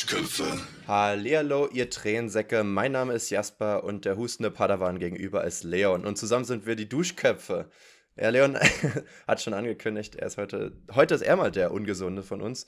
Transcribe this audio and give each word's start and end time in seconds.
Duschköpfe. 0.00 0.58
Hallihallo, 0.86 1.68
ihr 1.68 1.90
Tränensäcke. 1.90 2.64
Mein 2.64 2.92
Name 2.92 3.12
ist 3.12 3.28
Jasper 3.28 3.84
und 3.84 4.06
der 4.06 4.16
hustende 4.16 4.50
Padawan 4.50 4.98
gegenüber 4.98 5.44
ist 5.44 5.62
Leon. 5.62 6.06
Und 6.06 6.16
zusammen 6.16 6.46
sind 6.46 6.64
wir 6.64 6.74
die 6.74 6.88
Duschköpfe. 6.88 7.70
Ja, 8.16 8.30
Leon 8.30 8.56
hat 9.28 9.42
schon 9.42 9.52
angekündigt, 9.52 10.16
er 10.16 10.28
ist 10.28 10.38
heute. 10.38 10.72
Heute 10.94 11.14
ist 11.14 11.20
er 11.20 11.36
mal 11.36 11.50
der 11.50 11.70
Ungesunde 11.70 12.22
von 12.22 12.40
uns. 12.40 12.66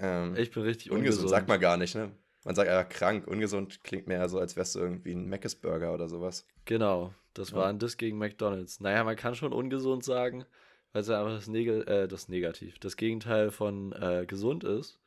Ähm, 0.00 0.34
ich 0.36 0.50
bin 0.50 0.64
richtig 0.64 0.90
ungesund. 0.90 1.18
Ungesund, 1.18 1.30
sagt 1.30 1.46
man 1.46 1.60
gar 1.60 1.76
nicht, 1.76 1.94
ne? 1.94 2.10
Man 2.42 2.56
sagt 2.56 2.68
einfach 2.68 2.88
krank. 2.88 3.28
Ungesund 3.28 3.84
klingt 3.84 4.08
mehr 4.08 4.28
so, 4.28 4.40
als 4.40 4.56
wärst 4.56 4.74
du 4.74 4.80
irgendwie 4.80 5.12
ein 5.12 5.28
Mc's 5.28 5.54
Burger 5.54 5.94
oder 5.94 6.08
sowas. 6.08 6.46
Genau, 6.64 7.14
das 7.34 7.50
ja. 7.50 7.58
war 7.58 7.68
ein 7.68 7.78
Diss 7.78 7.96
gegen 7.96 8.18
McDonalds. 8.18 8.80
Naja, 8.80 9.04
man 9.04 9.14
kann 9.14 9.36
schon 9.36 9.52
ungesund 9.52 10.02
sagen, 10.02 10.44
weil 10.92 11.02
es 11.02 11.10
einfach 11.10 11.36
das, 11.36 11.46
Neg 11.46 11.68
äh, 11.68 12.08
das 12.08 12.28
Negativ, 12.28 12.80
das 12.80 12.96
Gegenteil 12.96 13.52
von 13.52 13.92
äh, 13.92 14.26
gesund 14.26 14.64
ist. 14.64 14.98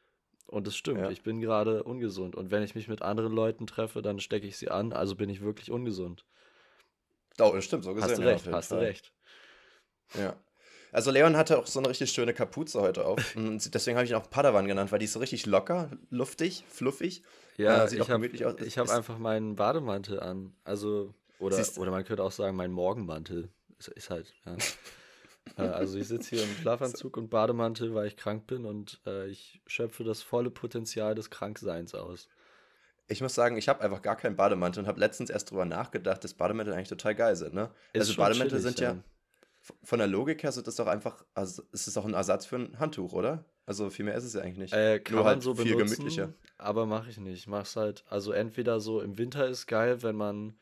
Und 0.48 0.68
es 0.68 0.76
stimmt, 0.76 1.00
ja. 1.00 1.10
ich 1.10 1.24
bin 1.24 1.42
gerade 1.42 1.84
ungesund. 1.84 2.36
Und 2.36 2.52
wenn 2.52 2.64
ich 2.64 2.76
mich 2.76 2.88
mit 2.88 3.02
anderen 3.02 3.34
Leuten 3.34 3.68
treffe, 3.68 4.02
dann 4.02 4.20
stecke 4.20 4.46
ich 4.46 4.58
sie 4.58 4.70
an, 4.70 4.94
also 4.94 5.16
bin 5.16 5.30
ich 5.30 5.42
wirklich 5.42 5.72
ungesund. 5.72 6.26
Oh, 7.40 7.52
das 7.54 7.66
stimmt, 7.66 7.84
so 7.84 7.94
gesehen. 7.94 8.10
Hast 8.10 8.20
du 8.20 8.26
recht, 8.26 8.46
ja, 8.46 8.52
hast 8.54 8.72
du 8.72 8.76
recht. 8.76 9.12
Ja. 10.14 10.36
Also 10.92 11.12
Leon 11.12 11.36
hatte 11.36 11.58
auch 11.58 11.68
so 11.68 11.80
eine 11.80 11.90
richtig 11.90 12.12
schöne 12.12 12.34
Kapuze 12.34 12.80
heute 12.80 13.06
auf. 13.06 13.20
Und 13.36 13.74
deswegen 13.74 13.98
habe 13.98 14.06
ich 14.06 14.12
ihn 14.12 14.18
auch 14.18 14.30
Padawan 14.30 14.68
genannt, 14.68 14.92
weil 14.92 15.00
die 15.00 15.06
ist 15.06 15.14
so 15.14 15.20
richtig 15.20 15.46
locker, 15.46 15.90
luftig, 16.10 16.64
fluffig. 16.70 17.24
Ja, 17.58 17.86
äh, 17.86 17.96
ich 17.96 18.10
habe 18.10 18.30
hab 18.30 18.90
einfach 18.90 19.18
meinen 19.18 19.56
Bademantel 19.56 20.20
an. 20.20 20.54
Also, 20.64 21.14
oder, 21.40 21.62
oder 21.78 21.92
man 21.92 22.06
könnte 22.06 22.24
auch 22.24 22.32
sagen, 22.32 22.56
mein 22.56 22.72
Morgenmantel. 22.72 23.50
Ist, 23.78 23.90
ist 23.90 24.10
halt, 24.10 24.34
ja. 24.46 24.56
Äh, 25.58 25.64
also 25.64 25.98
ich 25.98 26.08
sitze 26.08 26.36
hier 26.36 26.44
im 26.44 26.56
Schlafanzug 26.56 27.18
und 27.18 27.30
Bademantel, 27.30 27.94
weil 27.94 28.08
ich 28.08 28.18
krank 28.18 28.48
bin 28.48 28.66
und 28.66 29.02
äh, 29.06 29.28
ich 29.28 29.62
schöpfe 29.68 30.04
das 30.04 30.22
volle 30.22 30.52
Potenzial 30.52 31.16
des 31.16 31.30
Krankseins 31.30 31.94
aus. 31.94 32.28
Ich 33.08 33.22
muss 33.22 33.36
sagen, 33.36 33.56
ich 33.58 33.70
habe 33.70 33.82
einfach 33.82 34.02
gar 34.02 34.16
keinen 34.16 34.36
Bademantel 34.36 34.82
und 34.82 34.88
habe 34.88 35.00
letztens 35.00 35.30
erst 35.30 35.52
drüber 35.52 35.66
nachgedacht, 35.66 36.24
dass 36.24 36.34
Bademäntel 36.34 36.74
eigentlich 36.74 36.90
total 36.90 37.14
geil 37.14 37.36
sind, 37.36 37.54
ne? 37.54 37.70
Ist 37.94 38.10
also 38.10 38.16
Bademäntel 38.16 38.60
sind 38.60 38.80
ja, 38.80 38.94
ja, 38.94 39.04
von 39.84 40.00
der 40.00 40.08
Logik 40.08 40.44
her 40.44 40.52
sind 40.52 40.68
das 40.68 40.76
doch 40.76 40.88
einfach, 40.88 41.24
also 41.34 41.64
ist 41.72 41.88
es 41.88 41.94
doch 41.94 42.06
ein 42.06 42.14
Ersatz 42.14 42.46
für 42.46 42.58
ein 42.58 42.80
Handtuch, 42.80 43.14
oder? 43.14 43.46
Also 43.66 43.90
viel 43.90 44.06
mehr 44.06 44.16
ist 44.16 44.24
es 44.24 44.34
ja 44.34 44.42
eigentlich 44.42 44.58
nicht. 44.58 44.74
Äh, 44.74 45.00
kann 45.00 45.16
Nur 45.16 45.26
halt 45.26 45.42
so 45.42 45.56
viel 45.56 45.76
benutzen, 45.76 45.96
gemütlicher. 45.96 46.34
Aber 46.58 46.86
mache 46.86 47.10
ich 47.10 47.18
nicht. 47.18 47.40
Ich 47.40 47.48
mache 47.48 47.64
es 47.64 47.76
halt, 47.76 48.04
also 48.08 48.32
entweder 48.32 48.80
so 48.80 49.02
im 49.02 49.18
Winter 49.18 49.48
ist 49.48 49.66
geil, 49.66 50.04
wenn 50.04 50.16
man 50.16 50.56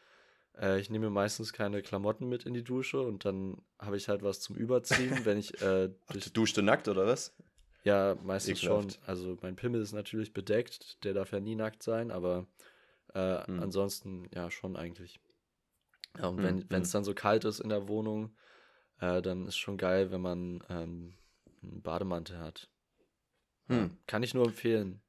äh, 0.59 0.79
ich 0.79 0.89
nehme 0.89 1.09
meistens 1.09 1.53
keine 1.53 1.81
Klamotten 1.81 2.27
mit 2.27 2.45
in 2.45 2.53
die 2.53 2.63
Dusche 2.63 3.01
und 3.01 3.25
dann 3.25 3.61
habe 3.79 3.97
ich 3.97 4.09
halt 4.09 4.23
was 4.23 4.39
zum 4.39 4.55
Überziehen, 4.55 5.25
wenn 5.25 5.37
ich. 5.37 5.61
Äh, 5.61 5.89
Ach, 6.07 6.13
du 6.13 6.29
duschst 6.31 6.57
nackt 6.57 6.87
oder 6.87 7.05
was? 7.05 7.35
Ja, 7.83 8.15
meistens 8.23 8.63
Ekelhaft. 8.63 8.93
schon. 8.93 9.03
Also 9.05 9.37
mein 9.41 9.55
Pimmel 9.55 9.81
ist 9.81 9.93
natürlich 9.93 10.33
bedeckt, 10.33 11.03
der 11.03 11.13
darf 11.13 11.31
ja 11.31 11.39
nie 11.39 11.55
nackt 11.55 11.83
sein, 11.83 12.11
aber 12.11 12.47
äh, 13.13 13.45
hm. 13.45 13.59
ansonsten 13.59 14.29
ja 14.33 14.49
schon 14.49 14.75
eigentlich. 14.75 15.19
Ja, 16.17 16.27
und 16.27 16.37
hm. 16.37 16.65
wenn 16.69 16.81
es 16.81 16.89
hm. 16.89 16.93
dann 16.93 17.03
so 17.03 17.13
kalt 17.13 17.43
ist 17.45 17.59
in 17.59 17.69
der 17.69 17.87
Wohnung, 17.87 18.35
äh, 18.99 19.21
dann 19.21 19.47
ist 19.47 19.57
schon 19.57 19.77
geil, 19.77 20.11
wenn 20.11 20.21
man 20.21 20.63
ähm, 20.69 21.15
einen 21.61 21.81
Bademantel 21.81 22.39
hat. 22.39 22.69
Hm. 23.67 23.97
Kann 24.07 24.23
ich 24.23 24.33
nur 24.33 24.45
empfehlen. 24.45 25.01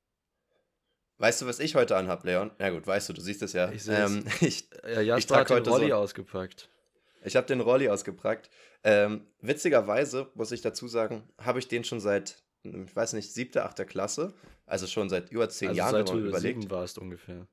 Weißt 1.18 1.40
du, 1.42 1.46
was 1.46 1.60
ich 1.60 1.74
heute 1.74 1.96
anhab, 1.96 2.24
Leon? 2.24 2.50
Ja 2.58 2.70
gut, 2.70 2.86
weißt 2.86 3.08
du, 3.08 3.12
du 3.12 3.20
siehst 3.20 3.42
es 3.42 3.52
ja. 3.52 3.70
Ich 3.70 3.84
sehe 3.84 4.04
ähm, 4.04 4.24
ich, 4.40 4.68
ja, 4.82 5.00
Jasper 5.00 5.18
ich 5.18 5.26
trage 5.26 5.54
heute 5.54 5.62
den 5.62 5.72
Rolli 5.72 5.88
so, 5.90 5.94
ausgepackt. 5.94 6.68
Ich 7.24 7.36
habe 7.36 7.46
den 7.46 7.60
Rolli 7.60 7.88
ausgepackt. 7.88 8.50
Ähm, 8.82 9.26
witzigerweise, 9.40 10.30
muss 10.34 10.52
ich 10.52 10.60
dazu 10.60 10.88
sagen, 10.88 11.22
habe 11.38 11.58
ich 11.58 11.68
den 11.68 11.84
schon 11.84 12.00
seit, 12.00 12.42
ich 12.62 12.94
weiß 12.94 13.14
nicht, 13.14 13.32
siebter, 13.32 13.64
achter 13.64 13.84
Klasse. 13.84 14.34
Also 14.66 14.86
schon 14.86 15.08
seit 15.08 15.30
über 15.30 15.48
zehn 15.48 15.68
also 15.68 15.78
Jahren, 15.78 15.92
seit 15.92 16.08
du 16.08 16.18
überlegt. 16.18 16.70
warst 16.70 16.98
ungefähr. 16.98 17.46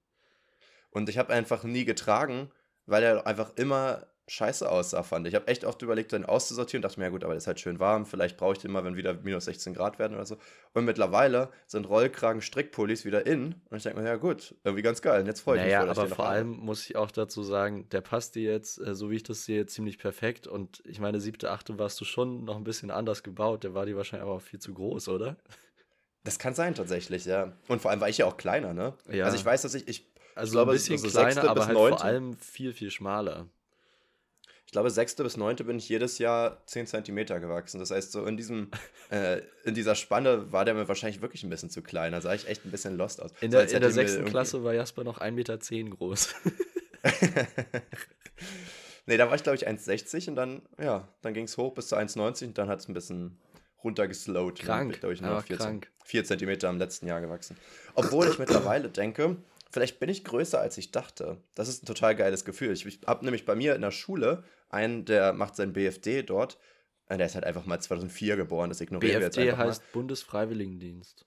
Und 0.90 1.07
ich 1.07 1.18
habe 1.18 1.34
einfach 1.34 1.63
nie 1.63 1.86
getragen, 1.86 2.52
weil 2.86 3.03
er 3.03 3.28
einfach 3.28 3.53
immer 3.56 4.07
scheiße 4.28 4.70
aussah, 4.70 5.04
fand 5.04 5.28
ich. 5.28 5.34
Ich 5.34 5.36
habe 5.36 5.48
echt 5.48 5.66
oft 5.66 5.82
überlegt, 5.82 6.12
den 6.12 6.26
auszusortieren. 6.26 6.82
Dachte 6.82 7.00
mir, 7.00 7.06
ja 7.06 7.09
gut, 7.12 7.24
aber 7.24 7.34
der 7.34 7.40
ist 7.40 7.48
halt 7.48 7.59
schön 7.59 7.80
warm. 7.80 8.06
Vielleicht 8.06 8.38
brauche 8.38 8.54
ich 8.54 8.59
den 8.59 8.72
mal, 8.72 8.84
wenn 8.84 8.96
wieder 8.96 9.14
minus 9.14 9.46
16 9.46 9.74
Grad 9.74 10.00
werden 10.00 10.16
oder 10.16 10.26
so. 10.26 10.38
Und 10.74 10.86
mittlerweile 10.86 11.50
sind 11.68 11.88
Rollkragen-Strickpullis 11.90 13.04
wieder 13.04 13.26
in. 13.26 13.56
Und 13.70 13.78
ich 13.78 13.84
denke 13.84 14.00
mir, 14.00 14.08
ja 14.08 14.16
gut, 14.16 14.56
irgendwie 14.64 14.84
ganz 14.84 15.02
geil. 15.02 15.22
Und 15.22 15.28
jetzt 15.28 15.42
freue 15.42 15.58
ich 15.58 15.64
naja, 15.64 15.86
mich 15.86 15.96
voll, 15.96 16.06
aber 16.06 16.16
vor 16.16 16.30
allem 16.30 16.52
muss 16.52 16.90
ich 16.90 16.96
auch 16.96 17.12
dazu 17.12 17.44
sagen, 17.44 17.90
der 17.90 18.02
passt 18.02 18.36
dir 18.36 18.52
jetzt, 18.52 18.80
äh, 18.80 18.96
so 18.96 19.10
wie 19.10 19.16
ich 19.16 19.24
das 19.24 19.46
sehe, 19.46 19.66
ziemlich 19.66 19.98
perfekt. 19.98 20.48
Und 20.48 20.81
ich 20.86 21.00
meine, 21.00 21.20
siebte, 21.20 21.52
achte 21.52 21.78
warst 21.78 22.00
du 22.00 22.06
schon 22.06 22.46
noch 22.46 22.56
ein 22.56 22.64
bisschen 22.64 22.92
anders 22.92 23.24
gebaut. 23.24 23.64
Der 23.64 23.74
war 23.74 23.86
dir 23.86 23.98
wahrscheinlich 23.98 24.24
aber 24.24 24.36
auch 24.36 24.42
viel 24.42 24.60
zu 24.60 24.74
groß, 24.74 25.10
oder? 25.10 25.38
Das 26.24 26.38
kann 26.38 26.54
sein, 26.54 26.76
tatsächlich, 26.76 27.26
ja. 27.26 27.54
Und 27.68 27.81
vor 27.81 27.92
allem 27.92 28.00
war 28.00 28.08
ich 28.08 28.20
ja 28.20 28.28
auch 28.28 28.38
kleiner, 28.38 28.74
ne? 28.74 28.94
Ja. 29.12 29.26
Also 29.26 29.38
ich 29.38 29.44
weiß, 29.44 29.64
dass 29.64 29.74
ich, 29.74 29.88
ich 29.88 30.12
also 30.36 30.52
glaube, 30.54 30.72
ein 30.72 30.76
bisschen 30.76 31.00
so 31.00 31.10
kleiner, 31.10 31.50
aber 31.50 31.66
halt 31.66 31.76
vor 31.76 32.04
allem 32.04 32.38
viel, 32.38 32.74
viel 32.74 32.92
schmaler 32.92 33.50
ich 34.72 34.74
glaube, 34.74 34.90
sechste 34.90 35.24
bis 35.24 35.36
neunte 35.36 35.66
bin 35.66 35.80
ich 35.80 35.90
jedes 35.90 36.18
Jahr 36.18 36.66
10 36.66 36.88
Zentimeter 36.88 37.42
gewachsen. 37.42 37.78
Das 37.78 37.92
heißt, 37.92 38.14
so 38.14 38.26
in 38.26 38.38
diesem, 38.38 38.72
äh, 39.12 39.42
in 39.66 39.76
dieser 39.76 39.96
Spanne 39.96 40.50
war 40.54 40.64
der 40.64 40.74
mir 40.74 40.88
wahrscheinlich 40.88 41.22
wirklich 41.22 41.44
ein 41.44 41.50
bisschen 41.50 41.70
zu 41.70 41.82
klein. 41.82 42.14
Da 42.14 42.22
sah 42.22 42.34
ich 42.34 42.48
echt 42.48 42.64
ein 42.64 42.72
bisschen 42.72 42.96
lost 42.96 43.22
aus. 43.22 43.31
In 43.42 43.52
der, 43.52 43.68
so, 43.68 43.76
in 43.76 43.81
der 43.81 43.92
sechsten 43.92 44.24
Klasse 44.24 44.64
war 44.64 44.74
Jasper 44.74 45.04
noch 45.04 45.20
1,10 45.20 45.31
Meter 45.31 45.58
groß. 45.58 46.36
nee, 49.08 49.18
da 49.18 49.28
war 49.28 49.36
ich, 49.36 49.44
glaube 49.44 49.58
ich, 49.58 49.68
1,60 49.68 50.30
und 50.30 50.36
dann, 50.38 50.62
ja, 50.81 51.06
dann 51.22 51.34
ging 51.34 51.44
es 51.44 51.58
hoch 51.58 51.74
bis 51.74 51.90
zu 51.90 51.98
1,90 51.98 52.46
und 52.46 52.58
dann 52.58 52.70
hat 52.70 52.80
es 52.80 52.88
ein 52.88 52.94
bisschen 52.94 53.38
runtergeslowt. 53.84 54.60
Krank. 54.60 55.02
Glaube 55.02 55.14
ich, 55.14 55.22
nur 55.22 55.44
4 56.06 56.24
Zentimeter 56.24 56.70
im 56.70 56.78
letzten 56.78 57.08
Jahr 57.08 57.20
gewachsen. 57.20 57.58
Obwohl 57.94 58.30
ich 58.30 58.40
mittlerweile 58.40 58.88
denke, 58.88 59.36
vielleicht 59.70 60.00
bin 60.00 60.08
ich 60.08 60.24
größer, 60.24 60.62
als 60.62 60.78
ich 60.78 60.92
dachte. 60.92 61.40
Das 61.56 61.68
ist 61.68 61.84
ein 61.84 61.88
total 61.88 62.16
geiles 62.16 62.46
Gefühl. 62.46 62.72
Ich, 62.72 62.86
ich 62.86 63.02
habe 63.06 63.26
nämlich 63.26 63.46
bei 63.46 63.56
mir 63.56 63.76
in 63.76 63.81
der 63.81 63.92
Schule 63.92 64.46
einen, 64.74 65.06
der 65.06 65.34
macht 65.34 65.56
sein 65.56 65.74
BFD 65.74 66.24
dort. 66.24 66.58
Äh, 67.08 67.18
der 67.18 67.26
ist 67.26 67.36
halt 67.36 67.46
einfach 67.46 67.66
mal 67.66 67.80
2004 67.80 68.38
geboren, 68.38 68.70
das 68.70 68.82
ignorieren 68.82 69.20
BFD 69.20 69.38
wir 69.38 69.44
jetzt 69.46 69.54
einfach 69.54 69.66
heißt 69.66 69.82
mal. 69.82 69.88
Bundesfreiwilligendienst. 69.94 71.26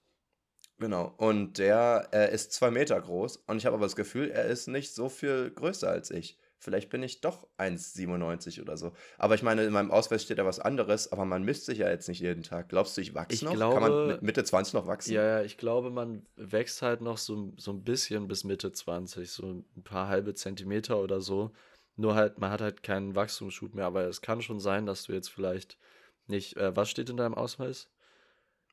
Genau, 0.78 1.15
und 1.19 1.59
der 1.59 2.09
äh, 2.12 2.34
ist 2.34 2.53
zwei 2.53 2.71
Meter 2.71 3.00
groß 3.00 3.37
und 3.47 3.59
ich 3.59 3.66
habe 3.66 3.77
aber 3.77 3.87
das 3.87 3.94
Gefühl, 3.94 4.31
er 4.31 4.47
ist 4.47 4.66
nicht 4.66 4.93
so 4.93 5.09
viel 5.09 5.50
größer 5.50 5.88
als 5.88 6.10
ich. 6.10 6.38
Vielleicht 6.65 6.88
bin 6.88 7.03
ich 7.03 7.21
doch 7.21 7.47
1,97 7.59 8.62
oder 8.62 8.78
so. 8.78 8.93
Aber 9.19 9.34
ich 9.34 9.43
meine, 9.43 9.65
in 9.65 9.72
meinem 9.72 9.91
Ausweis 9.91 10.22
steht 10.22 10.38
ja 10.38 10.47
was 10.47 10.60
anderes, 10.60 11.12
aber 11.12 11.27
man 11.27 11.43
misst 11.43 11.66
sich 11.66 11.78
ja 11.78 11.91
jetzt 11.91 12.09
nicht 12.09 12.21
jeden 12.21 12.43
Tag. 12.43 12.71
Glaubst 12.71 12.97
du, 12.97 13.03
ich 13.03 13.15
wachse 13.15 13.34
ich 13.34 13.43
noch? 13.43 13.53
Glaube, 13.53 13.75
Kann 13.75 13.83
man 13.83 14.06
mit 14.06 14.22
Mitte 14.22 14.43
20 14.44 14.72
noch 14.72 14.87
wachsen? 14.87 15.12
Ja, 15.12 15.22
ja, 15.22 15.43
ich 15.43 15.59
glaube, 15.59 15.91
man 15.91 16.25
wächst 16.37 16.81
halt 16.81 17.03
noch 17.03 17.19
so, 17.19 17.53
so 17.59 17.71
ein 17.71 17.84
bisschen 17.84 18.28
bis 18.28 18.44
Mitte 18.44 18.72
20, 18.72 19.31
so 19.31 19.62
ein 19.77 19.84
paar 19.84 20.09
halbe 20.09 20.33
Zentimeter 20.33 20.99
oder 20.99 21.21
so. 21.21 21.53
Nur 21.97 22.15
halt, 22.15 22.38
man 22.38 22.50
hat 22.50 22.60
halt 22.60 22.82
keinen 22.82 23.15
Wachstumsschub 23.15 23.75
mehr, 23.75 23.87
aber 23.87 24.05
es 24.05 24.21
kann 24.21 24.43
schon 24.43 24.60
sein, 24.60 24.87
dass 24.87 25.05
du 25.05 25.12
jetzt 25.12 25.28
vielleicht 25.28 25.78
nicht, 26.27 26.56
äh, 26.56 26.75
was 26.75 26.91
steht 26.91 27.10
in 27.10 27.16
deinem 27.16 27.34
Ausweis? 27.34 27.88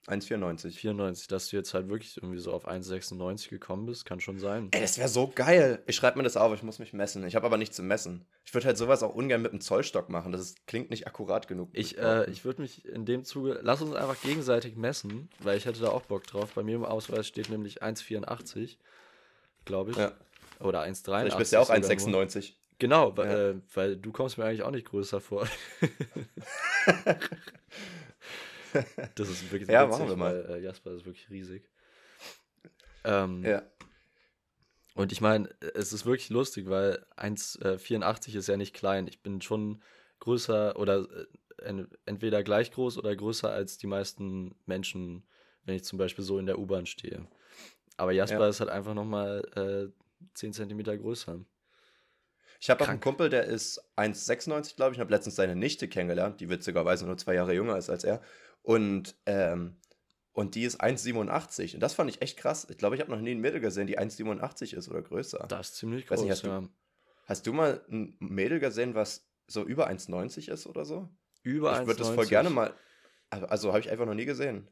1,94. 0.08 0.72
94, 0.72 1.28
dass 1.28 1.50
du 1.50 1.58
jetzt 1.58 1.74
halt 1.76 1.88
wirklich 1.88 2.18
irgendwie 2.18 2.40
so 2.40 2.52
auf 2.52 2.68
1,96 2.68 3.50
gekommen 3.50 3.86
bist, 3.86 4.06
kann 4.06 4.20
schon 4.20 4.40
sein. 4.40 4.70
Ey, 4.72 4.81
das 4.81 4.98
wäre 4.98 5.08
so 5.08 5.28
geil. 5.28 5.84
Ich 5.86 5.96
schreibe 5.96 6.18
mir 6.18 6.24
das 6.24 6.38
auf, 6.38 6.54
ich 6.56 6.64
muss 6.64 6.80
mich 6.80 6.94
messen. 6.94 7.24
Ich 7.28 7.36
habe 7.36 7.46
aber 7.46 7.58
nichts 7.58 7.76
zu 7.76 7.84
messen. 7.84 8.26
Ich 8.44 8.54
würde 8.54 8.66
halt 8.66 8.78
sowas 8.78 9.04
auch 9.04 9.14
ungern 9.14 9.44
mit 9.44 9.52
einem 9.52 9.62
Zollstock 9.62 10.10
machen. 10.10 10.31
Das 10.31 10.42
ist, 10.42 10.66
klingt 10.66 10.90
nicht 10.90 11.06
akkurat 11.06 11.48
genug. 11.48 11.70
Ich, 11.74 12.00
äh, 12.00 12.30
ich 12.31 12.44
würde 12.46 12.62
mich 12.62 12.86
in 12.86 13.06
dem 13.06 13.24
Zuge, 13.26 13.60
lass 13.62 13.81
uns 13.81 13.94
einfach 13.94 14.20
gegenseitig 14.22 14.76
messen, 14.76 15.30
weil 15.40 15.58
ich 15.58 15.66
hätte 15.66 15.81
da 15.81 15.90
auch 15.90 16.02
Bock 16.02 16.26
drauf. 16.26 16.54
Bei 16.56 16.64
mir 16.64 16.76
im 16.76 16.86
Ausweis 16.86 17.28
steht 17.28 17.50
nämlich 17.50 17.84
1,84, 17.84 18.78
glaube 19.66 19.92
ich. 19.92 19.98
Ja. 19.98 20.14
Oder 20.60 20.81
1,83. 20.81 21.28
Ich 21.28 21.36
bist 21.36 21.54
ja 21.54 21.60
auch 21.60 21.70
1,96. 21.70 22.54
Genau, 22.81 23.16
weil, 23.16 23.30
ja. 23.30 23.50
äh, 23.52 23.62
weil 23.75 23.95
du 23.95 24.12
kommst 24.12 24.39
mir 24.39 24.45
eigentlich 24.45 24.63
auch 24.63 24.72
nicht 24.72 24.88
größer 24.88 25.22
vor. 25.22 25.48
das 29.13 29.30
ist 29.30 29.51
wirklich 29.51 29.69
ja, 29.69 29.86
witzig, 29.88 30.00
machen 30.00 30.10
wir 30.10 30.16
mal. 30.16 30.50
Weil, 30.50 30.56
äh, 30.56 30.63
Jasper 30.63 30.89
ist 30.94 31.06
wirklich 31.06 31.30
riesig. 31.30 31.69
Ähm, 33.04 33.45
ja. 33.45 33.62
Und 34.95 35.12
ich 35.12 35.22
meine, 35.22 35.48
es 35.75 35.94
ist 35.94 36.07
wirklich 36.07 36.31
lustig, 36.31 36.72
weil 36.72 37.06
1,84 37.18 38.33
äh, 38.33 38.38
ist 38.39 38.48
ja 38.48 38.57
nicht 38.57 38.74
klein. 38.74 39.06
Ich 39.06 39.22
bin 39.22 39.44
schon 39.44 39.83
größer 40.18 40.75
oder 40.75 41.07
äh, 41.60 41.86
entweder 42.07 42.42
gleich 42.42 42.72
groß 42.72 42.98
oder 42.98 43.16
größer 43.16 43.51
als 43.51 43.78
die 43.78 43.86
meisten 43.86 44.56
Menschen, 44.66 45.28
wenn 45.66 45.75
ich 45.75 45.83
zum 45.83 46.00
Beispiel 46.00 46.25
so 46.25 46.39
in 46.39 46.48
der 46.48 46.57
U-Bahn 46.57 46.88
stehe. 46.88 47.28
Aber 47.98 48.12
Jasper 48.12 48.39
ja. 48.39 48.50
ist 48.50 48.60
halt 48.60 48.72
einfach 48.72 48.95
nochmal 48.95 49.44
äh, 49.56 49.94
10 50.33 50.54
Zentimeter 50.54 50.98
größer. 50.98 51.45
Ich 52.62 52.69
habe 52.69 52.84
auch 52.84 52.90
einen 52.90 53.00
Kumpel, 53.00 53.30
der 53.30 53.46
ist 53.46 53.84
1,96, 53.96 54.75
glaube 54.75 54.92
ich. 54.92 54.98
Ich 54.98 55.00
habe 55.02 55.12
letztens 55.12 55.36
seine 55.36 55.56
Nichte 55.56 55.88
kennengelernt, 55.88 56.40
die 56.40 56.48
witzigerweise 56.48 57.08
nur 57.08 57.18
zwei 57.18 57.34
Jahre 57.34 57.56
jünger 57.56 57.75
ist 57.75 57.90
als 57.90 58.04
er. 58.04 58.22
Und, 58.62 59.16
ähm, 59.25 59.78
und 60.31 60.54
die 60.54 60.62
ist 60.62 60.80
1,87. 60.80 61.74
Und 61.74 61.80
das 61.80 61.96
fand 61.96 62.12
ich 62.12 62.22
echt 62.22 62.38
krass. 62.38 62.68
Ich 62.69 62.78
glaube, 62.78 62.96
ich 62.96 63.02
habe 63.02 63.10
noch 63.10 63.19
nie 63.19 63.31
ein 63.31 63.42
Mädel 63.42 63.62
gesehen, 63.62 63.88
die 63.88 63.98
1,87 63.98 64.75
ist 64.75 64.90
oder 64.90 65.02
größer. 65.02 65.44
Das 65.50 65.69
ist 65.69 65.78
ziemlich 65.78 66.06
groß, 66.06 66.22
nicht, 66.22 66.30
hast, 66.30 66.44
ja. 66.44 66.62
du, 66.62 66.69
hast 67.25 67.48
du 67.48 67.52
mal 67.52 67.84
ein 67.90 68.16
Mädel 68.19 68.60
gesehen, 68.60 68.94
was 68.94 69.28
so 69.48 69.64
über 69.64 69.90
1,90 69.90 70.52
ist 70.52 70.68
oder 70.68 70.86
so? 70.86 71.10
Über 71.42 71.74
1,90? 71.74 71.81
Ich 71.81 71.88
würde 71.88 72.00
das 72.00 72.10
voll 72.10 72.28
gerne 72.28 72.52
mal. 72.52 72.75
Also 73.31 73.69
habe 73.69 73.80
ich 73.80 73.90
einfach 73.90 74.06
noch 74.06 74.14
nie 74.14 74.25
gesehen. 74.25 74.68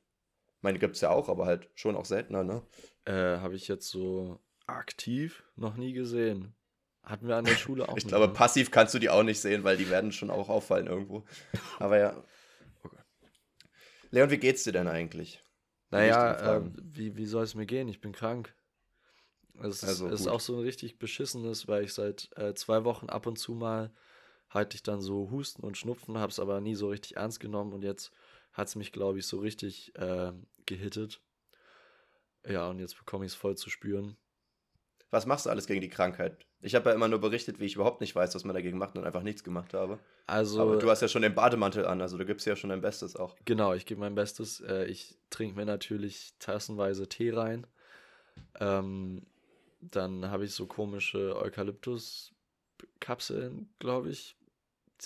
meine, 0.62 0.78
gibt 0.78 0.94
es 0.96 1.02
ja 1.02 1.10
auch, 1.10 1.28
aber 1.28 1.48
halt 1.48 1.68
schon 1.74 1.96
auch 1.96 2.06
seltener, 2.06 2.44
ne? 2.44 2.62
Äh, 3.06 3.40
habe 3.40 3.56
ich 3.56 3.68
jetzt 3.68 3.90
so 3.90 4.40
aktiv 4.68 5.44
noch 5.56 5.76
nie 5.76 5.94
gesehen. 5.94 6.54
Hatten 7.10 7.28
wir 7.28 7.38
an 7.38 7.46
der 7.46 7.56
Schule 7.56 7.90
auch. 7.90 7.98
ich 7.98 8.06
glaube, 8.06 8.28
mehr. 8.28 8.36
passiv 8.36 8.70
kannst 8.70 8.94
du 8.94 9.00
die 9.00 9.10
auch 9.10 9.24
nicht 9.24 9.42
sehen, 9.42 9.64
weil 9.64 9.78
die 9.78 9.90
werden 9.90 10.12
schon 10.12 10.30
auch 10.30 10.48
auffallen 10.48 10.86
irgendwo. 10.86 11.26
Aber 11.80 11.98
ja. 11.98 12.24
Okay. 12.84 12.98
Leon, 14.12 14.30
wie 14.30 14.38
geht's 14.38 14.64
dir 14.64 14.74
denn 14.74 14.88
eigentlich? 14.88 15.44
Naja, 15.90 16.58
äh, 16.58 16.62
wie, 16.84 17.18
wie 17.18 17.26
soll 17.26 17.44
es 17.44 17.56
mir 17.56 17.66
gehen? 17.66 17.88
Ich 17.88 18.00
bin 18.00 18.12
krank. 18.12 18.54
Es 19.56 19.84
also, 19.84 20.08
ist, 20.08 20.22
ist 20.22 20.28
auch 20.28 20.40
so 20.40 20.58
ein 20.58 20.62
richtig 20.62 21.00
beschissenes, 21.00 21.68
weil 21.68 21.84
ich 21.84 21.96
seit 21.96 22.30
äh, 22.38 22.54
zwei 22.54 22.84
Wochen 22.84 23.10
ab 23.10 23.26
und 23.26 23.40
zu 23.40 23.54
mal 23.54 23.92
hatte 24.48 24.76
ich 24.76 24.84
dann 24.84 25.02
so 25.02 25.32
Husten 25.32 25.64
und 25.64 25.78
Schnupfen, 25.78 26.20
habe 26.20 26.32
es 26.32 26.40
aber 26.40 26.62
nie 26.62 26.76
so 26.76 26.90
richtig 26.90 27.18
ernst 27.18 27.40
genommen 27.40 27.74
und 27.74 27.84
jetzt 27.84 28.12
hat 28.54 28.68
es 28.68 28.76
mich, 28.76 28.92
glaube 28.92 29.18
ich, 29.18 29.26
so 29.26 29.40
richtig 29.40 29.96
äh, 29.96 30.32
gehittet. 30.68 31.22
Ja, 32.48 32.70
und 32.70 32.78
jetzt 32.78 32.98
bekomme 33.00 33.26
ich 33.26 33.32
es 33.32 33.36
voll 33.36 33.58
zu 33.58 33.72
spüren. 33.72 34.16
Was 35.10 35.26
machst 35.26 35.48
du 35.48 35.50
alles 35.50 35.66
gegen 35.66 35.82
die 35.82 35.90
Krankheit? 35.90 36.46
Ich 36.62 36.76
habe 36.76 36.90
ja 36.90 36.96
immer 36.96 37.08
nur 37.08 37.20
berichtet, 37.20 37.60
wie 37.60 37.66
ich 37.66 37.76
überhaupt 37.76 38.02
nicht 38.02 38.14
weiß, 38.16 38.36
was 38.36 38.44
man 38.44 38.54
dagegen 38.54 38.78
macht 38.78 38.98
und 38.98 39.06
einfach 39.06 39.24
nichts 39.24 39.46
gemacht 39.46 39.74
habe. 39.74 39.98
Also, 40.28 40.62
Aber 40.62 40.76
du 40.78 40.90
hast 40.90 41.02
ja 41.02 41.08
schon 41.08 41.22
den 41.22 41.34
Bademantel 41.34 41.86
an, 41.86 42.02
also 42.02 42.18
du 42.18 42.26
gibst 42.26 42.46
ja 42.46 42.58
schon 42.58 42.70
dein 42.70 42.82
Bestes 42.82 43.16
auch. 43.16 43.38
Genau, 43.46 43.74
ich 43.74 43.86
gebe 43.86 44.02
mein 44.02 44.16
Bestes. 44.16 44.60
Äh, 44.62 44.86
ich 44.86 45.18
trinke 45.30 45.56
mir 45.56 45.66
natürlich 45.66 46.34
tassenweise 46.40 47.08
Tee 47.08 47.30
rein. 47.32 47.66
Ähm, 48.60 49.26
dann 49.80 50.30
habe 50.30 50.44
ich 50.46 50.54
so 50.54 50.66
komische 50.66 51.38
Eukalyptus-Kapseln, 51.38 53.70
glaube 53.80 54.10
ich. 54.10 54.36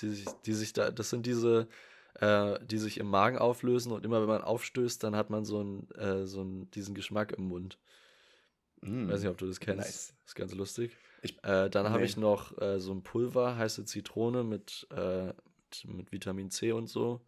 Die 0.02 0.10
sich, 0.10 0.26
die 0.46 0.54
sich 0.54 0.74
da, 0.74 0.90
das 0.90 1.12
sind 1.12 1.28
diese, 1.28 1.68
äh, 2.16 2.58
die 2.66 2.80
sich 2.80 2.98
im 2.98 3.06
Magen 3.08 3.38
auflösen 3.38 3.92
und 3.92 4.04
immer 4.06 4.22
wenn 4.22 4.28
man 4.28 4.42
aufstößt, 4.42 5.04
dann 5.04 5.16
hat 5.16 5.30
man 5.30 5.46
so, 5.46 5.62
ein, 5.62 5.88
äh, 5.92 6.26
so 6.26 6.42
einen, 6.42 6.72
diesen 6.72 6.96
Geschmack 6.96 7.34
im 7.34 7.50
Mund. 7.50 7.78
Mm, 8.82 9.08
Weiß 9.08 9.22
nicht, 9.22 9.30
ob 9.30 9.38
du 9.38 9.46
das 9.46 9.60
kennst. 9.60 9.86
Nice. 9.86 10.16
ist 10.26 10.34
ganz 10.36 10.56
lustig. 10.56 10.98
Ich, 11.24 11.38
äh, 11.44 11.70
dann 11.70 11.86
nee. 11.86 11.90
habe 11.90 12.04
ich 12.04 12.18
noch 12.18 12.62
äh, 12.62 12.80
so 12.80 12.92
ein 12.92 13.02
Pulver, 13.02 13.58
heiße 13.58 13.86
Zitrone 13.86 14.44
mit, 14.44 14.86
äh, 14.94 15.28
mit, 15.28 15.86
mit, 15.88 16.12
Vitamin 16.12 16.52
C 16.52 16.74
und 16.74 16.88
so. 16.88 17.22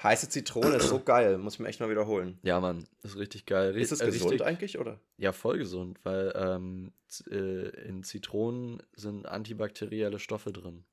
Heiße 0.00 0.28
Zitrone 0.28 0.76
ist 0.76 0.88
so 0.88 1.00
geil, 1.00 1.36
muss 1.36 1.54
ich 1.54 1.60
mir 1.60 1.68
echt 1.68 1.80
mal 1.80 1.90
wiederholen. 1.90 2.38
Ja, 2.42 2.60
Mann, 2.60 2.86
ist 3.02 3.16
richtig 3.16 3.44
geil. 3.44 3.76
Ist 3.76 3.90
es 3.90 4.00
äh, 4.00 4.06
gesund 4.06 4.32
richtig, 4.32 4.46
eigentlich, 4.46 4.78
oder? 4.78 5.00
Ja, 5.18 5.32
voll 5.32 5.58
gesund, 5.58 5.98
weil 6.04 6.32
ähm, 6.36 6.92
äh, 7.28 7.68
in 7.88 8.04
Zitronen 8.04 8.80
sind 8.94 9.26
antibakterielle 9.26 10.20
Stoffe 10.20 10.52
drin. 10.52 10.84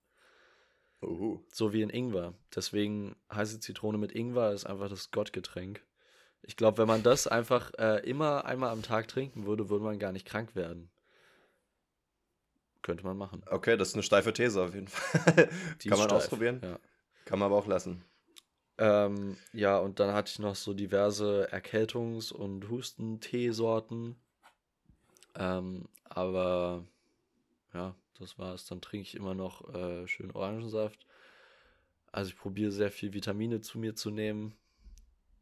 Uh. 1.04 1.40
So 1.52 1.72
wie 1.72 1.84
in 1.84 1.90
Ingwer. 1.92 2.34
Deswegen 2.56 3.16
heiße 3.32 3.60
Zitrone 3.60 4.00
mit 4.00 4.14
Ingwer 4.14 4.54
ist 4.54 4.66
einfach 4.66 4.90
das 4.90 5.12
Gottgetränk. 5.12 5.84
Ich 6.42 6.58
glaube, 6.58 6.80
wenn 6.80 6.88
man 6.88 7.04
das 7.04 7.28
einfach 7.28 7.72
äh, 7.78 8.00
immer 8.10 8.46
einmal 8.46 8.72
am 8.72 8.82
Tag 8.82 9.08
trinken 9.08 9.46
würde, 9.46 9.70
würde 9.70 9.86
man 9.86 10.00
gar 10.00 10.12
nicht 10.12 10.26
krank 10.26 10.56
werden. 10.56 10.90
Könnte 12.84 13.04
man 13.06 13.18
machen. 13.18 13.42
Okay, 13.48 13.78
das 13.78 13.90
ist 13.90 13.94
eine 13.96 14.04
steife 14.04 14.34
These 14.34 14.62
auf 14.62 14.76
jeden 14.76 14.88
Fall. 14.90 15.50
Kann 15.80 15.98
man 15.98 16.10
steif, 16.10 16.12
ausprobieren. 16.12 16.60
Ja. 16.62 16.80
Kann 17.26 17.40
man 17.40 17.48
aber 17.48 17.58
auch 17.58 17.66
lassen. 17.66 18.04
Ähm, 18.78 19.38
ja, 19.54 19.78
und 19.78 20.00
dann 20.00 20.14
hatte 20.14 20.30
ich 20.30 20.40
noch 20.40 20.56
so 20.56 20.74
diverse 20.74 21.50
Erkältungs- 21.52 22.34
und 22.34 22.70
Hustenteesorten. 22.70 24.18
Ähm, 25.36 25.88
aber 26.04 26.84
ja, 27.74 27.96
das 28.20 28.38
war's. 28.38 28.66
Dann 28.66 28.82
trinke 28.82 29.08
ich 29.08 29.16
immer 29.16 29.34
noch 29.34 29.74
äh, 29.74 30.06
schön 30.08 30.32
Orangensaft. 30.32 31.08
Also 32.12 32.30
ich 32.30 32.38
probiere 32.38 32.72
sehr 32.72 32.92
viel 32.92 33.14
Vitamine 33.14 33.62
zu 33.62 33.80
mir 33.80 33.96
zu 33.96 34.12
nehmen, 34.12 34.54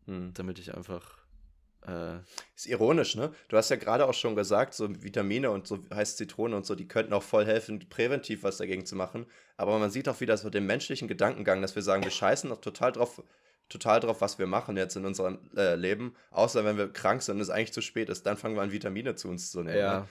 hm. 0.05 0.33
damit 0.33 0.59
ich 0.59 0.75
einfach. 0.75 1.20
Äh, 1.87 2.19
ist 2.55 2.67
ironisch, 2.67 3.15
ne? 3.15 3.33
Du 3.47 3.57
hast 3.57 3.69
ja 3.69 3.75
gerade 3.75 4.07
auch 4.07 4.13
schon 4.13 4.35
gesagt, 4.35 4.73
so 4.73 4.87
Vitamine 5.03 5.49
und 5.49 5.67
so 5.67 5.79
heißt 5.93 6.17
Zitrone 6.17 6.55
und 6.55 6.65
so, 6.65 6.75
die 6.75 6.87
könnten 6.87 7.13
auch 7.13 7.23
voll 7.23 7.45
helfen, 7.45 7.79
präventiv 7.89 8.43
was 8.43 8.57
dagegen 8.57 8.85
zu 8.85 8.95
machen. 8.95 9.25
Aber 9.57 9.79
man 9.79 9.89
sieht 9.89 10.07
auch 10.07 10.19
wieder 10.21 10.37
so 10.37 10.49
den 10.49 10.65
menschlichen 10.65 11.07
Gedankengang, 11.07 11.61
dass 11.61 11.75
wir 11.75 11.81
sagen, 11.81 12.03
wir 12.03 12.11
scheißen 12.11 12.49
doch 12.49 12.61
total 12.61 12.91
drauf, 12.91 13.23
total 13.69 13.99
drauf, 13.99 14.21
was 14.21 14.37
wir 14.37 14.47
machen 14.47 14.77
jetzt 14.77 14.95
in 14.95 15.05
unserem 15.05 15.39
äh, 15.55 15.75
Leben, 15.75 16.15
außer 16.29 16.63
wenn 16.65 16.77
wir 16.77 16.91
krank 16.91 17.23
sind 17.23 17.35
und 17.35 17.41
es 17.41 17.49
eigentlich 17.49 17.73
zu 17.73 17.81
spät 17.81 18.09
ist, 18.09 18.25
dann 18.25 18.37
fangen 18.37 18.55
wir 18.55 18.61
an, 18.61 18.71
Vitamine 18.71 19.15
zu 19.15 19.29
uns 19.29 19.49
zu 19.49 19.63
nehmen. 19.63 19.77
Ja. 19.77 19.99
Ne? 20.01 20.07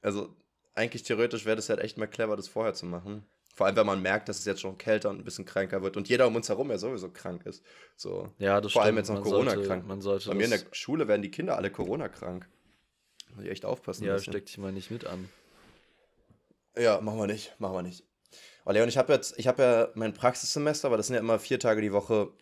Also 0.00 0.34
eigentlich 0.74 1.04
theoretisch 1.04 1.44
wäre 1.44 1.56
das 1.56 1.68
halt 1.68 1.80
echt 1.80 1.98
mal 1.98 2.06
clever, 2.06 2.36
das 2.36 2.48
vorher 2.48 2.74
zu 2.74 2.86
machen. 2.86 3.24
Vor 3.54 3.66
allem, 3.66 3.76
wenn 3.76 3.86
man 3.86 4.00
merkt, 4.00 4.28
dass 4.28 4.38
es 4.38 4.46
jetzt 4.46 4.62
schon 4.62 4.78
kälter 4.78 5.10
und 5.10 5.18
ein 5.18 5.24
bisschen 5.24 5.44
kränker 5.44 5.82
wird 5.82 5.98
und 5.98 6.08
jeder 6.08 6.26
um 6.26 6.34
uns 6.34 6.48
herum 6.48 6.70
ja 6.70 6.78
sowieso 6.78 7.10
krank 7.10 7.44
ist. 7.44 7.62
So. 7.96 8.32
Ja, 8.38 8.60
das 8.60 8.72
Vor 8.72 8.82
allem 8.82 8.96
jetzt 8.96 9.10
noch 9.10 9.22
Corona 9.22 9.52
sollte, 9.52 9.68
krank. 9.68 9.86
Man 9.86 10.00
sollte 10.00 10.30
Bei 10.30 10.34
mir 10.34 10.44
in 10.44 10.50
der 10.50 10.60
Schule 10.72 11.06
werden 11.06 11.20
die 11.20 11.30
Kinder 11.30 11.56
alle 11.56 11.70
Corona 11.70 12.08
krank. 12.08 12.48
Muss 13.34 13.44
ich 13.44 13.50
echt 13.50 13.64
aufpassen. 13.64 14.04
Ja, 14.04 14.18
steck 14.18 14.46
dich 14.46 14.56
mal 14.56 14.72
nicht 14.72 14.90
mit 14.90 15.06
an. 15.06 15.28
Ja, 16.76 17.00
machen 17.02 17.18
wir 17.18 17.26
nicht, 17.26 17.54
machen 17.58 17.74
wir 17.74 17.82
nicht. 17.82 18.04
Oh, 18.64 18.70
Leon, 18.70 18.88
ich 18.88 18.96
habe 18.96 19.12
jetzt, 19.12 19.38
ich 19.38 19.46
habe 19.46 19.62
ja 19.62 19.88
mein 19.94 20.14
Praxissemester, 20.14 20.88
aber 20.88 20.96
das 20.96 21.08
sind 21.08 21.14
ja 21.14 21.20
immer 21.20 21.38
vier 21.38 21.58
Tage 21.58 21.82
die 21.82 21.92
Woche 21.92 22.32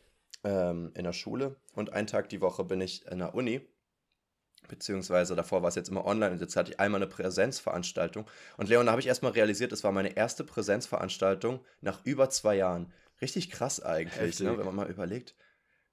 ähm, 0.45 0.93
in 0.95 1.03
der 1.03 1.13
Schule 1.13 1.57
und 1.75 1.93
einen 1.93 2.07
Tag 2.07 2.29
die 2.29 2.41
Woche 2.41 2.63
bin 2.63 2.81
ich 2.81 3.05
in 3.07 3.19
der 3.19 3.35
Uni 3.35 3.63
beziehungsweise 4.71 5.37
davor 5.37 5.63
war 5.63 5.69
es 5.69 5.75
jetzt 5.75 5.91
immer 5.91 6.07
online 6.07 6.33
und 6.33 6.41
jetzt 6.41 6.57
hatte 6.57 6.73
ich 6.73 6.81
einmal 6.81 7.03
eine 7.03 7.11
Präsenzveranstaltung. 7.11 8.27
Und 8.57 8.69
Leon, 8.69 8.87
da 8.87 8.93
habe 8.93 9.01
ich 9.01 9.07
erstmal 9.09 9.33
realisiert, 9.33 9.73
es 9.73 9.85
war 9.85 9.93
meine 9.93 10.17
erste 10.17 10.45
Präsenzveranstaltung 10.45 11.61
nach 11.81 12.05
über 12.05 12.31
zwei 12.31 12.57
Jahren. 12.57 12.93
Richtig 13.21 13.51
krass 13.51 13.83
eigentlich, 13.83 14.41
ne, 14.41 14.57
wenn 14.57 14.65
man 14.65 14.75
mal 14.75 14.91
überlegt. 14.91 15.35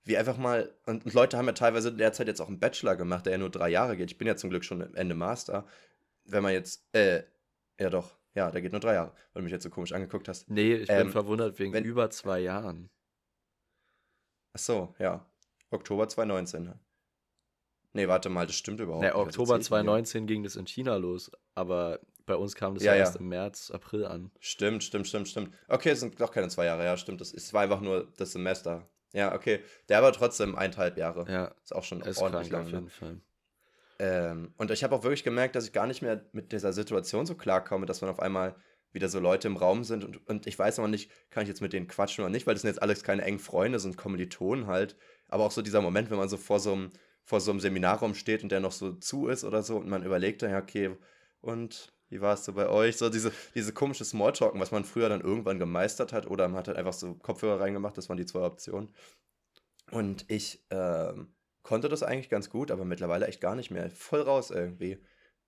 Wie 0.06 0.18
einfach 0.18 0.38
mal, 0.38 0.74
und, 0.86 1.04
und, 1.04 1.14
Leute 1.14 1.38
haben 1.38 1.48
ja 1.48 1.52
teilweise 1.52 1.92
derzeit 1.92 2.28
jetzt 2.28 2.40
auch 2.40 2.48
einen 2.48 2.60
Bachelor 2.60 2.96
gemacht, 2.96 3.26
der 3.26 3.34
ja 3.34 3.38
nur 3.38 3.50
drei 3.50 3.68
Jahre 3.68 3.98
geht. 3.98 4.12
Ich 4.12 4.18
bin 4.18 4.28
ja 4.28 4.38
zum 4.38 4.50
Glück 4.50 4.64
schon 4.64 4.94
Ende 4.96 5.16
Master. 5.16 5.68
Wenn 6.24 6.44
man 6.44 6.54
jetzt, 6.54 6.88
äh, 6.94 7.24
ja 7.78 7.90
doch, 7.90 8.16
ja, 8.34 8.50
der 8.50 8.62
geht 8.62 8.72
nur 8.72 8.80
drei 8.80 8.94
Jahre, 8.94 9.12
weil 9.34 9.42
du 9.42 9.44
mich 9.44 9.52
jetzt 9.52 9.64
so 9.64 9.70
komisch 9.70 9.92
angeguckt 9.92 10.30
hast. 10.30 10.50
Nee, 10.50 10.76
ich 10.76 10.90
ähm, 10.90 11.04
bin 11.04 11.12
verwundert 11.12 11.60
wegen 11.60 11.74
wenn, 11.74 11.84
über 11.84 12.10
zwei 12.10 12.40
Jahren. 12.40 12.90
Ach 14.54 14.60
so, 14.60 14.96
ja. 15.00 15.26
Oktober 15.72 16.08
2019. 16.08 16.74
Ne? 17.98 18.04
Nee, 18.04 18.08
warte 18.08 18.30
mal, 18.30 18.46
das 18.46 18.56
stimmt 18.56 18.80
überhaupt 18.80 19.02
nee, 19.02 19.08
nicht. 19.08 19.16
Oktober 19.16 19.60
2019 19.60 20.28
ging 20.28 20.44
das 20.44 20.56
in 20.56 20.66
China 20.66 20.96
los, 20.96 21.32
aber 21.56 22.00
bei 22.26 22.36
uns 22.36 22.56
kam 22.56 22.76
das 22.76 22.84
ja, 22.84 22.94
ja 22.94 23.00
erst 23.00 23.16
im 23.16 23.30
März, 23.30 23.72
April 23.72 24.06
an. 24.06 24.32
Stimmt, 24.40 24.84
stimmt, 24.84 25.08
stimmt, 25.08 25.28
stimmt. 25.28 25.54
Okay, 25.68 25.90
es 25.90 26.02
sind 26.02 26.20
doch 26.20 26.32
keine 26.32 26.50
zwei 26.50 26.66
Jahre, 26.66 26.84
ja, 26.84 26.98
stimmt. 26.98 27.22
Das, 27.22 27.34
es 27.34 27.54
war 27.54 27.64
einfach 27.64 27.82
nur 27.82 28.08
das 28.18 28.34
Semester. 28.34 28.88
Ja, 29.14 29.34
okay. 29.34 29.62
Der 29.90 30.04
war 30.04 30.12
trotzdem 30.12 30.56
eineinhalb 30.56 30.98
Jahre. 30.98 31.26
Ja. 31.32 31.56
Ist 31.64 31.74
auch 31.74 31.84
schon 31.84 32.02
ist 32.02 32.22
ordentlich 32.22 32.50
lang. 32.52 32.64
Auf 32.64 32.72
jeden 32.72 32.84
ne? 32.84 32.90
Fall. 32.90 33.22
Ähm, 34.00 34.54
und 34.58 34.70
ich 34.70 34.84
habe 34.84 34.94
auch 34.94 35.04
wirklich 35.04 35.24
gemerkt, 35.24 35.56
dass 35.56 35.66
ich 35.66 35.74
gar 35.74 35.88
nicht 35.88 36.02
mehr 36.02 36.24
mit 36.34 36.52
dieser 36.52 36.74
Situation 36.74 37.26
so 37.26 37.36
klarkomme, 37.36 37.86
dass 37.86 38.02
man 38.02 38.12
auf 38.12 38.20
einmal 38.20 38.56
wieder 38.92 39.10
so 39.10 39.20
Leute 39.20 39.48
im 39.48 39.58
Raum 39.58 39.84
sind 39.84 40.04
und, 40.04 40.28
und 40.28 40.48
ich 40.48 40.58
weiß 40.58 40.78
noch 40.78 40.88
nicht, 40.88 41.12
kann 41.30 41.44
ich 41.44 41.50
jetzt 41.50 41.62
mit 41.62 41.74
denen 41.74 41.88
quatschen 41.88 42.24
oder 42.24 42.32
nicht, 42.32 42.48
weil 42.48 42.54
das 42.56 42.62
sind 42.62 42.70
jetzt 42.70 42.82
alles 42.82 43.04
keine 43.04 43.24
engen 43.24 43.40
Freunde, 43.40 43.80
sind 43.80 43.98
Kommilitonen 43.98 44.68
halt. 44.68 44.96
Aber 45.28 45.46
auch 45.46 45.52
so 45.52 45.62
dieser 45.62 45.82
Moment, 45.82 46.10
wenn 46.10 46.18
man 46.18 46.30
so 46.30 46.38
vor 46.38 46.60
so 46.60 46.74
einem 46.74 46.92
vor 47.28 47.42
so 47.42 47.52
einem 47.52 47.60
Seminarraum 47.60 48.16
steht 48.16 48.42
und 48.42 48.54
der 48.54 48.62
noch 48.62 48.72
so 48.72 48.94
zu 48.94 49.28
ist 49.28 49.44
oder 49.44 49.62
so 49.62 49.76
und 49.76 49.90
man 49.90 50.06
überlegt 50.06 50.42
dann, 50.42 50.52
ja, 50.52 50.60
okay, 50.60 50.96
und 51.42 51.92
wie 52.08 52.22
war 52.22 52.36
es 52.36 52.46
so 52.46 52.54
bei 52.54 52.70
euch? 52.70 52.96
So 52.96 53.10
diese, 53.10 53.34
diese 53.54 53.74
komische 53.74 54.06
Smalltalken, 54.06 54.62
was 54.62 54.72
man 54.72 54.86
früher 54.86 55.10
dann 55.10 55.20
irgendwann 55.20 55.60
gemeistert 55.60 56.14
hat 56.14 56.26
oder 56.26 56.48
man 56.48 56.60
hat 56.60 56.70
halt 56.70 56.78
einfach 56.78 56.94
so 56.94 57.16
Kopfhörer 57.16 57.60
reingemacht, 57.60 57.98
das 57.98 58.08
waren 58.08 58.16
die 58.16 58.26
zwei 58.26 58.46
Optionen. 58.46 58.94
Und 59.92 60.24
ich 60.30 60.66
ähm, 60.70 61.34
konnte 61.64 61.90
das 61.90 62.02
eigentlich 62.02 62.30
ganz 62.30 62.50
gut, 62.50 62.72
aber 62.72 62.86
mittlerweile 62.86 63.28
echt 63.28 63.42
gar 63.42 63.56
nicht 63.56 63.72
mehr. 63.72 63.92
Voll 63.92 64.22
raus 64.22 64.50
irgendwie. 64.50 64.98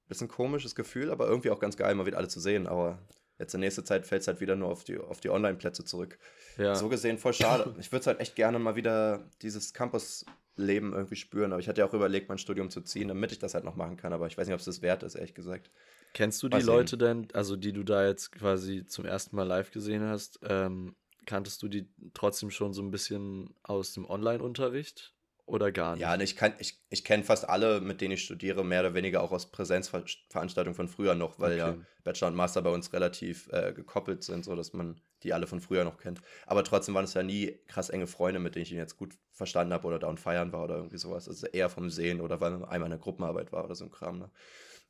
Bisschen 0.09 0.27
komisches 0.27 0.75
Gefühl, 0.75 1.11
aber 1.11 1.27
irgendwie 1.27 1.49
auch 1.49 1.61
ganz 1.61 1.77
geil, 1.77 1.95
mal 1.95 2.05
wieder 2.05 2.17
alle 2.17 2.27
zu 2.27 2.41
sehen. 2.41 2.67
Aber 2.67 2.99
jetzt 3.37 3.53
in 3.53 3.61
nächster 3.61 3.85
Zeit 3.85 4.05
fällt 4.05 4.23
es 4.23 4.27
halt 4.27 4.41
wieder 4.41 4.57
nur 4.57 4.67
auf 4.67 4.83
die, 4.83 4.97
auf 4.97 5.21
die 5.21 5.29
Online-Plätze 5.29 5.85
zurück. 5.85 6.19
Ja. 6.57 6.75
So 6.75 6.89
gesehen 6.89 7.17
voll 7.17 7.33
schade. 7.33 7.73
Ich 7.79 7.93
würde 7.93 8.07
halt 8.07 8.19
echt 8.19 8.35
gerne 8.35 8.59
mal 8.59 8.75
wieder 8.75 9.29
dieses 9.41 9.73
Campus 9.73 10.25
Leben 10.55 10.93
irgendwie 10.93 11.15
spüren. 11.15 11.51
Aber 11.51 11.59
ich 11.59 11.67
hatte 11.67 11.81
ja 11.81 11.87
auch 11.87 11.93
überlegt, 11.93 12.29
mein 12.29 12.37
Studium 12.37 12.69
zu 12.69 12.81
ziehen, 12.81 13.07
damit 13.07 13.31
ich 13.31 13.39
das 13.39 13.53
halt 13.53 13.63
noch 13.63 13.75
machen 13.75 13.97
kann. 13.97 14.13
Aber 14.13 14.27
ich 14.27 14.37
weiß 14.37 14.47
nicht, 14.47 14.53
ob 14.53 14.59
es 14.59 14.65
das 14.65 14.81
wert 14.81 15.03
ist, 15.03 15.15
ehrlich 15.15 15.33
gesagt. 15.33 15.71
Kennst 16.13 16.41
du 16.41 16.49
die 16.49 16.61
Leute 16.61 16.97
denn, 16.97 17.27
also 17.33 17.55
die 17.55 17.71
du 17.71 17.83
da 17.83 18.05
jetzt 18.05 18.31
quasi 18.31 18.85
zum 18.85 19.05
ersten 19.05 19.35
Mal 19.35 19.43
live 19.43 19.71
gesehen 19.71 20.03
hast, 20.03 20.39
ähm, 20.43 20.95
kanntest 21.25 21.61
du 21.61 21.67
die 21.67 21.87
trotzdem 22.13 22.49
schon 22.49 22.73
so 22.73 22.81
ein 22.81 22.91
bisschen 22.91 23.53
aus 23.63 23.93
dem 23.93 24.05
Online-Unterricht? 24.09 25.13
Oder 25.49 25.71
gar 25.71 25.95
nicht? 25.95 26.01
Ja, 26.01 26.15
ich, 26.19 26.35
ich, 26.59 26.79
ich 26.89 27.03
kenne 27.03 27.23
fast 27.23 27.49
alle, 27.49 27.81
mit 27.81 28.01
denen 28.01 28.13
ich 28.13 28.23
studiere, 28.23 28.63
mehr 28.63 28.81
oder 28.81 28.93
weniger 28.93 29.21
auch 29.21 29.31
aus 29.31 29.51
Präsenzveranstaltungen 29.51 30.75
von 30.75 30.87
früher 30.87 31.15
noch, 31.15 31.39
weil 31.39 31.53
okay. 31.53 31.57
ja 31.57 31.77
Bachelor 32.03 32.27
und 32.27 32.35
Master 32.35 32.61
bei 32.61 32.69
uns 32.69 32.93
relativ 32.93 33.49
äh, 33.51 33.73
gekoppelt 33.73 34.23
sind, 34.23 34.45
sodass 34.45 34.73
man 34.73 35.01
die 35.23 35.33
alle 35.33 35.47
von 35.47 35.59
früher 35.59 35.83
noch 35.83 35.97
kennt. 35.97 36.21
Aber 36.45 36.63
trotzdem 36.63 36.93
waren 36.93 37.05
es 37.05 37.15
ja 37.15 37.23
nie 37.23 37.59
krass 37.67 37.89
enge 37.89 38.05
Freunde, 38.05 38.39
mit 38.39 38.53
denen 38.53 38.63
ich 38.63 38.71
ihn 38.71 38.77
jetzt 38.77 38.97
gut 38.97 39.15
verstanden 39.31 39.73
habe 39.73 39.87
oder 39.87 39.97
da 39.97 40.07
und 40.07 40.19
feiern 40.19 40.53
war 40.53 40.63
oder 40.63 40.75
irgendwie 40.75 40.97
sowas. 40.97 41.27
Also 41.27 41.47
eher 41.47 41.69
vom 41.69 41.89
Sehen 41.89 42.21
oder 42.21 42.39
weil 42.41 42.51
man 42.51 42.65
einmal 42.65 42.87
in 42.87 42.91
der 42.91 42.99
Gruppenarbeit 42.99 43.51
war 43.51 43.65
oder 43.65 43.73
so 43.73 43.85
ein 43.85 43.91
Kram. 43.91 44.19
Ne? 44.19 44.29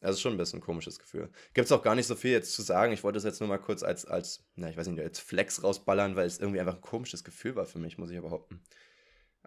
Also 0.01 0.19
schon 0.19 0.33
ein 0.33 0.37
bisschen 0.37 0.59
ein 0.59 0.63
komisches 0.63 0.99
Gefühl. 0.99 1.29
Gibt 1.53 1.65
es 1.65 1.71
auch 1.71 1.81
gar 1.81 1.95
nicht 1.95 2.07
so 2.07 2.15
viel 2.15 2.31
jetzt 2.31 2.53
zu 2.53 2.61
sagen. 2.61 2.91
Ich 2.91 3.03
wollte 3.03 3.17
es 3.17 3.23
jetzt 3.23 3.39
nur 3.39 3.49
mal 3.49 3.59
kurz 3.59 3.81
als, 3.81 4.05
als, 4.05 4.45
na, 4.55 4.69
ich 4.69 4.77
weiß 4.77 4.87
nicht, 4.87 4.99
als 4.99 5.19
Flex 5.19 5.63
rausballern, 5.63 6.15
weil 6.15 6.27
es 6.27 6.39
irgendwie 6.39 6.59
einfach 6.59 6.75
ein 6.75 6.81
komisches 6.81 7.23
Gefühl 7.23 7.55
war 7.55 7.65
für 7.65 7.79
mich, 7.79 7.97
muss 7.97 8.11
ich 8.11 8.21
behaupten. 8.21 8.61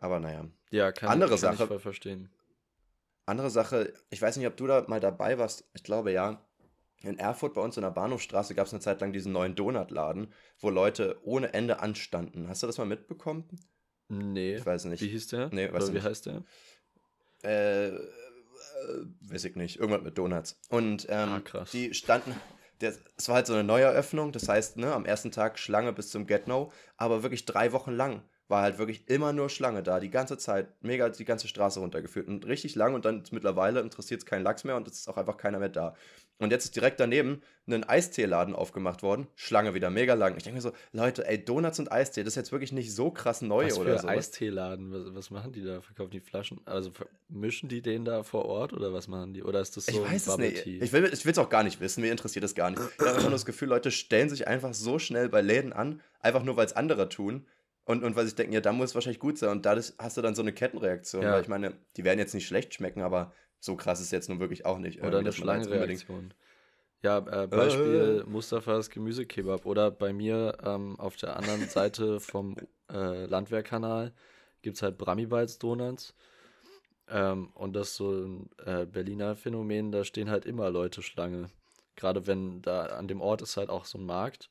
Aber 0.02 0.18
naja. 0.18 0.44
Ja, 0.71 0.90
kann, 0.90 1.09
andere 1.09 1.30
kann 1.30 1.38
Sache, 1.38 1.62
ich 1.62 1.68
voll 1.68 1.78
verstehen. 1.78 2.28
Andere 3.25 3.50
Sache, 3.50 3.94
ich 4.11 4.21
weiß 4.21 4.37
nicht, 4.37 4.49
ob 4.49 4.56
du 4.56 4.66
da 4.66 4.85
mal 4.88 4.99
dabei 5.00 5.38
warst. 5.38 5.64
Ich 5.75 5.85
glaube 5.85 6.11
ja. 6.12 6.44
In 7.04 7.18
Erfurt 7.18 7.54
bei 7.54 7.61
uns 7.61 7.76
in 7.76 7.82
der 7.82 7.90
Bahnhofstraße 7.90 8.54
gab 8.54 8.66
es 8.66 8.73
eine 8.73 8.80
Zeit 8.80 9.00
lang 9.00 9.12
diesen 9.12 9.32
neuen 9.32 9.54
Donutladen, 9.54 10.32
wo 10.61 10.71
Leute 10.71 11.18
ohne 11.25 11.52
Ende 11.52 11.80
anstanden. 11.80 12.49
Hast 12.49 12.62
du 12.62 12.66
das 12.66 12.78
mal 12.78 12.85
mitbekommen? 12.87 13.44
Nee. 14.09 14.56
Ich 14.56 14.66
weiß 14.66 14.85
nicht. 14.87 15.00
Wie 15.02 15.09
hieß 15.09 15.28
der? 15.28 15.49
Nee, 15.52 15.66
Oder 15.68 15.75
weiß 15.75 15.88
wie 15.88 15.92
nicht. 15.94 16.04
heißt 16.04 16.26
der? 16.26 16.44
Äh, 17.44 17.88
äh, 17.88 17.99
weiß 19.28 19.44
ich 19.44 19.54
nicht. 19.56 19.78
Irgendwas 19.78 20.02
mit 20.02 20.18
Donuts. 20.18 20.59
Und 20.68 21.06
ähm, 21.09 21.28
Ah, 21.28 21.40
krass. 21.40 21.71
die 21.71 21.94
standen. 21.94 22.35
Es 22.80 23.28
war 23.28 23.37
halt 23.37 23.47
so 23.47 23.52
eine 23.52 23.62
Neueröffnung, 23.62 24.32
das 24.32 24.49
heißt, 24.49 24.76
ne, 24.78 24.92
am 24.92 25.04
ersten 25.04 25.30
Tag 25.30 25.61
Schlange 25.61 25.92
bis 25.92 26.11
zum 26.11 26.26
Get 26.26 26.49
No, 26.49 26.73
aber 26.97 27.23
wirklich 27.23 27.44
drei 27.44 27.71
Wochen 27.73 27.92
lang 27.92 28.23
war 28.52 28.62
halt 28.62 28.78
wirklich 28.78 29.09
immer 29.09 29.32
nur 29.32 29.49
Schlange 29.49 29.82
da, 29.82 29.99
die 29.99 30.11
ganze 30.11 30.37
Zeit, 30.37 30.68
mega 30.82 31.09
die 31.09 31.25
ganze 31.25 31.49
Straße 31.49 31.80
runtergeführt 31.80 32.28
und 32.28 32.47
richtig 32.47 32.76
lang 32.76 32.94
und 32.94 33.04
dann 33.04 33.25
mittlerweile 33.32 33.80
interessiert 33.80 34.21
es 34.21 34.26
keinen 34.26 34.44
Lachs 34.44 34.62
mehr 34.62 34.76
und 34.76 34.87
es 34.87 35.00
ist 35.00 35.09
auch 35.09 35.16
einfach 35.16 35.38
keiner 35.38 35.59
mehr 35.59 35.71
da. 35.71 35.97
Und 36.38 36.50
jetzt 36.50 36.64
ist 36.64 36.76
direkt 36.76 36.99
daneben 37.00 37.40
ein 37.68 37.85
Eisteeladen 37.85 38.54
aufgemacht 38.54 39.02
worden, 39.02 39.28
Schlange 39.37 39.75
wieder 39.75 39.90
mega 39.90 40.14
lang. 40.14 40.37
Ich 40.37 40.42
denke 40.42 40.56
mir 40.56 40.61
so, 40.61 40.73
Leute, 40.92 41.26
ey, 41.26 41.42
Donuts 41.42 41.78
und 41.78 41.90
Eistee, 41.90 42.25
das 42.25 42.32
ist 42.32 42.37
jetzt 42.37 42.52
wirklich 42.52 42.73
nicht 42.73 42.92
so 42.92 43.11
krass 43.11 43.40
neu 43.40 43.66
Was 43.66 43.78
oder 43.78 43.97
für 43.97 44.02
so. 44.02 44.09
Eisteeladen? 44.09 44.92
Was, 44.92 45.14
was 45.14 45.30
machen 45.30 45.52
die 45.52 45.62
da? 45.62 45.80
Verkaufen 45.80 46.11
die 46.11 46.21
Flaschen? 46.21 46.61
Also 46.66 46.90
mischen 47.28 47.68
die 47.68 47.80
den 47.80 48.04
da 48.04 48.23
vor 48.23 48.44
Ort 48.44 48.73
oder 48.73 48.92
was 48.92 49.09
machen 49.09 49.32
die? 49.32 49.42
Oder 49.42 49.61
ist 49.61 49.76
das 49.76 49.87
so 49.87 49.92
Ich 49.92 49.99
ein 49.99 50.12
weiß 50.12 50.23
es 50.23 50.26
Bubble 50.26 50.47
nicht. 50.49 50.64
Tea? 50.64 50.78
Ich 50.82 50.92
will 50.92 51.04
es 51.04 51.38
auch 51.38 51.49
gar 51.49 51.62
nicht 51.62 51.80
wissen. 51.80 52.02
Mir 52.02 52.11
interessiert 52.11 52.44
es 52.44 52.54
gar 52.54 52.71
nicht. 52.71 52.82
Ich 52.82 52.99
habe 52.99 53.11
einfach 53.11 53.23
nur 53.23 53.30
das 53.30 53.47
Gefühl, 53.47 53.68
Leute 53.68 53.90
stellen 53.90 54.28
sich 54.28 54.47
einfach 54.47 54.75
so 54.75 54.99
schnell 54.99 55.28
bei 55.30 55.40
Läden 55.40 55.73
an, 55.73 56.02
einfach 56.21 56.42
nur 56.42 56.56
weil 56.56 56.66
es 56.66 56.75
andere 56.75 57.09
tun. 57.09 57.47
Und, 57.84 58.04
und 58.04 58.14
weil 58.14 58.26
sie 58.26 58.34
denken, 58.34 58.52
ja, 58.52 58.60
da 58.60 58.72
muss 58.72 58.90
es 58.90 58.94
wahrscheinlich 58.94 59.18
gut 59.18 59.38
sein. 59.38 59.50
Und 59.50 59.66
dadurch 59.66 59.92
hast 59.98 60.16
du 60.16 60.22
dann 60.22 60.34
so 60.34 60.42
eine 60.42 60.52
Kettenreaktion. 60.52 61.22
Ja. 61.22 61.32
Weil 61.32 61.42
ich 61.42 61.48
meine, 61.48 61.74
die 61.96 62.04
werden 62.04 62.18
jetzt 62.18 62.34
nicht 62.34 62.46
schlecht 62.46 62.74
schmecken, 62.74 63.02
aber 63.02 63.32
so 63.58 63.76
krass 63.76 64.00
ist 64.00 64.12
jetzt 64.12 64.28
nun 64.28 64.40
wirklich 64.40 64.64
auch 64.66 64.78
nicht. 64.78 64.98
Oder 64.98 65.18
irgendwie, 65.18 65.18
eine 65.18 65.32
Schlangenreaktion. 65.32 66.34
Ja, 67.02 67.18
äh, 67.18 67.48
Beispiel 67.48 68.24
Mustafas 68.28 68.88
Gemüsekebab. 68.90 69.66
Oder 69.66 69.90
bei 69.90 70.12
mir 70.12 70.56
ähm, 70.64 70.98
auf 71.00 71.16
der 71.16 71.36
anderen 71.36 71.68
Seite 71.68 72.20
vom 72.20 72.56
äh, 72.90 73.26
Landwehrkanal 73.26 74.12
gibt 74.62 74.76
es 74.76 74.82
halt 74.82 74.96
Brami 74.96 75.26
Bites 75.26 75.58
Donuts. 75.58 76.14
Ähm, 77.08 77.50
und 77.54 77.74
das 77.74 77.88
ist 77.88 77.96
so 77.96 78.10
ein 78.12 78.50
äh, 78.64 78.86
Berliner 78.86 79.34
Phänomen, 79.34 79.90
da 79.90 80.04
stehen 80.04 80.30
halt 80.30 80.46
immer 80.46 80.70
Leute 80.70 81.02
Schlange. 81.02 81.50
Gerade 81.96 82.26
wenn 82.26 82.62
da 82.62 82.86
an 82.86 83.08
dem 83.08 83.20
Ort 83.20 83.42
ist 83.42 83.56
halt 83.56 83.68
auch 83.68 83.84
so 83.84 83.98
ein 83.98 84.06
Markt. 84.06 84.48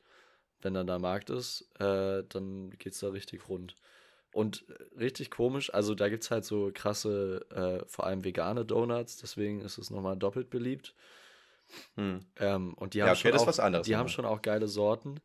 Wenn 0.62 0.74
dann 0.74 0.88
da 0.88 1.00
Markt 1.00 1.30
ist, 1.30 1.70
äh, 1.80 2.24
dann 2.30 2.72
geht 2.78 2.94
es 2.94 3.00
da 3.00 3.10
richtig 3.10 3.50
rund. 3.50 3.76
Und 4.34 4.66
richtig 4.98 5.32
komisch, 5.32 5.74
also 5.74 5.96
da 5.96 6.10
gibt 6.10 6.24
es 6.24 6.32
halt 6.32 6.46
so 6.46 6.72
krasse, 6.74 7.46
äh, 7.52 7.86
vor 7.90 8.06
allem 8.08 8.24
vegane 8.24 8.66
Donuts, 8.66 9.18
deswegen 9.18 9.62
ist 9.62 9.78
es 9.78 9.90
nochmal 9.92 10.18
doppelt 10.18 10.50
beliebt. 10.50 10.96
Hm. 11.96 12.20
Ähm, 12.38 12.74
und 12.76 12.94
die 12.94 13.04
Ja, 13.04 13.12
haben, 13.12 13.14
okay, 13.14 13.30
schon, 13.30 13.34
auch, 13.34 13.48
was 13.48 13.60
anderes 13.60 13.88
die 13.88 13.96
haben 13.96 14.08
schon 14.08 14.26
auch 14.26 14.42
geile 14.42 14.68
Sorten. 14.68 15.20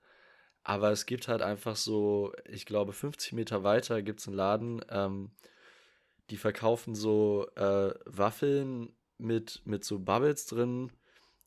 Aber 0.65 0.91
es 0.93 1.07
gibt 1.07 1.29
halt 1.29 1.43
einfach 1.43 1.77
so, 1.77 2.33
ich 2.47 2.67
glaube, 2.67 2.93
50 2.93 3.33
Meter 3.35 3.65
weiter 3.65 4.03
gibt 4.03 4.21
es 4.21 4.29
einen 4.29 4.37
Laden, 4.37 4.83
ähm, 4.91 5.31
die 6.31 6.37
verkaufen 6.37 6.95
so 6.95 7.49
äh, 7.57 7.95
Waffeln 8.07 8.95
mit, 9.19 9.63
mit 9.65 9.85
so 9.85 9.99
Bubbles 10.01 10.47
drin, 10.47 10.93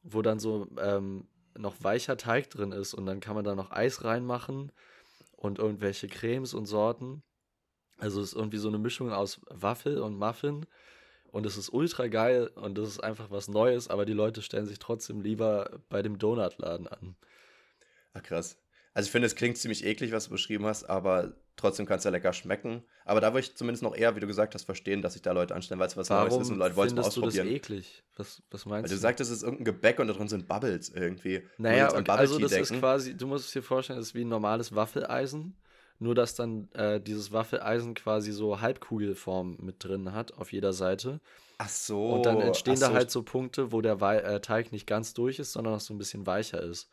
wo 0.03 0.21
dann 0.21 0.39
so 0.39 0.67
ähm, 0.79 1.27
noch 1.59 1.83
weicher 1.83 2.17
Teig 2.17 2.49
drin 2.49 2.71
ist 2.71 2.93
und 2.93 3.05
dann 3.05 3.19
kann 3.19 3.35
man 3.35 3.43
da 3.43 3.55
noch 3.55 3.71
Eis 3.71 4.03
reinmachen 4.03 4.71
und 5.35 5.59
irgendwelche 5.59 6.07
Cremes 6.07 6.53
und 6.53 6.65
Sorten. 6.65 7.21
Also 7.97 8.21
es 8.21 8.29
ist 8.29 8.35
irgendwie 8.35 8.57
so 8.57 8.69
eine 8.69 8.77
Mischung 8.77 9.11
aus 9.11 9.41
Waffel 9.49 9.99
und 9.99 10.17
Muffin 10.17 10.65
und 11.31 11.45
es 11.45 11.57
ist 11.57 11.69
ultra 11.69 12.07
geil 12.07 12.47
und 12.55 12.77
das 12.77 12.87
ist 12.87 13.03
einfach 13.03 13.29
was 13.29 13.49
Neues, 13.49 13.89
aber 13.89 14.05
die 14.05 14.13
Leute 14.13 14.41
stellen 14.41 14.65
sich 14.65 14.79
trotzdem 14.79 15.21
lieber 15.21 15.81
bei 15.89 16.01
dem 16.01 16.17
Donutladen 16.17 16.87
an. 16.87 17.15
Ach, 18.13 18.23
krass. 18.23 18.57
Also 18.93 19.07
ich 19.07 19.11
finde, 19.11 19.27
es 19.27 19.35
klingt 19.35 19.57
ziemlich 19.57 19.85
eklig, 19.85 20.11
was 20.11 20.25
du 20.25 20.31
beschrieben 20.31 20.65
hast, 20.65 20.85
aber 20.85 21.35
trotzdem 21.59 21.85
kann 21.85 21.97
es 21.99 22.03
ja 22.03 22.11
lecker 22.11 22.33
schmecken. 22.33 22.83
Aber 23.05 23.21
da 23.21 23.29
würde 23.33 23.41
ich 23.41 23.55
zumindest 23.55 23.83
noch 23.83 23.95
eher, 23.95 24.15
wie 24.15 24.19
du 24.19 24.27
gesagt 24.27 24.55
hast, 24.55 24.63
verstehen, 24.63 25.01
dass 25.01 25.13
sich 25.13 25.21
da 25.21 25.31
Leute 25.31 25.53
anstellen, 25.55 25.79
weil 25.79 25.87
es 25.87 25.95
was 25.97 26.09
Neues 26.09 26.29
Warum 26.31 26.41
ist 26.41 26.49
und 26.49 26.57
Leute 26.57 26.75
wollen 26.75 26.87
es 26.87 26.93
mal 26.95 27.01
findest 27.03 27.17
du 27.17 27.21
das 27.21 27.27
ausprobieren. 27.29 27.55
eklig? 27.55 28.03
Was, 28.17 28.41
was 28.51 28.65
Weil 28.65 28.71
meinst 28.71 28.91
du 28.91 28.95
du? 28.95 29.01
sagtest, 29.01 29.31
es 29.31 29.37
ist 29.37 29.43
irgendein 29.43 29.65
Gebäck 29.65 29.99
und 29.99 30.07
da 30.07 30.13
drin 30.13 30.27
sind 30.27 30.47
Bubbles 30.47 30.89
irgendwie. 30.89 31.41
Naja, 31.57 31.89
Bubble 31.91 32.13
also 32.13 32.39
das 32.39 32.51
ist 32.51 32.69
denken- 32.69 32.79
quasi, 32.81 33.15
du 33.15 33.27
musst 33.27 33.45
es 33.47 33.51
dir 33.51 33.63
vorstellen, 33.63 33.99
das 33.99 34.07
ist 34.09 34.15
wie 34.15 34.23
ein 34.25 34.29
normales 34.29 34.73
Waffeleisen, 34.75 35.55
nur 35.99 36.15
dass 36.15 36.35
dann 36.35 36.69
äh, 36.73 36.99
dieses 37.01 37.31
Waffeleisen 37.31 37.93
quasi 37.93 38.31
so 38.31 38.61
Halbkugelform 38.61 39.57
mit 39.59 39.83
drin 39.83 40.13
hat 40.13 40.33
auf 40.33 40.51
jeder 40.53 40.73
Seite. 40.73 41.19
Ach 41.57 41.67
so. 41.69 42.11
Und 42.11 42.25
dann 42.25 42.39
entstehen 42.39 42.75
ach 42.75 42.79
da 42.79 42.87
so. 42.87 42.93
halt 42.93 43.11
so 43.11 43.23
Punkte, 43.23 43.73
wo 43.73 43.81
der 43.81 43.99
Wei 43.99 44.17
äh, 44.19 44.39
Teig 44.39 44.71
nicht 44.71 44.87
ganz 44.87 45.13
durch 45.13 45.39
ist, 45.39 45.51
sondern 45.51 45.73
noch 45.73 45.81
so 45.81 45.93
ein 45.93 45.97
bisschen 45.97 46.25
weicher 46.25 46.61
ist. 46.61 46.89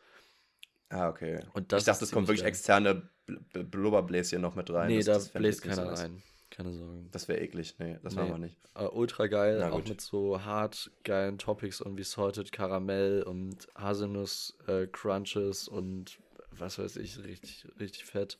Ah, 0.89 1.09
okay. 1.09 1.39
Und 1.53 1.71
das 1.71 1.81
ich 1.83 1.85
dachte, 1.85 2.03
ist 2.03 2.09
es 2.09 2.11
kommt 2.13 2.27
ziemlich 2.27 2.41
wirklich 2.41 2.41
geil. 2.41 2.49
externe 2.49 3.09
Blubberbläschen 3.53 4.41
noch 4.41 4.55
mit 4.55 4.69
rein. 4.71 4.87
Nee, 4.87 4.97
Das- 4.97 5.05
da 5.05 5.13
das 5.13 5.29
bläst 5.29 5.61
keiner 5.61 5.95
so 5.95 6.01
rein. 6.01 6.23
Keine 6.49 6.73
Sorgen. 6.73 7.09
Das 7.11 7.27
wäre 7.27 7.41
eklig. 7.41 7.75
Nee, 7.77 7.99
das 8.03 8.15
Nee. 8.15 8.21
machen 8.21 8.31
wir 8.33 8.37
nicht. 8.37 8.57
Äh, 8.73 8.85
ultra 8.85 9.27
geil, 9.27 9.61
auch 9.63 9.85
mit 9.85 9.99
so 9.99 10.43
hart 10.45 10.89
geilen 11.03 11.37
Topics 11.37 11.81
und 11.81 11.97
wie 11.97 12.03
Salted 12.03 12.53
Karamell 12.53 13.23
und 13.23 13.67
Haselnuss 13.75 14.57
äh, 14.67 14.87
Crunches 14.87 15.67
und 15.67 16.19
was 16.51 16.79
weiß 16.79 16.95
ich, 16.97 17.21
richtig, 17.21 17.67
richtig 17.79 18.05
fett. 18.05 18.39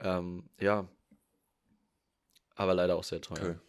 Ähm, 0.00 0.50
ja. 0.60 0.86
Aber 2.56 2.74
leider 2.74 2.96
auch 2.96 3.04
sehr 3.04 3.22
teuer. 3.22 3.38
Cool. 3.42 3.60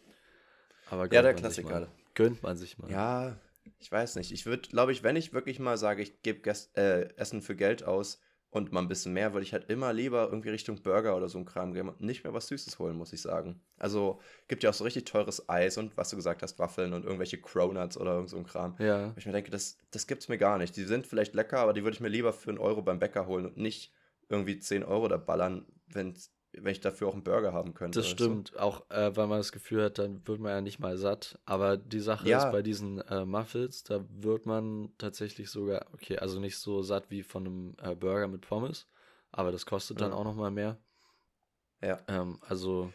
Aber 0.90 1.02
Ja, 1.04 1.08
gönnt 1.08 1.24
der 1.24 1.34
Klassiker. 1.34 1.88
Gönnt 2.12 2.42
man 2.42 2.56
sich 2.58 2.78
mal. 2.78 2.90
Ja, 2.90 3.36
ich 3.78 3.90
weiß 3.90 4.16
nicht. 4.16 4.32
Ich 4.32 4.44
würde, 4.44 4.68
glaube 4.68 4.92
ich, 4.92 5.02
wenn 5.02 5.16
ich 5.16 5.32
wirklich 5.32 5.58
mal 5.58 5.78
sage, 5.78 6.02
ich 6.02 6.20
gebe 6.22 6.48
äh, 6.76 7.08
Essen 7.16 7.40
für 7.40 7.56
Geld 7.56 7.82
aus 7.84 8.20
und 8.54 8.70
mal 8.70 8.80
ein 8.80 8.88
bisschen 8.88 9.12
mehr, 9.12 9.32
würde 9.32 9.44
ich 9.44 9.52
halt 9.52 9.68
immer 9.68 9.92
lieber 9.92 10.28
irgendwie 10.30 10.50
Richtung 10.50 10.80
Burger 10.80 11.16
oder 11.16 11.28
so 11.28 11.38
ein 11.38 11.44
Kram 11.44 11.74
gehen 11.74 11.88
und 11.88 12.00
nicht 12.00 12.22
mehr 12.22 12.32
was 12.32 12.46
Süßes 12.46 12.78
holen, 12.78 12.96
muss 12.96 13.12
ich 13.12 13.20
sagen. 13.20 13.60
Also 13.78 14.20
gibt 14.46 14.62
ja 14.62 14.70
auch 14.70 14.74
so 14.74 14.84
richtig 14.84 15.06
teures 15.06 15.48
Eis 15.48 15.76
und 15.76 15.96
was 15.96 16.10
du 16.10 16.16
gesagt 16.16 16.40
hast, 16.40 16.60
Waffeln 16.60 16.92
und 16.92 17.04
irgendwelche 17.04 17.38
Cronuts 17.38 17.98
oder 17.98 18.12
irgend 18.12 18.30
so 18.30 18.36
ein 18.36 18.44
Kram. 18.46 18.76
Ja. 18.78 19.08
Wo 19.08 19.18
ich 19.18 19.26
mir 19.26 19.32
denke, 19.32 19.50
das, 19.50 19.76
das 19.90 20.06
gibt's 20.06 20.28
mir 20.28 20.38
gar 20.38 20.58
nicht. 20.58 20.76
Die 20.76 20.84
sind 20.84 21.04
vielleicht 21.04 21.34
lecker, 21.34 21.58
aber 21.58 21.72
die 21.72 21.82
würde 21.82 21.96
ich 21.96 22.00
mir 22.00 22.08
lieber 22.08 22.32
für 22.32 22.50
einen 22.50 22.58
Euro 22.58 22.80
beim 22.80 23.00
Bäcker 23.00 23.26
holen 23.26 23.44
und 23.44 23.56
nicht 23.56 23.92
irgendwie 24.28 24.60
10 24.60 24.84
Euro 24.84 25.08
da 25.08 25.16
ballern, 25.16 25.66
wenn's, 25.88 26.32
wenn 26.60 26.72
ich 26.72 26.80
dafür 26.80 27.08
auch 27.08 27.12
einen 27.14 27.24
Burger 27.24 27.52
haben 27.52 27.74
könnte. 27.74 28.00
Das 28.00 28.08
stimmt, 28.08 28.58
auch 28.58 28.88
äh, 28.90 29.16
weil 29.16 29.26
man 29.26 29.38
das 29.38 29.52
Gefühl 29.52 29.84
hat, 29.84 29.98
dann 29.98 30.26
wird 30.26 30.40
man 30.40 30.50
ja 30.52 30.60
nicht 30.60 30.78
mal 30.78 30.96
satt. 30.96 31.38
Aber 31.44 31.76
die 31.76 32.00
Sache 32.00 32.28
Ja. 32.28 32.38
ist 32.38 32.52
bei 32.52 32.62
diesen 32.62 33.00
äh, 33.00 33.24
Muffins, 33.24 33.82
da 33.84 34.04
wird 34.08 34.46
man 34.46 34.90
tatsächlich 34.98 35.50
sogar, 35.50 35.86
okay, 35.92 36.18
also 36.18 36.40
nicht 36.40 36.58
so 36.58 36.82
satt 36.82 37.10
wie 37.10 37.22
von 37.22 37.46
einem 37.46 37.76
äh, 37.82 37.94
Burger 37.94 38.28
mit 38.28 38.42
Pommes, 38.42 38.86
aber 39.30 39.52
das 39.52 39.66
kostet 39.66 40.00
dann 40.00 40.10
Ja. 40.10 40.16
auch 40.16 40.24
noch 40.24 40.34
mal 40.34 40.50
mehr. 40.50 40.78
Ja. 41.82 42.00
Ähm, 42.08 42.38
also, 42.40 42.92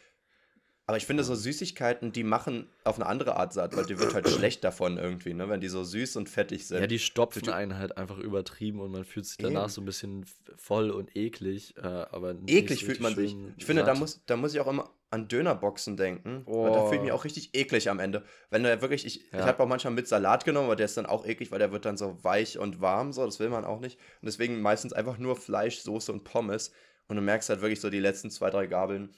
Aber 0.89 0.97
ich 0.97 1.05
finde, 1.05 1.23
so 1.23 1.35
Süßigkeiten, 1.35 2.11
die 2.11 2.23
machen 2.23 2.67
auf 2.83 2.95
eine 2.95 3.05
andere 3.05 3.35
Art 3.35 3.53
satt, 3.53 3.77
weil 3.77 3.85
dir 3.85 3.99
wird 3.99 4.15
halt 4.15 4.27
schlecht 4.29 4.63
davon 4.63 4.97
irgendwie, 4.97 5.35
ne? 5.35 5.47
Wenn 5.47 5.61
die 5.61 5.67
so 5.67 5.83
süß 5.83 6.15
und 6.15 6.29
fettig 6.29 6.65
sind. 6.67 6.79
ja, 6.81 6.87
die 6.87 6.97
stopfen 6.97 7.43
die- 7.43 7.51
einen 7.51 7.77
halt 7.77 7.95
einfach 7.97 8.17
übertrieben 8.17 8.79
und 8.79 8.91
man 8.91 9.03
fühlt 9.05 9.27
sich 9.27 9.37
danach 9.37 9.65
Eben. 9.65 9.69
so 9.69 9.81
ein 9.81 9.85
bisschen 9.85 10.25
voll 10.57 10.89
und 10.89 11.15
eklig, 11.15 11.75
äh, 11.77 11.81
aber 11.85 12.33
eklig 12.47 12.85
fühlt 12.85 13.01
man 13.01 13.13
sich. 13.15 13.35
Ich 13.57 13.65
finde, 13.65 13.83
da 13.83 13.93
muss, 13.93 14.23
da 14.25 14.35
muss 14.35 14.53
ich 14.55 14.59
auch 14.61 14.67
immer 14.67 14.89
an 15.11 15.27
Dönerboxen 15.27 15.95
denken. 15.95 16.43
Weil 16.47 16.71
da 16.71 16.83
fühle 16.85 16.95
ich 16.97 17.01
mich 17.03 17.11
Oh. 17.11 17.15
auch 17.15 17.23
richtig 17.23 17.53
eklig 17.53 17.89
am 17.89 17.99
Ende. 17.99 18.23
Wenn 18.49 18.63
du 18.63 18.69
ja 18.69 18.81
wirklich, 18.81 19.05
ich, 19.05 19.25
ich 19.25 19.31
Ja. 19.31 19.45
habe 19.45 19.61
auch 19.61 19.67
manchmal 19.67 19.93
mit 19.93 20.07
Salat 20.07 20.43
genommen, 20.45 20.65
aber 20.65 20.75
der 20.75 20.85
ist 20.85 20.97
dann 20.97 21.05
auch 21.05 21.23
eklig, 21.25 21.51
weil 21.51 21.59
der 21.59 21.71
wird 21.71 21.85
dann 21.85 21.97
so 21.97 22.17
weich 22.23 22.57
und 22.57 22.81
warm, 22.81 23.13
so, 23.13 23.25
das 23.25 23.39
will 23.39 23.49
man 23.49 23.63
auch 23.63 23.79
nicht. 23.79 23.97
Und 24.21 24.25
deswegen 24.25 24.59
meistens 24.61 24.93
einfach 24.93 25.19
nur 25.19 25.35
Fleisch, 25.35 25.79
Soße 25.81 26.11
und 26.11 26.23
Pommes. 26.23 26.71
Und 27.07 27.15
du 27.15 27.21
merkst 27.21 27.49
halt 27.49 27.61
wirklich 27.61 27.79
so 27.79 27.89
die 27.91 27.99
letzten 27.99 28.29
zwei, 28.31 28.49
drei 28.49 28.65
Gabeln, 28.67 29.09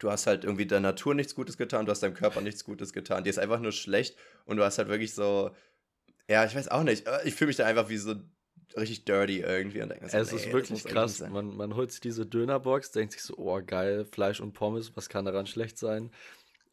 du 0.00 0.10
hast 0.10 0.26
halt 0.26 0.42
irgendwie 0.44 0.66
der 0.66 0.80
Natur 0.80 1.14
nichts 1.14 1.34
Gutes 1.36 1.56
getan, 1.56 1.86
du 1.86 1.92
hast 1.92 2.02
deinem 2.02 2.14
Körper 2.14 2.40
nichts 2.40 2.64
Gutes 2.64 2.92
getan. 2.92 3.22
Dir 3.22 3.30
ist 3.30 3.38
einfach 3.38 3.60
nur 3.60 3.72
schlecht 3.72 4.16
und 4.46 4.56
du 4.56 4.64
hast 4.64 4.78
halt 4.78 4.88
wirklich 4.88 5.14
so, 5.14 5.52
ja, 6.28 6.44
ich 6.44 6.54
weiß 6.56 6.68
auch 6.68 6.82
nicht, 6.82 7.06
äh, 7.06 7.20
ich 7.24 7.34
fühle 7.34 7.48
mich 7.48 7.56
da 7.56 7.66
einfach 7.66 7.88
wie 7.88 7.98
so 7.98 8.14
richtig 8.76 9.04
dirty 9.04 9.40
irgendwie 9.40 9.82
und 9.82 9.90
denke 9.90 10.08
so, 10.08 10.16
Es 10.16 10.30
nee, 10.32 10.36
ist 10.38 10.52
wirklich 10.52 10.84
krass. 10.84 11.20
Man, 11.20 11.56
man 11.56 11.74
holt 11.74 11.90
sich 11.92 12.00
diese 12.00 12.24
Dönerbox, 12.26 12.92
denkt 12.92 13.12
sich 13.12 13.22
so, 13.22 13.34
oh 13.36 13.60
geil, 13.64 14.04
Fleisch 14.04 14.40
und 14.40 14.52
Pommes, 14.52 14.96
was 14.96 15.08
kann 15.08 15.24
daran 15.24 15.46
schlecht 15.46 15.76
sein? 15.78 16.10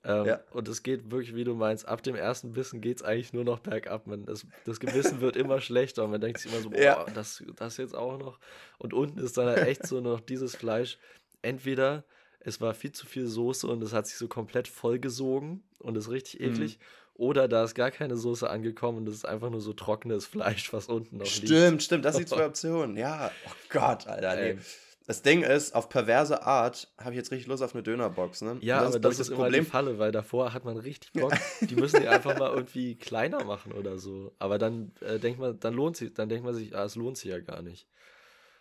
Ähm, 0.04 0.26
Ja. 0.26 0.40
Und 0.52 0.68
es 0.68 0.84
geht 0.84 1.10
wirklich, 1.12 1.36
wie 1.36 1.44
du 1.44 1.56
meinst, 1.56 1.88
ab 1.88 2.04
dem 2.04 2.16
ersten 2.16 2.54
Bissen 2.54 2.82
geht 2.82 2.98
es 2.98 3.04
eigentlich 3.04 3.34
nur 3.34 3.44
noch 3.44 3.60
bergab. 3.60 4.06
Man, 4.08 4.26
das, 4.26 4.46
das 4.64 4.80
Gewissen 4.80 5.22
wird 5.22 5.36
immer 5.36 5.60
schlechter 5.62 6.04
und 6.06 6.12
man 6.12 6.22
denkt 6.22 6.40
sich 6.40 6.52
immer 6.52 6.62
so, 6.62 6.70
boah, 6.70 6.80
Ja. 6.80 7.06
das, 7.14 7.44
das 7.56 7.78
jetzt 7.78 7.96
auch 7.96 8.18
noch. 8.20 8.40
Und 8.78 8.94
unten 8.94 9.20
ist 9.20 9.36
dann 9.38 9.48
halt 9.48 9.68
echt 9.68 9.86
so 9.86 10.00
noch 10.00 10.22
dieses 10.22 10.56
Fleisch. 10.56 11.00
Entweder 11.42 12.06
es 12.48 12.62
war 12.62 12.74
viel 12.74 12.92
zu 12.94 13.06
viel 13.06 13.28
Soße 13.28 13.68
und 13.68 13.84
es 13.84 13.92
hat 13.94 14.08
sich 14.08 14.16
so 14.18 14.28
komplett 14.28 14.68
vollgesogen 14.70 15.64
und 15.80 15.98
ist 15.98 16.10
richtig 16.10 16.40
Mhm. 16.40 16.46
eklig. 16.54 16.80
Oder 17.16 17.48
da 17.48 17.64
ist 17.64 17.74
gar 17.74 17.92
keine 17.92 18.16
Soße 18.16 18.50
angekommen 18.50 19.00
und 19.00 19.10
es 19.10 19.16
ist 19.16 19.26
einfach 19.26 19.50
nur 19.50 19.60
so 19.60 19.74
trockenes 19.74 20.26
Fleisch, 20.26 20.72
was 20.72 20.86
unten 20.88 21.18
noch 21.18 21.26
liegt. 21.26 21.48
Stimmt, 21.48 21.84
stimmt, 21.84 22.06
das 22.06 22.16
sind 22.16 22.30
zwei 22.30 22.46
Optionen. 22.46 22.96
Ja, 22.96 23.32
oh 23.48 23.52
Gott, 23.70 24.08
Alter, 24.08 24.36
nee. 24.36 24.50
Ähm, 24.52 24.60
Das 25.08 25.22
Ding 25.24 25.42
ist, 25.42 25.74
auf 25.74 25.90
perverse 25.90 26.44
Art 26.44 26.90
habe 26.98 27.12
ich 27.12 27.18
jetzt 27.18 27.32
richtig 27.32 27.48
Lust 27.48 27.64
auf 27.64 27.74
eine 27.74 27.82
Dönerbox, 27.82 28.42
ne? 28.42 28.58
Ja, 28.62 28.80
das 28.82 28.90
aber 28.90 29.00
das, 29.00 29.20
ist 29.20 29.30
das 29.30 29.36
Problem. 29.36 29.64
die 29.64 29.70
Falle, 29.70 29.98
weil 30.00 30.12
davor 30.12 30.54
hat 30.54 30.64
man 30.64 30.78
richtig 30.78 31.12
Bock. 31.14 31.34
die 31.62 31.76
müssen 31.76 32.02
die 32.02 32.08
einfach 32.08 32.38
mal 32.38 32.52
irgendwie 32.56 32.96
kleiner 32.96 33.44
machen 33.46 33.72
oder 33.72 33.98
so. 33.98 34.34
Aber 34.38 34.58
dann 34.58 34.92
äh, 35.02 35.18
denkt 35.18 35.40
man, 35.40 35.60
dann 35.60 35.74
lohnt 35.74 35.98
sich, 35.98 36.14
dann 36.14 36.30
denkt 36.30 36.46
man 36.46 36.54
sich, 36.56 36.76
ah, 36.76 36.84
es 36.86 36.96
lohnt 36.96 37.18
sich 37.18 37.32
ja 37.32 37.40
gar 37.40 37.62
nicht. 37.62 37.88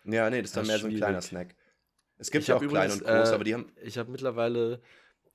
Ja, 0.05 0.29
nee, 0.29 0.41
das 0.41 0.49
ist 0.51 0.57
dann 0.57 0.67
mehr 0.67 0.79
so 0.79 0.87
ein 0.87 0.95
kleiner 0.95 1.21
Snack. 1.21 1.53
Es 2.17 2.31
gibt 2.31 2.47
ja 2.47 2.55
auch 2.55 2.67
klein 2.67 2.91
und 2.91 3.03
groß, 3.03 3.29
äh, 3.29 3.33
aber 3.33 3.43
die 3.43 3.53
haben. 3.53 3.71
Ich 3.81 3.97
habe 3.97 4.11
mittlerweile 4.11 4.81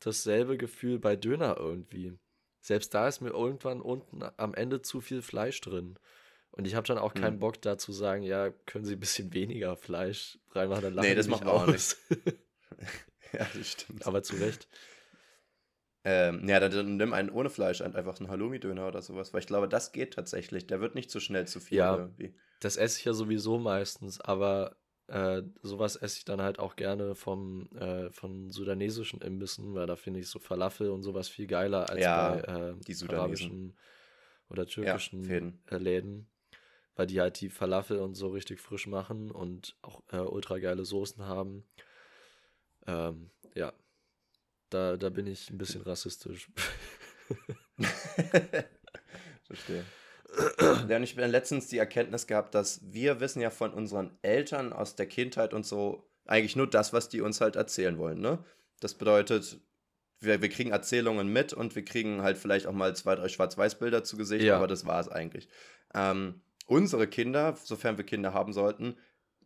dasselbe 0.00 0.56
Gefühl 0.56 0.98
bei 0.98 1.16
Döner 1.16 1.56
irgendwie. 1.58 2.18
Selbst 2.60 2.94
da 2.94 3.08
ist 3.08 3.20
mir 3.20 3.30
irgendwann 3.30 3.80
unten 3.80 4.22
am 4.36 4.54
Ende 4.54 4.82
zu 4.82 5.00
viel 5.00 5.22
Fleisch 5.22 5.60
drin. 5.60 5.98
Und 6.50 6.66
ich 6.66 6.74
habe 6.74 6.86
dann 6.86 6.98
auch 6.98 7.14
keinen 7.14 7.34
hm. 7.34 7.40
Bock 7.40 7.62
da 7.62 7.78
zu 7.78 7.92
sagen, 7.92 8.22
ja, 8.22 8.50
können 8.66 8.84
Sie 8.84 8.94
ein 8.94 9.00
bisschen 9.00 9.32
weniger 9.32 9.76
Fleisch 9.76 10.38
reinmachen, 10.50 10.82
dann 10.82 10.94
lachen 10.94 11.08
Nee, 11.08 11.14
das 11.14 11.26
macht 11.26 11.46
auch 11.46 11.66
nicht. 11.66 11.96
ja, 13.32 13.46
das 13.54 13.68
stimmt. 13.68 14.06
Aber 14.06 14.22
zu 14.22 14.36
Recht. 14.36 14.68
Ähm, 16.04 16.48
ja, 16.48 16.60
dann, 16.60 16.72
dann, 16.72 16.96
nimm 16.96 17.12
einen 17.12 17.30
ohne 17.30 17.48
Fleisch, 17.48 17.80
einfach 17.80 18.18
einen 18.18 18.28
Halloumi-Döner 18.28 18.88
oder 18.88 19.02
sowas, 19.02 19.32
weil 19.32 19.40
ich 19.40 19.46
glaube, 19.46 19.68
das 19.68 19.92
geht 19.92 20.14
tatsächlich. 20.14 20.66
Der 20.66 20.80
wird 20.80 20.94
nicht 20.94 21.10
so 21.10 21.20
schnell 21.20 21.46
zu 21.46 21.60
viel 21.60 21.78
ja, 21.78 21.96
irgendwie. 21.96 22.34
Das 22.60 22.76
esse 22.76 22.98
ich 22.98 23.04
ja 23.04 23.12
sowieso 23.12 23.58
meistens, 23.58 24.20
aber 24.20 24.76
äh, 25.12 25.42
sowas 25.62 25.96
esse 25.96 26.18
ich 26.18 26.24
dann 26.24 26.40
halt 26.40 26.58
auch 26.58 26.76
gerne 26.76 27.14
vom, 27.14 27.68
äh, 27.76 28.10
von 28.10 28.50
sudanesischen 28.50 29.20
Imbissen, 29.20 29.74
weil 29.74 29.86
da 29.86 29.96
finde 29.96 30.20
ich 30.20 30.28
so 30.28 30.38
Falafel 30.38 30.90
und 30.90 31.02
sowas 31.02 31.28
viel 31.28 31.46
geiler 31.46 31.90
als 31.90 32.02
ja, 32.02 32.30
bei 32.30 32.40
äh, 32.40 32.74
die 32.86 32.96
arabischen 33.08 33.76
oder 34.48 34.66
türkischen 34.66 35.54
ja, 35.70 35.76
Läden 35.76 36.28
weil 36.94 37.06
die 37.06 37.20
halt 37.20 37.40
die 37.40 37.48
Falafel 37.48 37.98
und 37.98 38.14
so 38.14 38.28
richtig 38.28 38.60
frisch 38.60 38.86
machen 38.86 39.30
und 39.30 39.76
auch 39.82 40.02
äh, 40.12 40.18
ultra 40.18 40.58
geile 40.58 40.84
Soßen 40.84 41.24
haben. 41.26 41.64
Ähm, 42.86 43.30
ja, 43.54 43.72
da, 44.70 44.96
da 44.96 45.08
bin 45.10 45.26
ich 45.26 45.50
ein 45.50 45.58
bisschen 45.58 45.82
rassistisch. 45.82 46.50
Verstehe. 49.44 49.84
Und 50.82 51.02
ich 51.02 51.16
habe 51.16 51.26
letztens 51.26 51.68
die 51.68 51.78
Erkenntnis 51.78 52.26
gehabt, 52.26 52.54
dass 52.54 52.80
wir 52.90 53.20
wissen 53.20 53.40
ja 53.42 53.50
von 53.50 53.72
unseren 53.72 54.16
Eltern 54.22 54.72
aus 54.72 54.96
der 54.96 55.06
Kindheit 55.06 55.52
und 55.52 55.66
so 55.66 56.08
eigentlich 56.26 56.56
nur 56.56 56.68
das, 56.68 56.92
was 56.92 57.08
die 57.08 57.20
uns 57.20 57.40
halt 57.40 57.56
erzählen 57.56 57.98
wollen, 57.98 58.20
ne? 58.20 58.38
Das 58.80 58.94
bedeutet, 58.94 59.60
wir, 60.20 60.40
wir 60.40 60.48
kriegen 60.48 60.70
Erzählungen 60.70 61.28
mit 61.28 61.52
und 61.52 61.74
wir 61.74 61.84
kriegen 61.84 62.22
halt 62.22 62.38
vielleicht 62.38 62.66
auch 62.66 62.72
mal 62.72 62.94
zwei, 62.96 63.14
drei 63.14 63.28
Schwarz-Weiß-Bilder 63.28 64.04
zu 64.04 64.16
Gesicht, 64.16 64.44
ja. 64.44 64.56
aber 64.56 64.66
das 64.66 64.86
war 64.86 65.00
es 65.00 65.08
eigentlich. 65.08 65.48
Ähm, 65.94 66.40
unsere 66.66 67.06
Kinder, 67.06 67.56
sofern 67.62 67.96
wir 67.96 68.04
Kinder 68.04 68.32
haben 68.32 68.52
sollten, 68.52 68.96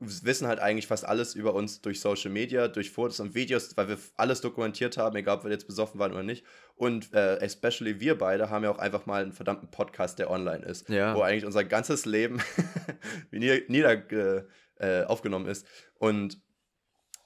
wissen 0.00 0.46
halt 0.46 0.60
eigentlich 0.60 0.86
fast 0.86 1.04
alles 1.04 1.34
über 1.34 1.54
uns 1.54 1.80
durch 1.80 2.00
Social 2.00 2.30
Media, 2.30 2.68
durch 2.68 2.90
Fotos 2.90 3.20
und 3.20 3.34
Videos, 3.34 3.76
weil 3.76 3.88
wir 3.88 3.98
alles 4.16 4.40
dokumentiert 4.40 4.96
haben, 4.96 5.16
egal 5.16 5.38
ob 5.38 5.44
wir 5.44 5.50
jetzt 5.50 5.66
besoffen 5.66 5.98
waren 5.98 6.12
oder 6.12 6.22
nicht. 6.22 6.44
Und 6.74 7.12
äh, 7.14 7.38
especially 7.38 8.00
wir 8.00 8.18
beide 8.18 8.50
haben 8.50 8.64
ja 8.64 8.70
auch 8.70 8.78
einfach 8.78 9.06
mal 9.06 9.22
einen 9.22 9.32
verdammten 9.32 9.70
Podcast, 9.70 10.18
der 10.18 10.30
online 10.30 10.64
ist, 10.64 10.88
ja. 10.88 11.14
wo 11.14 11.22
eigentlich 11.22 11.46
unser 11.46 11.64
ganzes 11.64 12.04
Leben 12.04 12.40
nieder, 13.30 13.58
nieder 13.68 14.44
äh, 14.76 15.04
aufgenommen 15.04 15.46
ist. 15.46 15.66
Und 15.94 16.40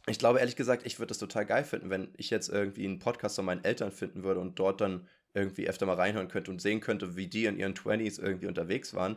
ich 0.07 0.19
glaube 0.19 0.39
ehrlich 0.39 0.57
gesagt, 0.57 0.87
ich 0.87 0.99
würde 0.99 1.09
das 1.09 1.19
total 1.19 1.47
geil 1.47 1.65
finden, 1.65 1.91
wenn 1.91 2.09
ich 2.17 2.31
jetzt 2.31 2.49
irgendwie 2.49 2.85
einen 2.85 2.99
Podcast 2.99 3.37
von 3.37 3.45
meinen 3.45 3.65
Eltern 3.65 3.93
finden 3.93 4.23
würde 4.23 4.41
und 4.41 4.59
dort 4.59 4.81
dann 4.81 5.09
irgendwie 5.35 5.69
öfter 5.69 5.87
mal 5.87 5.95
reinhören 5.95 6.29
könnte 6.29 6.51
und 6.51 6.61
sehen 6.61 6.81
könnte, 6.81 7.17
wie 7.17 7.29
die 7.29 7.45
in 7.45 7.59
ihren 7.59 7.75
20s 7.75 8.21
irgendwie 8.21 8.47
unterwegs 8.47 8.95
waren. 8.95 9.17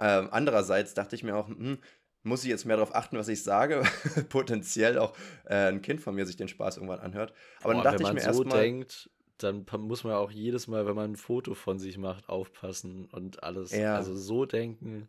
Ähm, 0.00 0.28
andererseits 0.30 0.94
dachte 0.94 1.14
ich 1.14 1.22
mir 1.22 1.36
auch, 1.36 1.48
hm, 1.48 1.78
muss 2.22 2.44
ich 2.44 2.50
jetzt 2.50 2.64
mehr 2.64 2.76
darauf 2.76 2.94
achten, 2.94 3.18
was 3.18 3.28
ich 3.28 3.42
sage, 3.42 3.82
potenziell 4.28 4.98
auch 4.98 5.14
äh, 5.44 5.68
ein 5.68 5.82
Kind 5.82 6.00
von 6.00 6.14
mir 6.14 6.26
sich 6.26 6.36
den 6.36 6.48
Spaß 6.48 6.76
irgendwann 6.76 7.00
anhört. 7.00 7.32
Aber 7.60 7.74
Boah, 7.74 7.82
dann 7.82 7.92
dachte 7.92 8.02
ich 8.04 8.12
mir 8.12 8.20
so 8.20 8.42
erstmal. 8.42 8.60
denkt, 8.60 9.10
dann 9.38 9.66
muss 9.80 10.04
man 10.04 10.14
auch 10.14 10.30
jedes 10.30 10.68
Mal, 10.68 10.86
wenn 10.86 10.94
man 10.94 11.12
ein 11.12 11.16
Foto 11.16 11.54
von 11.54 11.78
sich 11.78 11.98
macht, 11.98 12.28
aufpassen 12.28 13.06
und 13.06 13.42
alles. 13.42 13.72
Ja. 13.72 13.96
Also 13.96 14.14
so 14.14 14.46
denken, 14.46 15.08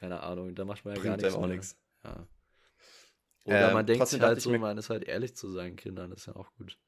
keine 0.00 0.22
Ahnung, 0.22 0.54
da 0.54 0.64
macht 0.64 0.84
man 0.84 0.94
ja 0.94 1.00
Bringt 1.00 1.20
gar 1.20 1.22
nichts. 1.22 1.34
Auch 1.34 1.46
nichts. 1.46 1.76
Ja. 2.04 2.26
Oder 3.44 3.68
ähm, 3.68 3.74
man 3.74 3.86
denkt 3.86 4.20
halt 4.20 4.40
so, 4.40 4.56
man 4.58 4.78
ist 4.78 4.90
halt 4.90 5.04
ehrlich 5.04 5.34
zu 5.34 5.50
seinen 5.50 5.76
Kindern, 5.76 6.10
das 6.10 6.20
ist 6.20 6.26
ja 6.26 6.36
auch 6.36 6.52
gut. 6.56 6.78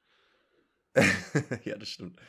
ja, 1.63 1.77
das 1.77 1.89
stimmt. 1.89 2.19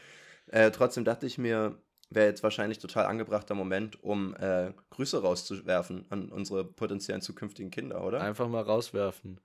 Äh, 0.47 0.71
trotzdem 0.71 1.05
dachte 1.05 1.27
ich 1.27 1.39
mir, 1.39 1.79
wäre 2.15 2.27
jetzt 2.27 2.43
wahrscheinlich 2.43 2.79
total 2.79 3.07
angebrachter 3.07 3.55
Moment, 3.55 4.03
um 4.03 4.35
äh, 4.37 4.73
Grüße 4.91 5.23
rauszuwerfen 5.23 6.07
an 6.11 6.31
unsere 6.31 6.65
potenziellen 6.65 7.23
zukünftigen 7.23 7.71
Kinder, 7.71 8.05
oder? 8.05 8.21
Einfach 8.21 8.49
mal 8.49 8.63
rauswerfen. 8.63 9.41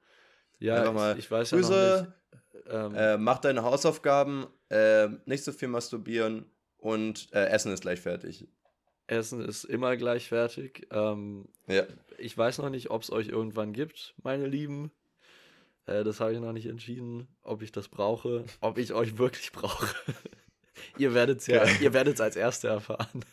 Ja, 0.59 0.91
mal 0.91 1.13
ich, 1.13 1.25
ich 1.25 1.31
weiß 1.31 1.51
Grüße, 1.51 1.73
ja 1.73 1.97
noch 1.97 2.05
nicht. 2.05 2.17
Ähm, 2.69 2.95
äh, 2.95 3.17
mach 3.17 3.39
deine 3.39 3.63
Hausaufgaben, 3.63 4.47
äh, 4.69 5.07
nicht 5.25 5.43
so 5.43 5.51
viel 5.51 5.67
masturbieren 5.67 6.45
und 6.77 7.31
äh, 7.33 7.45
Essen 7.45 7.71
ist 7.71 7.81
gleich 7.81 8.01
fertig. 8.01 8.47
Essen 9.07 9.43
ist 9.43 9.63
immer 9.63 9.95
gleich 9.95 10.27
fertig. 10.27 10.87
Ähm, 10.91 11.47
ja. 11.67 11.83
Ich 12.17 12.37
weiß 12.37 12.57
noch 12.57 12.69
nicht, 12.69 12.89
ob 12.89 13.03
es 13.03 13.11
euch 13.11 13.29
irgendwann 13.29 13.71
gibt, 13.71 14.15
meine 14.21 14.47
Lieben. 14.47 14.91
Äh, 15.85 16.03
das 16.03 16.19
habe 16.19 16.33
ich 16.33 16.39
noch 16.39 16.51
nicht 16.51 16.65
entschieden, 16.65 17.27
ob 17.41 17.61
ich 17.61 17.71
das 17.71 17.87
brauche, 17.87 18.43
ob 18.59 18.77
ich 18.77 18.93
euch 18.93 19.17
wirklich 19.17 19.51
brauche. 19.51 19.87
ihr 20.97 21.13
werdet 21.13 21.39
es 21.39 21.47
ja, 21.47 21.65
ihr 21.81 21.93
werdet 21.93 22.15
es 22.15 22.21
als 22.21 22.35
Erste 22.35 22.67
erfahren. 22.69 23.23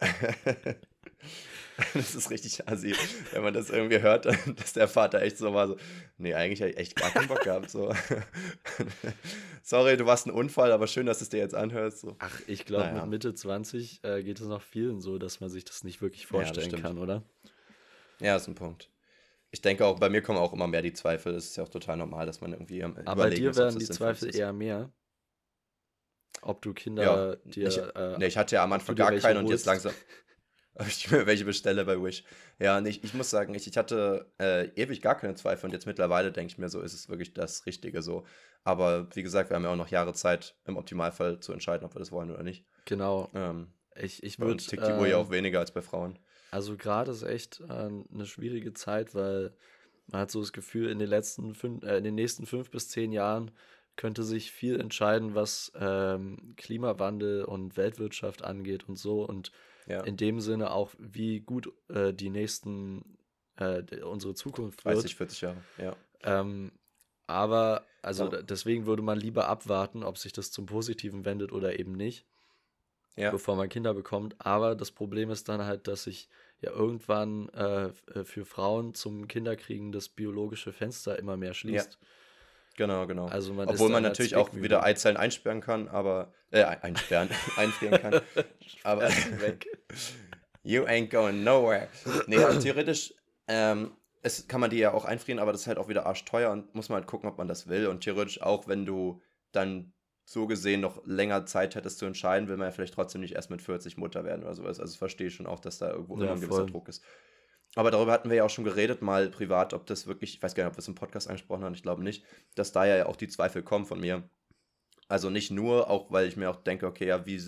das 1.94 2.14
ist 2.14 2.30
richtig 2.30 2.68
assi, 2.68 2.94
wenn 3.32 3.42
man 3.42 3.54
das 3.54 3.70
irgendwie 3.70 4.00
hört, 4.00 4.26
dass 4.56 4.72
der 4.72 4.88
Vater 4.88 5.22
echt 5.22 5.38
so 5.38 5.54
war, 5.54 5.68
so, 5.68 5.76
nee, 6.18 6.34
eigentlich 6.34 6.60
habe 6.60 6.70
ich 6.70 6.78
echt 6.78 6.96
gar 6.96 7.10
keinen 7.10 7.28
Bock 7.28 7.42
gehabt, 7.42 7.70
so. 7.70 7.94
Sorry, 9.62 9.96
du 9.96 10.06
warst 10.06 10.26
ein 10.26 10.30
Unfall, 10.30 10.72
aber 10.72 10.86
schön, 10.86 11.06
dass 11.06 11.18
du 11.18 11.24
es 11.24 11.28
dir 11.28 11.38
jetzt 11.38 11.54
anhörst, 11.54 12.00
so. 12.00 12.16
Ach, 12.18 12.40
ich 12.46 12.64
glaube, 12.64 12.86
naja. 12.86 13.02
mit 13.02 13.10
Mitte 13.10 13.34
20 13.34 14.00
äh, 14.04 14.22
geht 14.22 14.40
es 14.40 14.46
noch 14.46 14.62
vielen 14.62 15.00
so, 15.00 15.18
dass 15.18 15.40
man 15.40 15.50
sich 15.50 15.64
das 15.64 15.84
nicht 15.84 16.02
wirklich 16.02 16.26
vorstellen 16.26 16.70
ja, 16.70 16.80
kann, 16.80 16.98
oder? 16.98 17.22
Ja, 18.20 18.36
ist 18.36 18.48
ein 18.48 18.54
Punkt. 18.54 18.90
Ich 19.52 19.62
denke 19.62 19.84
auch, 19.84 19.98
bei 19.98 20.08
mir 20.08 20.22
kommen 20.22 20.38
auch 20.38 20.52
immer 20.52 20.68
mehr 20.68 20.82
die 20.82 20.92
Zweifel. 20.92 21.32
Das 21.32 21.46
ist 21.46 21.56
ja 21.56 21.64
auch 21.64 21.68
total 21.68 21.96
normal, 21.96 22.24
dass 22.24 22.40
man 22.40 22.52
irgendwie 22.52 22.84
Aber 22.84 23.16
bei 23.16 23.30
dir 23.30 23.56
werden 23.56 23.78
die 23.78 23.84
Zweifel 23.86 24.34
eher 24.34 24.52
mehr. 24.52 24.92
Ob 26.42 26.62
du 26.62 26.72
Kinder 26.72 27.02
ja, 27.02 27.36
dir. 27.44 27.68
Ich, 27.68 27.78
äh, 27.78 28.18
nee, 28.18 28.26
ich 28.26 28.36
hatte 28.36 28.56
ja 28.56 28.64
am 28.64 28.72
Anfang 28.72 28.96
gar 28.96 29.12
keinen 29.12 29.38
und 29.38 29.48
jetzt 29.48 29.66
langsam. 29.66 29.92
ich 30.88 31.10
mir 31.10 31.26
welche 31.26 31.44
bestelle 31.44 31.84
bei 31.84 32.02
Wish. 32.02 32.24
Ja, 32.58 32.80
nee, 32.80 32.90
ich, 32.90 33.04
ich 33.04 33.14
muss 33.14 33.30
sagen, 33.30 33.54
ich, 33.54 33.66
ich 33.66 33.76
hatte 33.76 34.32
äh, 34.38 34.68
ewig 34.80 35.02
gar 35.02 35.16
keine 35.16 35.34
Zweifel 35.34 35.66
und 35.66 35.72
jetzt 35.72 35.86
mittlerweile 35.86 36.32
denke 36.32 36.52
ich 36.52 36.58
mir 36.58 36.68
so, 36.68 36.80
ist 36.80 36.94
es 36.94 37.08
wirklich 37.08 37.34
das 37.34 37.66
Richtige 37.66 38.02
so. 38.02 38.24
Aber 38.64 39.08
wie 39.14 39.22
gesagt, 39.22 39.50
wir 39.50 39.56
haben 39.56 39.64
ja 39.64 39.70
auch 39.70 39.76
noch 39.76 39.88
Jahre 39.88 40.12
Zeit, 40.14 40.56
im 40.64 40.76
Optimalfall 40.76 41.40
zu 41.40 41.52
entscheiden, 41.52 41.84
ob 41.84 41.94
wir 41.94 41.98
das 41.98 42.12
wollen 42.12 42.30
oder 42.30 42.42
nicht. 42.42 42.64
Genau. 42.84 43.28
Ähm, 43.34 43.72
ich 43.96 44.22
ich 44.22 44.38
würde. 44.38 44.62
Tickt 44.62 44.86
die 44.86 44.92
Uhr 44.92 45.06
ja 45.06 45.16
auch 45.16 45.30
weniger 45.30 45.58
als 45.58 45.72
bei 45.72 45.82
Frauen. 45.82 46.18
Also 46.50 46.76
gerade 46.76 47.10
ist 47.10 47.22
echt 47.22 47.60
äh, 47.60 47.72
eine 47.72 48.26
schwierige 48.26 48.72
Zeit, 48.72 49.14
weil 49.14 49.54
man 50.08 50.22
hat 50.22 50.30
so 50.30 50.40
das 50.40 50.52
Gefühl, 50.52 50.90
in 50.90 50.98
den 50.98 51.08
letzten 51.08 51.54
fünf, 51.54 51.84
äh, 51.84 51.98
in 51.98 52.04
den 52.04 52.14
nächsten 52.14 52.46
fünf 52.46 52.70
bis 52.70 52.88
zehn 52.88 53.12
Jahren 53.12 53.50
könnte 54.00 54.22
sich 54.22 54.50
viel 54.50 54.80
entscheiden, 54.80 55.34
was 55.34 55.72
ähm, 55.78 56.54
Klimawandel 56.56 57.44
und 57.44 57.76
Weltwirtschaft 57.76 58.42
angeht 58.42 58.88
und 58.88 58.96
so. 58.96 59.24
Und 59.24 59.52
ja. 59.86 60.00
in 60.00 60.16
dem 60.16 60.40
Sinne 60.40 60.70
auch, 60.70 60.92
wie 60.98 61.40
gut 61.40 61.70
äh, 61.90 62.14
die 62.14 62.30
nächsten, 62.30 63.18
äh, 63.56 63.82
unsere 64.02 64.32
Zukunft 64.32 64.86
wird. 64.86 64.96
30, 64.96 65.16
40 65.16 65.40
Jahre, 65.42 65.62
ja. 65.76 65.94
Ähm, 66.22 66.72
aber, 67.26 67.84
also 68.00 68.32
ja. 68.32 68.40
deswegen 68.40 68.86
würde 68.86 69.02
man 69.02 69.20
lieber 69.20 69.48
abwarten, 69.48 70.02
ob 70.02 70.16
sich 70.16 70.32
das 70.32 70.50
zum 70.50 70.64
Positiven 70.64 71.26
wendet 71.26 71.52
oder 71.52 71.78
eben 71.78 71.92
nicht, 71.92 72.24
ja. 73.16 73.30
bevor 73.30 73.54
man 73.54 73.68
Kinder 73.68 73.92
bekommt. 73.92 74.34
Aber 74.38 74.76
das 74.76 74.92
Problem 74.92 75.28
ist 75.28 75.46
dann 75.50 75.66
halt, 75.66 75.88
dass 75.88 76.04
sich 76.04 76.30
ja 76.62 76.70
irgendwann 76.70 77.50
äh, 77.50 77.90
für 78.24 78.46
Frauen 78.46 78.94
zum 78.94 79.28
Kinderkriegen 79.28 79.92
das 79.92 80.08
biologische 80.08 80.72
Fenster 80.72 81.18
immer 81.18 81.36
mehr 81.36 81.52
schließt. 81.52 81.98
Ja. 82.00 82.06
Genau, 82.76 83.06
genau. 83.06 83.26
Also 83.26 83.52
man 83.52 83.68
Obwohl 83.68 83.90
man 83.90 84.02
natürlich 84.02 84.36
auch 84.36 84.54
wieder 84.54 84.82
Eizellen 84.82 85.16
einsperren 85.16 85.60
kann, 85.60 85.88
aber 85.88 86.32
äh, 86.50 86.64
einsperren, 86.64 87.28
einfrieren 87.56 88.00
kann. 88.00 88.20
aber 88.84 89.02
weg. 89.40 89.66
You 90.62 90.84
ain't 90.84 91.08
going 91.08 91.42
nowhere. 91.42 91.88
Nee, 92.26 92.36
also 92.36 92.60
theoretisch 92.60 93.14
ähm, 93.48 93.92
es 94.22 94.46
kann 94.48 94.60
man 94.60 94.70
die 94.70 94.78
ja 94.78 94.92
auch 94.92 95.04
einfrieren, 95.04 95.38
aber 95.38 95.52
das 95.52 95.62
ist 95.62 95.66
halt 95.66 95.78
auch 95.78 95.88
wieder 95.88 96.06
arschteuer 96.06 96.50
und 96.50 96.74
muss 96.74 96.88
man 96.88 96.96
halt 96.96 97.06
gucken, 97.06 97.28
ob 97.28 97.38
man 97.38 97.48
das 97.48 97.68
will. 97.68 97.86
Und 97.86 98.02
theoretisch 98.02 98.42
auch, 98.42 98.68
wenn 98.68 98.84
du 98.84 99.20
dann 99.52 99.92
so 100.24 100.46
gesehen 100.46 100.80
noch 100.80 101.04
länger 101.06 101.46
Zeit 101.46 101.74
hättest 101.74 101.98
zu 101.98 102.06
entscheiden, 102.06 102.48
will 102.48 102.56
man 102.56 102.68
ja 102.68 102.72
vielleicht 102.72 102.94
trotzdem 102.94 103.22
nicht 103.22 103.34
erst 103.34 103.50
mit 103.50 103.62
40 103.62 103.96
Mutter 103.96 104.24
werden 104.24 104.44
oder 104.44 104.54
sowas. 104.54 104.78
Also 104.78 104.92
ich 104.92 104.98
verstehe 104.98 105.30
schon 105.30 105.46
auch, 105.46 105.58
dass 105.58 105.78
da 105.78 105.90
irgendwo 105.90 106.16
ja, 106.18 106.24
immer 106.24 106.34
ein 106.34 106.40
gewisser 106.40 106.66
Druck 106.66 106.88
ist. 106.88 107.02
Aber 107.76 107.90
darüber 107.90 108.12
hatten 108.12 108.30
wir 108.30 108.36
ja 108.38 108.44
auch 108.44 108.50
schon 108.50 108.64
geredet, 108.64 109.00
mal 109.00 109.30
privat, 109.30 109.74
ob 109.74 109.86
das 109.86 110.06
wirklich, 110.06 110.34
ich 110.34 110.42
weiß 110.42 110.54
gar 110.54 110.64
nicht, 110.64 110.70
ob 110.70 110.76
wir 110.76 110.80
es 110.80 110.88
im 110.88 110.94
Podcast 110.96 111.28
angesprochen 111.28 111.64
haben, 111.64 111.74
ich 111.74 111.82
glaube 111.82 112.02
nicht, 112.02 112.24
dass 112.54 112.72
da 112.72 112.84
ja 112.84 113.06
auch 113.06 113.16
die 113.16 113.28
Zweifel 113.28 113.62
kommen 113.62 113.86
von 113.86 114.00
mir. 114.00 114.28
Also 115.08 115.30
nicht 115.30 115.50
nur, 115.50 115.90
auch 115.90 116.10
weil 116.10 116.28
ich 116.28 116.36
mir 116.36 116.50
auch 116.50 116.62
denke, 116.62 116.86
okay, 116.86 117.06
ja, 117.06 117.26
wie, 117.26 117.40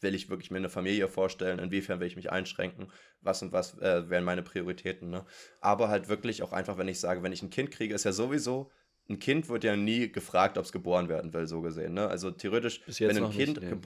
will 0.00 0.14
ich 0.14 0.28
wirklich 0.28 0.50
mir 0.50 0.58
eine 0.58 0.68
Familie 0.68 1.08
vorstellen, 1.08 1.58
inwiefern 1.58 2.00
will 2.00 2.06
ich 2.06 2.16
mich 2.16 2.30
einschränken, 2.30 2.90
was 3.20 3.42
und 3.42 3.52
was 3.52 3.78
äh, 3.78 4.08
wären 4.08 4.24
meine 4.24 4.42
Prioritäten. 4.42 5.10
Ne? 5.10 5.24
Aber 5.60 5.88
halt 5.88 6.08
wirklich 6.08 6.42
auch 6.42 6.52
einfach, 6.52 6.78
wenn 6.78 6.88
ich 6.88 7.00
sage, 7.00 7.22
wenn 7.22 7.32
ich 7.32 7.42
ein 7.42 7.50
Kind 7.50 7.70
kriege, 7.70 7.94
ist 7.94 8.04
ja 8.04 8.12
sowieso, 8.12 8.70
ein 9.08 9.18
Kind 9.18 9.48
wird 9.48 9.64
ja 9.64 9.74
nie 9.74 10.12
gefragt, 10.12 10.58
ob 10.58 10.64
es 10.64 10.72
geboren 10.72 11.08
werden 11.08 11.32
will, 11.32 11.46
so 11.46 11.62
gesehen. 11.62 11.94
Ne? 11.94 12.06
Also 12.08 12.30
theoretisch, 12.30 12.82
wenn 13.00 13.24
ein 13.24 13.30
Kind 13.30 13.60
nicht, 13.60 13.72
nee 13.72 13.80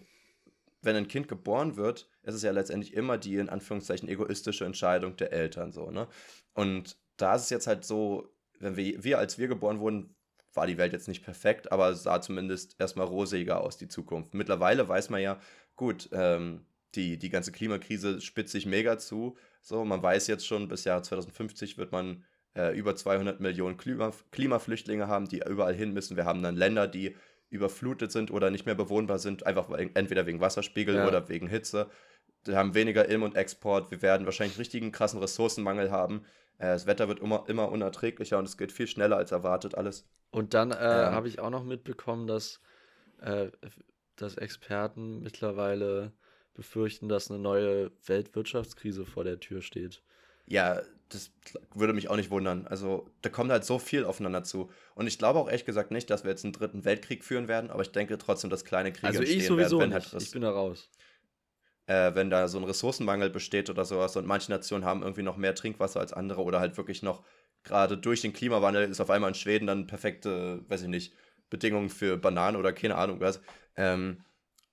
wenn 0.83 0.97
ein 0.97 1.09
Kind 1.09 1.29
geboren 1.29 1.77
wird, 1.77 2.09
ist 2.23 2.35
es 2.35 2.43
ja 2.43 2.51
letztendlich 2.51 2.95
immer 2.95 3.19
die 3.19 3.37
in 3.37 3.49
Anführungszeichen 3.49 4.09
egoistische 4.09 4.65
Entscheidung 4.65 5.17
der 5.17 5.33
Eltern 5.33 5.73
so, 5.73 5.91
ne? 5.91 6.09
Und 6.55 6.97
da 7.17 7.37
ist 7.37 7.43
es 7.43 7.51
jetzt 7.51 7.67
halt 7.67 7.85
so, 7.85 8.35
wenn 8.59 8.77
wir, 8.77 9.03
wir 9.03 9.19
als 9.19 9.39
wir 9.39 9.49
geboren 9.49 9.81
wurden, 9.81 10.15
war 10.55 10.67
die 10.67 10.79
Welt 10.79 10.93
jetzt 10.93 11.09
nicht 11.09 11.25
perfekt, 11.25 11.73
aber 11.73 11.95
sah 11.95 12.21
zumindest 12.21 12.77
erstmal 12.79 13.07
rosiger 13.07 13.61
aus, 13.61 13.79
die 13.79 13.89
Zukunft. 13.89 14.35
Mittlerweile 14.35 14.87
weiß 14.89 15.09
man 15.11 15.23
ja, 15.23 15.39
gut, 15.77 16.09
ähm, 16.13 16.67
die, 16.95 17.19
die 17.19 17.31
ganze 17.31 17.53
Klimakrise 17.53 18.21
spitzt 18.21 18.53
sich 18.53 18.67
mega 18.67 18.99
zu. 18.99 19.37
So, 19.63 19.85
man 19.85 20.03
weiß 20.03 20.27
jetzt 20.27 20.47
schon, 20.47 20.69
bis 20.69 20.85
Jahr 20.85 21.03
2050 21.03 21.79
wird 21.79 21.93
man 21.93 22.25
äh, 22.55 22.77
über 22.77 22.95
200 22.95 23.41
Millionen 23.41 23.79
Klima, 23.79 24.13
Klimaflüchtlinge 24.31 25.09
haben, 25.09 25.29
die 25.29 25.43
überall 25.49 25.75
hin 25.75 25.93
müssen. 25.93 26.17
Wir 26.17 26.27
haben 26.27 26.43
dann 26.43 26.57
Länder, 26.57 26.87
die 26.87 27.17
überflutet 27.53 28.13
sind 28.13 28.31
oder 28.31 28.51
nicht 28.51 28.67
mehr 28.67 28.75
bewohnbar 28.75 29.19
sind, 29.19 29.47
einfach 29.47 29.71
entweder 29.71 30.27
wegen 30.27 30.41
Wasserspiegel 30.41 30.97
ja. 30.97 31.07
oder 31.07 31.29
wegen 31.29 31.47
Hitze. 31.47 31.89
Wir 32.45 32.57
haben 32.57 32.75
weniger 32.75 33.09
Ilm 33.09 33.23
und 33.23 33.37
Export. 33.37 33.91
Wir 33.91 34.03
werden 34.03 34.25
wahrscheinlich 34.27 34.59
richtigen 34.59 34.91
krassen 34.91 35.21
Ressourcenmangel 35.21 35.91
haben. 35.91 36.25
Äh, 36.59 36.69
das 36.69 36.87
Wetter 36.87 37.09
wird 37.09 37.21
immer, 37.21 37.45
immer 37.49 37.71
unerträglicher 37.71 38.39
und 38.39 38.47
es 38.47 38.57
geht 38.57 38.73
viel 38.73 38.87
schneller 38.87 39.17
als 39.17 39.33
erwartet 39.33 39.77
alles. 39.77 40.09
Und 40.31 40.55
dann 40.55 40.71
äh, 40.71 40.75
ähm, 40.75 41.15
habe 41.15 41.29
ich 41.29 41.41
auch 41.41 41.51
noch 41.51 41.65
mitbekommen, 41.65 42.27
dass, 42.27 42.61
äh, 43.21 43.49
dass 44.17 44.37
Experten 44.37 45.23
mittlerweile 45.23 46.13
befürchten, 46.55 47.09
dass 47.09 47.31
eine 47.31 47.39
neue 47.39 47.93
Weltwirtschaftskrise 48.07 49.05
vor 49.05 49.25
der 49.25 49.41
Tür 49.41 49.63
steht. 49.63 50.03
Ja, 50.47 50.83
das 51.13 51.31
würde 51.75 51.93
mich 51.93 52.09
auch 52.09 52.17
nicht 52.17 52.31
wundern. 52.31 52.67
Also 52.67 53.09
da 53.23 53.29
kommt 53.29 53.51
halt 53.51 53.65
so 53.65 53.79
viel 53.79 54.05
aufeinander 54.05 54.45
zu. 54.45 54.71
Und 54.95 55.07
ich 55.07 55.19
glaube 55.19 55.39
auch 55.39 55.47
ehrlich 55.47 55.65
gesagt 55.65 55.91
nicht, 55.91 56.11
dass 56.11 56.25
wir 56.25 56.31
jetzt 56.31 56.45
einen 56.45 56.53
dritten 56.53 56.85
Weltkrieg 56.85 57.25
führen 57.25 57.49
werden, 57.49 57.71
aber 57.71 57.83
ich 57.83 57.93
denke 57.93 58.19
trotzdem, 58.19 58.51
dass 58.51 58.65
kleine 58.65 58.93
Kriege 58.93 59.07
also 59.07 59.23
ich 59.23 59.47
sowieso 59.47 59.79
werden. 59.79 59.93
Wenn 59.93 59.95
halt 59.95 60.15
ich 60.19 60.31
bin 60.31 60.43
da 60.43 60.51
raus. 60.51 60.91
Äh, 61.87 62.15
wenn 62.15 62.31
da 62.31 62.49
so 62.49 62.59
ein 62.59 62.65
Ressourcenmangel 62.65 63.31
besteht 63.31 63.69
oder 63.69 63.85
sowas 63.85 64.17
und 64.17 64.27
manche 64.27 64.51
Nationen 64.51 64.85
haben 64.85 65.03
irgendwie 65.03 65.23
noch 65.23 65.37
mehr 65.37 65.55
Trinkwasser 65.55 66.01
als 66.01 66.13
andere 66.13 66.43
oder 66.43 66.61
halt 66.61 66.77
wirklich 66.77 67.03
noch 67.03 67.25
gerade 67.65 67.97
durch 67.97 68.21
den 68.21 68.33
Klimawandel 68.33 68.89
ist 68.89 69.01
auf 69.01 69.11
einmal 69.11 69.31
in 69.31 69.35
Schweden 69.35 69.67
dann 69.67 69.87
perfekte, 69.87 70.65
weiß 70.69 70.83
ich 70.83 70.89
nicht, 70.89 71.15
Bedingungen 71.51 71.91
für 71.91 72.17
Bananen 72.17 72.57
oder 72.57 72.73
keine 72.73 72.97
Ahnung 72.97 73.21
was. 73.21 73.41
Ähm, 73.77 74.19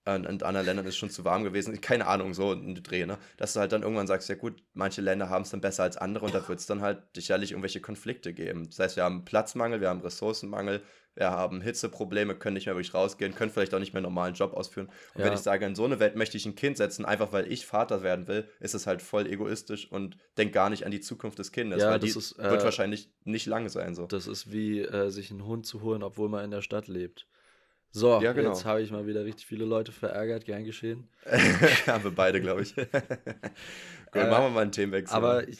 in, 0.05 0.23
in 0.23 0.41
anderen 0.41 0.65
Ländern 0.65 0.85
ist 0.85 0.95
es 0.95 0.97
schon 0.97 1.09
zu 1.09 1.25
warm 1.25 1.43
gewesen. 1.43 1.79
Keine 1.81 2.07
Ahnung, 2.07 2.33
so 2.33 2.53
ein 2.53 2.75
Dreh, 2.75 3.05
ne? 3.05 3.17
Dass 3.37 3.53
du 3.53 3.59
halt 3.59 3.71
dann 3.71 3.83
irgendwann 3.83 4.07
sagst, 4.07 4.29
ja 4.29 4.35
gut, 4.35 4.63
manche 4.73 5.01
Länder 5.01 5.29
haben 5.29 5.43
es 5.43 5.49
dann 5.49 5.61
besser 5.61 5.83
als 5.83 5.97
andere 5.97 6.25
und 6.25 6.33
da 6.33 6.47
wird 6.47 6.59
es 6.59 6.65
dann 6.65 6.81
halt 6.81 7.03
sicherlich 7.15 7.51
irgendwelche 7.51 7.81
Konflikte 7.81 8.33
geben. 8.33 8.65
Das 8.69 8.79
heißt, 8.79 8.95
wir 8.95 9.03
haben 9.03 9.25
Platzmangel, 9.25 9.81
wir 9.81 9.89
haben 9.89 10.01
Ressourcenmangel, 10.01 10.81
wir 11.15 11.31
haben 11.31 11.61
Hitzeprobleme, 11.61 12.35
können 12.35 12.53
nicht 12.53 12.67
mehr 12.67 12.75
wirklich 12.75 12.93
rausgehen, 12.93 13.35
können 13.35 13.51
vielleicht 13.51 13.73
auch 13.73 13.79
nicht 13.79 13.93
mehr 13.93 13.99
einen 13.99 14.05
normalen 14.05 14.35
Job 14.35 14.53
ausführen. 14.53 14.87
Und 15.13 15.19
ja. 15.19 15.25
wenn 15.25 15.33
ich 15.33 15.39
sage, 15.39 15.65
in 15.65 15.75
so 15.75 15.83
eine 15.83 15.99
Welt 15.99 16.15
möchte 16.15 16.37
ich 16.37 16.45
ein 16.45 16.55
Kind 16.55 16.77
setzen, 16.77 17.03
einfach 17.03 17.33
weil 17.33 17.51
ich 17.51 17.65
Vater 17.65 18.03
werden 18.03 18.27
will, 18.27 18.47
ist 18.59 18.73
es 18.73 18.87
halt 18.87 19.01
voll 19.01 19.27
egoistisch 19.27 19.91
und 19.91 20.17
denkt 20.37 20.53
gar 20.53 20.69
nicht 20.69 20.85
an 20.85 20.91
die 20.91 21.01
Zukunft 21.01 21.37
des 21.39 21.51
Kindes, 21.51 21.81
ja, 21.81 21.91
weil 21.91 21.99
die 21.99 22.07
ist, 22.07 22.39
äh, 22.39 22.49
wird 22.49 22.63
wahrscheinlich 22.63 23.11
nicht 23.25 23.47
lang 23.47 23.67
sein. 23.69 23.95
So. 23.95 24.05
Das 24.05 24.27
ist 24.27 24.51
wie 24.51 24.79
äh, 24.79 25.09
sich 25.09 25.29
einen 25.31 25.45
Hund 25.45 25.65
zu 25.65 25.81
holen, 25.81 26.03
obwohl 26.03 26.29
man 26.29 26.45
in 26.45 26.51
der 26.51 26.61
Stadt 26.61 26.87
lebt. 26.87 27.27
So, 27.91 28.21
ja, 28.21 28.33
genau. 28.33 28.49
jetzt 28.49 28.65
habe 28.65 28.81
ich 28.81 28.91
mal 28.91 29.07
wieder 29.07 29.25
richtig 29.25 29.47
viele 29.47 29.65
Leute 29.65 29.91
verärgert, 29.91 30.45
gern 30.45 30.63
geschehen. 30.63 31.07
Haben 31.87 32.03
wir 32.03 32.11
beide, 32.11 32.39
glaube 32.39 32.61
ich. 32.61 32.75
Gut, 32.75 32.85
äh, 34.13 34.29
machen 34.29 34.45
wir 34.45 34.49
mal 34.49 34.61
einen 34.61 34.71
Themenwechsel. 34.71 35.15
Aber 35.15 35.47
ich, 35.47 35.59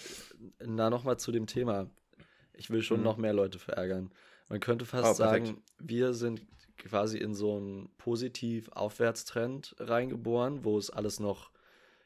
na, 0.64 0.90
nochmal 0.90 1.18
zu 1.18 1.32
dem 1.32 1.48
Thema. 1.48 1.90
Ich 2.54 2.70
will 2.70 2.84
schon 2.84 2.98
mhm. 2.98 3.04
noch 3.04 3.18
mehr 3.18 3.34
Leute 3.34 3.58
verärgern. 3.58 4.12
Man 4.48 4.60
könnte 4.60 4.86
fast 4.86 5.12
oh, 5.12 5.14
sagen, 5.14 5.62
wir 5.80 6.14
sind 6.14 6.42
quasi 6.78 7.18
in 7.18 7.34
so 7.34 7.58
einen 7.58 7.90
positiv 7.98 8.70
Aufwärtstrend 8.70 9.76
reingeboren, 9.80 10.64
wo 10.64 10.78
es 10.78 10.90
alles 10.90 11.20
noch, 11.20 11.52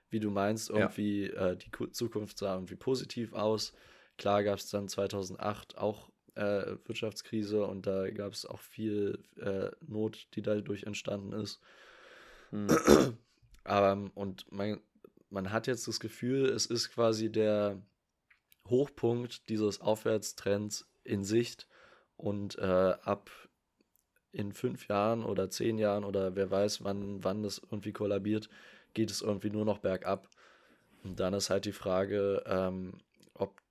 wie 0.09 0.19
du 0.19 0.29
meinst, 0.29 0.69
irgendwie 0.69 1.31
ja. 1.31 1.51
äh, 1.51 1.57
die 1.57 1.71
Zukunft 1.91 2.37
sah 2.37 2.55
irgendwie 2.55 2.75
positiv 2.75 3.33
aus. 3.33 3.73
Klar 4.17 4.43
gab 4.43 4.59
es 4.59 4.69
dann 4.69 4.87
2008 4.87 5.77
auch 5.77 6.09
äh, 6.35 6.77
Wirtschaftskrise 6.85 7.65
und 7.65 7.85
da 7.85 8.09
gab 8.11 8.33
es 8.33 8.45
auch 8.45 8.59
viel 8.59 9.23
äh, 9.39 9.71
Not, 9.81 10.27
die 10.35 10.41
dadurch 10.41 10.83
entstanden 10.83 11.33
ist. 11.33 11.59
Mhm. 12.51 12.67
Aber 13.63 14.11
und 14.15 14.51
man, 14.51 14.81
man 15.29 15.51
hat 15.51 15.67
jetzt 15.67 15.87
das 15.87 15.99
Gefühl, 15.99 16.49
es 16.49 16.65
ist 16.65 16.91
quasi 16.91 17.31
der 17.31 17.81
Hochpunkt 18.67 19.49
dieses 19.49 19.81
Aufwärtstrends 19.81 20.89
in 21.03 21.23
Sicht 21.23 21.67
und 22.17 22.57
äh, 22.57 22.95
ab 23.01 23.29
in 24.31 24.51
fünf 24.51 24.87
Jahren 24.87 25.23
oder 25.23 25.49
zehn 25.49 25.77
Jahren 25.77 26.03
oder 26.03 26.35
wer 26.35 26.49
weiß, 26.49 26.83
wann, 26.83 27.23
wann 27.23 27.43
das 27.43 27.59
irgendwie 27.59 27.93
kollabiert, 27.93 28.49
geht 28.93 29.11
es 29.11 29.21
irgendwie 29.21 29.51
nur 29.51 29.65
noch 29.65 29.79
bergab. 29.79 30.29
Und 31.03 31.19
dann 31.19 31.33
ist 31.33 31.49
halt 31.49 31.65
die 31.65 31.71
Frage, 31.71 32.43
ähm, 32.47 32.93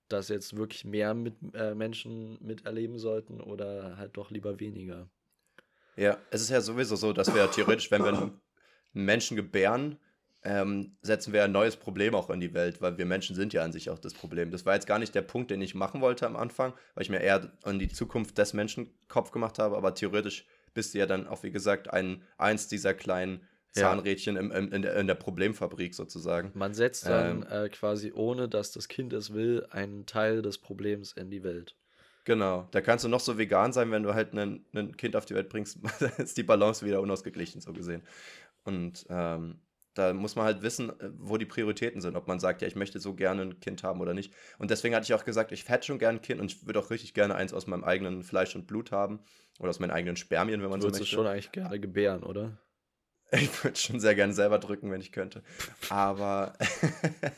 das 0.08 0.28
jetzt 0.28 0.56
wirklich 0.56 0.84
mehr 0.84 1.14
mit 1.14 1.34
äh, 1.54 1.74
Menschen 1.74 2.38
miterleben 2.44 2.98
sollten 2.98 3.40
oder 3.40 3.96
halt 3.96 4.16
doch 4.16 4.30
lieber 4.30 4.60
weniger. 4.60 5.08
Ja, 5.96 6.18
es 6.30 6.42
ist 6.42 6.50
ja 6.50 6.60
sowieso 6.60 6.96
so, 6.96 7.12
dass 7.12 7.34
wir 7.34 7.50
theoretisch, 7.50 7.90
wenn 7.90 8.02
wir 8.02 8.12
einen 8.12 8.40
Menschen 8.92 9.36
gebären, 9.36 9.98
ähm, 10.44 10.96
setzen 11.02 11.32
wir 11.32 11.44
ein 11.44 11.52
neues 11.52 11.76
Problem 11.76 12.14
auch 12.14 12.28
in 12.30 12.40
die 12.40 12.52
Welt, 12.52 12.80
weil 12.82 12.98
wir 12.98 13.06
Menschen 13.06 13.36
sind 13.36 13.52
ja 13.52 13.62
an 13.62 13.72
sich 13.72 13.90
auch 13.90 13.98
das 13.98 14.14
Problem. 14.14 14.50
Das 14.50 14.66
war 14.66 14.74
jetzt 14.74 14.86
gar 14.86 14.98
nicht 14.98 15.14
der 15.14 15.22
Punkt, 15.22 15.50
den 15.50 15.62
ich 15.62 15.74
machen 15.74 16.00
wollte 16.00 16.26
am 16.26 16.36
Anfang, 16.36 16.72
weil 16.94 17.02
ich 17.02 17.10
mir 17.10 17.20
eher 17.20 17.52
an 17.62 17.78
die 17.78 17.88
Zukunft 17.88 18.38
des 18.38 18.52
Menschen 18.52 18.92
Kopf 19.08 19.30
gemacht 19.30 19.58
habe, 19.58 19.76
aber 19.76 19.94
theoretisch 19.94 20.46
bist 20.74 20.94
du 20.94 20.98
ja 20.98 21.06
dann 21.06 21.28
auch, 21.28 21.42
wie 21.42 21.52
gesagt, 21.52 21.90
ein, 21.92 22.24
eins 22.38 22.66
dieser 22.66 22.94
kleinen 22.94 23.46
Zahnrädchen 23.72 24.36
im, 24.36 24.50
im, 24.50 24.72
in, 24.72 24.82
der, 24.82 24.96
in, 24.96 25.06
der, 25.06 25.14
Problemfabrik 25.14 25.94
sozusagen. 25.94 26.50
Man 26.54 26.74
setzt 26.74 27.06
dann 27.06 27.42
ähm, 27.42 27.64
äh, 27.64 27.68
quasi, 27.68 28.12
ohne 28.14 28.48
dass 28.48 28.72
das 28.72 28.88
Kind 28.88 29.12
es 29.12 29.32
will, 29.32 29.66
einen 29.70 30.06
Teil 30.06 30.42
des 30.42 30.58
Problems 30.58 31.12
in 31.12 31.30
die 31.30 31.42
Welt. 31.42 31.76
Genau, 32.24 32.68
da 32.70 32.80
kannst 32.80 33.04
du 33.04 33.08
noch 33.08 33.20
so 33.20 33.36
vegan 33.36 33.72
sein, 33.72 33.90
wenn 33.90 34.02
du 34.02 34.14
halt 34.14 34.32
ein 34.34 34.96
Kind 34.96 35.16
auf 35.16 35.24
die 35.24 35.34
Welt 35.34 35.48
bringst, 35.48 35.78
ist 36.18 36.36
die 36.36 36.42
Balance 36.42 36.84
wieder 36.86 37.00
unausgeglichen, 37.00 37.60
so 37.60 37.72
gesehen. 37.72 38.02
Und 38.64 39.06
ähm, 39.08 39.58
da 39.94 40.12
muss 40.14 40.36
man 40.36 40.44
halt 40.44 40.62
wissen, 40.62 40.90
äh, 41.00 41.10
wo 41.18 41.36
die 41.36 41.46
Prioritäten 41.46 42.00
sind, 42.00 42.16
ob 42.16 42.28
man 42.28 42.40
sagt, 42.40 42.62
ja, 42.62 42.68
ich 42.68 42.76
möchte 42.76 43.00
so 43.00 43.14
gerne 43.14 43.42
ein 43.42 43.60
Kind 43.60 43.82
haben 43.82 44.00
oder 44.00 44.14
nicht. 44.14 44.32
Und 44.58 44.70
deswegen 44.70 44.94
hatte 44.94 45.04
ich 45.04 45.14
auch 45.14 45.24
gesagt, 45.24 45.52
ich 45.52 45.68
hätte 45.68 45.86
schon 45.86 45.98
gerne 45.98 46.18
ein 46.18 46.22
Kind 46.22 46.40
und 46.40 46.52
ich 46.52 46.66
würde 46.66 46.78
auch 46.78 46.90
richtig 46.90 47.14
gerne 47.14 47.34
eins 47.34 47.52
aus 47.52 47.66
meinem 47.66 47.84
eigenen 47.84 48.22
Fleisch 48.22 48.54
und 48.54 48.66
Blut 48.66 48.92
haben. 48.92 49.20
Oder 49.58 49.70
aus 49.70 49.80
meinen 49.80 49.90
eigenen 49.90 50.16
Spermien, 50.16 50.62
wenn 50.62 50.70
man 50.70 50.80
du 50.80 50.84
so 50.84 50.88
möchte. 50.88 50.98
Du 50.98 51.00
würdest 51.00 51.12
schon 51.12 51.26
eigentlich 51.26 51.52
gerne 51.52 51.78
gebären, 51.78 52.22
oder? 52.22 52.58
Ich 53.40 53.64
würde 53.64 53.78
schon 53.78 53.98
sehr 53.98 54.14
gerne 54.14 54.34
selber 54.34 54.58
drücken, 54.58 54.90
wenn 54.90 55.00
ich 55.00 55.10
könnte. 55.10 55.42
Aber, 55.88 56.52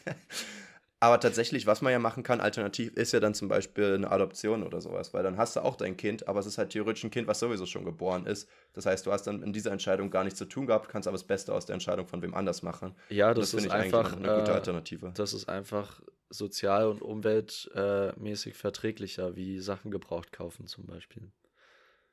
aber 1.00 1.20
tatsächlich, 1.20 1.66
was 1.66 1.82
man 1.82 1.92
ja 1.92 2.00
machen 2.00 2.24
kann, 2.24 2.40
alternativ, 2.40 2.92
ist 2.94 3.12
ja 3.12 3.20
dann 3.20 3.34
zum 3.34 3.48
Beispiel 3.48 3.94
eine 3.94 4.10
Adoption 4.10 4.64
oder 4.64 4.80
sowas, 4.80 5.14
weil 5.14 5.22
dann 5.22 5.36
hast 5.38 5.54
du 5.54 5.60
auch 5.60 5.76
dein 5.76 5.96
Kind, 5.96 6.26
aber 6.26 6.40
es 6.40 6.46
ist 6.46 6.58
halt 6.58 6.70
theoretisch 6.70 7.04
ein 7.04 7.10
Kind, 7.10 7.28
was 7.28 7.38
sowieso 7.38 7.64
schon 7.66 7.84
geboren 7.84 8.26
ist. 8.26 8.48
Das 8.72 8.86
heißt, 8.86 9.06
du 9.06 9.12
hast 9.12 9.22
dann 9.28 9.42
in 9.42 9.52
dieser 9.52 9.70
Entscheidung 9.70 10.10
gar 10.10 10.24
nichts 10.24 10.38
zu 10.38 10.46
tun 10.46 10.66
gehabt, 10.66 10.88
kannst 10.88 11.06
aber 11.06 11.14
das 11.14 11.24
Beste 11.24 11.54
aus 11.54 11.66
der 11.66 11.74
Entscheidung 11.74 12.08
von 12.08 12.22
wem 12.22 12.34
anders 12.34 12.62
machen. 12.62 12.96
Ja, 13.08 13.32
das, 13.32 13.52
das 13.52 13.64
ist 13.64 13.70
einfach 13.70 14.16
eine 14.16 14.40
gute 14.40 14.50
äh, 14.50 14.54
Alternative. 14.54 15.12
Das 15.14 15.32
ist 15.32 15.48
einfach 15.48 16.00
sozial 16.28 16.88
und 16.88 17.02
umweltmäßig 17.02 18.56
verträglicher, 18.56 19.36
wie 19.36 19.60
Sachen 19.60 19.92
gebraucht 19.92 20.32
kaufen 20.32 20.66
zum 20.66 20.86
Beispiel. 20.86 21.30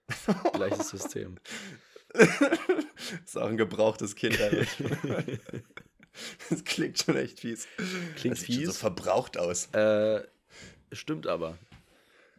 Gleiches 0.53 0.89
System. 0.89 1.37
ist 3.25 3.37
auch 3.37 3.49
ein 3.49 3.57
gebrauchtes 3.57 4.15
Kind. 4.15 4.39
das 6.49 6.63
klingt 6.63 6.99
schon 6.99 7.17
echt 7.17 7.39
fies. 7.39 7.67
Klingt 8.15 8.37
das 8.37 8.45
fies. 8.45 8.67
so 8.67 8.73
verbraucht 8.73 9.37
aus. 9.37 9.67
Äh, 9.73 10.23
stimmt 10.91 11.27
aber. 11.27 11.57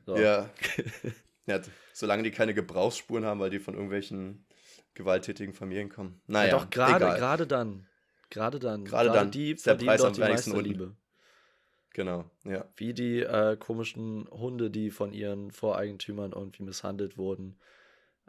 So. 0.06 0.16
Ja. 0.16 0.50
ja. 1.46 1.60
Solange 1.92 2.22
die 2.22 2.30
keine 2.30 2.54
Gebrauchsspuren 2.54 3.24
haben, 3.24 3.40
weil 3.40 3.50
die 3.50 3.60
von 3.60 3.74
irgendwelchen 3.74 4.46
gewalttätigen 4.94 5.54
Familien 5.54 5.88
kommen. 5.88 6.20
Naja, 6.26 6.52
ja, 6.52 6.58
doch, 6.58 6.70
gerade 6.70 7.46
dann. 7.46 7.86
Gerade 8.30 8.58
dann. 8.58 8.84
Gerade 8.84 9.10
dann. 9.10 9.30
Die 9.30 9.56
verdienen 9.56 9.98
doch 9.98 10.12
die 10.12 10.20
meiste 10.20 10.60
Liebe. 10.60 10.96
Genau, 11.94 12.24
ja. 12.44 12.64
Wie 12.76 12.94
die 12.94 13.20
äh, 13.20 13.56
komischen 13.56 14.26
Hunde, 14.30 14.70
die 14.70 14.90
von 14.90 15.12
ihren 15.12 15.50
Voreigentümern 15.50 16.32
irgendwie 16.32 16.62
misshandelt 16.62 17.18
wurden. 17.18 17.58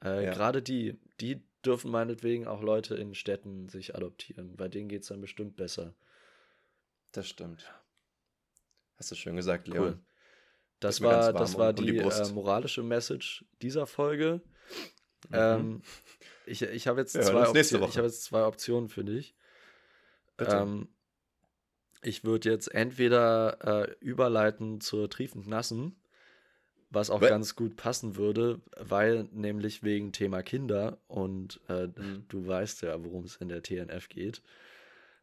Äh, 0.03 0.25
ja. 0.25 0.33
Gerade 0.33 0.61
die, 0.61 0.99
die 1.19 1.41
dürfen 1.65 1.91
meinetwegen 1.91 2.47
auch 2.47 2.61
Leute 2.61 2.95
in 2.95 3.15
Städten 3.15 3.69
sich 3.69 3.95
adoptieren. 3.95 4.55
Bei 4.55 4.67
denen 4.67 4.89
geht 4.89 5.03
es 5.03 5.07
dann 5.07 5.21
bestimmt 5.21 5.55
besser. 5.55 5.93
Das 7.11 7.27
stimmt. 7.27 7.71
Hast 8.97 9.11
du 9.11 9.15
schön 9.15 9.35
gesagt, 9.35 9.67
Leon. 9.67 9.83
Cool. 9.85 9.99
Das 10.79 11.01
war, 11.01 11.31
das 11.31 11.57
war 11.57 11.71
die, 11.71 11.85
die 11.85 11.97
äh, 11.97 12.31
moralische 12.33 12.83
Message 12.83 13.45
dieser 13.61 13.87
Folge. 13.87 14.41
Mhm. 15.29 15.35
Ähm, 15.35 15.81
ich 16.45 16.61
ich 16.61 16.87
habe 16.87 16.99
jetzt, 16.99 17.15
ja, 17.15 17.21
zwei 17.21 17.45
hab 17.45 17.55
jetzt 17.55 18.23
zwei 18.23 18.45
Optionen 18.45 18.89
für 18.89 19.05
dich. 19.05 19.33
Ähm, 20.39 20.89
ich 22.01 22.25
würde 22.25 22.49
jetzt 22.49 22.73
entweder 22.73 23.85
äh, 23.85 23.95
überleiten 24.01 24.81
zur 24.81 25.09
triefend 25.09 25.47
nassen, 25.47 25.95
was 26.93 27.09
auch 27.09 27.21
ganz 27.21 27.55
gut 27.55 27.75
passen 27.75 28.15
würde, 28.15 28.61
weil 28.77 29.27
nämlich 29.31 29.83
wegen 29.83 30.11
Thema 30.11 30.43
Kinder 30.43 30.99
und 31.07 31.59
äh, 31.67 31.87
mhm. 31.87 32.25
du 32.29 32.47
weißt 32.47 32.83
ja, 32.83 33.03
worum 33.03 33.23
es 33.25 33.35
in 33.37 33.49
der 33.49 33.63
TNF 33.63 34.09
geht. 34.09 34.41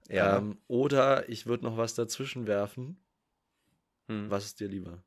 Ja. 0.08 0.38
Ähm, 0.38 0.58
oder 0.66 1.28
ich 1.28 1.46
würde 1.46 1.64
noch 1.64 1.76
was 1.76 1.94
dazwischen 1.94 2.46
werfen. 2.46 3.00
Mhm. 4.08 4.30
Was 4.30 4.46
ist 4.46 4.60
dir 4.60 4.68
lieber? 4.68 5.02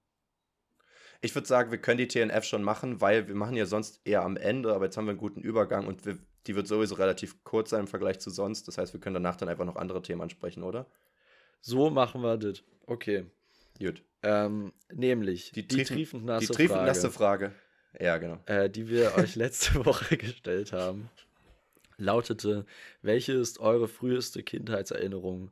Ich 1.21 1.35
würde 1.35 1.47
sagen, 1.47 1.71
wir 1.71 1.77
können 1.77 1.97
die 1.97 2.07
TNF 2.07 2.45
schon 2.45 2.63
machen, 2.63 3.01
weil 3.01 3.27
wir 3.27 3.35
machen 3.35 3.55
ja 3.55 3.65
sonst 3.65 4.01
eher 4.05 4.23
am 4.23 4.37
Ende, 4.37 4.73
aber 4.73 4.85
jetzt 4.85 4.97
haben 4.97 5.05
wir 5.05 5.11
einen 5.11 5.19
guten 5.19 5.41
Übergang 5.41 5.87
und 5.87 6.05
wir, 6.05 6.17
die 6.47 6.55
wird 6.55 6.67
sowieso 6.67 6.95
relativ 6.95 7.43
kurz 7.43 7.71
sein 7.71 7.81
im 7.81 7.87
Vergleich 7.87 8.19
zu 8.19 8.29
sonst. 8.29 8.67
Das 8.67 8.77
heißt, 8.77 8.93
wir 8.93 9.01
können 9.01 9.15
danach 9.15 9.35
dann 9.35 9.49
einfach 9.49 9.65
noch 9.65 9.75
andere 9.75 10.01
Themen 10.01 10.21
ansprechen, 10.21 10.63
oder? 10.63 10.85
So 11.61 11.89
machen 11.89 12.21
wir 12.21 12.37
das. 12.37 12.63
Okay. 12.85 13.25
Gut. 13.79 14.03
Ähm, 14.23 14.71
nämlich 14.91 15.51
die, 15.51 15.67
die 15.67 15.83
triefend 15.83 16.25
nasse, 16.25 16.47
die 16.47 16.53
triefend 16.53 16.85
nasse 16.85 17.11
Frage. 17.11 17.51
Ja, 17.99 18.17
genau. 18.17 18.39
Äh, 18.45 18.69
die 18.69 18.89
wir 18.89 19.15
euch 19.17 19.35
letzte 19.35 19.85
Woche 19.85 20.17
gestellt 20.17 20.71
haben, 20.71 21.09
lautete: 21.97 22.65
Welche 23.01 23.33
ist 23.33 23.59
eure 23.59 23.87
früheste 23.89 24.41
Kindheitserinnerung 24.41 25.51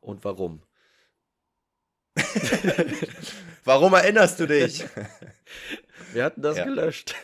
und 0.00 0.24
warum? 0.24 0.62
warum 3.64 3.92
erinnerst 3.94 4.38
du 4.38 4.46
dich? 4.46 4.84
wir 6.12 6.24
hatten 6.24 6.42
das 6.42 6.56
ja. 6.56 6.64
gelöscht. 6.64 7.16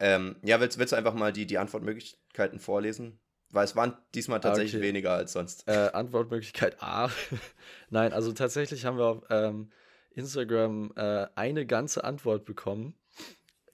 ähm, 0.00 0.34
ja, 0.42 0.60
willst, 0.60 0.78
willst, 0.78 0.92
du 0.92 0.96
einfach 0.96 1.14
mal 1.14 1.32
die, 1.32 1.46
die 1.46 1.58
Antwortmöglichkeiten 1.58 2.58
vorlesen? 2.58 3.20
Weil 3.54 3.64
es 3.64 3.76
waren 3.76 3.96
diesmal 4.14 4.40
tatsächlich 4.40 4.76
okay. 4.76 4.88
weniger 4.88 5.12
als 5.12 5.32
sonst. 5.32 5.68
Äh, 5.68 5.90
Antwortmöglichkeit 5.92 6.82
A. 6.82 7.08
Nein, 7.90 8.12
also 8.12 8.32
tatsächlich 8.32 8.84
haben 8.84 8.98
wir 8.98 9.06
auf 9.06 9.22
ähm, 9.30 9.70
Instagram 10.14 10.92
äh, 10.96 11.26
eine 11.36 11.64
ganze 11.64 12.04
Antwort 12.04 12.44
bekommen. 12.44 12.94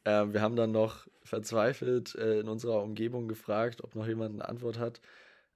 Äh, 0.05 0.27
wir 0.29 0.43
haben 0.43 0.57
dann 0.57 0.73
noch 0.73 1.07
verzweifelt 1.23 2.15
äh, 2.15 2.41
in 2.41 2.49
unserer 2.49 2.83
Umgebung 2.83 3.29
gefragt, 3.29 3.83
ob 3.83 3.95
noch 3.95 4.07
jemand 4.07 4.35
eine 4.35 4.49
Antwort 4.49 4.79
hat. 4.79 5.01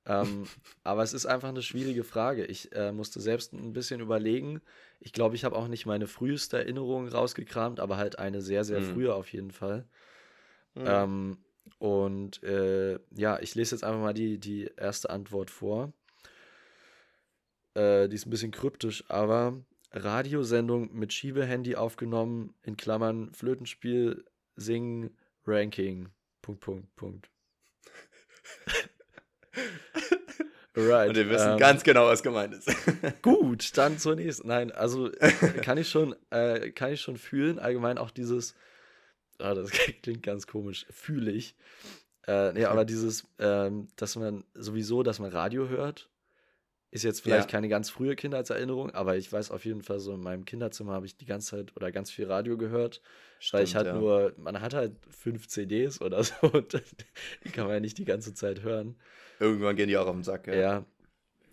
Ähm, 0.06 0.46
aber 0.84 1.02
es 1.02 1.12
ist 1.12 1.26
einfach 1.26 1.48
eine 1.48 1.62
schwierige 1.62 2.04
Frage. 2.04 2.44
Ich 2.46 2.74
äh, 2.74 2.92
musste 2.92 3.20
selbst 3.20 3.52
ein 3.52 3.72
bisschen 3.72 4.00
überlegen. 4.00 4.60
Ich 5.00 5.12
glaube, 5.12 5.34
ich 5.34 5.44
habe 5.44 5.56
auch 5.56 5.68
nicht 5.68 5.86
meine 5.86 6.06
früheste 6.06 6.58
Erinnerung 6.58 7.08
rausgekramt, 7.08 7.80
aber 7.80 7.96
halt 7.96 8.18
eine 8.18 8.40
sehr, 8.40 8.64
sehr 8.64 8.80
mhm. 8.80 8.94
frühe 8.94 9.14
auf 9.14 9.32
jeden 9.32 9.50
Fall. 9.50 9.84
Mhm. 10.74 10.84
Ähm, 10.86 11.38
und 11.78 12.42
äh, 12.42 12.98
ja, 13.14 13.38
ich 13.40 13.54
lese 13.54 13.74
jetzt 13.74 13.84
einfach 13.84 14.00
mal 14.00 14.14
die, 14.14 14.38
die 14.38 14.70
erste 14.76 15.10
Antwort 15.10 15.50
vor. 15.50 15.92
Äh, 17.74 18.08
die 18.08 18.16
ist 18.16 18.26
ein 18.26 18.30
bisschen 18.30 18.52
kryptisch, 18.52 19.04
aber 19.08 19.60
Radiosendung 19.92 20.92
mit 20.92 21.12
Schiebehandy 21.12 21.76
aufgenommen, 21.76 22.54
in 22.62 22.76
Klammern 22.76 23.32
Flötenspiel, 23.32 24.24
Singen, 24.56 25.16
Ranking. 25.46 26.08
Punkt, 26.42 26.60
Punkt, 26.60 26.96
Punkt. 26.96 27.30
right. 30.76 31.08
Und 31.08 31.16
wir 31.16 31.30
wissen 31.30 31.52
ähm, 31.52 31.58
ganz 31.58 31.84
genau, 31.84 32.06
was 32.06 32.22
gemeint 32.22 32.54
ist. 32.54 32.70
gut, 33.22 33.76
dann 33.76 33.98
zur 33.98 34.16
nächsten. 34.16 34.48
Nein, 34.48 34.72
also 34.72 35.10
kann 35.62 35.78
ich 35.78 35.88
schon, 35.88 36.14
äh, 36.30 36.70
kann 36.70 36.92
ich 36.92 37.00
schon 37.00 37.16
fühlen. 37.16 37.58
Allgemein 37.58 37.98
auch 37.98 38.10
dieses 38.10 38.54
ah, 39.38 39.54
das 39.54 39.70
klingt 40.02 40.22
ganz 40.22 40.46
komisch, 40.46 40.86
fühle 40.90 41.30
ich. 41.30 41.54
Äh, 42.26 42.52
nee, 42.52 42.64
aber 42.64 42.84
dieses, 42.84 43.26
ähm, 43.38 43.88
dass 43.96 44.16
man 44.16 44.44
sowieso, 44.54 45.02
dass 45.02 45.18
man 45.18 45.30
Radio 45.30 45.68
hört, 45.68 46.08
ist 46.90 47.02
jetzt 47.02 47.20
vielleicht 47.22 47.50
ja. 47.50 47.50
keine 47.50 47.68
ganz 47.68 47.90
frühe 47.90 48.14
Kindheitserinnerung, 48.14 48.92
aber 48.92 49.16
ich 49.16 49.30
weiß 49.30 49.50
auf 49.50 49.64
jeden 49.64 49.82
Fall 49.82 49.98
so, 49.98 50.14
in 50.14 50.20
meinem 50.20 50.44
Kinderzimmer 50.44 50.92
habe 50.92 51.06
ich 51.06 51.16
die 51.16 51.26
ganze 51.26 51.50
Zeit 51.56 51.76
oder 51.76 51.90
ganz 51.90 52.10
viel 52.10 52.26
Radio 52.26 52.56
gehört, 52.56 53.02
Stimmt, 53.40 53.58
weil 53.58 53.64
ich 53.64 53.74
halt 53.74 53.86
ja. 53.88 53.94
nur, 53.94 54.32
man 54.36 54.60
hat 54.60 54.74
halt 54.74 54.92
fünf 55.10 55.48
CDs 55.48 56.00
oder 56.00 56.22
so 56.24 56.34
und 56.52 56.80
die 57.44 57.50
kann 57.50 57.66
man 57.66 57.74
ja 57.74 57.80
nicht 57.80 57.98
die 57.98 58.04
ganze 58.04 58.32
Zeit 58.32 58.62
hören. 58.62 58.96
Irgendwann 59.40 59.74
gehen 59.74 59.88
die 59.88 59.96
auch 59.96 60.06
auf 60.06 60.14
den 60.14 60.22
Sack, 60.22 60.46
ja. 60.46 60.54
Ja. 60.54 60.84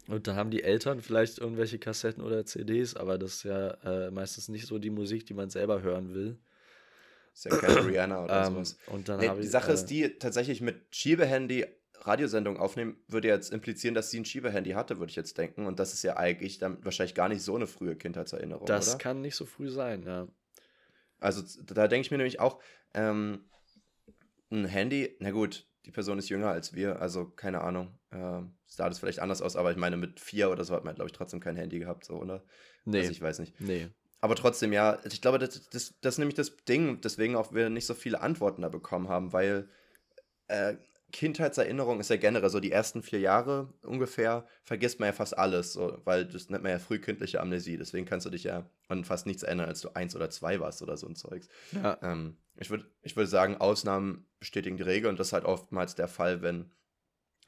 Und 0.07 0.27
dann 0.27 0.35
haben 0.35 0.51
die 0.51 0.63
Eltern 0.63 1.01
vielleicht 1.01 1.39
irgendwelche 1.39 1.79
Kassetten 1.79 2.23
oder 2.23 2.45
CDs, 2.45 2.95
aber 2.95 3.17
das 3.17 3.35
ist 3.37 3.43
ja 3.43 3.71
äh, 3.83 4.11
meistens 4.11 4.47
nicht 4.47 4.67
so 4.67 4.77
die 4.77 4.89
Musik, 4.89 5.25
die 5.25 5.33
man 5.33 5.49
selber 5.49 5.81
hören 5.81 6.13
will. 6.13 6.37
Ist 7.33 7.45
ja 7.45 7.57
keine 7.57 7.85
Rihanna 7.87 8.23
oder 8.23 8.47
ähm, 8.47 8.53
sowas. 8.53 8.77
Und 8.87 9.09
dann 9.09 9.19
nee, 9.19 9.29
die 9.35 9.41
ich, 9.41 9.51
Sache 9.51 9.71
äh, 9.71 9.73
ist 9.73 9.85
die, 9.85 10.17
tatsächlich 10.19 10.61
mit 10.61 10.95
Schiebehandy 10.95 11.65
Radiosendung 12.03 12.57
aufnehmen, 12.57 12.97
würde 13.07 13.27
jetzt 13.27 13.51
implizieren, 13.51 13.93
dass 13.93 14.09
sie 14.09 14.19
ein 14.19 14.25
Schiebehandy 14.25 14.71
hatte, 14.71 14.97
würde 14.99 15.11
ich 15.11 15.15
jetzt 15.15 15.37
denken. 15.37 15.65
Und 15.65 15.79
das 15.79 15.93
ist 15.93 16.03
ja 16.03 16.17
eigentlich 16.17 16.57
dann 16.57 16.83
wahrscheinlich 16.83 17.15
gar 17.15 17.29
nicht 17.29 17.43
so 17.43 17.55
eine 17.55 17.67
frühe 17.67 17.95
Kindheitserinnerung. 17.95 18.65
Das 18.65 18.89
oder? 18.89 18.97
kann 18.97 19.21
nicht 19.21 19.35
so 19.35 19.45
früh 19.45 19.69
sein, 19.69 20.03
ja. 20.03 20.27
Also 21.19 21.43
da 21.65 21.87
denke 21.87 22.05
ich 22.05 22.11
mir 22.11 22.17
nämlich 22.17 22.39
auch, 22.39 22.59
ähm, 22.93 23.45
ein 24.49 24.65
Handy, 24.65 25.15
na 25.19 25.31
gut, 25.31 25.67
die 25.85 25.91
Person 25.91 26.17
ist 26.17 26.29
jünger 26.29 26.49
als 26.49 26.73
wir, 26.73 27.01
also 27.01 27.29
keine 27.29 27.61
Ahnung. 27.61 27.97
Äh, 28.09 28.41
sah 28.65 28.89
das 28.89 28.99
vielleicht 28.99 29.19
anders 29.19 29.41
aus, 29.41 29.55
aber 29.55 29.71
ich 29.71 29.77
meine, 29.77 29.97
mit 29.97 30.19
vier 30.19 30.49
oder 30.49 30.63
so 30.63 30.75
hat 30.75 30.83
man, 30.83 30.95
glaube 30.95 31.09
ich, 31.09 31.13
trotzdem 31.13 31.39
kein 31.39 31.55
Handy 31.55 31.79
gehabt, 31.79 32.05
so, 32.05 32.15
oder? 32.15 32.43
Nee. 32.85 32.99
Also 32.99 33.11
ich 33.11 33.21
weiß 33.21 33.39
nicht. 33.39 33.59
Nee. 33.61 33.89
Aber 34.21 34.35
trotzdem, 34.35 34.71
ja, 34.71 34.99
ich 35.03 35.21
glaube, 35.21 35.39
das, 35.39 35.67
das, 35.69 35.95
das 35.99 36.15
ist 36.15 36.17
nämlich 36.19 36.35
das 36.35 36.55
Ding, 36.67 37.01
deswegen 37.01 37.35
auch 37.35 37.53
wir 37.53 37.69
nicht 37.69 37.87
so 37.87 37.95
viele 37.95 38.21
Antworten 38.21 38.61
da 38.61 38.69
bekommen 38.69 39.09
haben, 39.09 39.33
weil 39.33 39.67
äh, 40.47 40.75
Kindheitserinnerung 41.11 41.99
ist 41.99 42.09
ja 42.09 42.15
generell 42.17 42.49
so 42.49 42.59
die 42.59 42.71
ersten 42.71 43.03
vier 43.03 43.19
Jahre 43.19 43.73
ungefähr, 43.83 44.45
vergisst 44.63 44.99
man 44.99 45.07
ja 45.07 45.13
fast 45.13 45.37
alles, 45.37 45.73
so, 45.73 45.99
weil 46.05 46.25
das 46.25 46.49
nennt 46.49 46.63
man 46.63 46.71
ja 46.71 46.79
frühkindliche 46.79 47.41
Amnesie. 47.41 47.77
Deswegen 47.77 48.05
kannst 48.05 48.25
du 48.25 48.29
dich 48.29 48.43
ja 48.43 48.69
an 48.87 49.03
fast 49.03 49.25
nichts 49.25 49.43
erinnern, 49.43 49.67
als 49.67 49.81
du 49.81 49.89
eins 49.93 50.15
oder 50.15 50.29
zwei 50.29 50.59
warst 50.59 50.81
oder 50.81 50.97
so 50.97 51.07
ein 51.07 51.15
Zeugs. 51.15 51.49
Ja. 51.71 51.97
Ähm, 52.01 52.37
ich 52.55 52.69
würde 52.69 52.85
ich 53.01 53.15
würd 53.15 53.27
sagen, 53.27 53.57
Ausnahmen 53.57 54.27
bestätigen 54.39 54.77
die 54.77 54.83
Regel 54.83 55.09
und 55.09 55.19
das 55.19 55.27
ist 55.27 55.33
halt 55.33 55.45
oftmals 55.45 55.95
der 55.95 56.07
Fall, 56.07 56.41
wenn 56.41 56.71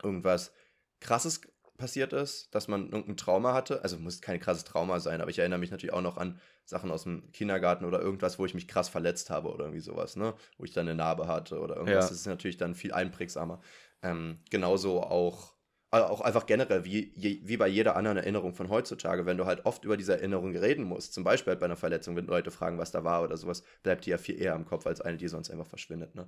irgendwas 0.01 0.51
krasses 0.99 1.41
passiert 1.77 2.13
ist, 2.13 2.53
dass 2.53 2.67
man 2.67 2.89
irgendein 2.89 3.17
Trauma 3.17 3.53
hatte. 3.53 3.83
Also 3.83 3.97
muss 3.97 4.21
kein 4.21 4.39
krasses 4.39 4.63
Trauma 4.63 4.99
sein, 4.99 5.21
aber 5.21 5.31
ich 5.31 5.39
erinnere 5.39 5.59
mich 5.59 5.71
natürlich 5.71 5.93
auch 5.93 6.01
noch 6.01 6.17
an 6.17 6.39
Sachen 6.65 6.91
aus 6.91 7.03
dem 7.03 7.31
Kindergarten 7.31 7.85
oder 7.85 7.99
irgendwas, 7.99 8.39
wo 8.39 8.45
ich 8.45 8.53
mich 8.53 8.67
krass 8.67 8.89
verletzt 8.89 9.29
habe 9.29 9.51
oder 9.51 9.65
irgendwie 9.65 9.81
sowas, 9.81 10.15
ne? 10.15 10.33
Wo 10.57 10.63
ich 10.63 10.71
dann 10.71 10.87
eine 10.87 10.95
Narbe 10.95 11.27
hatte 11.27 11.59
oder 11.59 11.75
irgendwas. 11.75 12.05
Ja. 12.05 12.09
Das 12.09 12.11
ist 12.11 12.27
natürlich 12.27 12.57
dann 12.57 12.75
viel 12.75 12.93
einprägsamer. 12.93 13.59
Ähm, 14.01 14.39
genauso 14.49 15.01
auch, 15.01 15.53
also 15.91 16.07
auch 16.07 16.21
einfach 16.21 16.45
generell, 16.45 16.85
wie, 16.85 17.11
wie 17.15 17.57
bei 17.57 17.67
jeder 17.67 17.95
anderen 17.95 18.17
Erinnerung 18.17 18.53
von 18.53 18.69
heutzutage, 18.69 19.25
wenn 19.25 19.37
du 19.37 19.45
halt 19.45 19.65
oft 19.65 19.83
über 19.83 19.97
diese 19.97 20.13
Erinnerung 20.13 20.55
reden 20.55 20.83
musst, 20.83 21.13
zum 21.13 21.23
Beispiel 21.23 21.51
halt 21.51 21.59
bei 21.59 21.65
einer 21.65 21.75
Verletzung, 21.75 22.15
wenn 22.15 22.27
Leute 22.27 22.51
fragen, 22.51 22.77
was 22.77 22.91
da 22.91 23.03
war 23.03 23.23
oder 23.23 23.37
sowas, 23.37 23.63
bleibt 23.83 24.05
die 24.05 24.11
ja 24.11 24.17
viel 24.17 24.41
eher 24.41 24.55
im 24.55 24.65
Kopf 24.65 24.87
als 24.87 25.01
eine, 25.01 25.17
die 25.17 25.27
sonst 25.27 25.51
einfach 25.51 25.67
verschwindet, 25.67 26.15
ne? 26.15 26.27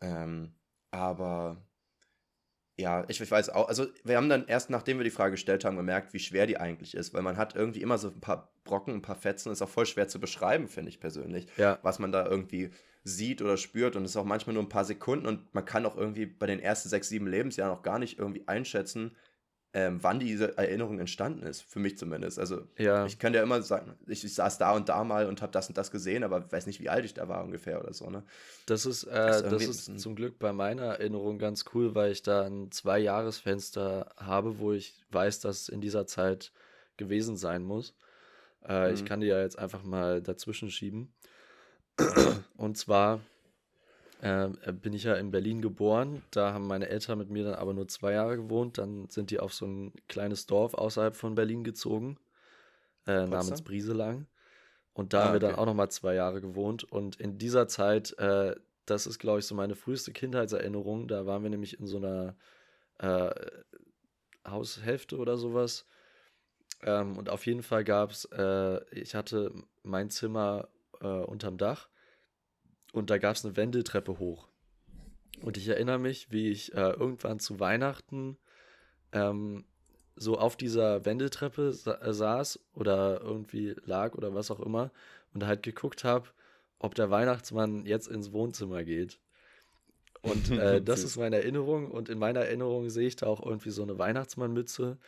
Ähm, 0.00 0.54
aber 0.90 1.56
ja, 2.76 3.04
ich, 3.08 3.20
ich, 3.20 3.30
weiß 3.30 3.50
auch, 3.50 3.68
also 3.68 3.86
wir 4.02 4.16
haben 4.16 4.28
dann 4.28 4.46
erst 4.46 4.68
nachdem 4.68 4.98
wir 4.98 5.04
die 5.04 5.10
Frage 5.10 5.32
gestellt 5.32 5.64
haben, 5.64 5.76
gemerkt, 5.76 6.12
wie 6.12 6.18
schwer 6.18 6.46
die 6.46 6.58
eigentlich 6.58 6.94
ist, 6.94 7.14
weil 7.14 7.22
man 7.22 7.36
hat 7.36 7.54
irgendwie 7.54 7.82
immer 7.82 7.98
so 7.98 8.08
ein 8.08 8.20
paar 8.20 8.52
Brocken, 8.64 8.94
ein 8.94 9.02
paar 9.02 9.16
Fetzen, 9.16 9.52
ist 9.52 9.62
auch 9.62 9.68
voll 9.68 9.86
schwer 9.86 10.08
zu 10.08 10.18
beschreiben, 10.18 10.66
finde 10.66 10.90
ich 10.90 10.98
persönlich, 10.98 11.46
ja. 11.56 11.78
was 11.82 11.98
man 11.98 12.10
da 12.10 12.26
irgendwie 12.26 12.70
sieht 13.04 13.42
oder 13.42 13.56
spürt 13.56 13.96
und 13.96 14.04
es 14.04 14.12
ist 14.12 14.16
auch 14.16 14.24
manchmal 14.24 14.54
nur 14.54 14.62
ein 14.62 14.68
paar 14.68 14.84
Sekunden 14.84 15.26
und 15.26 15.54
man 15.54 15.64
kann 15.64 15.86
auch 15.86 15.96
irgendwie 15.96 16.26
bei 16.26 16.46
den 16.46 16.58
ersten 16.58 16.88
sechs, 16.88 17.08
sieben 17.08 17.26
Lebensjahren 17.26 17.72
auch 17.72 17.82
gar 17.82 17.98
nicht 17.98 18.18
irgendwie 18.18 18.48
einschätzen, 18.48 19.14
ähm, 19.76 19.98
wann 20.02 20.20
diese 20.20 20.56
Erinnerung 20.56 21.00
entstanden 21.00 21.42
ist, 21.42 21.62
für 21.62 21.80
mich 21.80 21.98
zumindest. 21.98 22.38
Also 22.38 22.62
ja. 22.78 23.06
ich 23.06 23.18
kann 23.18 23.34
ja 23.34 23.42
immer 23.42 23.60
sagen, 23.60 23.94
ich, 24.06 24.24
ich, 24.24 24.32
saß 24.32 24.56
da 24.58 24.70
und 24.72 24.88
da 24.88 25.02
mal 25.02 25.26
und 25.26 25.42
habe 25.42 25.50
das 25.50 25.68
und 25.68 25.76
das 25.76 25.90
gesehen, 25.90 26.22
aber 26.22 26.50
weiß 26.50 26.66
nicht, 26.66 26.80
wie 26.80 26.88
alt 26.88 27.04
ich 27.04 27.12
da 27.12 27.28
war 27.28 27.42
ungefähr 27.42 27.80
oder 27.80 27.92
so. 27.92 28.08
Ne? 28.08 28.22
Das 28.66 28.86
ist, 28.86 29.02
äh, 29.02 29.12
das, 29.12 29.42
das 29.42 29.62
ist 29.64 30.00
zum 30.00 30.14
Glück 30.14 30.38
bei 30.38 30.52
meiner 30.52 30.84
Erinnerung 30.84 31.38
ganz 31.38 31.64
cool, 31.74 31.96
weil 31.96 32.12
ich 32.12 32.22
da 32.22 32.44
ein 32.44 32.70
Zwei-Jahres-Fenster 32.70 34.14
habe, 34.16 34.60
wo 34.60 34.72
ich 34.72 34.94
weiß, 35.10 35.40
dass 35.40 35.68
in 35.68 35.80
dieser 35.80 36.06
Zeit 36.06 36.52
gewesen 36.96 37.36
sein 37.36 37.64
muss. 37.64 37.96
Äh, 38.64 38.88
mhm. 38.88 38.94
Ich 38.94 39.04
kann 39.04 39.20
die 39.20 39.26
ja 39.26 39.40
jetzt 39.40 39.58
einfach 39.58 39.82
mal 39.82 40.22
dazwischen 40.22 40.70
schieben. 40.70 41.12
und 42.56 42.78
zwar 42.78 43.20
äh, 44.20 44.48
bin 44.72 44.92
ich 44.92 45.04
ja 45.04 45.14
in 45.14 45.30
Berlin 45.30 45.60
geboren. 45.60 46.22
Da 46.30 46.52
haben 46.52 46.66
meine 46.66 46.88
Eltern 46.88 47.18
mit 47.18 47.30
mir 47.30 47.44
dann 47.44 47.54
aber 47.54 47.74
nur 47.74 47.88
zwei 47.88 48.12
Jahre 48.12 48.36
gewohnt. 48.36 48.78
Dann 48.78 49.08
sind 49.10 49.30
die 49.30 49.40
auf 49.40 49.52
so 49.52 49.66
ein 49.66 49.92
kleines 50.08 50.46
Dorf 50.46 50.74
außerhalb 50.74 51.14
von 51.14 51.34
Berlin 51.34 51.64
gezogen, 51.64 52.18
äh, 53.06 53.26
namens 53.26 53.62
Brieselang. 53.62 54.26
Und 54.94 55.12
da 55.12 55.20
ah, 55.20 55.24
haben 55.24 55.32
wir 55.32 55.36
okay. 55.38 55.46
dann 55.48 55.56
auch 55.56 55.66
nochmal 55.66 55.90
zwei 55.90 56.14
Jahre 56.14 56.40
gewohnt. 56.40 56.84
Und 56.84 57.16
in 57.16 57.38
dieser 57.38 57.68
Zeit, 57.68 58.16
äh, 58.18 58.54
das 58.86 59.06
ist, 59.06 59.18
glaube 59.18 59.40
ich, 59.40 59.46
so 59.46 59.54
meine 59.54 59.74
früheste 59.74 60.12
Kindheitserinnerung. 60.12 61.08
Da 61.08 61.26
waren 61.26 61.42
wir 61.42 61.50
nämlich 61.50 61.78
in 61.78 61.86
so 61.86 61.96
einer 61.96 62.36
äh, 62.98 63.30
Haushälfte 64.46 65.16
oder 65.18 65.36
sowas. 65.36 65.86
Ähm, 66.82 67.18
und 67.18 67.28
auf 67.28 67.46
jeden 67.46 67.62
Fall 67.62 67.84
gab 67.84 68.10
es, 68.10 68.26
äh, 68.26 68.80
ich 68.94 69.14
hatte 69.14 69.52
mein 69.82 70.10
Zimmer 70.10 70.68
äh, 71.00 71.06
unterm 71.06 71.58
Dach 71.58 71.88
und 72.94 73.10
da 73.10 73.18
gab 73.18 73.34
es 73.34 73.44
eine 73.44 73.56
Wendeltreppe 73.56 74.18
hoch. 74.18 74.48
Und 75.42 75.56
ich 75.56 75.66
erinnere 75.66 75.98
mich, 75.98 76.30
wie 76.30 76.48
ich 76.48 76.74
äh, 76.74 76.90
irgendwann 76.90 77.40
zu 77.40 77.58
Weihnachten 77.58 78.38
ähm, 79.12 79.64
so 80.14 80.38
auf 80.38 80.56
dieser 80.56 81.04
Wendeltreppe 81.04 81.72
sa 81.72 81.94
äh, 81.94 82.14
saß 82.14 82.60
oder 82.72 83.20
irgendwie 83.20 83.74
lag 83.84 84.14
oder 84.14 84.32
was 84.32 84.52
auch 84.52 84.60
immer 84.60 84.92
und 85.34 85.44
halt 85.44 85.64
geguckt 85.64 86.04
habe, 86.04 86.28
ob 86.78 86.94
der 86.94 87.10
Weihnachtsmann 87.10 87.84
jetzt 87.84 88.06
ins 88.06 88.32
Wohnzimmer 88.32 88.84
geht. 88.84 89.18
Und 90.22 90.52
äh, 90.52 90.80
das 90.84 91.02
ist 91.02 91.16
meine 91.16 91.36
Erinnerung. 91.36 91.90
Und 91.90 92.08
in 92.08 92.18
meiner 92.18 92.40
Erinnerung 92.40 92.90
sehe 92.90 93.08
ich 93.08 93.16
da 93.16 93.26
auch 93.26 93.44
irgendwie 93.44 93.70
so 93.70 93.82
eine 93.82 93.98
Weihnachtsmannmütze. 93.98 94.98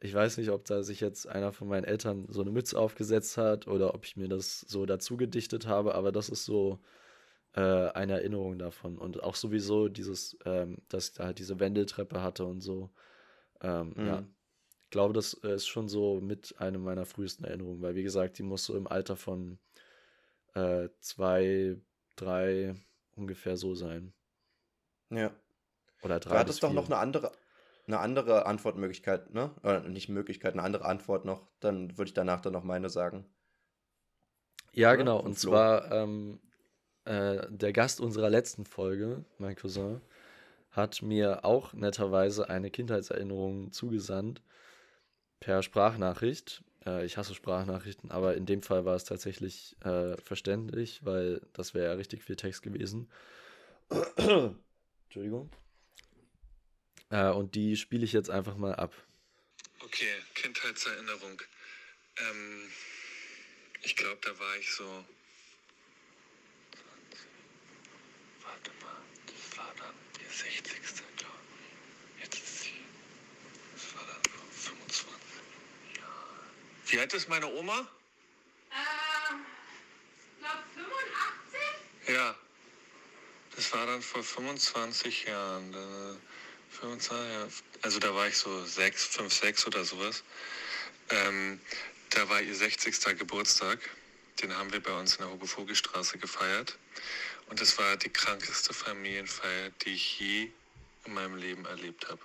Ich 0.00 0.12
weiß 0.12 0.38
nicht, 0.38 0.50
ob 0.50 0.64
da 0.64 0.82
sich 0.82 1.00
jetzt 1.00 1.28
einer 1.28 1.52
von 1.52 1.68
meinen 1.68 1.84
Eltern 1.84 2.26
so 2.30 2.40
eine 2.40 2.50
Mütze 2.50 2.76
aufgesetzt 2.76 3.36
hat 3.36 3.68
oder 3.68 3.94
ob 3.94 4.04
ich 4.04 4.16
mir 4.16 4.28
das 4.28 4.60
so 4.62 4.86
dazu 4.86 5.16
gedichtet 5.16 5.68
habe, 5.68 5.94
aber 5.94 6.10
das 6.10 6.28
ist 6.28 6.44
so 6.44 6.80
äh, 7.58 7.90
eine 7.92 8.12
Erinnerung 8.12 8.56
davon. 8.56 8.98
Und 8.98 9.22
auch 9.24 9.34
sowieso 9.34 9.88
dieses, 9.88 10.38
ähm, 10.44 10.78
dass 10.88 11.08
ich 11.08 11.14
da 11.14 11.24
halt 11.24 11.40
diese 11.40 11.58
Wendeltreppe 11.58 12.22
hatte 12.22 12.44
und 12.44 12.60
so. 12.60 12.90
Ähm, 13.60 13.94
mhm. 13.96 14.06
Ja, 14.06 14.22
ich 14.84 14.90
glaube, 14.90 15.12
das 15.12 15.34
ist 15.34 15.66
schon 15.66 15.88
so 15.88 16.20
mit 16.20 16.54
einer 16.58 16.78
meiner 16.78 17.04
frühesten 17.04 17.44
Erinnerungen, 17.44 17.82
weil 17.82 17.96
wie 17.96 18.04
gesagt, 18.04 18.38
die 18.38 18.44
muss 18.44 18.64
so 18.64 18.76
im 18.76 18.86
Alter 18.86 19.16
von 19.16 19.58
äh, 20.54 20.88
zwei, 21.00 21.76
drei 22.14 22.76
ungefähr 23.16 23.56
so 23.56 23.74
sein. 23.74 24.12
Ja. 25.10 25.32
Oder 26.02 26.20
drei. 26.20 26.30
Du 26.30 26.38
hattest 26.38 26.62
doch 26.62 26.72
noch 26.72 26.86
eine 26.86 26.98
andere, 26.98 27.32
eine 27.88 27.98
andere 27.98 28.46
Antwortmöglichkeit, 28.46 29.34
ne? 29.34 29.50
Oder 29.64 29.80
nicht 29.80 30.08
Möglichkeit, 30.08 30.52
eine 30.52 30.62
andere 30.62 30.84
Antwort 30.84 31.24
noch. 31.24 31.48
Dann 31.58 31.98
würde 31.98 32.08
ich 32.08 32.14
danach 32.14 32.40
dann 32.40 32.52
noch 32.52 32.62
meine 32.62 32.88
sagen. 32.88 33.26
Ja, 34.72 34.94
genau. 34.94 35.18
Und 35.18 35.36
zwar 35.36 35.90
ähm, 35.90 36.38
äh, 37.08 37.46
der 37.50 37.72
Gast 37.72 38.00
unserer 38.00 38.30
letzten 38.30 38.66
Folge, 38.66 39.24
mein 39.38 39.56
Cousin, 39.56 40.00
hat 40.70 41.02
mir 41.02 41.44
auch 41.44 41.72
netterweise 41.72 42.48
eine 42.48 42.70
Kindheitserinnerung 42.70 43.72
zugesandt 43.72 44.42
per 45.40 45.62
Sprachnachricht. 45.62 46.62
Äh, 46.86 47.04
ich 47.04 47.16
hasse 47.16 47.34
Sprachnachrichten, 47.34 48.10
aber 48.10 48.36
in 48.36 48.46
dem 48.46 48.62
Fall 48.62 48.84
war 48.84 48.94
es 48.94 49.04
tatsächlich 49.04 49.76
äh, 49.84 50.16
verständlich, 50.22 51.04
weil 51.04 51.40
das 51.52 51.74
wäre 51.74 51.86
ja 51.86 51.92
richtig 51.94 52.22
viel 52.22 52.36
Text 52.36 52.62
gewesen. 52.62 53.10
Entschuldigung. 55.06 55.50
Äh, 57.10 57.30
und 57.30 57.54
die 57.54 57.76
spiele 57.76 58.04
ich 58.04 58.12
jetzt 58.12 58.30
einfach 58.30 58.56
mal 58.56 58.74
ab. 58.74 58.92
Okay, 59.80 60.12
Kindheitserinnerung. 60.34 61.40
Ähm, 62.18 62.70
ich 63.82 63.96
glaube, 63.96 64.18
da 64.22 64.38
war 64.38 64.56
ich 64.58 64.70
so. 64.70 64.84
Warte 68.42 68.70
mal, 68.82 68.96
das 69.26 69.58
war 69.58 69.72
dann 69.78 69.94
der 70.18 70.30
60. 70.30 70.80
glaube 71.16 71.34
Jetzt 72.20 72.34
ist 72.34 72.62
sie. 72.62 72.72
Das 73.74 73.94
war 73.94 74.06
dann 74.06 74.22
vor 74.30 74.46
25 74.50 75.98
Jahren. 75.98 76.50
Wie 76.88 76.98
alt 76.98 77.12
ist 77.12 77.28
meine 77.28 77.46
Oma? 77.46 77.86
Ähm, 78.70 79.44
ich 80.16 80.38
glaube 80.38 80.62
85? 80.74 82.14
Ja. 82.14 82.34
Das 83.54 83.72
war 83.74 83.86
dann 83.86 84.00
vor 84.00 84.22
25 84.22 85.24
Jahren. 85.24 86.18
25, 86.70 87.62
also 87.82 87.98
da 87.98 88.14
war 88.14 88.28
ich 88.28 88.36
so 88.36 88.64
6, 88.64 89.04
5, 89.04 89.32
6 89.32 89.66
oder 89.66 89.84
sowas. 89.84 90.22
Ähm, 91.10 91.60
da 92.10 92.26
war 92.30 92.40
ihr 92.40 92.54
60. 92.54 93.18
Geburtstag. 93.18 93.78
Den 94.40 94.56
haben 94.56 94.72
wir 94.72 94.82
bei 94.82 94.92
uns 94.98 95.16
in 95.16 95.22
der 95.22 95.30
Hugo-Vogel-Straße 95.30 96.16
gefeiert. 96.16 96.78
Und 97.50 97.60
das 97.60 97.76
war 97.78 97.96
die 97.98 98.10
krankeste 98.10 98.72
Familienfeier, 98.72 99.70
die 99.82 99.94
ich 99.94 100.20
je 100.20 100.50
in 101.04 101.14
meinem 101.14 101.36
Leben 101.36 101.66
erlebt 101.66 102.08
habe. 102.08 102.20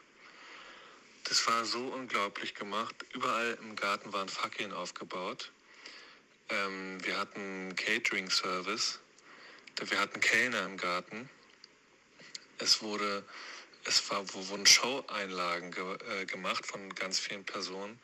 Das 1.23 1.47
war 1.47 1.65
so 1.65 1.79
unglaublich 1.79 2.53
gemacht. 2.53 2.95
Überall 3.13 3.57
im 3.61 3.75
Garten 3.75 4.11
waren 4.13 4.29
Fackeln 4.29 4.71
aufgebaut. 4.71 5.51
Ähm, 6.49 7.03
wir 7.03 7.17
hatten 7.17 7.75
Catering-Service 7.75 8.99
wir 9.81 9.99
hatten 9.99 10.19
Kellner 10.19 10.65
im 10.65 10.77
Garten. 10.77 11.29
Es 12.59 12.81
wurde, 12.81 13.25
es 13.85 14.09
war, 14.09 14.23
wurden 14.33 14.65
Show-Einlagen 14.65 15.71
ge, 15.71 15.97
äh, 16.09 16.25
gemacht 16.25 16.65
von 16.65 16.93
ganz 16.95 17.19
vielen 17.19 17.43
Personen. 17.43 17.99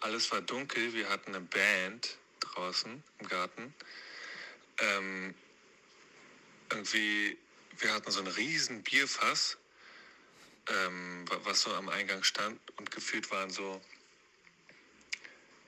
Alles 0.00 0.30
war 0.30 0.42
dunkel. 0.42 0.92
Wir 0.92 1.08
hatten 1.08 1.34
eine 1.34 1.40
Band 1.40 2.16
draußen 2.40 3.02
im 3.18 3.28
Garten. 3.28 3.74
Ähm, 4.78 5.34
irgendwie, 6.70 7.38
wir 7.78 7.94
hatten 7.94 8.10
so 8.10 8.20
ein 8.20 8.26
riesen 8.26 8.82
Bierfass, 8.82 9.56
ähm, 10.68 11.24
was 11.44 11.62
so 11.62 11.74
am 11.74 11.88
Eingang 11.88 12.22
stand 12.22 12.60
und 12.76 12.90
gefühlt 12.90 13.30
waren 13.30 13.50
so 13.50 13.80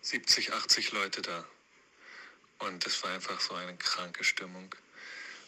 70, 0.03 0.53
80 0.53 0.93
Leute 0.93 1.23
da. 1.23 1.47
Und 2.61 2.85
es 2.87 3.03
war 3.03 3.13
einfach 3.13 3.41
so 3.41 3.55
eine 3.55 3.77
kranke 3.77 4.25
Stimmung. 4.25 4.75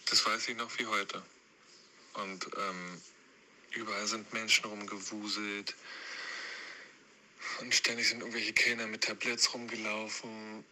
Das 0.06 0.24
weiß 0.24 0.48
ich 0.48 0.56
noch 0.56 0.78
wie 0.78 0.86
heute. 0.86 1.22
Und 2.14 2.46
ähm, 2.56 3.00
überall 3.72 4.06
sind 4.06 4.32
Menschen 4.32 4.64
rumgewuselt. 4.66 5.74
Und 7.60 7.74
ständig 7.74 8.08
sind 8.08 8.20
irgendwelche 8.20 8.52
Kellner 8.52 8.86
mit 8.86 9.04
Tabletts 9.04 9.52
rumgelaufen. 9.54 10.64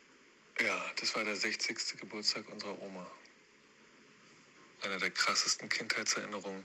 Ja, 0.61 0.93
das 0.97 1.15
war 1.15 1.25
der 1.25 1.37
60. 1.37 1.99
Geburtstag 1.99 2.49
unserer 2.49 2.81
Oma. 2.83 3.11
Einer 4.83 4.99
der 4.99 5.11
krassesten 5.11 5.69
Kindheitserinnerungen 5.69 6.65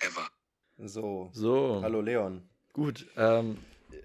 ever. 0.00 0.30
So. 0.84 1.30
So. 1.32 1.80
Hallo 1.82 2.00
Leon. 2.00 2.42
Gut, 2.72 3.06
ähm, 3.16 3.58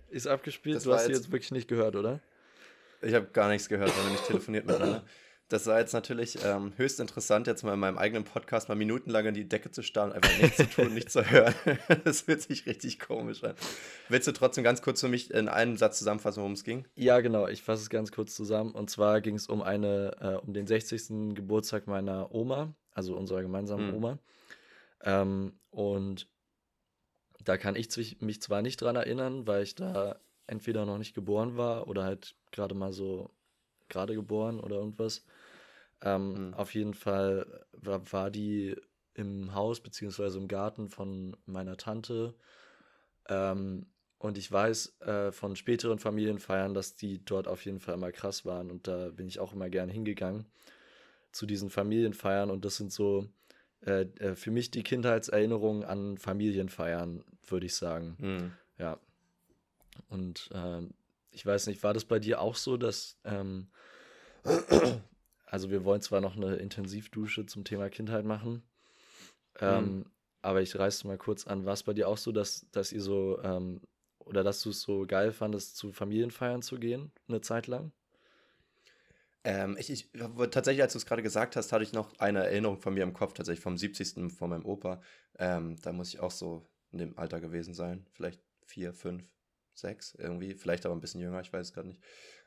ist 0.09 0.27
abgespielt. 0.27 0.77
Das 0.77 0.83
du 0.83 0.93
hast 0.93 1.05
sie 1.05 1.13
jetzt 1.13 1.31
wirklich 1.31 1.51
nicht 1.51 1.67
gehört, 1.67 1.95
oder? 1.95 2.19
Ich 3.01 3.13
habe 3.13 3.27
gar 3.27 3.49
nichts 3.49 3.69
gehört, 3.69 3.95
weil 3.95 4.05
wir 4.05 4.11
nicht 4.11 4.25
telefoniert 4.25 4.65
miteinander. 4.65 5.03
Das 5.47 5.67
war 5.67 5.79
jetzt 5.79 5.93
natürlich 5.93 6.39
ähm, 6.43 6.73
höchst 6.75 6.99
interessant, 6.99 7.45
jetzt 7.45 7.61
mal 7.63 7.75
in 7.75 7.79
meinem 7.79 7.99
eigenen 7.99 8.23
Podcast 8.23 8.67
mal 8.67 8.73
minutenlang 8.73 9.27
in 9.27 9.35
die 9.35 9.47
Decke 9.47 9.69
zu 9.69 9.83
starren, 9.83 10.11
einfach 10.11 10.35
nichts 10.41 10.57
zu 10.57 10.67
tun, 10.67 10.93
nichts 10.93 11.13
zu 11.13 11.29
hören. 11.29 11.53
das 12.03 12.21
fühlt 12.21 12.41
sich 12.41 12.65
richtig 12.65 12.99
komisch 12.99 13.43
an. 13.43 13.53
Willst 14.09 14.27
du 14.27 14.31
trotzdem 14.31 14.63
ganz 14.63 14.81
kurz 14.81 15.01
für 15.01 15.07
mich 15.07 15.31
in 15.31 15.47
einem 15.47 15.77
Satz 15.77 15.99
zusammenfassen, 15.99 16.39
worum 16.39 16.53
es 16.53 16.63
ging? 16.63 16.87
Ja, 16.95 17.19
genau. 17.21 17.47
Ich 17.47 17.61
fasse 17.61 17.83
es 17.83 17.91
ganz 17.91 18.11
kurz 18.11 18.33
zusammen. 18.33 18.71
Und 18.71 18.89
zwar 18.89 19.21
ging 19.21 19.35
es 19.35 19.45
um 19.45 19.61
eine, 19.61 20.17
äh, 20.19 20.45
um 20.45 20.51
den 20.51 20.65
60. 20.65 21.35
Geburtstag 21.35 21.85
meiner 21.85 22.33
Oma, 22.33 22.73
also 22.91 23.15
unserer 23.15 23.43
gemeinsamen 23.43 23.89
mhm. 23.89 23.95
Oma. 23.95 24.19
Ähm, 25.03 25.59
und 25.69 26.27
da 27.45 27.57
kann 27.57 27.75
ich 27.75 28.21
mich 28.21 28.41
zwar 28.41 28.61
nicht 28.61 28.81
dran 28.81 28.95
erinnern, 28.95 29.47
weil 29.47 29.63
ich 29.63 29.75
da 29.75 30.19
entweder 30.47 30.85
noch 30.85 30.97
nicht 30.97 31.13
geboren 31.13 31.57
war 31.57 31.87
oder 31.87 32.03
halt 32.03 32.35
gerade 32.51 32.75
mal 32.75 32.91
so 32.91 33.29
gerade 33.89 34.15
geboren 34.15 34.59
oder 34.59 34.77
irgendwas. 34.77 35.25
Ähm, 36.01 36.47
mhm. 36.47 36.53
Auf 36.55 36.73
jeden 36.73 36.93
Fall 36.93 37.65
war, 37.71 38.11
war, 38.11 38.31
die 38.31 38.75
im 39.13 39.53
Haus 39.53 39.79
beziehungsweise 39.79 40.37
im 40.37 40.47
Garten 40.47 40.89
von 40.89 41.37
meiner 41.45 41.77
Tante. 41.77 42.35
Ähm, 43.29 43.87
und 44.17 44.37
ich 44.37 44.51
weiß 44.51 45.01
äh, 45.01 45.31
von 45.31 45.55
späteren 45.55 45.99
Familienfeiern, 45.99 46.73
dass 46.73 46.95
die 46.95 47.23
dort 47.23 47.47
auf 47.47 47.63
jeden 47.65 47.79
Fall 47.79 47.93
immer 47.93 48.11
krass 48.11 48.45
waren. 48.45 48.71
Und 48.71 48.87
da 48.87 49.09
bin 49.09 49.27
ich 49.27 49.39
auch 49.39 49.53
immer 49.53 49.69
gern 49.69 49.89
hingegangen 49.89 50.45
zu 51.31 51.45
diesen 51.45 51.69
Familienfeiern. 51.69 52.49
Und 52.49 52.65
das 52.65 52.77
sind 52.77 52.91
so 52.91 53.27
äh, 53.85 54.01
äh 54.19 54.35
für 54.35 54.51
mich 54.51 54.71
die 54.71 54.83
Kindheitserinnerungen 54.83 55.83
an 55.83 56.17
Familienfeiern, 56.17 57.23
würde 57.47 57.65
ich 57.65 57.75
sagen. 57.75 58.15
Mhm. 58.19 58.51
Ja. 58.77 58.99
Und 60.09 60.49
äh, 60.53 60.81
ich 61.31 61.45
weiß 61.45 61.67
nicht, 61.67 61.83
war 61.83 61.93
das 61.93 62.05
bei 62.05 62.19
dir 62.19 62.41
auch 62.41 62.55
so, 62.55 62.77
dass, 62.77 63.17
ähm, 63.23 63.67
also 65.45 65.69
wir 65.69 65.83
wollen 65.83 66.01
zwar 66.01 66.21
noch 66.21 66.35
eine 66.35 66.55
Intensivdusche 66.55 67.45
zum 67.45 67.63
Thema 67.63 67.89
Kindheit 67.89 68.25
machen, 68.25 68.63
ähm, 69.59 69.97
mhm. 69.97 70.05
aber 70.41 70.61
ich 70.61 70.77
reiße 70.77 71.07
mal 71.07 71.17
kurz 71.17 71.45
an, 71.47 71.65
war 71.65 71.73
es 71.73 71.83
bei 71.83 71.93
dir 71.93 72.07
auch 72.07 72.17
so, 72.17 72.31
dass, 72.31 72.65
dass 72.71 72.91
ihr 72.91 73.01
so, 73.01 73.39
ähm, 73.43 73.81
oder 74.19 74.43
dass 74.43 74.61
du 74.61 74.69
es 74.69 74.81
so 74.81 75.05
geil 75.05 75.31
fandest, 75.31 75.77
zu 75.77 75.91
Familienfeiern 75.91 76.61
zu 76.61 76.77
gehen, 76.77 77.11
eine 77.27 77.41
Zeit 77.41 77.67
lang? 77.67 77.91
Ähm, 79.45 79.77
ich, 79.79 79.91
ich, 79.91 80.09
tatsächlich, 80.49 80.81
als 80.81 80.93
du 80.93 80.97
es 80.97 81.05
gerade 81.05 81.21
gesagt 81.21 81.55
hast, 81.55 81.71
hatte 81.71 81.83
ich 81.83 81.93
noch 81.93 82.17
eine 82.17 82.43
Erinnerung 82.43 82.79
von 82.79 82.95
mir 82.95 83.03
im 83.03 83.13
Kopf, 83.13 83.33
tatsächlich 83.33 83.61
vom 83.63 83.77
70. 83.77 84.31
von 84.31 84.49
meinem 84.49 84.65
Opa. 84.65 85.01
Ähm, 85.37 85.77
da 85.83 85.93
muss 85.93 86.09
ich 86.09 86.19
auch 86.19 86.31
so 86.31 86.67
in 86.91 86.97
dem 86.97 87.17
Alter 87.17 87.39
gewesen 87.39 87.75
sein, 87.75 88.07
vielleicht 88.11 88.41
vier, 88.65 88.91
fünf 88.91 89.23
sechs 89.75 90.15
irgendwie, 90.15 90.55
vielleicht 90.55 90.85
aber 90.85 90.95
ein 90.95 91.01
bisschen 91.01 91.21
jünger, 91.21 91.41
ich 91.41 91.53
weiß 91.53 91.67
es 91.67 91.73
gerade 91.73 91.89
nicht. 91.89 92.01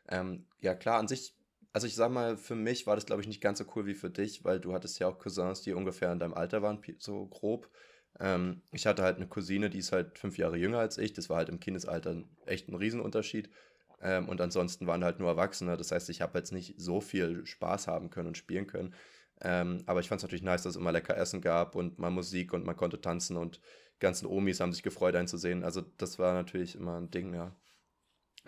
Ähm, 0.09 0.46
ja, 0.59 0.74
klar, 0.74 0.99
an 0.99 1.07
sich, 1.07 1.36
also 1.72 1.86
ich 1.86 1.94
sag 1.94 2.11
mal, 2.11 2.36
für 2.36 2.57
mich 2.57 2.86
war 2.86 2.96
das, 2.96 3.07
glaube 3.07 3.22
ich, 3.22 3.28
nicht 3.28 3.42
ganz 3.42 3.59
so 3.59 3.66
cool 3.76 3.86
wie 3.86 3.94
für 3.94 4.11
dich, 4.11 4.44
weil 4.44 4.59
du 4.59 4.72
hattest 4.72 4.99
ja 4.99 5.07
auch 5.07 5.18
Cousins, 5.18 5.61
die 5.62 5.74
ungefähr 5.74 6.11
in 6.11 6.18
deinem 6.18 6.34
Alter 6.34 6.62
waren, 6.62 6.82
so 6.99 7.26
grob. 7.26 7.70
Ähm, 8.18 8.62
ich 8.72 8.86
hatte 8.86 9.03
halt 9.03 9.16
eine 9.16 9.28
Cousine, 9.28 9.70
die 9.70 9.78
ist 9.78 9.92
halt 9.92 10.18
fünf 10.18 10.38
Jahre 10.38 10.57
jünger 10.57 10.78
als 10.78 10.99
ich, 10.99 11.12
das 11.12 11.28
war 11.28 11.36
halt 11.36 11.49
im 11.49 11.61
Kindesalter 11.61 12.24
echt 12.46 12.68
ein 12.68 12.74
Riesenunterschied. 12.74 13.51
Ähm, 14.01 14.28
und 14.28 14.40
ansonsten 14.40 14.86
waren 14.86 15.05
halt 15.05 15.18
nur 15.18 15.28
Erwachsene, 15.28 15.76
das 15.76 15.92
heißt, 15.92 16.09
ich 16.11 16.20
habe 16.20 16.38
jetzt 16.38 16.53
nicht 16.53 16.74
so 16.78 17.01
viel 17.01 17.44
Spaß 17.46 17.88
haben 17.88 18.11
können 18.11 18.28
und 18.28 18.36
spielen 18.36 18.66
können. 18.66 18.94
Ähm, 19.40 19.82
aber 19.86 20.01
ich 20.01 20.09
fand 20.09 20.20
es 20.20 20.22
natürlich 20.24 20.42
nice, 20.42 20.62
dass 20.62 20.74
es 20.74 20.80
immer 20.80 20.92
lecker 20.92 21.16
Essen 21.16 21.40
gab 21.40 21.74
und 21.74 21.99
mal 21.99 22.11
Musik 22.11 22.53
und 22.53 22.64
man 22.64 22.76
konnte 22.76 23.01
tanzen 23.01 23.36
und 23.36 23.61
ganzen 24.01 24.26
Omis 24.26 24.61
haben 24.61 24.72
sich 24.72 24.82
gefreut, 24.82 25.14
einen 25.14 25.28
zu 25.28 25.36
sehen. 25.38 25.64
Also 25.64 25.82
das 25.99 26.18
war 26.18 26.34
natürlich 26.34 26.76
immer 26.76 27.01
ein 27.01 27.11
Ding, 27.11 27.34
ja. 27.34 27.55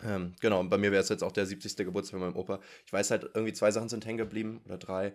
Ähm, 0.02 0.34
genau, 0.40 0.60
und 0.60 0.70
bei 0.70 0.78
mir 0.78 0.92
wäre 0.92 1.02
es 1.02 1.08
jetzt 1.08 1.22
auch 1.22 1.32
der 1.32 1.46
70. 1.46 1.76
Geburtstag 1.76 2.18
von 2.18 2.28
meinem 2.28 2.36
Opa. 2.36 2.60
Ich 2.86 2.92
weiß 2.92 3.10
halt, 3.10 3.24
irgendwie 3.34 3.52
zwei 3.52 3.70
Sachen 3.70 3.88
sind 3.88 4.06
hängen 4.06 4.18
geblieben 4.18 4.62
oder 4.64 4.78
drei. 4.78 5.12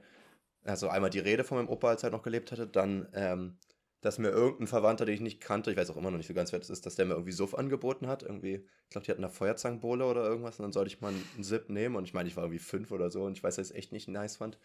Also 0.63 0.89
einmal 0.89 1.09
die 1.09 1.19
Rede 1.19 1.43
von 1.43 1.57
meinem 1.57 1.69
Opa, 1.69 1.89
als 1.89 2.03
er 2.03 2.09
noch 2.11 2.23
gelebt 2.23 2.51
hatte, 2.51 2.67
dann, 2.67 3.07
ähm, 3.13 3.57
dass 4.05 4.19
mir 4.19 4.29
irgendein 4.29 4.67
Verwandter, 4.67 5.05
den 5.05 5.15
ich 5.15 5.21
nicht 5.21 5.41
kannte, 5.41 5.71
ich 5.71 5.77
weiß 5.77 5.89
auch 5.89 5.97
immer 5.97 6.11
noch 6.11 6.17
nicht 6.17 6.27
so 6.27 6.35
ganz, 6.35 6.51
wer 6.51 6.59
das 6.59 6.69
ist, 6.69 6.85
dass 6.85 6.95
der 6.95 7.05
mir 7.05 7.13
irgendwie 7.13 7.31
Suff 7.31 7.55
angeboten 7.55 8.05
hat. 8.05 8.21
Irgendwie, 8.21 8.63
ich 8.83 8.89
glaube, 8.91 9.03
die 9.03 9.11
hatten 9.11 9.23
eine 9.23 9.33
Feuerzangenbowle 9.33 10.05
oder 10.05 10.23
irgendwas 10.23 10.59
und 10.59 10.63
dann 10.63 10.71
sollte 10.71 10.89
ich 10.89 11.01
mal 11.01 11.09
einen 11.11 11.43
Sip 11.43 11.71
nehmen 11.71 11.95
und 11.95 12.03
ich 12.03 12.13
meine, 12.13 12.29
ich 12.29 12.35
war 12.35 12.43
irgendwie 12.43 12.59
fünf 12.59 12.91
oder 12.91 13.09
so 13.09 13.23
und 13.23 13.35
ich 13.35 13.43
weiß, 13.43 13.55
dass 13.55 13.65
ich 13.65 13.71
es 13.71 13.77
echt 13.77 13.91
nicht 13.91 14.07
nice 14.07 14.37
fand. 14.37 14.59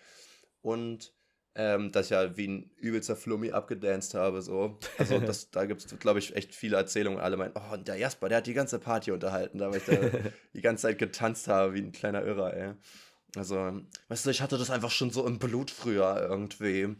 Und 0.60 1.14
ähm, 1.54 1.90
dass 1.90 2.06
ich 2.06 2.10
ja 2.10 2.36
wie 2.36 2.48
ein 2.48 2.70
übelster 2.76 3.16
Flummi 3.16 3.52
abgedanced 3.52 4.12
habe. 4.12 4.42
So. 4.42 4.78
Also 4.98 5.18
das, 5.20 5.50
da 5.50 5.64
gibt 5.64 5.86
es, 5.86 5.98
glaube 5.98 6.18
ich, 6.18 6.36
echt 6.36 6.54
viele 6.54 6.76
Erzählungen. 6.76 7.18
Alle 7.18 7.38
meinen, 7.38 7.54
oh, 7.54 7.74
und 7.74 7.88
der 7.88 7.96
Jasper, 7.96 8.28
der 8.28 8.38
hat 8.38 8.46
die 8.46 8.52
ganze 8.52 8.78
Party 8.78 9.10
unterhalten, 9.10 9.56
da 9.56 9.70
weil 9.70 9.78
ich 9.78 9.86
da 9.86 9.96
die 10.54 10.60
ganze 10.60 10.82
Zeit 10.82 10.98
getanzt 10.98 11.48
habe 11.48 11.72
wie 11.72 11.80
ein 11.80 11.92
kleiner 11.92 12.22
Irrer, 12.26 12.54
ey. 12.54 12.74
Also, 13.36 13.80
weißt 14.08 14.26
du, 14.26 14.30
ich 14.30 14.42
hatte 14.42 14.58
das 14.58 14.68
einfach 14.68 14.90
schon 14.90 15.10
so 15.10 15.26
im 15.26 15.38
Blut 15.38 15.70
früher 15.70 16.26
irgendwie. 16.28 16.94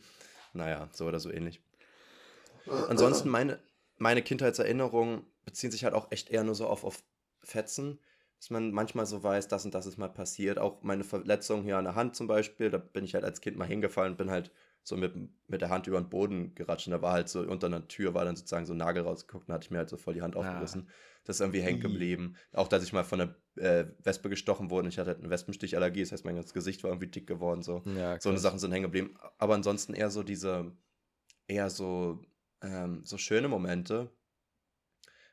Naja, 0.54 0.88
so 0.92 1.04
oder 1.04 1.20
so 1.20 1.30
ähnlich. 1.30 1.60
Ansonsten, 2.88 3.28
meine, 3.28 3.58
meine 3.98 4.22
Kindheitserinnerungen 4.22 5.24
beziehen 5.44 5.70
sich 5.70 5.84
halt 5.84 5.94
auch 5.94 6.10
echt 6.10 6.30
eher 6.30 6.44
nur 6.44 6.54
so 6.54 6.66
auf, 6.66 6.84
auf 6.84 7.02
Fetzen 7.42 7.98
dass 8.40 8.48
man 8.48 8.72
manchmal 8.72 9.04
so 9.04 9.22
weiß, 9.22 9.48
das 9.48 9.66
und 9.66 9.74
das 9.74 9.84
ist 9.84 9.98
mal 9.98 10.08
passiert. 10.08 10.58
Auch 10.58 10.82
meine 10.82 11.04
Verletzung 11.04 11.62
hier 11.62 11.76
an 11.76 11.84
der 11.84 11.94
Hand 11.94 12.16
zum 12.16 12.26
Beispiel, 12.26 12.70
da 12.70 12.78
bin 12.78 13.04
ich 13.04 13.12
halt 13.12 13.22
als 13.22 13.42
Kind 13.42 13.58
mal 13.58 13.68
hingefallen 13.68 14.12
und 14.12 14.16
bin 14.16 14.30
halt 14.30 14.50
so 14.82 14.96
mit, 14.96 15.14
mit 15.46 15.60
der 15.60 15.68
Hand 15.68 15.86
über 15.86 16.00
den 16.00 16.08
Boden 16.08 16.54
geratscht 16.54 16.86
und 16.86 16.92
da 16.92 17.02
war 17.02 17.12
halt 17.12 17.28
so 17.28 17.40
unter 17.40 17.66
einer 17.66 17.86
Tür 17.86 18.14
war 18.14 18.24
dann 18.24 18.36
sozusagen 18.36 18.64
so 18.64 18.72
ein 18.72 18.78
Nagel 18.78 19.02
rausgeguckt 19.02 19.46
und 19.46 19.54
hatte 19.54 19.64
ich 19.64 19.70
mir 19.70 19.76
halt 19.76 19.90
so 19.90 19.98
voll 19.98 20.14
die 20.14 20.22
Hand 20.22 20.36
aufgerissen. 20.36 20.84
Ja. 20.86 20.92
Das 21.24 21.36
ist 21.36 21.40
irgendwie 21.40 21.60
hängen 21.60 21.80
geblieben. 21.80 22.34
Auch, 22.54 22.66
dass 22.66 22.82
ich 22.82 22.94
mal 22.94 23.04
von 23.04 23.20
einer 23.20 23.34
äh, 23.56 23.84
Wespe 24.02 24.30
gestochen 24.30 24.70
wurde. 24.70 24.88
Ich 24.88 24.98
hatte 24.98 25.10
halt 25.10 25.18
eine 25.18 25.28
Wespenstichallergie, 25.28 26.00
das 26.00 26.12
heißt, 26.12 26.24
mein 26.24 26.36
ganzes 26.36 26.54
Gesicht 26.54 26.82
war 26.82 26.90
irgendwie 26.90 27.08
dick 27.08 27.26
geworden. 27.26 27.60
So, 27.62 27.82
ja, 27.94 28.18
so 28.18 28.30
eine 28.30 28.38
Sachen 28.38 28.58
sind 28.58 28.72
hängen 28.72 28.84
geblieben. 28.84 29.16
Aber 29.36 29.54
ansonsten 29.54 29.92
eher 29.92 30.08
so 30.08 30.22
diese, 30.22 30.72
eher 31.46 31.68
so, 31.68 32.22
ähm, 32.62 33.02
so 33.04 33.18
schöne 33.18 33.48
Momente, 33.48 34.10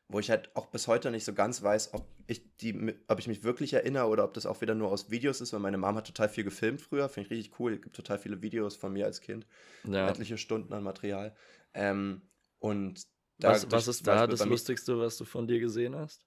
wo 0.07 0.19
ich 0.19 0.29
halt 0.29 0.55
auch 0.55 0.67
bis 0.67 0.87
heute 0.87 1.11
nicht 1.11 1.25
so 1.25 1.33
ganz 1.33 1.61
weiß, 1.61 1.93
ob 1.93 2.07
ich, 2.27 2.55
die, 2.57 2.95
ob 3.07 3.19
ich 3.19 3.27
mich 3.27 3.43
wirklich 3.43 3.73
erinnere 3.73 4.07
oder 4.07 4.23
ob 4.23 4.33
das 4.33 4.45
auch 4.45 4.61
wieder 4.61 4.75
nur 4.75 4.89
aus 4.89 5.09
Videos 5.09 5.41
ist, 5.41 5.53
weil 5.53 5.59
meine 5.59 5.77
Mom 5.77 5.95
hat 5.95 6.07
total 6.07 6.29
viel 6.29 6.43
gefilmt 6.43 6.81
früher, 6.81 7.09
finde 7.09 7.27
ich 7.27 7.31
richtig 7.31 7.59
cool. 7.59 7.73
Es 7.73 7.81
gibt 7.81 7.95
total 7.95 8.17
viele 8.17 8.41
Videos 8.41 8.75
von 8.75 8.93
mir 8.93 9.05
als 9.05 9.21
Kind, 9.21 9.45
ja. 9.83 10.07
etliche 10.07 10.37
Stunden 10.37 10.73
an 10.73 10.83
Material. 10.83 11.35
Ähm, 11.73 12.21
und 12.59 13.03
da, 13.37 13.51
was, 13.51 13.71
was 13.71 13.87
ist 13.87 14.07
da 14.07 14.27
das 14.27 14.45
Lustigste, 14.45 14.97
was 14.97 15.17
du 15.17 15.25
von 15.25 15.47
dir 15.47 15.59
gesehen 15.59 15.95
hast? 15.95 16.25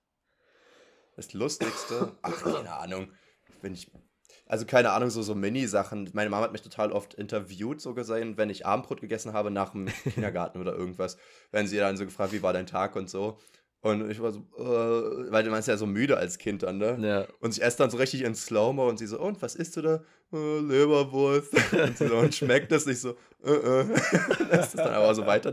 Das 1.16 1.32
Lustigste? 1.32 2.16
Ach, 2.22 2.42
keine 2.42 2.72
Ahnung. 2.72 3.12
Wenn 3.62 3.74
ich, 3.74 3.90
also 4.50 4.66
keine 4.66 4.90
Ahnung, 4.90 5.10
so, 5.10 5.22
so 5.22 5.36
Mini-Sachen. 5.36 6.10
Meine 6.12 6.28
Mama 6.28 6.42
hat 6.42 6.52
mich 6.52 6.62
total 6.62 6.90
oft 6.90 7.14
interviewt, 7.14 7.80
so 7.80 7.94
gesehen, 7.94 8.36
wenn 8.36 8.50
ich 8.50 8.66
Abendbrot 8.66 9.00
gegessen 9.00 9.32
habe 9.32 9.52
nach 9.52 9.70
dem 9.70 9.86
Kindergarten 10.14 10.60
oder 10.60 10.74
irgendwas. 10.74 11.16
Wenn 11.52 11.68
sie 11.68 11.76
dann 11.76 11.96
so 11.96 12.04
gefragt, 12.04 12.32
wie 12.32 12.42
war 12.42 12.52
dein 12.52 12.66
Tag 12.66 12.96
und 12.96 13.08
so. 13.08 13.38
Und 13.80 14.10
ich 14.10 14.20
war 14.20 14.32
so, 14.32 14.40
äh, 14.58 15.30
weil 15.30 15.44
du 15.44 15.50
meinst 15.50 15.68
ja 15.68 15.76
so 15.76 15.86
müde 15.86 16.16
als 16.16 16.38
Kind 16.38 16.64
dann, 16.64 16.78
ne? 16.78 16.98
Ja. 17.00 17.26
Und 17.38 17.56
ich 17.56 17.62
esse 17.62 17.78
dann 17.78 17.90
so 17.90 17.96
richtig 17.96 18.22
in 18.22 18.34
Slow-Mo 18.34 18.88
und 18.88 18.98
sie 18.98 19.06
so, 19.06 19.20
und 19.20 19.40
was 19.40 19.54
isst 19.54 19.76
du 19.76 19.82
da? 19.82 20.02
Äh, 20.32 20.60
Leberwurst. 20.60 21.52
und, 21.72 21.98
so, 21.98 22.16
und 22.16 22.34
schmeckt 22.34 22.70
das 22.70 22.86
nicht 22.86 23.00
so, 23.00 23.16
äh, 23.44 23.52
äh. 23.52 23.84
das 24.50 24.68
ist 24.68 24.78
dann 24.78 24.94
aber 24.94 25.14
so 25.14 25.26
weiter. 25.26 25.50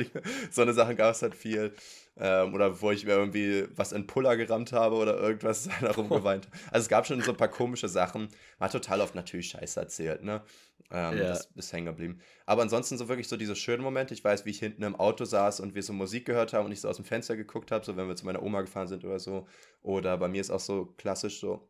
So 0.51 0.61
eine 0.61 0.73
Sache 0.73 0.95
gab 0.95 1.13
es 1.13 1.21
halt 1.21 1.35
viel. 1.35 1.73
Ähm, 2.19 2.53
oder 2.53 2.71
bevor 2.71 2.93
ich 2.93 3.05
mir 3.05 3.11
irgendwie 3.11 3.65
was 3.75 3.91
in 3.91 4.07
Puller 4.07 4.37
gerammt 4.37 4.73
habe 4.73 4.95
oder 4.95 5.19
irgendwas 5.19 5.69
da 5.81 5.91
rumgeweint. 5.91 6.47
Also 6.71 6.85
es 6.85 6.89
gab 6.89 7.05
schon 7.05 7.21
so 7.21 7.31
ein 7.31 7.37
paar 7.37 7.47
komische 7.47 7.89
Sachen. 7.89 8.29
Man 8.59 8.67
hat 8.67 8.71
total 8.71 9.01
oft 9.01 9.13
natürlich 9.13 9.49
Scheiße 9.49 9.79
erzählt, 9.79 10.23
ne? 10.23 10.41
Ähm, 10.89 11.17
ja. 11.17 11.23
Das 11.29 11.49
ist 11.55 11.73
hängen 11.73 11.87
geblieben. 11.87 12.19
Aber 12.45 12.61
ansonsten 12.61 12.97
so 12.97 13.07
wirklich 13.07 13.27
so 13.27 13.37
diese 13.37 13.55
schönen 13.55 13.83
Momente. 13.83 14.13
Ich 14.13 14.23
weiß, 14.23 14.45
wie 14.45 14.51
ich 14.51 14.59
hinten 14.59 14.83
im 14.83 14.95
Auto 14.95 15.25
saß 15.25 15.59
und 15.59 15.75
wir 15.75 15.83
so 15.83 15.93
Musik 15.93 16.25
gehört 16.25 16.53
haben 16.53 16.65
und 16.65 16.71
ich 16.71 16.81
so 16.81 16.87
aus 16.87 16.95
dem 16.95 17.05
Fenster 17.05 17.35
geguckt 17.35 17.71
habe, 17.71 17.85
so 17.85 17.97
wenn 17.97 18.07
wir 18.07 18.15
zu 18.15 18.25
meiner 18.25 18.41
Oma 18.41 18.61
gefahren 18.61 18.87
sind 18.87 19.03
oder 19.03 19.19
so. 19.19 19.47
Oder 19.81 20.17
bei 20.17 20.27
mir 20.27 20.41
ist 20.41 20.49
auch 20.49 20.59
so 20.59 20.93
klassisch 20.97 21.39
so. 21.39 21.67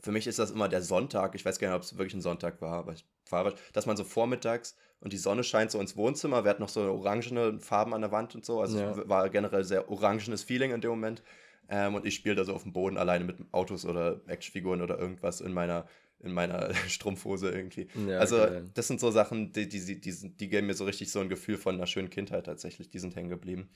Für 0.00 0.12
mich 0.12 0.26
ist 0.26 0.38
das 0.38 0.50
immer 0.50 0.68
der 0.68 0.82
Sonntag. 0.82 1.34
Ich 1.34 1.44
weiß 1.44 1.58
gar 1.58 1.68
nicht, 1.68 1.76
ob 1.76 1.82
es 1.82 1.96
wirklich 1.96 2.14
ein 2.14 2.22
Sonntag 2.22 2.60
war, 2.60 2.78
aber 2.78 2.92
ich 2.92 3.04
fahre, 3.24 3.54
dass 3.72 3.86
man 3.86 3.96
so 3.96 4.04
vormittags 4.04 4.76
und 5.00 5.12
die 5.12 5.18
Sonne 5.18 5.44
scheint 5.44 5.70
so 5.70 5.80
ins 5.80 5.96
Wohnzimmer. 5.96 6.44
Wir 6.44 6.50
hatten 6.50 6.62
noch 6.62 6.68
so 6.68 6.82
orangene 6.82 7.58
Farben 7.60 7.94
an 7.94 8.00
der 8.00 8.12
Wand 8.12 8.34
und 8.34 8.44
so. 8.44 8.60
Also 8.60 8.78
ja. 8.78 9.08
war 9.08 9.28
generell 9.30 9.64
sehr 9.64 9.90
orangenes 9.90 10.42
Feeling 10.42 10.72
in 10.72 10.80
dem 10.80 10.90
Moment. 10.90 11.22
Ähm, 11.68 11.94
und 11.94 12.04
ich 12.04 12.14
spiele 12.14 12.34
da 12.34 12.44
so 12.44 12.54
auf 12.54 12.64
dem 12.64 12.72
Boden 12.72 12.96
alleine 12.96 13.24
mit 13.24 13.36
Autos 13.52 13.86
oder 13.86 14.20
Actionfiguren 14.26 14.82
oder 14.82 14.98
irgendwas 14.98 15.40
in 15.40 15.52
meiner 15.52 15.86
in 16.22 16.32
meiner 16.32 16.74
Strumpfhose 16.88 17.50
irgendwie. 17.50 17.88
Ja, 18.06 18.18
also, 18.18 18.42
okay. 18.42 18.62
das 18.74 18.88
sind 18.88 19.00
so 19.00 19.10
Sachen, 19.10 19.52
die, 19.52 19.68
die, 19.68 20.00
die, 20.00 20.36
die 20.36 20.48
geben 20.48 20.66
mir 20.66 20.74
so 20.74 20.84
richtig 20.84 21.10
so 21.10 21.20
ein 21.20 21.28
Gefühl 21.28 21.56
von 21.56 21.76
einer 21.76 21.86
schönen 21.86 22.10
Kindheit 22.10 22.44
tatsächlich. 22.46 22.90
Die 22.90 22.98
sind 22.98 23.16
hängen 23.16 23.30
geblieben. 23.30 23.70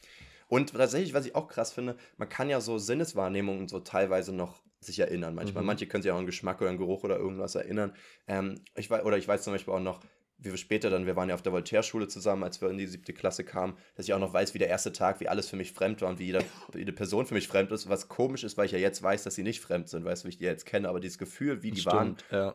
Und 0.49 0.75
tatsächlich, 0.75 1.14
was 1.14 1.25
ich 1.25 1.35
auch 1.35 1.49
krass 1.49 1.72
finde, 1.72 1.97
man 2.18 2.29
kann 2.29 2.51
ja 2.51 2.61
so 2.61 2.77
Sinneswahrnehmungen 2.77 3.66
so 3.68 3.81
teilweise 3.81 4.33
noch 4.33 4.62
sich 4.85 4.99
erinnern. 4.99 5.35
Manchmal. 5.35 5.62
Mhm. 5.62 5.66
Manche 5.66 5.87
können 5.87 6.03
sich 6.03 6.12
auch 6.12 6.18
an 6.18 6.26
Geschmack 6.26 6.61
oder 6.61 6.70
einen 6.70 6.78
Geruch 6.78 7.05
oder 7.05 7.18
irgendwas 7.18 7.55
erinnern. 7.55 7.95
Ähm, 8.26 8.61
ich 8.76 8.91
weiß, 8.91 9.05
oder 9.05 9.16
ich 9.16 9.26
weiß 9.26 9.43
zum 9.43 9.53
Beispiel 9.53 9.74
auch 9.74 9.80
noch, 9.80 10.01
wie 10.39 10.51
wir 10.51 10.57
später 10.57 10.91
dann, 10.91 11.07
wir 11.07 11.16
waren 11.16 11.28
ja 11.28 11.35
auf 11.35 11.43
der 11.43 11.53
Voltaire-Schule 11.53 12.09
zusammen, 12.09 12.43
als 12.43 12.61
wir 12.61 12.68
in 12.68 12.78
die 12.78 12.87
siebte 12.87 13.12
Klasse 13.12 13.45
kamen, 13.45 13.76
dass 13.95 14.07
ich 14.07 14.12
auch 14.12 14.18
noch 14.18 14.32
weiß, 14.32 14.55
wie 14.55 14.59
der 14.59 14.68
erste 14.68 14.93
Tag, 14.93 15.20
wie 15.20 15.28
alles 15.28 15.49
für 15.49 15.57
mich 15.57 15.72
fremd 15.72 16.03
war 16.03 16.11
und 16.11 16.18
wie 16.18 16.26
jeder, 16.26 16.43
jede 16.74 16.93
Person 16.93 17.26
für 17.26 17.35
mich 17.35 17.49
fremd 17.49 17.70
ist, 17.72 17.89
was 17.89 18.09
komisch 18.09 18.45
ist, 18.45 18.57
weil 18.57 18.66
ich 18.66 18.72
ja 18.72 18.78
jetzt 18.78 19.03
weiß, 19.03 19.22
dass 19.22 19.35
sie 19.35 19.43
nicht 19.43 19.61
fremd 19.61 19.89
sind, 19.89 20.05
weißt 20.05 20.24
du, 20.24 20.26
wie 20.26 20.30
ich 20.30 20.39
die 20.39 20.45
jetzt 20.45 20.66
kenne, 20.66 20.89
aber 20.89 21.01
dieses 21.01 21.18
Gefühl, 21.18 21.62
wie 21.62 21.70
die 21.70 21.80
Stimmt, 21.80 21.95
waren, 21.95 22.16
ja. 22.30 22.55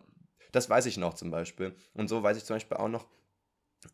das 0.52 0.70
weiß 0.70 0.86
ich 0.88 0.98
noch 0.98 1.14
zum 1.14 1.32
Beispiel. 1.32 1.74
Und 1.94 2.10
so 2.10 2.22
weiß 2.22 2.38
ich 2.38 2.46
zum 2.46 2.58
Beispiel 2.58 2.78
auch 2.78 2.90
noch, 2.90 3.08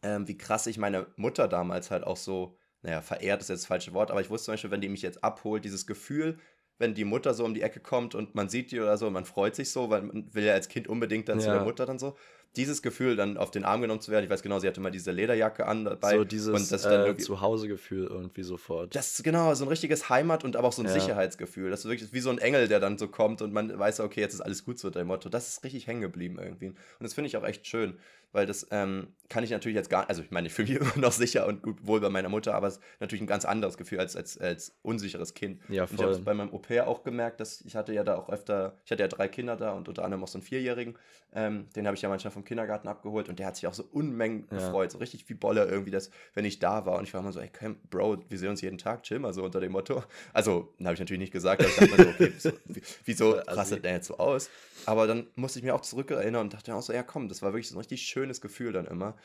ähm, 0.01 0.27
wie 0.27 0.37
krass 0.37 0.67
ich 0.67 0.77
meine 0.77 1.07
Mutter 1.15 1.47
damals 1.47 1.91
halt 1.91 2.03
auch 2.03 2.17
so, 2.17 2.57
naja, 2.81 3.01
verehrt 3.01 3.41
ist 3.41 3.49
jetzt 3.49 3.61
das 3.61 3.67
falsche 3.67 3.93
Wort, 3.93 4.11
aber 4.11 4.21
ich 4.21 4.29
wusste 4.29 4.45
zum 4.45 4.53
Beispiel, 4.53 4.71
wenn 4.71 4.81
die 4.81 4.89
mich 4.89 5.03
jetzt 5.03 5.23
abholt, 5.23 5.63
dieses 5.63 5.87
Gefühl, 5.87 6.39
wenn 6.77 6.93
die 6.93 7.05
Mutter 7.05 7.33
so 7.33 7.45
um 7.45 7.53
die 7.53 7.61
Ecke 7.61 7.79
kommt 7.79 8.15
und 8.15 8.35
man 8.35 8.49
sieht 8.49 8.71
die 8.71 8.79
oder 8.79 8.97
so, 8.97 9.07
und 9.07 9.13
man 9.13 9.25
freut 9.25 9.55
sich 9.55 9.71
so, 9.71 9.89
weil 9.89 10.01
man 10.01 10.33
will 10.33 10.43
ja 10.43 10.53
als 10.53 10.67
Kind 10.67 10.87
unbedingt 10.87 11.29
dann 11.29 11.39
ja. 11.39 11.45
zu 11.45 11.51
der 11.51 11.63
Mutter 11.63 11.85
dann 11.85 11.99
so 11.99 12.15
dieses 12.57 12.81
Gefühl, 12.81 13.15
dann 13.15 13.37
auf 13.37 13.51
den 13.51 13.65
Arm 13.65 13.81
genommen 13.81 14.01
zu 14.01 14.11
werden, 14.11 14.23
ich 14.23 14.29
weiß 14.29 14.41
genau, 14.41 14.59
sie 14.59 14.67
hatte 14.67 14.81
mal 14.81 14.91
diese 14.91 15.11
Lederjacke 15.11 15.65
an 15.65 15.85
dabei. 15.85 16.17
So 16.17 16.23
dieses 16.23 16.47
und 16.47 16.71
das 16.71 16.83
dann 16.83 17.05
äh, 17.07 17.17
Zuhausegefühl 17.17 18.07
irgendwie 18.07 18.43
sofort. 18.43 18.95
Das 18.95 19.13
ist 19.13 19.23
genau, 19.23 19.53
so 19.53 19.65
ein 19.65 19.67
richtiges 19.67 20.09
Heimat- 20.09 20.43
und 20.43 20.55
aber 20.55 20.67
auch 20.67 20.73
so 20.73 20.81
ein 20.81 20.87
ja. 20.87 20.93
Sicherheitsgefühl. 20.93 21.69
Das 21.69 21.81
ist 21.81 21.89
wirklich 21.89 22.13
wie 22.13 22.19
so 22.19 22.29
ein 22.29 22.37
Engel, 22.37 22.67
der 22.67 22.79
dann 22.79 22.97
so 22.97 23.07
kommt 23.07 23.41
und 23.41 23.53
man 23.53 23.77
weiß, 23.77 23.99
okay, 23.99 24.21
jetzt 24.21 24.33
ist 24.33 24.41
alles 24.41 24.65
gut 24.65 24.79
so, 24.79 24.89
dein 24.89 25.07
Motto. 25.07 25.29
Das 25.29 25.47
ist 25.47 25.63
richtig 25.63 25.87
hängen 25.87 26.01
geblieben 26.01 26.37
irgendwie. 26.39 26.69
Und 26.69 26.77
das 26.99 27.13
finde 27.13 27.27
ich 27.27 27.37
auch 27.37 27.43
echt 27.43 27.67
schön 27.67 27.97
weil 28.35 28.45
das 28.45 28.67
ähm, 28.71 29.07
kann 29.29 29.45
ich 29.45 29.49
natürlich 29.49 29.77
jetzt 29.77 29.89
gar 29.89 30.09
also 30.09 30.21
ich 30.21 30.29
meine, 30.29 30.47
ich 30.47 30.53
fühle 30.53 30.67
mich 30.67 30.81
immer 30.81 30.97
noch 30.97 31.13
sicher 31.13 31.47
und 31.47 31.63
gut 31.63 31.77
wohl 31.87 32.01
bei 32.01 32.09
meiner 32.09 32.29
Mutter, 32.29 32.53
aber 32.53 32.67
es 32.67 32.77
ist 32.77 32.83
natürlich 32.99 33.23
ein 33.23 33.27
ganz 33.27 33.45
anderes 33.45 33.77
Gefühl 33.77 33.99
als, 33.99 34.15
als, 34.15 34.37
als 34.37 34.75
unsicheres 34.81 35.33
Kind. 35.33 35.61
Ja, 35.69 35.87
voll. 35.87 35.91
Und 35.91 35.99
ich 35.99 36.03
habe 36.03 36.11
es 36.11 36.23
bei 36.23 36.33
meinem 36.33 36.53
Au 36.53 36.59
pair 36.59 36.87
auch 36.87 37.03
gemerkt, 37.03 37.39
dass 37.39 37.61
ich 37.61 37.75
hatte 37.75 37.93
ja 37.93 38.03
da 38.03 38.15
auch 38.17 38.29
öfter, 38.29 38.77
ich 38.85 38.91
hatte 38.91 39.01
ja 39.01 39.07
drei 39.07 39.29
Kinder 39.29 39.55
da 39.55 39.71
und 39.71 39.87
unter 39.87 40.03
anderem 40.03 40.23
auch 40.23 40.27
so 40.27 40.37
einen 40.37 40.43
Vierjährigen, 40.43 40.97
ähm, 41.33 41.67
den 41.75 41.87
habe 41.87 41.95
ich 41.95 42.01
ja 42.01 42.09
manchmal 42.09 42.31
vom 42.31 42.43
Kindergarten 42.45 42.87
abgeholt 42.87 43.29
und 43.29 43.39
der 43.39 43.47
hat 43.47 43.55
sich 43.55 43.67
auch 43.67 43.73
so 43.73 43.83
Unmengen 43.91 44.47
ja. 44.51 44.57
gefreut, 44.57 44.91
so 44.91 44.97
richtig 44.99 45.27
wie 45.29 45.33
Bolle 45.33 45.65
irgendwie, 45.65 45.91
dass, 45.91 46.09
wenn 46.33 46.45
ich 46.45 46.59
da 46.59 46.85
war 46.85 46.97
und 46.97 47.03
ich 47.03 47.13
war 47.13 47.21
immer 47.21 47.31
so, 47.31 47.39
ey, 47.39 47.49
Bro, 47.89 48.23
wir 48.29 48.37
sehen 48.37 48.49
uns 48.49 48.61
jeden 48.61 48.77
Tag, 48.77 49.03
chill 49.03 49.19
mal 49.19 49.33
so 49.33 49.43
unter 49.43 49.59
dem 49.59 49.71
Motto. 49.71 50.03
Also, 50.33 50.73
habe 50.83 50.93
ich 50.93 50.99
natürlich 50.99 51.19
nicht 51.19 51.33
gesagt, 51.33 51.61
aber 51.61 51.69
ich 51.69 51.75
dachte 51.75 51.97
mir 51.97 52.03
so, 52.03 52.09
okay, 52.09 52.33
so, 52.37 52.51
wieso 53.05 53.35
also 53.35 53.59
rastet 53.59 53.83
der 53.83 53.93
jetzt 53.93 54.07
so 54.07 54.17
aus? 54.17 54.49
Aber 54.85 55.07
dann 55.07 55.27
musste 55.35 55.59
ich 55.59 55.65
mir 55.65 55.75
auch 55.75 55.81
zurückerinnern 55.81 56.41
und 56.41 56.53
dachte 56.53 56.73
auch 56.73 56.81
so, 56.81 56.93
ja 56.93 57.03
komm, 57.03 57.27
das 57.27 57.41
war 57.41 57.51
wirklich 57.53 57.69
so 57.69 57.75
ein 57.75 57.79
richtig 57.79 58.03
schönes 58.03 58.41
Gefühl 58.41 58.73
dann 58.73 58.85
immer. 58.85 59.15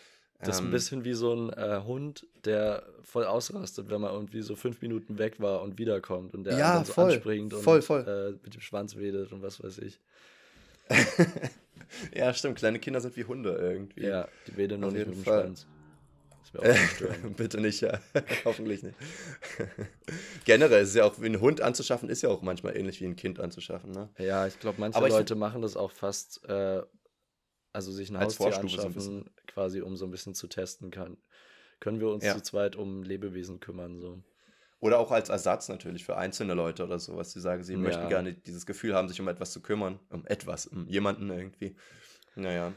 Das 0.43 0.57
ist 0.57 0.61
ein 0.63 0.67
ähm, 0.67 0.73
bisschen 0.73 1.05
wie 1.05 1.13
so 1.13 1.35
ein 1.35 1.51
äh, 1.51 1.83
Hund, 1.85 2.27
der 2.45 2.83
voll 3.03 3.25
ausrastet, 3.27 3.91
wenn 3.91 4.01
man 4.01 4.13
irgendwie 4.13 4.41
so 4.41 4.57
fünf 4.57 4.81
Minuten 4.81 5.19
weg 5.19 5.39
war 5.39 5.61
und 5.61 5.79
wiederkommt 5.79 6.35
und 6.35 6.45
der 6.45 6.57
ja, 6.57 6.75
dann 6.75 6.85
so 6.87 6.95
voll, 6.95 7.13
anspringt 7.13 7.53
und 7.53 7.63
voll, 7.63 7.83
voll. 7.83 8.07
Äh, 8.07 8.43
mit 8.43 8.55
dem 8.55 8.63
Schwanz 8.63 8.97
wedelt 8.97 9.33
und 9.33 9.43
was 9.43 9.63
weiß 9.63 9.79
ich. 9.79 10.01
ja, 12.15 12.33
stimmt. 12.35 12.59
Kleine 12.59 12.79
Kinder 12.79 13.01
sind 13.01 13.17
wie 13.17 13.25
Hunde 13.25 13.51
irgendwie. 13.51 14.05
Ja, 14.05 14.29
die 14.47 14.57
wedeln 14.57 14.81
noch 14.81 14.91
nicht 14.91 15.07
mit 15.07 15.17
dem 15.17 15.25
Fall. 15.25 15.43
Schwanz. 15.43 15.67
Bitte 17.37 17.61
nicht, 17.61 17.81
ja. 17.81 18.01
Hoffentlich 18.45 18.83
nicht. 18.83 18.97
Generell 20.45 20.83
ist 20.83 20.91
es 20.91 20.95
ja 20.97 21.05
auch, 21.05 21.21
wie 21.21 21.27
ein 21.27 21.41
Hund 21.41 21.61
anzuschaffen, 21.61 22.09
ist 22.09 22.23
ja 22.23 22.29
auch 22.29 22.43
manchmal 22.43 22.77
ähnlich 22.77 23.01
wie 23.01 23.07
ein 23.07 23.15
Kind 23.15 23.39
anzuschaffen. 23.39 23.93
Ne? 23.93 24.09
Ja, 24.19 24.47
ich 24.47 24.59
glaube, 24.59 24.81
manche 24.81 24.99
Leute 24.99 25.37
machen 25.37 25.63
das 25.63 25.77
auch 25.77 25.93
fast, 25.93 26.45
äh, 26.49 26.83
also 27.73 27.93
sich 27.93 28.11
ein 28.11 28.19
Haustier 28.19 28.59
anschaffen, 28.59 29.01
so 29.01 29.11
ein 29.13 29.31
quasi 29.47 29.81
um 29.81 29.97
so 29.97 30.07
ein 30.07 30.11
bisschen 30.11 30.35
zu 30.35 30.49
testen 30.49 30.91
kann. 30.91 31.19
Können 31.79 32.01
wir 32.01 32.09
uns 32.09 32.25
ja. 32.25 32.35
zu 32.35 32.43
zweit 32.43 32.75
um 32.77 33.05
Lebewesen 33.05 33.61
kümmern, 33.61 34.01
so. 34.01 34.23
Oder 34.81 34.99
auch 34.99 35.11
als 35.11 35.29
Ersatz 35.29 35.69
natürlich 35.69 36.05
für 36.05 36.17
einzelne 36.17 36.55
Leute 36.55 36.85
oder 36.85 36.99
sowas, 36.99 37.33
die 37.33 37.41
sagen, 37.41 37.63
sie 37.63 37.75
ja. 37.75 37.79
möchten 37.79 38.09
gerne 38.09 38.33
dieses 38.33 38.65
Gefühl 38.65 38.95
haben, 38.95 39.09
sich 39.09 39.21
um 39.21 39.29
etwas 39.29 39.53
zu 39.53 39.61
kümmern. 39.61 40.01
Um 40.09 40.27
etwas, 40.27 40.67
um 40.67 40.87
jemanden 40.89 41.31
irgendwie. 41.31 41.77
Naja. 42.35 42.73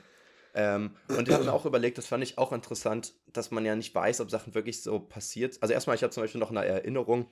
Ähm, 0.53 0.91
und 1.07 1.27
ich 1.27 1.33
habe 1.33 1.45
mir 1.45 1.53
auch 1.53 1.65
überlegt, 1.65 1.97
das 1.97 2.05
fand 2.05 2.23
ich 2.23 2.37
auch 2.37 2.51
interessant, 2.51 3.13
dass 3.31 3.51
man 3.51 3.65
ja 3.65 3.75
nicht 3.75 3.95
weiß, 3.95 4.21
ob 4.21 4.29
Sachen 4.29 4.53
wirklich 4.53 4.83
so 4.83 4.99
passiert. 4.99 5.57
Also 5.61 5.73
erstmal, 5.73 5.95
ich 5.95 6.03
habe 6.03 6.11
zum 6.11 6.21
Beispiel 6.23 6.39
noch 6.39 6.51
eine 6.51 6.65
Erinnerung, 6.65 7.27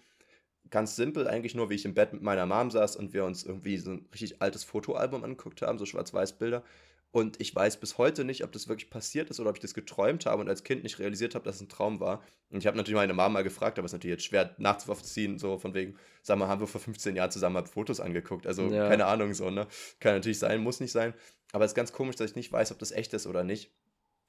ganz 0.69 0.95
simpel, 0.95 1.27
eigentlich 1.27 1.53
nur, 1.53 1.69
wie 1.69 1.75
ich 1.75 1.85
im 1.85 1.93
Bett 1.93 2.13
mit 2.13 2.21
meiner 2.21 2.45
Mom 2.45 2.71
saß 2.71 2.95
und 2.95 3.13
wir 3.13 3.25
uns 3.25 3.43
irgendwie 3.43 3.77
so 3.77 3.91
ein 3.91 4.07
richtig 4.11 4.41
altes 4.41 4.63
Fotoalbum 4.63 5.23
angeguckt 5.23 5.61
haben, 5.61 5.77
so 5.77 5.85
Schwarz-Weiß-Bilder. 5.85 6.63
Und 7.13 7.41
ich 7.41 7.53
weiß 7.53 7.77
bis 7.77 7.97
heute 7.97 8.23
nicht, 8.23 8.43
ob 8.45 8.53
das 8.53 8.69
wirklich 8.69 8.89
passiert 8.89 9.29
ist 9.29 9.39
oder 9.41 9.49
ob 9.49 9.57
ich 9.57 9.61
das 9.61 9.73
geträumt 9.73 10.25
habe 10.25 10.41
und 10.41 10.47
als 10.47 10.63
Kind 10.63 10.83
nicht 10.83 10.97
realisiert 10.97 11.35
habe, 11.35 11.43
dass 11.43 11.55
es 11.55 11.61
ein 11.61 11.67
Traum 11.67 11.99
war. 11.99 12.23
Und 12.49 12.59
ich 12.59 12.67
habe 12.67 12.77
natürlich 12.77 12.95
meine 12.95 13.13
Mama 13.13 13.29
mal 13.29 13.43
gefragt, 13.43 13.77
aber 13.77 13.85
es 13.85 13.91
ist 13.91 13.97
natürlich 13.97 14.15
jetzt 14.15 14.25
schwer 14.25 14.55
nachzuvollziehen, 14.57 15.37
so 15.37 15.57
von 15.57 15.73
wegen, 15.73 15.97
sag 16.21 16.37
mal, 16.37 16.47
haben 16.47 16.61
wir 16.61 16.67
vor 16.67 16.79
15 16.79 17.17
Jahren 17.17 17.29
zusammen 17.29 17.65
Fotos 17.65 17.99
angeguckt. 17.99 18.47
Also 18.47 18.63
ja. 18.69 18.87
keine 18.87 19.07
Ahnung 19.07 19.33
so, 19.33 19.49
ne? 19.49 19.67
Kann 19.99 20.15
natürlich 20.15 20.39
sein, 20.39 20.61
muss 20.61 20.79
nicht 20.79 20.93
sein. 20.93 21.13
Aber 21.51 21.65
es 21.65 21.71
ist 21.71 21.75
ganz 21.75 21.91
komisch, 21.91 22.15
dass 22.15 22.31
ich 22.31 22.35
nicht 22.37 22.51
weiß, 22.51 22.71
ob 22.71 22.79
das 22.79 22.91
echt 22.91 23.13
ist 23.13 23.27
oder 23.27 23.43
nicht. 23.43 23.71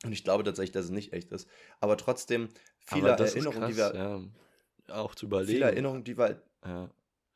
Und 0.04 0.10
ich 0.10 0.24
glaube 0.24 0.42
tatsächlich, 0.42 0.72
dass 0.72 0.86
es 0.86 0.90
nicht 0.90 1.12
echt 1.12 1.30
ist. 1.30 1.48
Aber 1.78 1.96
trotzdem, 1.96 2.48
viele 2.80 3.10
Erinnerungen, 3.10 3.60
krass, 3.60 3.70
die 3.70 3.76
wir. 3.76 3.94
Ja. 3.94 4.96
Auch 4.96 5.14
zu 5.14 5.26
überlegen. 5.26 5.52
Viele 5.52 5.66
Erinnerungen, 5.66 6.02
die 6.02 6.18
wir. 6.18 6.42
Ja. 6.64 6.90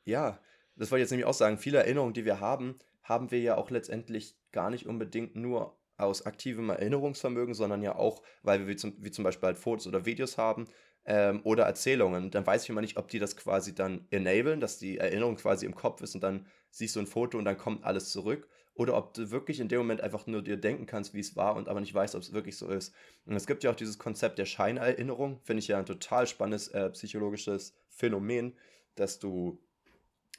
ja, 0.05 0.41
das 0.75 0.91
wollte 0.91 1.01
ich 1.01 1.05
jetzt 1.05 1.11
nämlich 1.13 1.27
auch 1.27 1.35
sagen. 1.35 1.59
Viele 1.59 1.79
Erinnerungen, 1.79 2.15
die 2.15 2.25
wir 2.25 2.41
haben, 2.41 2.77
haben 3.03 3.31
wir 3.31 3.41
ja 3.41 3.57
auch 3.57 3.71
letztendlich 3.71 4.37
gar 4.57 4.71
nicht 4.71 4.87
unbedingt 4.87 5.37
nur 5.37 5.79
aus 5.99 6.25
aktivem 6.25 6.71
Erinnerungsvermögen, 6.71 7.53
sondern 7.53 7.83
ja 7.83 7.95
auch, 7.95 8.23
weil 8.43 8.61
wir 8.61 8.69
wie 8.69 8.77
zum, 8.77 8.95
wie 8.99 9.11
zum 9.11 9.23
Beispiel 9.23 9.49
halt 9.49 9.59
Fotos 9.59 9.87
oder 9.87 10.07
Videos 10.07 10.39
haben 10.39 10.67
ähm, 11.05 11.43
oder 11.45 11.65
Erzählungen. 11.65 12.31
Dann 12.31 12.47
weiß 12.47 12.65
ich 12.65 12.71
immer 12.71 12.81
nicht, 12.81 12.97
ob 12.97 13.09
die 13.09 13.19
das 13.19 13.37
quasi 13.37 13.75
dann 13.75 14.07
enablen, 14.11 14.61
dass 14.61 14.79
die 14.79 14.97
Erinnerung 14.97 15.37
quasi 15.37 15.67
im 15.67 15.75
Kopf 15.75 16.01
ist 16.01 16.15
und 16.15 16.23
dann 16.23 16.47
siehst 16.71 16.97
du 16.97 17.01
ein 17.01 17.07
Foto 17.07 17.37
und 17.37 17.45
dann 17.45 17.59
kommt 17.59 17.85
alles 17.85 18.11
zurück. 18.11 18.49
Oder 18.73 18.97
ob 18.97 19.13
du 19.13 19.31
wirklich 19.31 19.61
in 19.61 19.69
dem 19.69 19.79
Moment 19.79 20.01
einfach 20.01 20.27
nur 20.27 20.43
dir 20.43 20.57
denken 20.57 20.87
kannst, 20.87 21.13
wie 21.13 21.21
es 21.21 21.37
war 21.37 21.55
und 21.55 21.69
aber 21.69 21.81
nicht 21.81 21.95
weißt, 21.95 22.15
ob 22.15 22.23
es 22.23 22.33
wirklich 22.33 22.57
so 22.57 22.69
ist. 22.69 22.95
Und 23.27 23.37
es 23.37 23.47
gibt 23.47 23.63
ja 23.63 23.71
auch 23.71 23.77
dieses 23.77 23.99
Konzept 23.99 24.39
der 24.39 24.47
Scheinerinnerung, 24.47 25.39
finde 25.43 25.61
ich 25.61 25.69
ja 25.69 25.79
ein 25.79 25.87
total 25.87 26.27
spannendes 26.27 26.69
äh, 26.69 26.89
psychologisches 26.91 27.75
Phänomen, 27.89 28.55
dass 28.95 29.19
du 29.19 29.59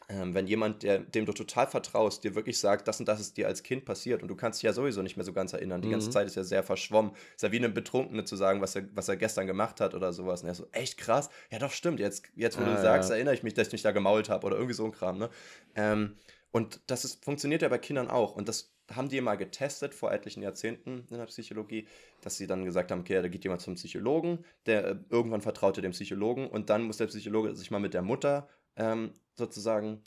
ähm, 0.10 0.34
wenn 0.34 0.48
jemand, 0.48 0.84
der, 0.84 1.00
dem 1.00 1.26
du 1.26 1.34
total 1.34 1.68
vertraust, 1.68 2.24
dir 2.24 2.34
wirklich 2.34 2.58
sagt, 2.60 2.88
das 2.88 3.00
und 3.00 3.08
das 3.08 3.20
ist 3.20 3.36
dir 3.36 3.48
als 3.48 3.62
Kind 3.62 3.84
passiert 3.84 4.22
und 4.22 4.30
du 4.30 4.36
kannst 4.36 4.60
dich 4.60 4.64
ja 4.64 4.74
sowieso 4.74 5.02
nicht 5.02 5.18
mehr 5.18 5.26
so 5.26 5.34
ganz 5.34 5.52
erinnern. 5.52 5.82
Die 5.82 5.90
mhm. 5.90 5.94
ganze 5.94 6.10
Zeit 6.10 6.28
ist 6.28 6.36
ja 6.36 6.44
sehr 6.44 6.64
verschwommen. 6.64 7.12
Ist 7.36 7.44
ja 7.44 7.52
wie 7.52 7.58
einem 7.58 7.74
Betrunkene 7.74 8.24
zu 8.24 8.38
sagen, 8.38 8.62
was 8.62 8.76
er, 8.76 8.84
was 8.94 9.10
er 9.10 9.18
gestern 9.18 9.48
gemacht 9.48 9.82
hat 9.82 9.94
oder 9.94 10.14
sowas. 10.14 10.44
Und 10.44 10.48
er 10.48 10.56
so, 10.56 10.68
echt 10.72 10.98
krass? 10.98 11.30
Ja, 11.52 11.60
doch, 11.60 11.72
stimmt. 11.72 12.00
Jetzt, 12.00 12.24
jetzt 12.36 12.58
wo 12.58 12.64
ah, 12.64 12.76
du 12.76 12.82
sagst, 12.82 13.10
ja. 13.10 13.16
erinnere 13.16 13.34
ich 13.34 13.44
mich, 13.44 13.54
dass 13.54 13.68
ich 13.68 13.74
mich 13.74 13.82
da 13.82 13.92
gemault 13.92 14.30
habe 14.30 14.48
oder 14.48 14.56
irgendwie 14.56 14.76
so 14.76 14.86
ein 14.86 14.92
Kram. 14.94 15.18
Ne? 15.18 15.30
Ähm, 15.76 16.16
und 16.52 16.80
das 16.88 17.04
ist, 17.04 17.26
funktioniert 17.26 17.62
ja 17.62 17.68
bei 17.68 17.78
Kindern 17.78 18.10
auch. 18.10 18.36
Und 18.36 18.48
das 18.48 18.72
haben 18.96 19.10
die 19.10 19.20
mal 19.20 19.36
getestet 19.36 19.94
vor 19.94 20.14
etlichen 20.14 20.42
Jahrzehnten 20.42 21.06
in 21.10 21.18
der 21.18 21.26
Psychologie, 21.26 21.88
dass 22.22 22.38
sie 22.38 22.48
dann 22.48 22.64
gesagt 22.64 22.92
haben, 22.92 23.02
okay, 23.02 23.22
da 23.22 23.28
geht 23.28 23.44
jemand 23.44 23.62
zum 23.62 23.76
Psychologen, 23.76 24.46
der 24.66 24.86
äh, 24.86 24.96
irgendwann 25.10 25.42
vertraute 25.42 25.82
dem 25.82 25.92
Psychologen 25.92 26.48
und 26.48 26.70
dann 26.70 26.84
muss 26.84 26.98
der 26.98 27.08
Psychologe 27.08 27.54
sich 27.56 27.72
mal 27.72 27.80
mit 27.80 27.94
der 27.94 28.02
Mutter 28.02 28.48
ähm, 28.78 29.12
sozusagen 29.38 30.02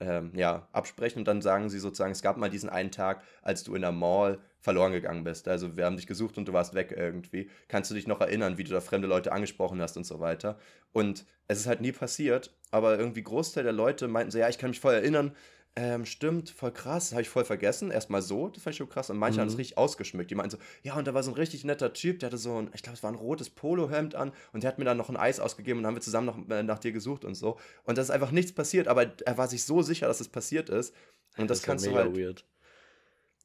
ähm, 0.00 0.32
ja, 0.34 0.68
absprechen 0.72 1.20
und 1.20 1.28
dann 1.28 1.42
sagen 1.42 1.70
sie 1.70 1.78
sozusagen, 1.78 2.12
es 2.12 2.22
gab 2.22 2.36
mal 2.36 2.50
diesen 2.50 2.68
einen 2.68 2.90
Tag, 2.90 3.22
als 3.42 3.62
du 3.62 3.74
in 3.74 3.82
der 3.82 3.92
Mall 3.92 4.40
verloren 4.60 4.92
gegangen 4.92 5.24
bist. 5.24 5.48
Also 5.48 5.76
wir 5.76 5.84
haben 5.84 5.96
dich 5.96 6.06
gesucht 6.06 6.38
und 6.38 6.46
du 6.46 6.52
warst 6.52 6.74
weg 6.74 6.94
irgendwie. 6.96 7.50
Kannst 7.68 7.90
du 7.90 7.94
dich 7.94 8.06
noch 8.06 8.20
erinnern, 8.20 8.58
wie 8.58 8.64
du 8.64 8.72
da 8.72 8.80
fremde 8.80 9.08
Leute 9.08 9.32
angesprochen 9.32 9.80
hast 9.80 9.96
und 9.96 10.04
so 10.04 10.20
weiter? 10.20 10.58
Und 10.92 11.24
es 11.48 11.58
ist 11.58 11.66
halt 11.66 11.80
nie 11.80 11.92
passiert, 11.92 12.56
aber 12.70 12.98
irgendwie 12.98 13.22
Großteil 13.22 13.64
der 13.64 13.72
Leute 13.72 14.08
meinten 14.08 14.30
so, 14.30 14.38
ja, 14.38 14.48
ich 14.48 14.58
kann 14.58 14.70
mich 14.70 14.80
voll 14.80 14.94
erinnern, 14.94 15.34
ähm, 15.74 16.04
stimmt, 16.04 16.50
voll 16.50 16.72
krass, 16.72 17.12
habe 17.12 17.22
ich 17.22 17.30
voll 17.30 17.46
vergessen. 17.46 17.90
Erstmal 17.90 18.20
so, 18.20 18.48
das 18.48 18.62
fand 18.62 18.74
ich 18.74 18.78
schon 18.78 18.88
krass. 18.90 19.08
Und 19.08 19.16
manche 19.16 19.38
mhm. 19.38 19.42
haben 19.42 19.48
es 19.48 19.58
richtig 19.58 19.78
ausgeschmückt. 19.78 20.30
Die 20.30 20.34
meinten 20.34 20.50
so, 20.50 20.58
ja, 20.82 20.96
und 20.96 21.06
da 21.06 21.14
war 21.14 21.22
so 21.22 21.30
ein 21.30 21.36
richtig 21.36 21.64
netter 21.64 21.92
Typ, 21.94 22.18
der 22.18 22.26
hatte 22.26 22.36
so 22.36 22.60
ein, 22.60 22.70
ich 22.74 22.82
glaube, 22.82 22.96
es 22.96 23.02
war 23.02 23.10
ein 23.10 23.16
rotes 23.16 23.48
Polohemd 23.48 24.14
an 24.14 24.32
und 24.52 24.62
der 24.62 24.68
hat 24.68 24.78
mir 24.78 24.84
dann 24.84 24.98
noch 24.98 25.08
ein 25.08 25.16
Eis 25.16 25.40
ausgegeben 25.40 25.78
und 25.78 25.84
dann 25.84 25.90
haben 25.90 25.96
wir 25.96 26.02
zusammen 26.02 26.26
noch 26.26 26.48
äh, 26.50 26.62
nach 26.62 26.78
dir 26.78 26.92
gesucht 26.92 27.24
und 27.24 27.34
so. 27.34 27.58
Und 27.84 27.96
das 27.96 28.06
ist 28.06 28.10
einfach 28.10 28.32
nichts 28.32 28.52
passiert, 28.52 28.86
aber 28.86 29.12
er 29.24 29.38
war 29.38 29.48
sich 29.48 29.64
so 29.64 29.80
sicher, 29.80 30.06
dass 30.08 30.20
es 30.20 30.28
passiert 30.28 30.68
ist. 30.68 30.94
Und 31.38 31.50
das, 31.50 31.60
das 31.60 31.66
kannst 31.66 31.86
du 31.86 31.94
halt. 31.94 32.14
Weird. 32.16 32.44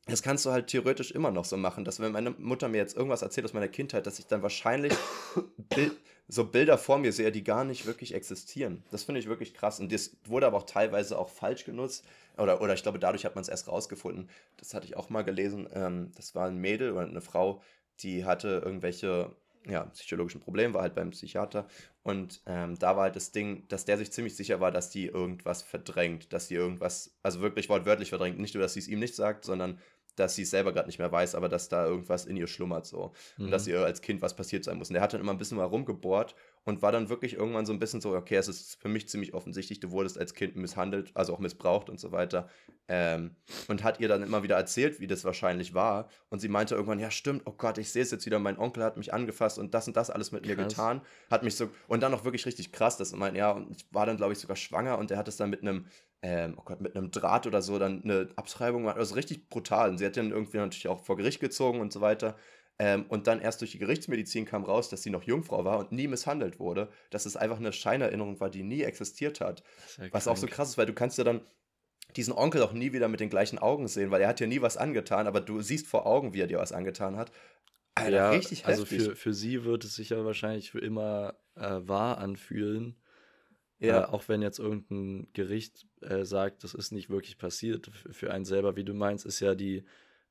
Das 0.07 0.21
kannst 0.21 0.45
du 0.45 0.51
halt 0.51 0.67
theoretisch 0.67 1.11
immer 1.11 1.31
noch 1.31 1.45
so 1.45 1.57
machen, 1.57 1.83
dass 1.83 1.99
wenn 1.99 2.11
meine 2.11 2.31
Mutter 2.31 2.69
mir 2.69 2.77
jetzt 2.77 2.95
irgendwas 2.95 3.21
erzählt 3.21 3.45
aus 3.45 3.53
meiner 3.53 3.67
Kindheit, 3.67 4.07
dass 4.07 4.19
ich 4.19 4.27
dann 4.27 4.41
wahrscheinlich 4.41 4.93
Bild, 5.57 5.97
so 6.29 6.45
Bilder 6.45 6.77
vor 6.77 6.97
mir 6.97 7.11
sehe, 7.13 7.31
die 7.31 7.43
gar 7.43 7.63
nicht 7.63 7.85
wirklich 7.85 8.13
existieren. 8.13 8.83
Das 8.91 9.03
finde 9.03 9.19
ich 9.19 9.27
wirklich 9.27 9.53
krass. 9.53 9.79
Und 9.79 9.91
das 9.91 10.15
wurde 10.25 10.47
aber 10.47 10.57
auch 10.57 10.65
teilweise 10.65 11.17
auch 11.17 11.29
falsch 11.29 11.65
genutzt. 11.65 12.05
Oder, 12.37 12.61
oder 12.61 12.73
ich 12.73 12.83
glaube, 12.83 12.99
dadurch 12.99 13.25
hat 13.25 13.35
man 13.35 13.41
es 13.41 13.49
erst 13.49 13.67
rausgefunden. 13.67 14.29
Das 14.57 14.73
hatte 14.73 14.85
ich 14.85 14.97
auch 14.97 15.09
mal 15.09 15.23
gelesen. 15.23 15.67
Ähm, 15.73 16.11
das 16.15 16.35
war 16.35 16.47
ein 16.47 16.57
Mädel 16.57 16.91
oder 16.91 17.01
eine 17.01 17.21
Frau, 17.21 17.61
die 17.99 18.25
hatte 18.25 18.61
irgendwelche 18.63 19.35
ja, 19.69 19.85
psychologischen 19.85 20.41
Probleme, 20.41 20.73
war 20.73 20.81
halt 20.81 20.95
beim 20.95 21.11
Psychiater. 21.11 21.67
Und 22.03 22.41
ähm, 22.45 22.77
da 22.79 22.95
war 22.95 23.03
halt 23.03 23.15
das 23.15 23.31
Ding, 23.31 23.67
dass 23.67 23.85
der 23.85 23.97
sich 23.97 24.11
ziemlich 24.11 24.35
sicher 24.35 24.59
war, 24.59 24.71
dass 24.71 24.89
die 24.89 25.07
irgendwas 25.07 25.61
verdrängt, 25.61 26.31
dass 26.31 26.47
die 26.47 26.55
irgendwas, 26.55 27.17
also 27.21 27.41
wirklich 27.41 27.67
wortwörtlich 27.69 28.09
verdrängt. 28.09 28.39
Nicht 28.39 28.53
nur, 28.53 28.63
dass 28.63 28.73
sie 28.73 28.79
es 28.79 28.87
ihm 28.87 28.99
nicht 28.99 29.15
sagt, 29.15 29.43
sondern 29.43 29.79
dass 30.17 30.35
sie 30.35 30.41
es 30.41 30.49
selber 30.49 30.73
gerade 30.73 30.87
nicht 30.87 30.99
mehr 30.99 31.11
weiß, 31.11 31.35
aber 31.35 31.47
dass 31.47 31.69
da 31.69 31.85
irgendwas 31.85 32.25
in 32.25 32.35
ihr 32.35 32.47
schlummert 32.47 32.85
so. 32.85 33.13
Mhm. 33.37 33.45
Und 33.45 33.51
dass 33.51 33.65
mhm. 33.65 33.73
ihr 33.73 33.85
als 33.85 34.01
Kind 34.01 34.21
was 34.21 34.35
passiert 34.35 34.63
sein 34.63 34.77
muss. 34.77 34.89
Und 34.89 34.95
der 34.95 35.01
hat 35.01 35.13
dann 35.13 35.21
immer 35.21 35.31
ein 35.31 35.37
bisschen 35.37 35.57
mal 35.57 35.65
rumgebohrt 35.65 36.35
und 36.65 36.81
war 36.81 36.91
dann 36.91 37.09
wirklich 37.09 37.35
irgendwann 37.35 37.65
so 37.65 37.71
ein 37.71 37.79
bisschen 37.79 38.01
so, 38.01 38.13
okay, 38.13 38.35
es 38.35 38.47
ist 38.47 38.81
für 38.81 38.89
mich 38.89 39.07
ziemlich 39.07 39.33
offensichtlich, 39.33 39.79
du 39.79 39.91
wurdest 39.91 40.17
als 40.17 40.33
Kind 40.33 40.55
misshandelt, 40.55 41.11
also 41.13 41.33
auch 41.33 41.39
missbraucht 41.39 41.89
und 41.89 41.99
so 41.99 42.11
weiter. 42.11 42.49
Ähm, 42.89 43.35
und 43.67 43.83
hat 43.83 43.99
ihr 43.99 44.07
dann 44.07 44.23
immer 44.23 44.43
wieder 44.43 44.55
erzählt, 44.55 44.99
wie 44.99 45.07
das 45.07 45.23
wahrscheinlich 45.23 45.73
war. 45.73 46.09
Und 46.29 46.39
sie 46.39 46.49
meinte 46.49 46.75
irgendwann, 46.75 46.99
ja 46.99 47.11
stimmt, 47.11 47.43
oh 47.45 47.53
Gott, 47.53 47.77
ich 47.77 47.91
sehe 47.91 48.01
es 48.01 48.11
jetzt 48.11 48.25
wieder, 48.25 48.39
mein 48.39 48.57
Onkel 48.57 48.83
hat 48.83 48.97
mich 48.97 49.13
angefasst 49.13 49.59
und 49.59 49.73
das 49.73 49.87
und 49.87 49.95
das 49.95 50.09
alles 50.09 50.31
mit 50.31 50.43
krass. 50.43 50.57
mir 50.57 50.63
getan. 50.63 51.01
Hat 51.29 51.43
mich 51.43 51.55
so, 51.55 51.69
und 51.87 52.01
dann 52.01 52.13
auch 52.13 52.25
wirklich 52.25 52.45
richtig 52.45 52.71
krass, 52.71 52.97
dass 52.97 53.13
mein, 53.13 53.35
ja, 53.35 53.51
und 53.51 53.71
ich 53.71 53.85
war 53.91 54.05
dann, 54.05 54.17
glaube 54.17 54.33
ich, 54.33 54.39
sogar 54.39 54.57
schwanger 54.57 54.97
und 54.97 55.11
er 55.11 55.17
hat 55.17 55.27
es 55.27 55.37
dann 55.37 55.49
mit 55.49 55.61
einem 55.61 55.85
ähm, 56.21 56.55
oh 56.57 56.63
Gott, 56.63 56.81
mit 56.81 56.95
einem 56.95 57.11
Draht 57.11 57.45
oder 57.47 57.61
so 57.61 57.77
dann 57.77 58.03
eine 58.03 58.29
Abtreibung 58.35 58.81
gemacht. 58.81 58.97
Also 58.97 59.15
richtig 59.15 59.49
brutal. 59.49 59.89
Und 59.89 59.97
sie 59.97 60.05
hat 60.05 60.17
dann 60.17 60.31
irgendwie 60.31 60.57
natürlich 60.57 60.87
auch 60.87 61.03
vor 61.03 61.17
Gericht 61.17 61.39
gezogen 61.39 61.79
und 61.79 61.93
so 61.93 62.01
weiter. 62.01 62.35
Ähm, 62.79 63.05
und 63.09 63.27
dann 63.27 63.41
erst 63.41 63.61
durch 63.61 63.71
die 63.71 63.79
Gerichtsmedizin 63.79 64.45
kam 64.45 64.63
raus, 64.63 64.89
dass 64.89 65.01
sie 65.01 65.09
noch 65.09 65.23
Jungfrau 65.23 65.65
war 65.65 65.79
und 65.79 65.91
nie 65.91 66.07
misshandelt 66.07 66.59
wurde. 66.59 66.89
Dass 67.11 67.25
es 67.25 67.37
einfach 67.37 67.57
eine 67.57 67.73
Scheinerinnerung 67.73 68.39
war, 68.39 68.49
die 68.49 68.63
nie 68.63 68.81
existiert 68.81 69.41
hat. 69.41 69.63
Ja 69.97 70.07
Was 70.11 70.27
auch 70.27 70.37
so 70.37 70.47
krass 70.47 70.69
ist, 70.69 70.77
weil 70.77 70.85
du 70.85 70.93
kannst 70.93 71.17
ja 71.17 71.23
dann 71.23 71.41
diesen 72.15 72.33
Onkel 72.33 72.63
auch 72.63 72.73
nie 72.73 72.93
wieder 72.93 73.07
mit 73.07 73.19
den 73.19 73.29
gleichen 73.29 73.59
Augen 73.59 73.87
sehen, 73.87 74.11
weil 74.11 74.21
er 74.21 74.29
hat 74.29 74.39
ja 74.39 74.47
nie 74.47 74.61
was 74.61 74.77
angetan, 74.77 75.27
aber 75.27 75.41
du 75.41 75.61
siehst 75.61 75.87
vor 75.87 76.05
Augen, 76.05 76.33
wie 76.33 76.41
er 76.41 76.47
dir 76.47 76.57
was 76.57 76.71
angetan 76.71 77.17
hat. 77.17 77.31
Alter, 77.95 78.15
ja, 78.15 78.29
richtig 78.29 78.65
heftig. 78.65 78.67
Also 78.67 78.85
für, 78.85 79.15
für 79.15 79.33
sie 79.33 79.65
wird 79.65 79.83
es 79.83 79.95
sich 79.95 80.09
ja 80.09 80.23
wahrscheinlich 80.23 80.71
für 80.71 80.79
immer 80.79 81.35
äh, 81.55 81.79
wahr 81.81 82.19
anfühlen. 82.19 82.95
Ja. 83.79 84.03
Äh, 84.03 84.05
auch 84.07 84.27
wenn 84.27 84.41
jetzt 84.41 84.59
irgendein 84.59 85.27
Gericht 85.33 85.85
äh, 86.01 86.25
sagt, 86.25 86.63
das 86.63 86.73
ist 86.73 86.91
nicht 86.91 87.09
wirklich 87.09 87.37
passiert. 87.37 87.87
Für 87.87 88.31
einen 88.31 88.45
selber, 88.45 88.75
wie 88.75 88.83
du 88.83 88.93
meinst, 88.93 89.25
ist 89.25 89.39
ja 89.39 89.55
die, 89.55 89.83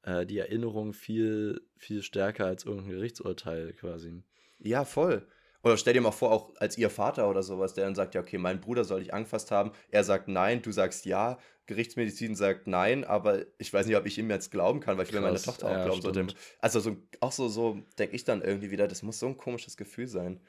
äh, 0.02 0.26
die 0.26 0.38
Erinnerung 0.38 0.92
viel, 0.92 1.60
viel 1.76 2.02
stärker 2.02 2.46
als 2.46 2.64
irgendein 2.64 2.90
Gerichtsurteil 2.90 3.72
quasi. 3.74 4.22
Ja, 4.58 4.84
voll. 4.84 5.26
Oder 5.62 5.76
stell 5.76 5.94
dir 5.94 6.00
mal 6.00 6.12
vor, 6.12 6.30
auch 6.30 6.54
als 6.56 6.78
ihr 6.78 6.90
Vater 6.90 7.28
oder 7.28 7.42
sowas, 7.42 7.74
der 7.74 7.84
dann 7.84 7.96
sagt, 7.96 8.14
ja, 8.14 8.20
okay, 8.20 8.38
mein 8.38 8.60
Bruder 8.60 8.84
soll 8.84 9.00
dich 9.00 9.12
angefasst 9.12 9.50
haben. 9.50 9.72
Er 9.90 10.04
sagt 10.04 10.28
nein, 10.28 10.62
du 10.62 10.70
sagst 10.70 11.06
ja. 11.06 11.38
Gerichtsmedizin 11.66 12.36
sagt 12.36 12.68
nein, 12.68 13.04
aber 13.04 13.44
ich 13.58 13.72
weiß 13.72 13.86
nicht, 13.86 13.96
ob 13.96 14.06
ich 14.06 14.16
ihm 14.18 14.30
jetzt 14.30 14.52
glauben 14.52 14.78
kann, 14.78 14.96
weil 14.96 15.06
ich 15.06 15.12
will 15.12 15.20
meine 15.20 15.42
Tochter 15.42 15.66
auch 15.66 15.72
ja, 15.72 15.84
glauben 15.84 16.02
sollte. 16.02 16.28
Also 16.60 16.78
so, 16.78 16.96
auch 17.18 17.32
so, 17.32 17.48
so 17.48 17.82
denke 17.98 18.14
ich 18.14 18.22
dann 18.22 18.42
irgendwie 18.42 18.70
wieder, 18.70 18.86
das 18.86 19.02
muss 19.02 19.18
so 19.18 19.26
ein 19.26 19.36
komisches 19.36 19.76
Gefühl 19.76 20.06
sein. 20.06 20.40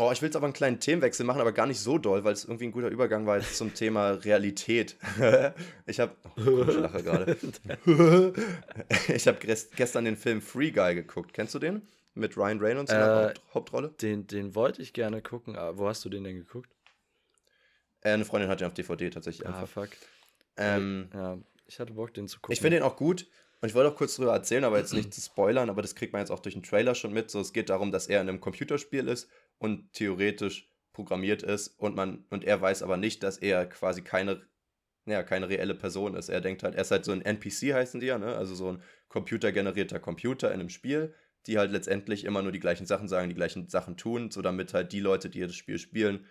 Oh, 0.00 0.12
ich 0.12 0.22
will 0.22 0.28
jetzt 0.28 0.36
aber 0.36 0.46
einen 0.46 0.52
kleinen 0.52 0.78
Themenwechsel 0.78 1.26
machen, 1.26 1.40
aber 1.40 1.50
gar 1.50 1.66
nicht 1.66 1.80
so 1.80 1.98
doll, 1.98 2.22
weil 2.22 2.32
es 2.32 2.44
irgendwie 2.44 2.66
ein 2.66 2.70
guter 2.70 2.88
Übergang 2.88 3.26
war 3.26 3.38
jetzt 3.38 3.56
zum 3.56 3.74
Thema 3.74 4.10
Realität. 4.10 4.96
ich 5.86 5.98
habe 5.98 6.14
oh, 6.36 6.62
Lache 6.62 7.02
gerade. 7.02 7.36
ich 9.12 9.26
habe 9.26 9.38
gestern 9.74 10.04
den 10.04 10.16
Film 10.16 10.40
Free 10.40 10.70
Guy 10.70 10.94
geguckt. 10.94 11.32
Kennst 11.34 11.56
du 11.56 11.58
den? 11.58 11.82
Mit 12.14 12.36
Ryan 12.36 12.60
Reynolds 12.60 12.92
in 12.92 12.98
der 12.98 13.30
äh, 13.30 13.34
Hauptrolle? 13.52 13.88
Den, 14.00 14.28
den 14.28 14.54
wollte 14.54 14.82
ich 14.82 14.92
gerne 14.92 15.20
gucken. 15.20 15.56
Aber 15.56 15.78
wo 15.78 15.88
hast 15.88 16.04
du 16.04 16.08
den 16.08 16.22
denn 16.22 16.36
geguckt? 16.36 16.70
Äh, 18.02 18.10
eine 18.12 18.24
Freundin 18.24 18.48
hat 18.48 18.60
den 18.60 18.68
auf 18.68 18.74
DVD 18.74 19.10
tatsächlich 19.10 19.48
ah, 19.48 19.62
einfach. 19.62 19.82
fuck. 19.82 19.90
Ähm, 20.56 21.10
ja, 21.12 21.38
ich 21.66 21.80
hatte 21.80 21.94
Bock, 21.94 22.14
den 22.14 22.28
zu 22.28 22.38
gucken. 22.38 22.52
Ich 22.52 22.60
finde 22.60 22.76
den 22.76 22.84
auch 22.84 22.94
gut. 22.94 23.26
Und 23.60 23.68
ich 23.68 23.74
wollte 23.74 23.90
auch 23.90 23.96
kurz 23.96 24.14
darüber 24.14 24.34
erzählen, 24.34 24.62
aber 24.62 24.78
jetzt 24.78 24.94
nicht 24.94 25.12
zu 25.12 25.20
spoilern, 25.20 25.68
aber 25.68 25.82
das 25.82 25.96
kriegt 25.96 26.12
man 26.12 26.20
jetzt 26.20 26.30
auch 26.30 26.38
durch 26.38 26.54
den 26.54 26.62
Trailer 26.62 26.94
schon 26.94 27.12
mit. 27.12 27.28
So, 27.28 27.40
es 27.40 27.52
geht 27.52 27.70
darum, 27.70 27.90
dass 27.90 28.06
er 28.06 28.20
in 28.20 28.28
einem 28.28 28.40
Computerspiel 28.40 29.08
ist 29.08 29.28
und 29.58 29.92
theoretisch 29.92 30.70
programmiert 30.92 31.42
ist 31.42 31.68
und 31.78 31.94
man 31.94 32.24
und 32.30 32.44
er 32.44 32.60
weiß 32.60 32.82
aber 32.82 32.96
nicht, 32.96 33.22
dass 33.22 33.38
er 33.38 33.66
quasi 33.66 34.02
keine 34.02 34.46
ja, 35.06 35.22
keine 35.22 35.48
reelle 35.48 35.74
Person 35.74 36.14
ist. 36.14 36.28
Er 36.28 36.40
denkt 36.40 36.62
halt, 36.62 36.74
er 36.74 36.82
ist 36.82 36.90
halt 36.90 37.04
so 37.04 37.12
ein 37.12 37.22
NPC 37.22 37.72
heißen 37.72 38.00
die 38.00 38.06
ja, 38.06 38.18
ne? 38.18 38.36
Also 38.36 38.54
so 38.54 38.72
ein 38.72 38.82
computergenerierter 39.08 40.00
Computer 40.00 40.48
in 40.48 40.60
einem 40.60 40.68
Spiel, 40.68 41.14
die 41.46 41.58
halt 41.58 41.70
letztendlich 41.72 42.24
immer 42.24 42.42
nur 42.42 42.52
die 42.52 42.60
gleichen 42.60 42.86
Sachen 42.86 43.08
sagen, 43.08 43.28
die 43.28 43.34
gleichen 43.34 43.68
Sachen 43.68 43.96
tun, 43.96 44.30
so 44.30 44.42
damit 44.42 44.74
halt 44.74 44.92
die 44.92 45.00
Leute, 45.00 45.30
die 45.30 45.40
das 45.40 45.54
Spiel 45.54 45.78
spielen, 45.78 46.26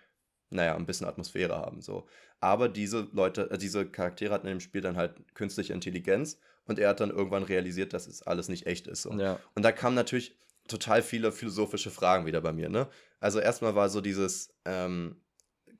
naja, 0.50 0.76
ein 0.76 0.86
bisschen 0.86 1.06
Atmosphäre 1.06 1.56
haben. 1.56 1.80
So. 1.80 2.06
Aber 2.40 2.68
diese 2.68 3.08
Leute, 3.12 3.50
äh, 3.50 3.58
diese 3.58 3.86
Charaktere 3.86 4.32
hatten 4.32 4.46
in 4.46 4.54
dem 4.54 4.60
Spiel 4.60 4.80
dann 4.80 4.96
halt 4.96 5.34
künstliche 5.34 5.72
Intelligenz 5.72 6.38
und 6.64 6.78
er 6.78 6.90
hat 6.90 7.00
dann 7.00 7.10
irgendwann 7.10 7.42
realisiert, 7.42 7.92
dass 7.92 8.06
es 8.06 8.22
alles 8.22 8.48
nicht 8.48 8.66
echt 8.66 8.86
ist. 8.86 9.02
So. 9.02 9.12
Ja. 9.12 9.40
Und 9.54 9.64
da 9.64 9.72
kamen 9.72 9.96
natürlich 9.96 10.36
total 10.68 11.02
viele 11.02 11.32
philosophische 11.32 11.90
Fragen 11.90 12.26
wieder 12.26 12.40
bei 12.40 12.52
mir. 12.52 12.68
Ne? 12.68 12.88
Also 13.20 13.40
erstmal 13.40 13.74
war 13.74 13.88
so 13.88 14.00
dieses, 14.00 14.54
ähm, 14.64 15.16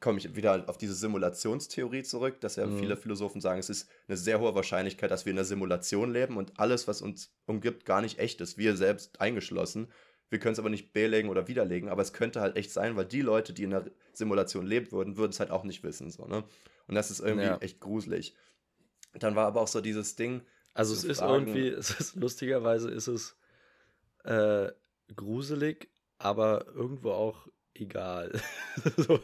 komme 0.01 0.19
ich 0.19 0.37
wieder 0.37 0.69
auf 0.69 0.79
diese 0.79 0.95
Simulationstheorie 0.95 2.03
zurück, 2.03 2.41
dass 2.41 2.57
ja 2.57 2.67
mhm. 2.67 2.79
viele 2.79 2.97
Philosophen 2.97 3.41
sagen, 3.41 3.61
es 3.61 3.71
ist 3.71 3.89
eine 4.07 4.17
sehr 4.17 4.41
hohe 4.41 4.55
Wahrscheinlichkeit, 4.55 5.11
dass 5.11 5.25
wir 5.25 5.33
in 5.33 5.39
einer 5.39 5.45
Simulation 5.45 6.13
leben 6.13 6.37
und 6.37 6.59
alles, 6.59 6.89
was 6.89 7.03
uns 7.03 7.33
umgibt, 7.47 7.85
gar 7.85 8.01
nicht 8.01 8.19
echt 8.19 8.41
ist, 8.41 8.59
wir 8.59 8.77
selbst 8.77 9.21
eingeschlossen. 9.21 9.89
Wir 10.31 10.39
können 10.39 10.53
es 10.53 10.59
aber 10.59 10.71
nicht 10.71 10.93
belegen 10.93 11.31
oder 11.31 11.49
widerlegen, 11.49 11.89
aber 11.89 12.03
es 12.03 12.13
könnte 12.13 12.41
halt 12.41 12.57
echt 12.57 12.71
sein, 12.71 12.97
weil 12.97 13.07
die 13.07 13.23
Leute, 13.23 13.53
die 13.53 13.63
in 13.63 13.71
der 13.71 13.87
Simulation 14.13 14.67
leben 14.67 14.93
würden, 14.93 15.17
würden 15.17 15.31
es 15.31 15.41
halt 15.41 15.51
auch 15.51 15.65
nicht 15.65 15.83
wissen. 15.83 16.11
So, 16.11 16.27
ne? 16.27 16.45
Und 16.87 16.95
das 16.95 17.11
ist 17.11 17.21
irgendwie 17.21 17.47
ja. 17.47 17.59
echt 17.59 17.81
gruselig. 17.81 18.35
Dann 19.15 19.37
war 19.37 19.47
aber 19.47 19.63
auch 19.63 19.69
so 19.69 19.81
dieses 19.81 20.17
Ding. 20.17 20.43
Also 20.75 20.93
es 20.93 21.05
ist 21.05 21.19
fragen, 21.19 21.47
irgendwie, 21.47 21.69
es 21.79 21.91
ist 21.99 22.17
lustigerweise 22.17 22.91
ist 22.91 23.09
es 23.09 23.37
äh, 24.29 24.73
gruselig, 25.15 25.89
aber 26.19 26.67
irgendwo 26.75 27.13
auch 27.13 27.49
egal. 27.75 28.33
so, 28.97 29.21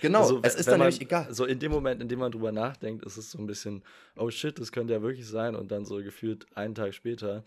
genau, 0.00 0.22
also, 0.22 0.40
es 0.42 0.54
ist 0.54 0.66
dann 0.66 0.78
man, 0.78 0.88
nämlich 0.88 1.00
egal. 1.00 1.32
So 1.32 1.44
in 1.44 1.58
dem 1.58 1.72
Moment, 1.72 2.00
in 2.00 2.08
dem 2.08 2.20
man 2.20 2.32
drüber 2.32 2.52
nachdenkt, 2.52 3.04
ist 3.04 3.16
es 3.16 3.30
so 3.30 3.38
ein 3.38 3.46
bisschen, 3.46 3.82
oh 4.16 4.30
shit, 4.30 4.58
das 4.58 4.72
könnte 4.72 4.94
ja 4.94 5.02
wirklich 5.02 5.26
sein. 5.26 5.54
Und 5.54 5.70
dann 5.70 5.84
so 5.84 5.96
gefühlt 5.96 6.46
einen 6.56 6.74
Tag 6.74 6.94
später 6.94 7.44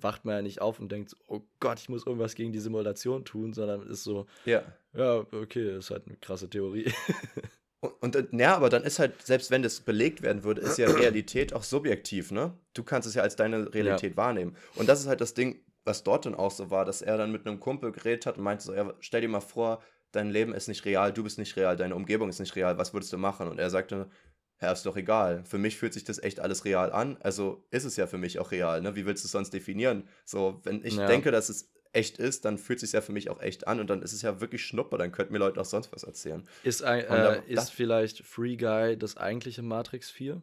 wacht 0.00 0.24
man 0.24 0.36
ja 0.36 0.42
nicht 0.42 0.60
auf 0.60 0.78
und 0.78 0.92
denkt, 0.92 1.16
oh 1.26 1.42
Gott, 1.58 1.80
ich 1.80 1.88
muss 1.88 2.06
irgendwas 2.06 2.34
gegen 2.34 2.52
die 2.52 2.60
Simulation 2.60 3.24
tun, 3.24 3.52
sondern 3.52 3.82
ist 3.88 4.04
so, 4.04 4.26
ja, 4.44 4.62
ja 4.94 5.26
okay, 5.32 5.76
ist 5.78 5.90
halt 5.90 6.06
eine 6.06 6.16
krasse 6.16 6.48
Theorie. 6.48 6.92
Und, 7.84 8.14
und, 8.14 8.32
äh, 8.32 8.36
ja, 8.38 8.54
aber 8.54 8.68
dann 8.68 8.84
ist 8.84 9.00
halt, 9.00 9.20
selbst 9.22 9.50
wenn 9.50 9.64
das 9.64 9.80
belegt 9.80 10.22
werden 10.22 10.44
würde, 10.44 10.60
ist 10.60 10.78
ja 10.78 10.86
Realität 10.88 11.52
auch 11.52 11.64
subjektiv, 11.64 12.30
ne? 12.30 12.56
Du 12.74 12.84
kannst 12.84 13.08
es 13.08 13.16
ja 13.16 13.22
als 13.22 13.34
deine 13.34 13.74
Realität 13.74 14.12
ja. 14.12 14.16
wahrnehmen. 14.16 14.56
Und 14.76 14.88
das 14.88 15.00
ist 15.00 15.08
halt 15.08 15.20
das 15.20 15.34
Ding, 15.34 15.58
was 15.84 16.04
dort 16.04 16.26
dann 16.26 16.34
auch 16.34 16.50
so 16.50 16.70
war, 16.70 16.84
dass 16.84 17.02
er 17.02 17.16
dann 17.16 17.32
mit 17.32 17.46
einem 17.46 17.60
Kumpel 17.60 17.92
geredet 17.92 18.26
hat 18.26 18.38
und 18.38 18.44
meinte 18.44 18.64
so, 18.64 18.74
ja, 18.74 18.92
stell 19.00 19.20
dir 19.20 19.28
mal 19.28 19.40
vor, 19.40 19.82
dein 20.12 20.30
Leben 20.30 20.54
ist 20.54 20.68
nicht 20.68 20.84
real, 20.84 21.12
du 21.12 21.22
bist 21.22 21.38
nicht 21.38 21.56
real, 21.56 21.76
deine 21.76 21.96
Umgebung 21.96 22.28
ist 22.28 22.38
nicht 22.38 22.54
real, 22.56 22.78
was 22.78 22.92
würdest 22.92 23.12
du 23.12 23.18
machen? 23.18 23.48
Und 23.48 23.58
er 23.58 23.70
sagte, 23.70 24.08
ja, 24.60 24.70
ist 24.70 24.86
doch 24.86 24.96
egal. 24.96 25.44
Für 25.44 25.58
mich 25.58 25.76
fühlt 25.76 25.92
sich 25.92 26.04
das 26.04 26.22
echt 26.22 26.38
alles 26.38 26.64
real 26.64 26.92
an, 26.92 27.18
also 27.20 27.66
ist 27.70 27.84
es 27.84 27.96
ja 27.96 28.06
für 28.06 28.18
mich 28.18 28.38
auch 28.38 28.52
real, 28.52 28.80
ne? 28.80 28.94
Wie 28.94 29.06
willst 29.06 29.24
du 29.24 29.26
es 29.26 29.32
sonst 29.32 29.52
definieren? 29.52 30.08
So, 30.24 30.60
wenn 30.64 30.84
ich 30.84 30.96
ja. 30.96 31.06
denke, 31.06 31.32
dass 31.32 31.48
es 31.48 31.72
echt 31.92 32.18
ist, 32.18 32.44
dann 32.44 32.58
fühlt 32.58 32.78
es 32.82 32.90
sich 32.90 32.92
ja 32.92 33.00
für 33.00 33.12
mich 33.12 33.28
auch 33.28 33.40
echt 33.40 33.66
an 33.66 33.80
und 33.80 33.90
dann 33.90 34.02
ist 34.02 34.12
es 34.12 34.22
ja 34.22 34.40
wirklich 34.40 34.64
Schnupper, 34.64 34.98
dann 34.98 35.12
könnten 35.12 35.32
mir 35.32 35.38
Leute 35.38 35.60
auch 35.60 35.64
sonst 35.66 35.92
was 35.92 36.04
erzählen. 36.04 36.46
Ist, 36.62 36.82
ein, 36.82 37.00
äh, 37.00 37.42
ist 37.46 37.70
vielleicht 37.70 38.24
Free 38.24 38.56
Guy 38.56 38.96
das 38.96 39.16
eigentliche 39.16 39.62
Matrix 39.62 40.10
4? 40.10 40.42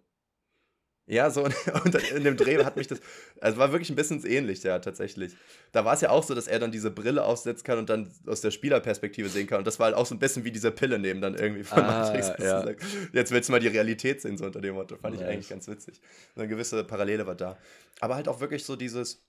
Ja, 1.10 1.32
so 1.32 1.43
und 1.86 1.95
in 2.12 2.24
dem 2.24 2.38
Dreh 2.38 2.64
hat 2.64 2.78
mich 2.78 2.86
das, 2.86 2.99
also 3.41 3.57
war 3.57 3.72
wirklich 3.72 3.89
ein 3.89 3.95
bisschen 3.95 4.24
ähnlich, 4.28 4.62
ja, 4.62 4.78
tatsächlich. 4.78 5.36
Da 5.72 5.84
war 5.84 5.95
es 5.95 6.01
ja 6.01 6.12
auch 6.12 6.24
so, 6.24 6.36
dass 6.36 6.47
er 6.47 6.60
dann 6.60 6.72
diese 6.72 6.91
Brille 6.91 7.24
aufsetzen 7.24 7.64
kann 7.64 7.80
und 7.80 7.89
dann 7.89 8.14
aus 8.28 8.41
der 8.41 8.51
Spielerperspektive 8.51 9.28
sehen 9.28 9.47
kann. 9.47 9.57
Und 9.57 9.66
das 9.66 9.80
war 9.80 9.88
halt 9.88 9.95
auch 9.95 10.05
so 10.05 10.14
ein 10.14 10.20
bisschen 10.20 10.43
wie 10.43 10.51
diese 10.51 10.70
Pille 10.70 10.99
nehmen 10.99 11.20
dann 11.20 11.34
irgendwie 11.34 11.64
von 11.64 11.82
ah, 11.82 12.03
Matrix. 12.03 12.32
Ja. 12.38 12.64
Jetzt 13.12 13.32
willst 13.32 13.49
du 13.49 13.53
mal 13.53 13.60
die 13.60 13.70
Realität 13.70 14.22
sehen, 14.22 14.38
so 14.38 14.45
unter 14.45 14.62
dem 14.62 14.76
Motto. 14.76 14.97
Fand 14.97 15.16
nice. 15.16 15.24
ich 15.24 15.28
eigentlich 15.28 15.49
ganz 15.49 15.68
witzig. 15.68 15.99
eine 16.36 16.47
gewisse 16.47 16.84
Parallele 16.84 17.26
war 17.26 17.36
da. 17.36 17.57
Aber 18.01 18.14
halt 18.14 18.28
auch 18.28 18.39
wirklich 18.39 18.64
so 18.64 18.76
dieses, 18.76 19.26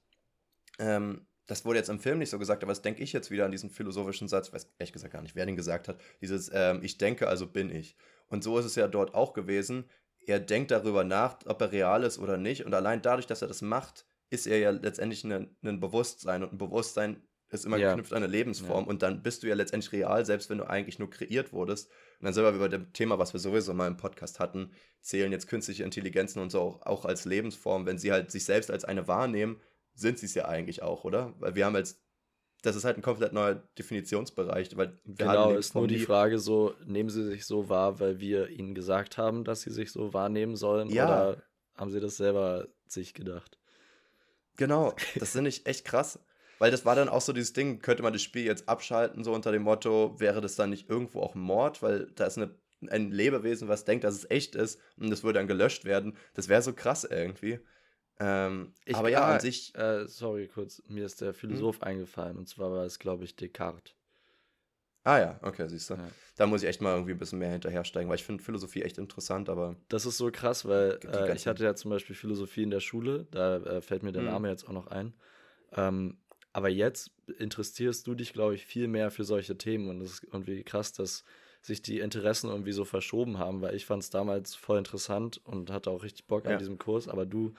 ähm, 0.79 1.27
das 1.47 1.65
wurde 1.65 1.79
jetzt 1.79 1.89
im 1.89 1.99
Film 1.99 2.19
nicht 2.19 2.31
so 2.31 2.39
gesagt, 2.39 2.63
aber 2.63 2.73
das 2.73 2.83
denke 2.83 3.03
ich 3.03 3.15
jetzt 3.15 3.31
wieder 3.31 3.47
an 3.47 3.53
diesen 3.53 3.71
philosophischen 3.71 4.29
Satz, 4.29 4.49
ich 4.49 4.53
weiß 4.53 4.69
ehrlich 4.79 4.93
gesagt 4.93 5.15
gar 5.15 5.23
nicht, 5.23 5.35
wer 5.35 5.47
den 5.47 5.57
gesagt 5.57 5.89
hat, 5.89 5.99
dieses 6.21 6.51
ähm, 6.53 6.81
Ich 6.83 6.99
denke, 6.99 7.27
also 7.27 7.47
bin 7.47 7.75
ich. 7.75 7.97
Und 8.29 8.45
so 8.45 8.59
ist 8.59 8.67
es 8.67 8.77
ja 8.77 8.87
dort 8.87 9.15
auch 9.15 9.33
gewesen 9.33 9.87
er 10.27 10.41
denkt 10.41 10.71
darüber 10.71 11.05
nach, 11.05 11.39
ob 11.47 11.61
er 11.61 11.73
real 11.73 12.05
ist 12.05 12.19
oder 12.19 12.37
nicht. 12.37 12.65
Und 12.65 12.75
allein 12.75 13.03
dadurch, 13.03 13.27
dass 13.27 13.43
er 13.43 13.49
das 13.49 13.63
macht, 13.63 14.07
ist 14.31 14.47
er 14.47 14.59
ja 14.59 14.71
letztendlich 14.71 15.25
ein, 15.25 15.57
ein 15.63 15.81
Bewusstsein. 15.81 16.43
Und 16.43 16.53
ein 16.53 16.59
Bewusstsein 16.59 17.23
ist 17.51 17.65
immer 17.65 17.79
ja. 17.79 17.91
geknüpft 17.91 18.13
an 18.13 18.23
eine 18.23 18.31
Lebensform. 18.31 18.85
Ja. 18.85 18.91
Und 18.91 19.03
dann 19.03 19.23
bist 19.23 19.43
du 19.43 19.49
ja 19.49 19.55
letztendlich 19.55 19.93
real, 19.93 20.25
selbst 20.25 20.51
wenn 20.51 20.59
du 20.59 20.69
eigentlich 20.69 20.99
nur 20.99 21.11
kreiert 21.11 21.53
wurdest. 21.53 21.89
Und 22.21 22.27
dann 22.27 22.35
sind 22.35 22.45
wir 22.45 22.53
über 22.53 22.69
dem 22.69 22.93
Thema, 22.93 23.19
was 23.19 23.33
wir 23.33 23.41
sowieso 23.41 23.75
mal 23.75 23.89
im 23.89 23.97
Podcast 23.97 24.39
hatten, 24.39 24.71
zählen 25.01 25.33
jetzt 25.33 25.49
künstliche 25.49 25.83
Intelligenzen 25.83 26.41
und 26.41 26.51
so 26.51 26.61
auch, 26.61 26.83
auch 26.83 27.05
als 27.05 27.25
Lebensform. 27.25 27.87
Wenn 27.87 27.99
sie 27.99 28.13
halt 28.13 28.31
sich 28.31 28.45
selbst 28.45 28.71
als 28.71 28.85
eine 28.85 29.09
wahrnehmen, 29.09 29.61
sind 29.95 30.19
sie 30.19 30.27
es 30.27 30.35
ja 30.35 30.47
eigentlich 30.47 30.83
auch, 30.83 31.05
oder? 31.05 31.35
Weil 31.39 31.57
wir 31.57 31.67
haben 31.67 31.77
als 31.77 32.01
das 32.63 32.77
ist 32.77 32.85
halt 32.85 32.97
ein 32.97 33.03
komplett 33.03 33.33
neuer 33.33 33.63
Definitionsbereich. 33.79 34.77
Weil 34.77 34.99
genau, 35.07 35.53
ist 35.53 35.75
nur 35.75 35.89
die 35.89 35.99
Frage 35.99 36.39
so, 36.39 36.75
nehmen 36.85 37.09
sie 37.09 37.25
sich 37.25 37.47
so 37.47 37.69
wahr, 37.69 38.01
weil 38.01 38.21
wir 38.21 38.49
ihnen 38.49 38.75
gesagt 38.75 39.19
haben, 39.19 39.45
dass 39.45 39.63
sie 39.63 39.71
sich 39.71 39.93
so 39.93 40.13
wahrnehmen 40.13 40.57
sollen? 40.57 40.89
Ja. 40.89 41.07
Oder 41.07 41.43
haben 41.75 41.91
sie 41.91 42.01
das 42.01 42.17
selber 42.17 42.69
sich 42.87 43.15
gedacht? 43.15 43.59
Genau, 44.57 44.95
das 45.19 45.33
finde 45.33 45.49
ich 45.49 45.67
echt 45.67 45.85
krass. 45.85 46.19
Weil 46.59 46.71
das 46.71 46.85
war 46.85 46.95
dann 46.95 47.09
auch 47.09 47.23
so 47.23 47.33
dieses 47.33 47.55
Ding, 47.55 47.81
könnte 47.81 48.03
man 48.03 48.13
das 48.13 48.21
Spiel 48.21 48.45
jetzt 48.45 48.69
abschalten, 48.69 49.25
so 49.25 49.33
unter 49.33 49.51
dem 49.51 49.63
Motto, 49.63 50.21
wäre 50.21 50.43
das 50.43 50.57
dann 50.57 50.69
nicht 50.69 50.91
irgendwo 50.91 51.23
auch 51.23 51.35
Mord, 51.35 51.83
weil 51.83 52.11
da 52.15 52.27
ist 52.27 52.37
eine, 52.37 52.55
ein 52.89 53.11
Lebewesen, 53.11 53.69
was 53.69 53.87
denkt, 53.87 54.05
dass 54.05 54.15
es 54.15 54.31
echt 54.31 54.55
ist 54.55 54.79
und 54.99 55.09
das 55.09 55.25
würde 55.25 55.39
dann 55.39 55.49
gelöscht 55.49 55.87
werden. 55.87 56.19
Das 56.35 56.49
wäre 56.49 56.61
so 56.61 56.75
krass 56.75 57.05
irgendwie. 57.05 57.61
Ähm, 58.21 58.75
ich, 58.85 58.95
aber 58.95 59.09
ja, 59.09 59.27
an 59.27 59.41
sich. 59.41 59.75
Äh, 59.75 60.07
sorry, 60.07 60.47
kurz, 60.47 60.83
mir 60.89 61.07
ist 61.07 61.21
der 61.23 61.33
Philosoph 61.33 61.77
hm? 61.77 61.85
eingefallen 61.85 62.37
und 62.37 62.49
zwar 62.49 62.71
war 62.71 62.85
es, 62.85 62.99
glaube 62.99 63.25
ich, 63.25 63.35
Descartes. 63.35 63.95
Ah 65.03 65.19
ja, 65.19 65.41
okay, 65.41 65.67
siehst 65.67 65.89
du. 65.89 65.95
Ja. 65.95 66.09
Da 66.37 66.47
muss 66.47 66.63
ich 66.63 66.69
echt 66.69 66.83
mal 66.83 66.93
irgendwie 66.93 67.13
ein 67.13 67.19
bisschen 67.19 67.39
mehr 67.39 67.51
hinterhersteigen, 67.51 68.11
weil 68.11 68.17
ich 68.17 68.25
finde 68.25 68.45
Philosophie 68.45 68.83
echt 68.83 68.99
interessant, 68.99 69.49
aber. 69.49 69.77
Das 69.89 70.05
ist 70.05 70.19
so 70.19 70.31
krass, 70.31 70.67
weil 70.67 71.01
äh, 71.11 71.35
ich 71.35 71.47
hatte 71.47 71.65
ja 71.65 71.75
zum 71.75 71.91
Beispiel 71.91 72.15
Philosophie 72.15 72.63
in 72.63 72.71
der 72.71 72.81
Schule, 72.81 73.27
da 73.31 73.57
äh, 73.57 73.81
fällt 73.81 74.03
mir 74.03 74.13
der 74.13 74.23
hm. 74.23 74.29
Name 74.29 74.49
jetzt 74.51 74.69
auch 74.69 74.73
noch 74.73 74.89
ein. 74.89 75.15
Ähm, 75.73 76.19
aber 76.53 76.69
jetzt 76.69 77.13
interessierst 77.39 78.07
du 78.07 78.15
dich, 78.15 78.35
glaube 78.35 78.55
ich, 78.55 78.67
viel 78.67 78.89
mehr 78.89 79.11
für 79.11 79.25
solche 79.25 79.57
Themen 79.57 79.89
und 79.89 80.01
das 80.01 80.11
ist 80.11 80.25
irgendwie 80.25 80.63
krass, 80.65 80.93
dass 80.93 81.25
sich 81.63 81.81
die 81.81 82.01
Interessen 82.01 82.51
irgendwie 82.51 82.73
so 82.73 82.85
verschoben 82.85 83.39
haben, 83.39 83.61
weil 83.63 83.75
ich 83.75 83.87
fand 83.87 84.03
es 84.03 84.11
damals 84.11 84.55
voll 84.55 84.79
interessant 84.79 85.41
und 85.45 85.71
hatte 85.71 85.91
auch 85.91 86.03
richtig 86.03 86.27
Bock 86.27 86.47
an 86.47 86.59
diesem 86.59 86.79
Kurs, 86.79 87.07
aber 87.07 87.27
du 87.27 87.55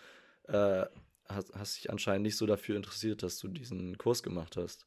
äh, 0.52 0.86
hast, 1.28 1.54
hast 1.56 1.78
dich 1.78 1.90
anscheinend 1.90 2.24
nicht 2.24 2.38
so 2.38 2.46
dafür 2.46 2.76
interessiert, 2.76 3.24
dass 3.24 3.38
du 3.40 3.48
diesen 3.48 3.98
Kurs 3.98 4.24
gemacht 4.24 4.58
hast. 4.58 4.86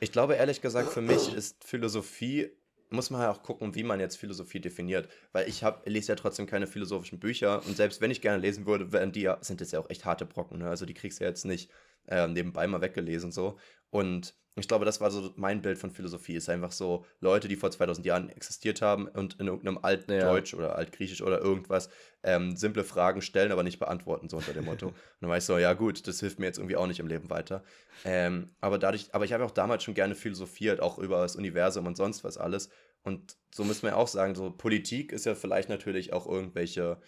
Ich 0.00 0.12
glaube 0.12 0.34
ehrlich 0.34 0.60
gesagt, 0.60 0.92
für 0.92 1.00
mich 1.00 1.34
ist 1.34 1.64
Philosophie, 1.64 2.50
muss 2.90 3.10
man 3.10 3.20
halt 3.22 3.30
auch 3.30 3.42
gucken, 3.42 3.74
wie 3.74 3.82
man 3.82 4.00
jetzt 4.00 4.16
Philosophie 4.16 4.60
definiert. 4.60 5.08
Weil 5.32 5.48
ich 5.48 5.64
hab, 5.64 5.86
lese 5.88 6.12
ja 6.12 6.16
trotzdem 6.16 6.46
keine 6.46 6.66
philosophischen 6.66 7.18
Bücher 7.18 7.64
und 7.66 7.76
selbst 7.76 8.00
wenn 8.00 8.10
ich 8.10 8.20
gerne 8.20 8.38
lesen 8.38 8.66
würde, 8.66 8.92
wären 8.92 9.12
die 9.12 9.22
ja, 9.22 9.38
sind 9.40 9.60
das 9.60 9.72
ja 9.72 9.80
auch 9.80 9.90
echt 9.90 10.04
harte 10.04 10.26
Brocken. 10.26 10.58
Ne? 10.58 10.68
Also 10.68 10.84
die 10.84 10.94
kriegst 10.94 11.20
du 11.20 11.24
ja 11.24 11.30
jetzt 11.30 11.44
nicht 11.44 11.70
äh, 12.06 12.28
nebenbei 12.28 12.66
mal 12.66 12.82
weggelesen 12.82 13.32
so. 13.32 13.58
Und 13.90 14.34
ich 14.56 14.68
glaube, 14.68 14.84
das 14.84 15.00
war 15.00 15.10
so 15.10 15.32
mein 15.36 15.62
Bild 15.62 15.78
von 15.78 15.90
Philosophie. 15.90 16.36
Ist 16.36 16.48
einfach 16.48 16.70
so 16.70 17.04
Leute, 17.20 17.48
die 17.48 17.56
vor 17.56 17.72
2000 17.72 18.06
Jahren 18.06 18.28
existiert 18.28 18.82
haben 18.82 19.08
und 19.08 19.40
in 19.40 19.48
irgendeinem 19.48 19.78
Altdeutsch 19.82 20.52
ja. 20.52 20.58
oder 20.58 20.76
Altgriechisch 20.76 21.22
oder 21.22 21.40
irgendwas 21.40 21.88
ähm, 22.22 22.56
simple 22.56 22.84
Fragen 22.84 23.20
stellen, 23.20 23.50
aber 23.50 23.64
nicht 23.64 23.80
beantworten, 23.80 24.28
so 24.28 24.36
unter 24.36 24.52
dem 24.52 24.64
Motto. 24.64 24.86
und 24.88 24.94
dann 25.20 25.30
war 25.30 25.38
ich 25.38 25.44
so, 25.44 25.58
ja 25.58 25.72
gut, 25.72 26.06
das 26.06 26.20
hilft 26.20 26.38
mir 26.38 26.46
jetzt 26.46 26.58
irgendwie 26.58 26.76
auch 26.76 26.86
nicht 26.86 27.00
im 27.00 27.08
Leben 27.08 27.30
weiter. 27.30 27.64
Ähm, 28.04 28.54
aber 28.60 28.78
dadurch, 28.78 29.08
aber 29.12 29.24
ich 29.24 29.32
habe 29.32 29.44
auch 29.44 29.50
damals 29.50 29.82
schon 29.82 29.94
gerne 29.94 30.14
philosophiert, 30.14 30.80
auch 30.80 30.98
über 30.98 31.22
das 31.22 31.34
Universum 31.34 31.86
und 31.86 31.96
sonst 31.96 32.22
was 32.22 32.38
alles. 32.38 32.68
Und 33.02 33.36
so 33.52 33.64
müssen 33.64 33.82
wir 33.82 33.96
auch 33.96 34.08
sagen, 34.08 34.34
so 34.34 34.50
Politik 34.50 35.12
ist 35.12 35.26
ja 35.26 35.34
vielleicht 35.34 35.68
natürlich 35.68 36.12
auch 36.12 36.26
irgendwelche 36.26 36.98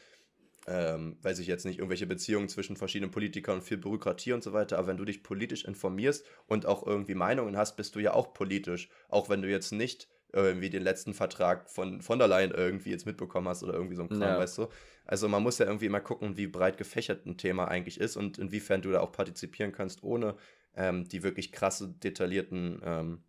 ähm, 0.67 1.17
weiß 1.23 1.39
ich 1.39 1.47
jetzt 1.47 1.65
nicht, 1.65 1.79
irgendwelche 1.79 2.07
Beziehungen 2.07 2.49
zwischen 2.49 2.77
verschiedenen 2.77 3.11
Politikern 3.11 3.57
und 3.57 3.63
viel 3.63 3.77
Bürokratie 3.77 4.33
und 4.33 4.43
so 4.43 4.53
weiter. 4.53 4.79
Aber 4.79 4.89
wenn 4.89 4.97
du 4.97 5.05
dich 5.05 5.23
politisch 5.23 5.65
informierst 5.65 6.25
und 6.47 6.67
auch 6.67 6.87
irgendwie 6.87 7.15
Meinungen 7.15 7.57
hast, 7.57 7.77
bist 7.77 7.95
du 7.95 8.01
ja 8.01 8.15
auch 8.15 8.35
politisch. 8.35 8.89
Auch 9.09 9.29
wenn 9.29 9.43
du 9.43 9.49
jetzt 9.49 9.73
nicht 9.73 10.09
irgendwie 10.33 10.71
den 10.71 10.83
letzten 10.83 11.15
Vertrag 11.15 11.71
von 11.71 12.03
von 12.03 12.19
der 12.19 12.29
Leyen 12.29 12.51
irgendwie 12.51 12.91
jetzt 12.91 13.07
mitbekommen 13.07 13.49
hast 13.49 13.63
oder 13.63 13.75
irgendwie 13.75 13.95
so 13.95 14.03
ein 14.03 14.09
Kram, 14.09 14.21
ja. 14.21 14.39
weißt 14.39 14.59
du? 14.59 14.69
Also 15.05 15.29
man 15.29 15.43
muss 15.43 15.59
ja 15.59 15.67
irgendwie 15.67 15.87
immer 15.87 16.01
gucken, 16.01 16.37
wie 16.37 16.49
breit 16.49 16.79
gefächert 16.79 17.27
ein 17.27 17.39
Thema 17.39 17.69
eigentlich 17.69 18.01
ist 18.01 18.17
und 18.17 18.39
inwiefern 18.39 18.83
du 18.83 18.91
da 18.91 19.01
auch 19.01 19.13
partizipieren 19.13 19.73
kannst, 19.73 20.03
ohne 20.03 20.37
ähm, 20.75 21.09
die 21.09 21.23
wirklich 21.23 21.53
krasse, 21.53 21.89
detaillierten 21.89 22.81
ähm, 22.85 23.25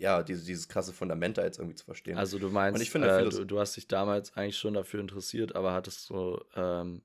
ja, 0.00 0.22
diese, 0.22 0.44
dieses 0.44 0.66
krasse 0.66 0.94
Fundament 0.94 1.36
da 1.36 1.44
jetzt 1.44 1.58
irgendwie 1.58 1.76
zu 1.76 1.84
verstehen. 1.84 2.16
Also 2.16 2.38
du 2.38 2.48
meinst, 2.48 2.88
finde, 2.88 3.08
äh, 3.08 3.28
du, 3.28 3.44
du, 3.44 3.60
hast 3.60 3.76
dich 3.76 3.86
damals 3.86 4.34
eigentlich 4.34 4.56
schon 4.56 4.72
dafür 4.72 4.98
interessiert, 4.98 5.54
aber 5.54 5.74
hattest 5.74 6.06
so, 6.06 6.42
ähm, 6.56 7.02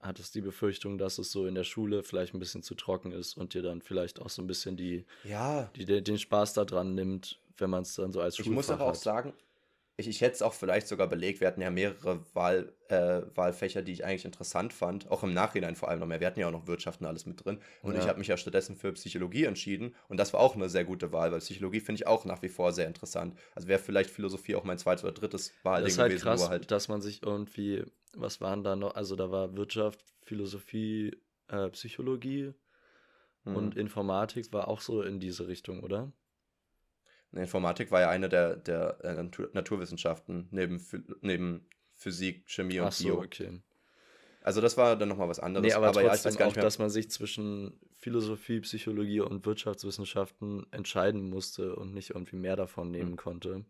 hattest 0.00 0.34
die 0.34 0.40
Befürchtung, 0.40 0.98
dass 0.98 1.18
es 1.18 1.30
so 1.30 1.46
in 1.46 1.54
der 1.54 1.62
Schule 1.62 2.02
vielleicht 2.02 2.34
ein 2.34 2.40
bisschen 2.40 2.64
zu 2.64 2.74
trocken 2.74 3.12
ist 3.12 3.36
und 3.36 3.54
dir 3.54 3.62
dann 3.62 3.80
vielleicht 3.80 4.20
auch 4.20 4.28
so 4.28 4.42
ein 4.42 4.48
bisschen 4.48 4.76
die, 4.76 5.04
ja. 5.22 5.70
die 5.76 5.84
den 6.02 6.18
Spaß 6.18 6.54
daran 6.54 6.96
nimmt, 6.96 7.38
wenn 7.58 7.70
man 7.70 7.82
es 7.82 7.94
dann 7.94 8.12
so 8.12 8.20
als 8.20 8.36
Schulfach 8.36 8.50
Ich 8.50 8.54
muss 8.54 8.70
aber 8.70 8.86
auch 8.86 8.96
sagen, 8.96 9.34
ich, 10.02 10.08
ich 10.08 10.20
hätte 10.20 10.34
es 10.34 10.42
auch 10.42 10.52
vielleicht 10.52 10.88
sogar 10.88 11.06
belegt. 11.06 11.40
Wir 11.40 11.46
hatten 11.46 11.60
ja 11.60 11.70
mehrere 11.70 12.20
Wahl, 12.34 12.72
äh, 12.88 13.22
Wahlfächer, 13.34 13.82
die 13.82 13.92
ich 13.92 14.04
eigentlich 14.04 14.24
interessant 14.24 14.72
fand. 14.72 15.10
Auch 15.10 15.22
im 15.22 15.32
Nachhinein 15.32 15.76
vor 15.76 15.88
allem 15.88 16.00
noch 16.00 16.06
mehr. 16.06 16.20
Wir 16.20 16.26
hatten 16.26 16.40
ja 16.40 16.48
auch 16.48 16.52
noch 16.52 16.66
Wirtschaft 16.66 17.00
und 17.00 17.06
alles 17.06 17.24
mit 17.24 17.44
drin. 17.44 17.58
Und 17.82 17.94
ja. 17.94 18.00
ich 18.00 18.08
habe 18.08 18.18
mich 18.18 18.28
ja 18.28 18.36
stattdessen 18.36 18.76
für 18.76 18.92
Psychologie 18.92 19.44
entschieden. 19.44 19.94
Und 20.08 20.18
das 20.18 20.32
war 20.32 20.40
auch 20.40 20.56
eine 20.56 20.68
sehr 20.68 20.84
gute 20.84 21.12
Wahl, 21.12 21.32
weil 21.32 21.38
Psychologie 21.38 21.80
finde 21.80 22.00
ich 22.02 22.06
auch 22.06 22.24
nach 22.24 22.42
wie 22.42 22.48
vor 22.48 22.72
sehr 22.72 22.86
interessant. 22.86 23.38
Also 23.54 23.68
wäre 23.68 23.78
vielleicht 23.78 24.10
Philosophie 24.10 24.56
auch 24.56 24.64
mein 24.64 24.78
zweites 24.78 25.04
oder 25.04 25.12
drittes 25.12 25.52
Wahlding 25.62 25.84
das 25.84 25.92
ist 25.94 25.98
halt 25.98 26.10
gewesen. 26.10 26.24
Krass, 26.24 26.48
halt 26.48 26.70
dass 26.70 26.88
man 26.88 27.00
sich 27.00 27.22
irgendwie, 27.22 27.84
was 28.14 28.40
waren 28.40 28.64
da 28.64 28.76
noch? 28.76 28.94
Also 28.94 29.16
da 29.16 29.30
war 29.30 29.56
Wirtschaft, 29.56 30.04
Philosophie, 30.22 31.16
äh, 31.48 31.70
Psychologie 31.70 32.52
mhm. 33.44 33.56
und 33.56 33.76
Informatik 33.76 34.52
war 34.52 34.68
auch 34.68 34.80
so 34.80 35.02
in 35.02 35.20
diese 35.20 35.48
Richtung, 35.48 35.82
oder? 35.82 36.12
Informatik 37.32 37.90
war 37.90 38.00
ja 38.00 38.10
eine 38.10 38.28
der, 38.28 38.56
der 38.56 38.98
äh, 39.02 39.14
Natur 39.14 39.50
Naturwissenschaften 39.52 40.48
neben, 40.50 40.84
neben 41.20 41.66
Physik, 41.94 42.44
Chemie 42.46 42.80
und 42.80 42.86
Ach 42.86 42.92
so, 42.92 43.04
Bio. 43.04 43.22
okay. 43.22 43.60
Also 44.42 44.60
das 44.60 44.76
war 44.76 44.96
dann 44.96 45.08
nochmal 45.08 45.28
was 45.28 45.38
anderes. 45.38 45.64
Nee, 45.64 45.72
aber, 45.72 45.88
aber 45.88 46.02
trotzdem 46.02 46.34
ja, 46.38 46.46
auch, 46.46 46.52
dass 46.52 46.78
man 46.78 46.90
sich 46.90 47.10
zwischen 47.10 47.78
Philosophie, 47.96 48.60
Psychologie 48.60 49.20
und 49.20 49.46
Wirtschaftswissenschaften 49.46 50.66
entscheiden 50.72 51.30
musste 51.30 51.76
und 51.76 51.94
nicht 51.94 52.10
irgendwie 52.10 52.36
mehr 52.36 52.56
davon 52.56 52.90
nehmen 52.90 53.10
hm. 53.10 53.16
konnte. 53.16 53.64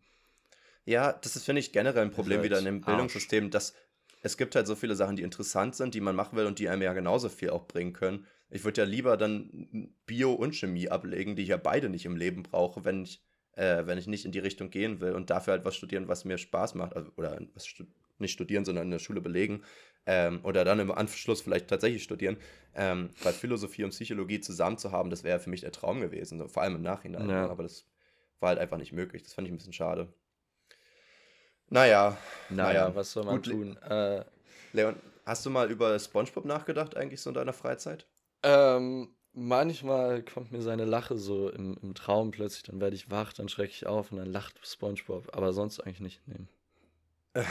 Ja, 0.85 1.13
das 1.13 1.35
ist, 1.35 1.45
finde 1.45 1.59
ich, 1.59 1.71
generell 1.71 2.01
ein 2.01 2.11
Problem 2.11 2.39
halt 2.39 2.45
wieder 2.45 2.59
in 2.59 2.65
dem 2.65 2.81
Bildungssystem, 2.81 3.51
dass 3.51 3.73
es 4.21 4.37
gibt 4.37 4.55
halt 4.55 4.67
so 4.67 4.75
viele 4.75 4.95
Sachen, 4.95 5.15
die 5.15 5.23
interessant 5.23 5.75
sind, 5.75 5.93
die 5.93 6.01
man 6.01 6.15
machen 6.15 6.37
will 6.37 6.45
und 6.45 6.57
die 6.57 6.69
einem 6.69 6.81
ja 6.81 6.93
genauso 6.93 7.29
viel 7.29 7.51
auch 7.51 7.67
bringen 7.67 7.93
können. 7.93 8.25
Ich 8.49 8.63
würde 8.63 8.81
ja 8.81 8.87
lieber 8.87 9.17
dann 9.17 9.93
Bio 10.05 10.33
und 10.33 10.55
Chemie 10.55 10.89
ablegen, 10.89 11.35
die 11.35 11.43
ich 11.43 11.49
ja 11.49 11.57
beide 11.57 11.89
nicht 11.89 12.05
im 12.05 12.15
Leben 12.15 12.43
brauche, 12.43 12.85
wenn 12.85 13.03
ich 13.03 13.21
äh, 13.55 13.85
wenn 13.85 13.97
ich 13.97 14.07
nicht 14.07 14.25
in 14.25 14.31
die 14.31 14.39
Richtung 14.39 14.69
gehen 14.69 14.99
will 15.01 15.13
und 15.13 15.29
dafür 15.29 15.53
halt 15.53 15.65
was 15.65 15.75
studieren, 15.75 16.07
was 16.07 16.25
mir 16.25 16.37
Spaß 16.37 16.75
macht, 16.75 16.95
also, 16.95 17.11
oder 17.15 17.39
was 17.53 17.65
stu 17.65 17.85
nicht 18.19 18.31
studieren, 18.31 18.63
sondern 18.63 18.85
in 18.85 18.91
der 18.91 18.99
Schule 18.99 19.21
belegen 19.21 19.63
ähm, 20.05 20.39
oder 20.43 20.63
dann 20.63 20.79
im 20.79 20.91
Anschluss 20.91 21.41
vielleicht 21.41 21.67
tatsächlich 21.67 22.03
studieren, 22.03 22.37
ähm, 22.75 23.09
weil 23.23 23.33
Philosophie 23.33 23.83
und 23.83 23.89
Psychologie 23.89 24.39
zusammen 24.39 24.77
zu 24.77 24.91
haben, 24.91 25.09
das 25.09 25.23
wäre 25.23 25.39
für 25.39 25.49
mich 25.49 25.61
der 25.61 25.71
Traum 25.71 25.99
gewesen, 25.99 26.37
so, 26.37 26.47
vor 26.47 26.61
allem 26.61 26.75
im 26.75 26.83
Nachhinein, 26.83 27.27
ja. 27.27 27.49
aber 27.49 27.63
das 27.63 27.85
war 28.39 28.49
halt 28.49 28.59
einfach 28.59 28.77
nicht 28.77 28.93
möglich, 28.93 29.23
das 29.23 29.33
fand 29.33 29.47
ich 29.47 29.53
ein 29.53 29.57
bisschen 29.57 29.73
schade. 29.73 30.13
Naja, 31.69 32.17
naja, 32.49 32.85
naja 32.85 32.95
was 32.95 33.11
soll 33.11 33.25
man 33.25 33.37
Gut, 33.37 33.45
tun? 33.45 33.77
Äh, 33.77 34.23
Leon, 34.73 34.95
hast 35.25 35.45
du 35.45 35.49
mal 35.49 35.71
über 35.71 35.97
SpongeBob 35.97 36.45
nachgedacht 36.45 36.95
eigentlich 36.95 37.21
so 37.21 37.29
in 37.29 37.33
deiner 37.33 37.53
Freizeit? 37.53 38.07
Ähm, 38.43 39.15
manchmal 39.33 40.23
kommt 40.23 40.51
mir 40.51 40.61
seine 40.61 40.85
Lache 40.85 41.17
so 41.17 41.49
im, 41.49 41.77
im 41.81 41.93
Traum 41.95 42.31
plötzlich, 42.31 42.63
dann 42.63 42.79
werde 42.79 42.95
ich 42.95 43.09
wach, 43.11 43.33
dann 43.33 43.49
schrecke 43.49 43.73
ich 43.73 43.85
auf 43.85 44.11
und 44.11 44.17
dann 44.19 44.31
lacht 44.31 44.59
SpongeBob, 44.65 45.35
aber 45.35 45.53
sonst 45.53 45.79
eigentlich 45.79 45.99
nicht. 45.99 46.21
Nee. 46.27 46.45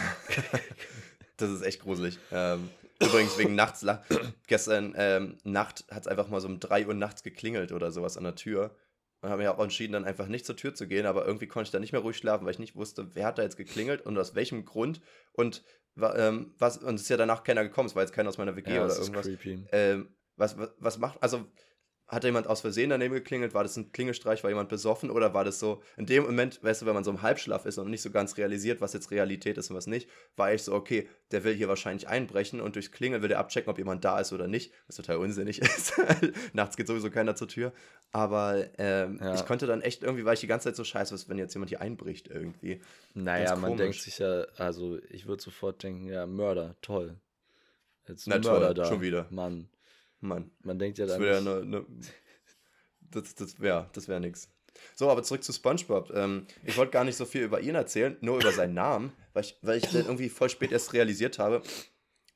das 1.36 1.50
ist 1.50 1.62
echt 1.62 1.80
gruselig. 1.80 2.18
Ähm, 2.30 2.70
übrigens 3.00 3.36
wegen 3.36 3.54
nachts, 3.54 3.84
gestern 4.46 4.94
ähm, 4.96 5.38
Nacht 5.44 5.84
hat 5.90 6.02
es 6.02 6.08
einfach 6.08 6.28
mal 6.28 6.40
so 6.40 6.48
um 6.48 6.60
3 6.60 6.86
Uhr 6.86 6.94
nachts 6.94 7.22
geklingelt 7.22 7.72
oder 7.72 7.90
sowas 7.90 8.16
an 8.16 8.24
der 8.24 8.36
Tür. 8.36 8.74
Und 9.20 9.30
habe 9.30 9.42
mich 9.42 9.48
auch 9.48 9.60
entschieden, 9.60 9.92
dann 9.92 10.04
einfach 10.04 10.26
nicht 10.26 10.44
zur 10.44 10.56
Tür 10.56 10.74
zu 10.74 10.88
gehen, 10.88 11.06
aber 11.06 11.24
irgendwie 11.24 11.46
konnte 11.46 11.68
ich 11.68 11.70
da 11.70 11.78
nicht 11.78 11.92
mehr 11.92 12.00
ruhig 12.00 12.16
schlafen, 12.16 12.44
weil 12.44 12.52
ich 12.52 12.58
nicht 12.58 12.74
wusste, 12.74 13.14
wer 13.14 13.26
hat 13.26 13.38
da 13.38 13.42
jetzt 13.42 13.56
geklingelt 13.56 14.04
und 14.04 14.18
aus 14.18 14.34
welchem 14.34 14.64
Grund 14.64 15.00
und 15.32 15.62
ähm, 16.00 16.54
was, 16.58 16.78
und 16.78 16.96
es 16.96 17.02
ist 17.02 17.08
ja 17.08 17.16
danach 17.16 17.44
keiner 17.44 17.62
gekommen, 17.62 17.86
es 17.86 17.94
war 17.94 18.02
jetzt 18.02 18.12
keiner 18.12 18.30
aus 18.30 18.38
meiner 18.38 18.56
WG 18.56 18.74
ja, 18.74 18.84
oder 18.84 18.96
irgendwas. 18.96 19.28
Ähm, 19.70 20.08
was, 20.36 20.58
was, 20.58 20.70
was 20.78 20.98
macht, 20.98 21.22
also 21.22 21.46
hat 22.08 22.24
da 22.24 22.28
jemand 22.28 22.46
aus 22.46 22.60
Versehen 22.60 22.90
daneben 22.90 23.14
geklingelt? 23.14 23.54
War 23.54 23.62
das 23.62 23.76
ein 23.76 23.90
Klingelstreich? 23.90 24.42
War 24.42 24.50
jemand 24.50 24.68
besoffen? 24.68 25.10
Oder 25.10 25.32
war 25.32 25.44
das 25.44 25.58
so, 25.58 25.82
in 25.96 26.04
dem 26.04 26.24
Moment, 26.24 26.62
weißt 26.62 26.82
du, 26.82 26.86
wenn 26.86 26.94
man 26.94 27.04
so 27.04 27.10
im 27.10 27.22
Halbschlaf 27.22 27.64
ist 27.64 27.78
und 27.78 27.90
nicht 27.90 28.02
so 28.02 28.10
ganz 28.10 28.36
realisiert, 28.36 28.82
was 28.82 28.92
jetzt 28.92 29.10
Realität 29.10 29.56
ist 29.56 29.70
und 29.70 29.76
was 29.76 29.86
nicht, 29.86 30.10
war 30.36 30.52
ich 30.52 30.62
so, 30.62 30.74
okay, 30.74 31.08
der 31.30 31.42
will 31.44 31.54
hier 31.54 31.68
wahrscheinlich 31.68 32.08
einbrechen 32.08 32.60
und 32.60 32.74
durchs 32.74 32.92
Klingeln 32.92 33.22
will 33.22 33.30
der 33.30 33.38
abchecken, 33.38 33.70
ob 33.70 33.78
jemand 33.78 34.04
da 34.04 34.20
ist 34.20 34.32
oder 34.32 34.46
nicht, 34.46 34.72
was 34.86 34.96
total 34.96 35.16
unsinnig 35.16 35.58
ist. 35.62 35.94
Nachts 36.52 36.76
geht 36.76 36.86
sowieso 36.86 37.10
keiner 37.10 37.34
zur 37.34 37.48
Tür. 37.48 37.72
Aber 38.10 38.66
ähm, 38.76 39.18
ja. 39.22 39.34
ich 39.34 39.46
konnte 39.46 39.66
dann 39.66 39.80
echt 39.80 40.02
irgendwie, 40.02 40.26
weil 40.26 40.34
ich 40.34 40.40
die 40.40 40.46
ganze 40.46 40.68
Zeit 40.68 40.76
so 40.76 40.84
scheiße, 40.84 41.14
was, 41.14 41.30
wenn 41.30 41.38
jetzt 41.38 41.54
jemand 41.54 41.70
hier 41.70 41.80
einbricht 41.80 42.28
irgendwie. 42.28 42.82
Naja, 43.14 43.56
man 43.56 43.78
denkt 43.78 44.00
sich 44.00 44.18
ja, 44.18 44.44
also 44.58 44.98
ich 45.08 45.26
würde 45.26 45.42
sofort 45.42 45.82
denken, 45.82 46.08
ja, 46.08 46.26
Mörder, 46.26 46.76
toll. 46.82 47.16
Jetzt 48.06 48.26
Na, 48.26 48.38
Mörder 48.38 48.66
toll, 48.66 48.74
da. 48.74 48.84
schon 48.84 49.00
wieder. 49.00 49.26
Mann. 49.30 49.68
Mann. 50.22 50.50
Man 50.62 50.78
denkt 50.78 50.98
ja 50.98 51.06
dann. 51.06 51.20
Das 51.20 51.26
wäre 51.26 51.42
ja 51.42 51.52
eine, 51.52 51.62
eine, 51.62 51.86
das, 53.00 53.34
das 53.34 53.60
wäre 53.60 53.88
das 53.92 54.08
wär 54.08 54.20
nix. 54.20 54.48
So, 54.94 55.10
aber 55.10 55.22
zurück 55.22 55.44
zu 55.44 55.52
SpongeBob. 55.52 56.10
Ähm, 56.14 56.46
ich 56.64 56.76
wollte 56.76 56.92
gar 56.92 57.04
nicht 57.04 57.16
so 57.16 57.24
viel 57.24 57.42
über 57.42 57.60
ihn 57.60 57.74
erzählen, 57.74 58.16
nur 58.20 58.38
über 58.38 58.52
seinen 58.52 58.74
Namen, 58.74 59.12
weil 59.32 59.44
ich, 59.44 59.58
weil 59.62 59.78
ich 59.78 59.84
den 59.84 60.06
irgendwie 60.06 60.28
voll 60.28 60.48
spät 60.48 60.72
erst 60.72 60.92
realisiert 60.92 61.38
habe. 61.38 61.62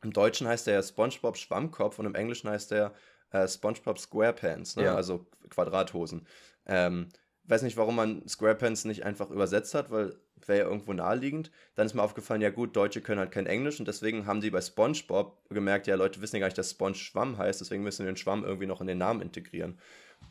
Im 0.03 0.13
Deutschen 0.13 0.47
heißt 0.47 0.69
er 0.69 0.75
ja 0.75 0.83
SpongeBob 0.83 1.37
Schwammkopf 1.37 1.99
und 1.99 2.07
im 2.07 2.15
Englischen 2.15 2.51
heißt 2.51 2.73
er 2.73 2.95
äh, 3.31 3.49
SpongeBob 3.49 3.99
Squarepants, 3.99 4.77
ne? 4.77 4.85
ja. 4.85 4.95
also 4.95 5.27
Quadrathosen. 5.49 6.27
Ähm, 6.67 7.09
weiß 7.49 7.63
nicht, 7.63 7.77
warum 7.77 7.97
man 7.97 8.27
Squarepants 8.29 8.85
nicht 8.85 9.05
einfach 9.05 9.31
übersetzt 9.31 9.75
hat, 9.75 9.91
weil 9.91 10.17
wäre 10.49 10.61
ja 10.61 10.65
irgendwo 10.67 10.93
naheliegend. 10.93 11.51
Dann 11.75 11.87
ist 11.87 11.95
mir 11.95 12.03
aufgefallen, 12.03 12.41
ja 12.41 12.51
gut, 12.51 12.77
Deutsche 12.77 13.01
können 13.01 13.21
halt 13.21 13.31
kein 13.31 13.47
Englisch 13.47 13.79
und 13.79 13.89
deswegen 13.89 14.27
haben 14.27 14.41
sie 14.41 14.51
bei 14.51 14.61
SpongeBob 14.61 15.49
gemerkt, 15.49 15.87
ja, 15.87 15.97
Leute 15.97 16.21
wissen 16.21 16.37
ja 16.37 16.41
gar 16.41 16.47
nicht, 16.47 16.59
dass 16.59 16.71
Sponge 16.71 16.95
Schwamm 16.95 17.39
heißt, 17.39 17.61
deswegen 17.61 17.83
müssen 17.83 18.05
wir 18.05 18.13
den 18.13 18.17
Schwamm 18.17 18.45
irgendwie 18.45 18.67
noch 18.67 18.81
in 18.81 18.87
den 18.87 18.99
Namen 18.99 19.21
integrieren. 19.21 19.79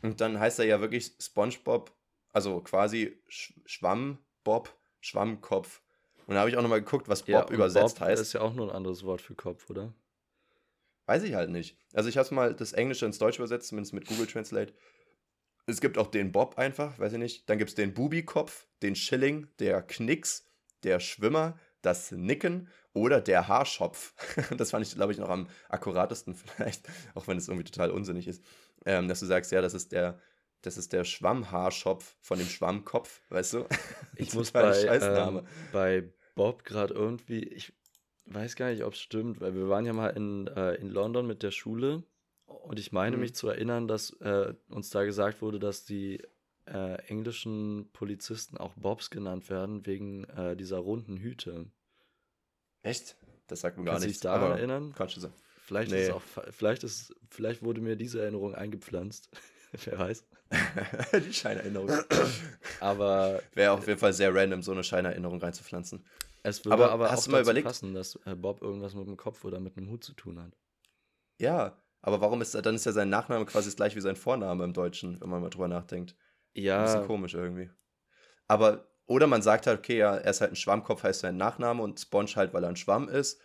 Und 0.02 0.20
dann 0.20 0.38
heißt 0.38 0.58
er 0.58 0.66
ja 0.66 0.80
wirklich 0.80 1.12
SpongeBob, 1.20 1.92
also 2.32 2.60
quasi 2.60 3.18
Sch 3.28 3.54
Schwammbob, 3.66 4.74
Schwammkopf. 5.00 5.82
Und 6.26 6.34
da 6.34 6.40
habe 6.40 6.50
ich 6.50 6.56
auch 6.56 6.62
nochmal 6.62 6.82
geguckt, 6.82 7.08
was 7.08 7.22
Bob 7.22 7.28
ja, 7.28 7.54
übersetzt 7.54 7.98
Bob 7.98 8.08
heißt. 8.08 8.20
Das 8.20 8.28
ist 8.28 8.32
ja 8.32 8.40
auch 8.40 8.54
nur 8.54 8.68
ein 8.68 8.76
anderes 8.76 9.04
Wort 9.04 9.20
für 9.20 9.34
Kopf, 9.34 9.70
oder? 9.70 9.94
Weiß 11.06 11.22
ich 11.22 11.34
halt 11.34 11.50
nicht. 11.50 11.78
Also 11.92 12.08
ich 12.08 12.18
habe 12.18 12.34
mal 12.34 12.54
das 12.54 12.72
Englische 12.72 13.06
ins 13.06 13.18
Deutsche 13.18 13.38
übersetzt, 13.38 13.68
zumindest 13.68 13.94
mit 13.94 14.06
Google 14.06 14.26
Translate. 14.26 14.72
Es 15.66 15.80
gibt 15.80 15.98
auch 15.98 16.06
den 16.06 16.30
Bob 16.30 16.58
einfach, 16.58 16.98
weiß 16.98 17.14
ich 17.14 17.18
nicht. 17.18 17.50
Dann 17.50 17.58
gibt 17.58 17.70
es 17.70 17.74
den 17.74 17.92
Bubi-Kopf, 17.92 18.66
den 18.82 18.94
Schilling, 18.94 19.48
der 19.58 19.82
Knicks, 19.82 20.44
der 20.84 21.00
Schwimmer, 21.00 21.58
das 21.82 22.12
Nicken 22.12 22.68
oder 22.92 23.20
der 23.20 23.48
Haarschopf. 23.48 24.14
das 24.56 24.70
fand 24.70 24.86
ich, 24.86 24.94
glaube 24.94 25.12
ich, 25.12 25.18
noch 25.18 25.28
am 25.28 25.48
akkuratesten 25.68 26.34
vielleicht, 26.56 26.88
auch 27.14 27.26
wenn 27.26 27.36
es 27.36 27.48
irgendwie 27.48 27.64
total 27.64 27.90
unsinnig 27.90 28.28
ist. 28.28 28.44
Ähm, 28.84 29.08
dass 29.08 29.20
du 29.20 29.26
sagst, 29.26 29.50
ja, 29.50 29.60
das 29.60 29.74
ist 29.74 29.90
der, 29.90 30.20
das 30.62 30.78
ist 30.78 30.92
der 30.92 31.04
Schwammhaarschopf 31.04 32.16
von 32.20 32.38
dem 32.38 32.48
Schwammkopf, 32.48 33.20
weißt 33.30 33.54
du? 33.54 33.66
Ich 34.16 34.32
muss 34.34 34.52
bei, 34.52 34.72
ähm, 34.84 35.46
bei 35.72 36.08
Bob 36.36 36.64
gerade 36.64 36.94
irgendwie, 36.94 37.42
ich 37.42 37.74
weiß 38.26 38.56
gar 38.56 38.70
nicht, 38.70 38.84
ob 38.84 38.94
es 38.94 39.00
stimmt, 39.00 39.40
weil 39.40 39.54
wir 39.54 39.68
waren 39.68 39.84
ja 39.84 39.92
mal 39.92 40.08
in, 40.08 40.46
äh, 40.46 40.74
in 40.74 40.88
London 40.88 41.26
mit 41.26 41.42
der 41.42 41.50
Schule 41.50 42.04
und 42.46 42.78
ich 42.78 42.92
meine 42.92 43.16
mhm. 43.16 43.22
mich 43.22 43.34
zu 43.34 43.48
erinnern, 43.48 43.88
dass 43.88 44.10
äh, 44.20 44.54
uns 44.68 44.90
da 44.90 45.04
gesagt 45.04 45.42
wurde, 45.42 45.58
dass 45.58 45.84
die 45.84 46.22
äh, 46.66 46.94
englischen 47.06 47.90
Polizisten 47.92 48.56
auch 48.56 48.74
Bobs 48.74 49.10
genannt 49.10 49.50
werden, 49.50 49.86
wegen 49.86 50.24
äh, 50.24 50.56
dieser 50.56 50.78
runden 50.78 51.16
Hüte. 51.16 51.66
Echt? 52.82 53.16
Das 53.46 53.60
sagt 53.60 53.76
man 53.76 53.86
gar 53.86 53.94
nicht. 53.94 54.02
Kannst 54.02 54.04
du 54.04 54.12
dich 54.12 54.20
daran 54.20 54.52
erinnern? 54.52 54.92
Kannst 54.96 55.16
du 55.16 55.20
sagen. 55.20 55.34
Vielleicht, 55.64 55.90
nee. 55.90 56.04
ist 56.04 56.12
auch, 56.12 56.22
vielleicht, 56.50 56.84
ist, 56.84 57.14
vielleicht 57.28 57.62
wurde 57.62 57.80
mir 57.80 57.96
diese 57.96 58.20
Erinnerung 58.20 58.54
eingepflanzt. 58.54 59.30
Wer 59.84 59.98
weiß. 59.98 60.24
die 61.26 61.32
Scheinerinnerung. 61.32 61.90
aber. 62.80 63.42
Wäre 63.54 63.72
auf 63.72 63.86
jeden 63.86 63.98
Fall 63.98 64.12
sehr 64.12 64.32
random, 64.32 64.62
so 64.62 64.70
eine 64.72 64.84
Scheinerinnerung 64.84 65.40
reinzupflanzen. 65.40 66.04
Es 66.44 66.64
würde 66.64 66.74
aber, 66.74 66.92
aber 66.92 67.10
hast 67.10 67.20
auch 67.20 67.24
du 67.24 67.30
mal 67.32 67.42
überlegt? 67.42 67.66
passen, 67.66 67.94
dass 67.94 68.14
äh, 68.24 68.36
Bob 68.36 68.62
irgendwas 68.62 68.94
mit 68.94 69.08
dem 69.08 69.16
Kopf 69.16 69.44
oder 69.44 69.58
mit 69.58 69.76
einem 69.76 69.90
Hut 69.90 70.04
zu 70.04 70.12
tun 70.12 70.40
hat. 70.40 70.52
Ja, 71.40 71.76
aber 72.02 72.20
warum 72.20 72.40
ist 72.40 72.54
dann 72.54 72.74
ist 72.74 72.86
ja 72.86 72.92
sein 72.92 73.08
Nachname 73.08 73.44
quasi 73.46 73.68
das 73.68 73.76
gleich 73.76 73.96
wie 73.96 74.00
sein 74.00 74.16
Vorname 74.16 74.64
im 74.64 74.72
Deutschen, 74.72 75.20
wenn 75.20 75.28
man 75.28 75.42
mal 75.42 75.50
drüber 75.50 75.68
nachdenkt. 75.68 76.14
Ja. 76.54 76.78
Ein 76.78 76.84
bisschen 76.84 77.06
komisch 77.06 77.34
irgendwie. 77.34 77.70
Aber, 78.48 78.88
oder 79.06 79.26
man 79.26 79.42
sagt 79.42 79.66
halt, 79.66 79.78
okay, 79.78 79.98
ja, 79.98 80.16
er 80.16 80.30
ist 80.30 80.40
halt 80.40 80.52
ein 80.52 80.56
Schwammkopf, 80.56 81.02
heißt 81.02 81.20
sein 81.20 81.36
Nachname 81.36 81.82
und 81.82 82.00
Sponge 82.00 82.30
halt, 82.36 82.54
weil 82.54 82.62
er 82.62 82.68
ein 82.68 82.76
Schwamm 82.76 83.08
ist, 83.08 83.40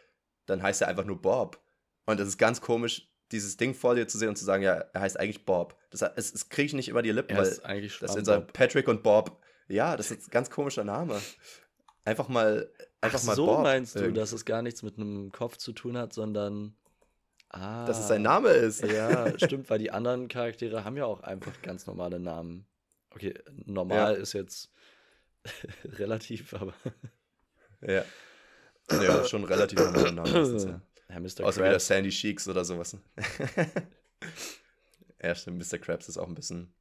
dann 0.46 0.62
heißt 0.62 0.82
er 0.82 0.88
einfach 0.88 1.06
nur 1.06 1.22
Bob. 1.22 1.62
Und 2.06 2.20
das 2.20 2.28
ist 2.28 2.38
ganz 2.38 2.62
komisch, 2.62 3.12
dieses 3.32 3.58
Ding 3.58 3.74
vor 3.74 3.96
dir 3.96 4.08
zu 4.08 4.18
sehen 4.18 4.30
und 4.30 4.38
zu 4.38 4.46
sagen, 4.46 4.64
ja, 4.64 4.74
er 4.74 5.02
heißt 5.02 5.20
eigentlich 5.20 5.46
Bob. 5.46 5.78
Das, 5.90 6.00
das, 6.02 6.32
das 6.32 6.50
kriege 6.50 6.68
ich 6.68 6.74
nicht 6.74 6.90
über 6.90 7.02
die 7.02 7.12
Lippen, 7.12 7.36
er 7.36 7.44
weil 7.44 7.60
eigentlich 7.64 8.00
das 8.00 8.14
sind 8.14 8.26
so 8.26 8.42
Patrick 8.54 8.88
und 8.88 9.04
Bob. 9.04 9.42
Ja, 9.68 9.96
das 9.96 10.12
ist 10.12 10.28
ein 10.28 10.32
ganz 10.32 10.50
komischer 10.50 10.84
Name. 10.84 11.20
Einfach 12.04 12.28
mal, 12.28 12.70
einfach 13.00 13.20
Ach, 13.22 13.26
mal 13.26 13.36
so 13.36 13.46
Bob 13.46 13.64
meinst 13.64 13.96
du, 13.96 14.12
dass 14.12 14.34
es 14.34 14.46
gar 14.46 14.62
nichts 14.62 14.84
mit 14.84 14.98
einem 14.98 15.32
Kopf 15.32 15.58
zu 15.58 15.72
tun 15.72 15.98
hat, 15.98 16.14
sondern 16.14 16.76
ah, 17.54 17.86
dass 17.86 18.00
es 18.00 18.08
sein 18.08 18.22
Name 18.22 18.50
ist. 18.50 18.84
Ja, 18.84 19.38
stimmt, 19.38 19.70
weil 19.70 19.80
die 19.80 19.92
anderen 19.92 20.28
Charaktere 20.28 20.84
haben 20.84 20.98
ja 20.98 21.06
auch 21.06 21.22
einfach 21.22 21.62
ganz 21.62 21.88
normale 21.88 22.20
Namen. 22.20 22.66
Okay, 23.12 23.34
normal 23.66 24.14
ja. 24.14 24.20
ist 24.20 24.34
jetzt 24.34 24.72
relativ, 25.86 26.54
aber 26.54 26.74
ja. 27.82 28.04
Ja, 28.92 29.24
schon 29.26 29.44
relativ 29.44 29.80
normale 29.80 30.12
Namen. 30.12 30.82
Ja, 31.10 31.20
Mr. 31.20 31.26
Außer 31.26 31.44
Krabs. 31.44 31.58
wieder 31.58 31.80
Sandy 31.80 32.10
Cheeks 32.10 32.48
oder 32.48 32.64
sowas. 32.64 32.98
ja, 35.22 35.36
stimmt, 35.36 35.58
Mr. 35.58 35.78
Krabs 35.78 36.08
ist 36.08 36.18
auch 36.18 36.28
ein 36.28 36.36
bisschen 36.36 36.74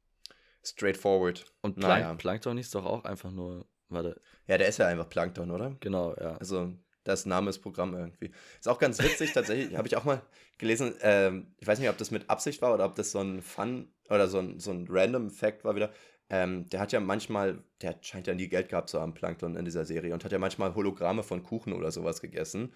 straightforward. 0.63 1.45
Und 1.61 1.75
Plank 1.75 2.03
naja. 2.03 2.15
Plankton 2.15 2.57
hieß 2.57 2.71
doch 2.71 2.85
auch 2.85 3.03
einfach 3.03 3.31
nur 3.31 3.65
Warte. 3.91 4.21
Ja, 4.47 4.57
der 4.57 4.69
ist 4.69 4.79
ja 4.79 4.87
einfach 4.87 5.09
Plankton, 5.09 5.51
oder? 5.51 5.75
Genau, 5.81 6.15
ja. 6.15 6.37
Also, 6.37 6.73
das 7.03 7.25
Name 7.25 7.49
ist 7.49 7.59
Programm 7.59 7.93
irgendwie. 7.93 8.31
Ist 8.59 8.67
auch 8.67 8.79
ganz 8.79 9.01
witzig, 9.01 9.33
tatsächlich. 9.33 9.75
Habe 9.77 9.87
ich 9.87 9.97
auch 9.97 10.03
mal 10.03 10.21
gelesen. 10.57 10.93
Ähm, 11.01 11.47
ich 11.57 11.67
weiß 11.67 11.79
nicht, 11.79 11.89
ob 11.89 11.97
das 11.97 12.11
mit 12.11 12.29
Absicht 12.29 12.61
war 12.61 12.73
oder 12.73 12.85
ob 12.85 12.95
das 12.95 13.11
so 13.11 13.19
ein 13.19 13.41
Fun 13.41 13.91
oder 14.09 14.27
so 14.27 14.39
ein, 14.39 14.59
so 14.59 14.71
ein 14.71 14.87
random 14.89 15.29
Fact 15.29 15.63
war 15.63 15.75
wieder. 15.75 15.91
Ähm, 16.29 16.69
der 16.69 16.79
hat 16.79 16.91
ja 16.91 16.99
manchmal, 16.99 17.63
der 17.81 17.97
scheint 18.01 18.27
ja 18.27 18.33
nie 18.33 18.47
Geld 18.47 18.69
gehabt 18.69 18.89
zu 18.89 19.01
haben, 19.01 19.13
Plankton 19.13 19.57
in 19.57 19.65
dieser 19.65 19.83
Serie, 19.83 20.13
und 20.13 20.23
hat 20.23 20.31
ja 20.31 20.39
manchmal 20.39 20.75
Hologramme 20.75 21.23
von 21.23 21.43
Kuchen 21.43 21.73
oder 21.73 21.91
sowas 21.91 22.21
gegessen. 22.21 22.73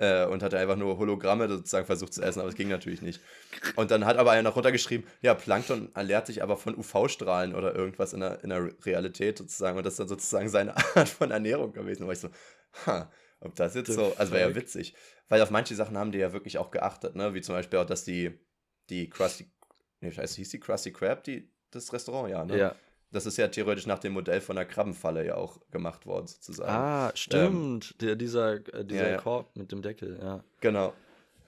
Äh, 0.00 0.26
und 0.26 0.44
hat 0.44 0.54
einfach 0.54 0.76
nur 0.76 0.96
Hologramme 0.98 1.48
sozusagen 1.48 1.86
versucht 1.86 2.14
zu 2.14 2.22
essen, 2.22 2.38
aber 2.38 2.48
es 2.48 2.54
ging 2.54 2.68
natürlich 2.68 3.02
nicht. 3.02 3.20
Und 3.74 3.90
dann 3.90 4.04
hat 4.04 4.16
aber 4.16 4.30
einer 4.30 4.42
noch 4.42 4.54
runtergeschrieben, 4.54 5.04
ja, 5.22 5.34
Plankton 5.34 5.90
ernährt 5.94 6.26
sich 6.28 6.40
aber 6.40 6.56
von 6.56 6.76
UV-Strahlen 6.76 7.52
oder 7.52 7.74
irgendwas 7.74 8.12
in 8.12 8.20
der, 8.20 8.44
in 8.44 8.50
der 8.50 8.70
Realität 8.86 9.38
sozusagen. 9.38 9.76
Und 9.76 9.84
das 9.84 9.94
ist 9.94 10.00
dann 10.00 10.08
sozusagen 10.08 10.48
seine 10.50 10.76
Art 10.94 11.08
von 11.08 11.32
Ernährung 11.32 11.72
gewesen. 11.72 12.04
Und 12.04 12.12
ich 12.12 12.20
so, 12.20 12.28
ha, 12.86 13.10
ob 13.40 13.54
das 13.54 13.74
jetzt 13.74 13.92
so, 13.92 14.12
also 14.16 14.32
wäre 14.32 14.50
ja 14.50 14.54
witzig. 14.56 14.94
Weil 15.28 15.42
auf 15.42 15.50
manche 15.50 15.74
Sachen 15.74 15.96
haben 15.96 16.12
die 16.12 16.18
ja 16.18 16.32
wirklich 16.32 16.58
auch 16.58 16.70
geachtet, 16.70 17.14
ne? 17.16 17.34
Wie 17.34 17.40
zum 17.40 17.54
Beispiel 17.54 17.78
auch, 17.78 17.84
dass 17.86 18.04
die, 18.04 18.38
die 18.90 19.08
Krusty, 19.10 19.50
ne, 20.00 20.10
scheiße, 20.12 20.36
hieß 20.36 20.50
die 20.50 20.60
Krusty 20.60 20.92
Krab, 20.92 21.24
die, 21.24 21.50
das 21.70 21.92
Restaurant, 21.92 22.30
ja, 22.30 22.44
ne? 22.44 22.58
Ja. 22.58 22.74
Das 23.10 23.24
ist 23.24 23.38
ja 23.38 23.48
theoretisch 23.48 23.86
nach 23.86 24.00
dem 24.00 24.12
Modell 24.12 24.40
von 24.42 24.56
der 24.56 24.66
Krabbenfalle 24.66 25.24
ja 25.24 25.34
auch 25.36 25.58
gemacht 25.70 26.04
worden, 26.04 26.26
sozusagen. 26.26 26.70
Ah, 26.70 27.10
stimmt. 27.14 27.92
Ähm, 27.92 27.98
der, 28.00 28.16
dieser 28.16 28.54
äh, 28.74 28.84
dieser 28.84 29.04
ja, 29.06 29.10
ja. 29.12 29.16
Korb 29.18 29.56
mit 29.56 29.72
dem 29.72 29.80
Deckel, 29.80 30.18
ja. 30.20 30.44
Genau. 30.60 30.92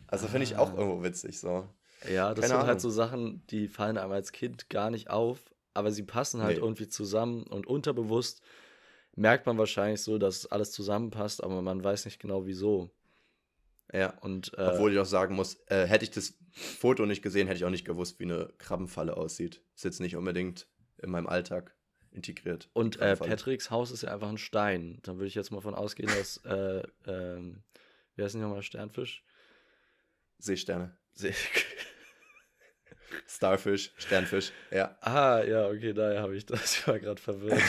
Also 0.07 0.27
finde 0.27 0.45
ich 0.45 0.57
auch 0.57 0.71
Ah. 0.73 0.77
irgendwo 0.79 1.03
witzig, 1.03 1.39
so. 1.39 1.69
Ja, 2.11 2.33
das 2.33 2.41
Keine 2.43 2.47
sind 2.49 2.57
halt 2.61 2.69
Ahnung. 2.69 2.79
so 2.81 2.89
Sachen, 2.91 3.47
die 3.51 3.69
fallen 3.69 3.99
einem 3.99 4.11
als 4.13 4.33
Kind 4.33 4.71
gar 4.71 4.91
nicht 4.91 5.11
auf, 5.11 5.39
aber 5.75 5.93
sie 5.93 6.03
passen 6.03 6.43
halt 6.43 6.57
Nee. 6.57 6.63
irgendwie 6.65 6.89
zusammen 6.89 7.43
und 7.45 7.67
unterbewusst 7.67 8.41
merkt 9.17 9.47
man 9.47 9.59
wahrscheinlich 9.59 10.03
so, 10.03 10.19
dass 10.19 10.47
alles 10.47 10.73
zusammenpasst, 10.73 11.43
aber 11.43 11.63
man 11.63 11.83
weiß 11.83 12.05
nicht 12.05 12.21
genau 12.21 12.47
wieso. 12.47 12.91
Ja. 13.93 14.17
Und 14.21 14.57
äh, 14.57 14.63
Obwohl 14.73 14.93
ich 14.93 14.99
auch 14.99 15.07
sagen 15.07 15.35
muss, 15.35 15.59
äh, 15.67 15.87
hätte 15.87 16.05
ich 16.05 16.11
das 16.11 16.35
Foto 16.53 17.07
nicht 17.07 17.23
gesehen, 17.23 17.47
hätte 17.47 17.59
ich 17.59 17.65
auch 17.65 17.71
nicht 17.71 17.85
gewusst, 17.85 18.21
wie 18.21 18.25
eine 18.25 18.53
Krabbenfalle 18.59 19.17
aussieht. 19.17 19.63
Ist 19.75 19.85
jetzt 19.85 20.01
nicht 20.01 20.17
unbedingt 20.17 20.67
in 20.99 21.11
meinem 21.11 21.27
Alltag 21.27 21.75
integriert. 22.13 22.69
Und 22.73 23.01
äh. 23.01 23.17
Patricks 23.17 23.71
Haus 23.71 23.91
ist 23.91 24.03
ja 24.03 24.13
einfach 24.13 24.29
ein 24.29 24.39
Stein. 24.39 24.99
Dann 25.03 25.17
würde 25.17 25.27
ich 25.29 25.35
jetzt 25.35 25.51
mal 25.51 25.61
von 25.61 25.75
ausgehen, 25.75 26.09
dass, 26.09 26.39
äh, 26.45 26.83
ähm, 27.07 27.63
wie 28.15 28.23
heißt 28.23 28.35
denn 28.35 28.43
nochmal 28.43 28.63
Sternfisch? 28.63 29.25
Seesterne. 30.39 30.97
See- 31.15 31.35
Starfish, 33.27 33.93
Sternfisch, 33.97 34.53
ja. 34.71 34.97
ah, 35.01 35.43
ja, 35.43 35.69
okay, 35.69 35.93
daher 35.93 36.23
habe 36.23 36.37
ich 36.37 36.47
das. 36.47 36.61
Ich 36.81 36.89
war 36.89 36.99
gerade 36.99 37.21
verwirrt, 37.21 37.61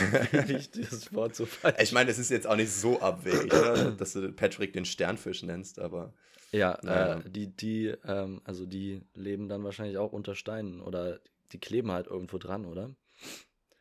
wie 0.48 0.54
ich 0.54 0.70
dieses 0.70 1.12
Wort 1.14 1.34
so 1.36 1.46
falsch. 1.46 1.76
Ich 1.82 1.92
meine, 1.92 2.10
es 2.10 2.18
ist 2.18 2.30
jetzt 2.30 2.46
auch 2.46 2.56
nicht 2.56 2.72
so 2.72 3.00
abwegig, 3.00 3.52
oder? 3.52 3.90
dass 3.92 4.12
du 4.12 4.32
Patrick 4.32 4.72
den 4.72 4.84
Sternfisch 4.84 5.42
nennst, 5.42 5.78
aber 5.78 6.12
Ja, 6.52 6.78
Naja. 6.82 7.20
äh, 7.20 7.30
die, 7.30 7.48
die, 7.48 7.94
ähm, 8.04 8.40
also 8.44 8.66
die 8.66 9.02
leben 9.14 9.48
dann 9.48 9.64
wahrscheinlich 9.64 9.98
auch 9.98 10.12
unter 10.12 10.34
Steinen 10.34 10.80
oder 10.80 11.20
die 11.52 11.58
kleben 11.60 11.90
halt 11.92 12.06
irgendwo 12.06 12.38
dran, 12.38 12.64
oder? 12.66 12.94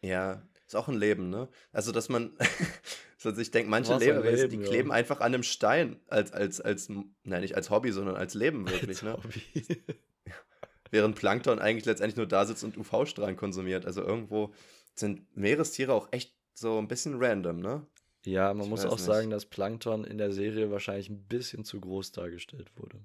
ja, 0.02 0.42
ist 0.66 0.76
auch 0.76 0.88
ein 0.88 0.96
Leben, 0.98 1.30
ne? 1.30 1.50
Also, 1.74 1.92
dass 1.92 2.08
man, 2.08 2.32
also 3.24 3.42
ich 3.42 3.52
denke, 3.52 3.70
manche 3.70 3.94
Lebewesen, 3.98 4.50
die 4.50 4.56
Leben, 4.56 4.64
ja. 4.64 4.70
kleben 4.70 4.92
einfach 4.94 5.20
an 5.20 5.34
einem 5.34 5.44
Stein 5.44 6.00
als, 6.08 6.32
als, 6.32 6.62
als, 6.62 6.88
nein, 7.24 7.42
nicht 7.42 7.56
als 7.56 7.70
Hobby, 7.70 7.92
sondern 7.92 8.16
als 8.16 8.34
Leben 8.36 8.70
wirklich, 8.70 8.90
Als 8.90 9.04
ne? 9.04 9.14
Hobby. 9.14 9.42
Während 10.92 11.16
Plankton 11.16 11.60
eigentlich 11.60 11.86
letztendlich 11.86 12.18
nur 12.18 12.28
da 12.28 12.46
sitzt 12.46 12.64
und 12.64 12.78
UV-Strahlen 12.78 13.38
konsumiert. 13.38 13.86
Also 13.86 14.02
irgendwo 14.04 14.54
sind 14.94 15.36
Meerestiere 15.36 15.94
auch 15.94 16.10
echt 16.12 16.36
so 16.54 16.78
ein 16.78 16.88
bisschen 16.88 17.16
random, 17.18 17.62
ne? 17.62 17.88
Ja, 18.26 18.54
man 18.54 18.66
Ich 18.66 18.70
muss 18.70 18.86
auch 18.86 18.98
nicht. 18.98 19.06
sagen, 19.06 19.30
dass 19.32 19.46
Plankton 19.46 20.04
in 20.04 20.18
der 20.18 20.32
Serie 20.32 20.70
wahrscheinlich 20.70 21.10
ein 21.10 21.24
bisschen 21.24 21.64
zu 21.66 21.80
groß 21.80 22.12
dargestellt 22.12 22.72
wurde. 22.76 23.00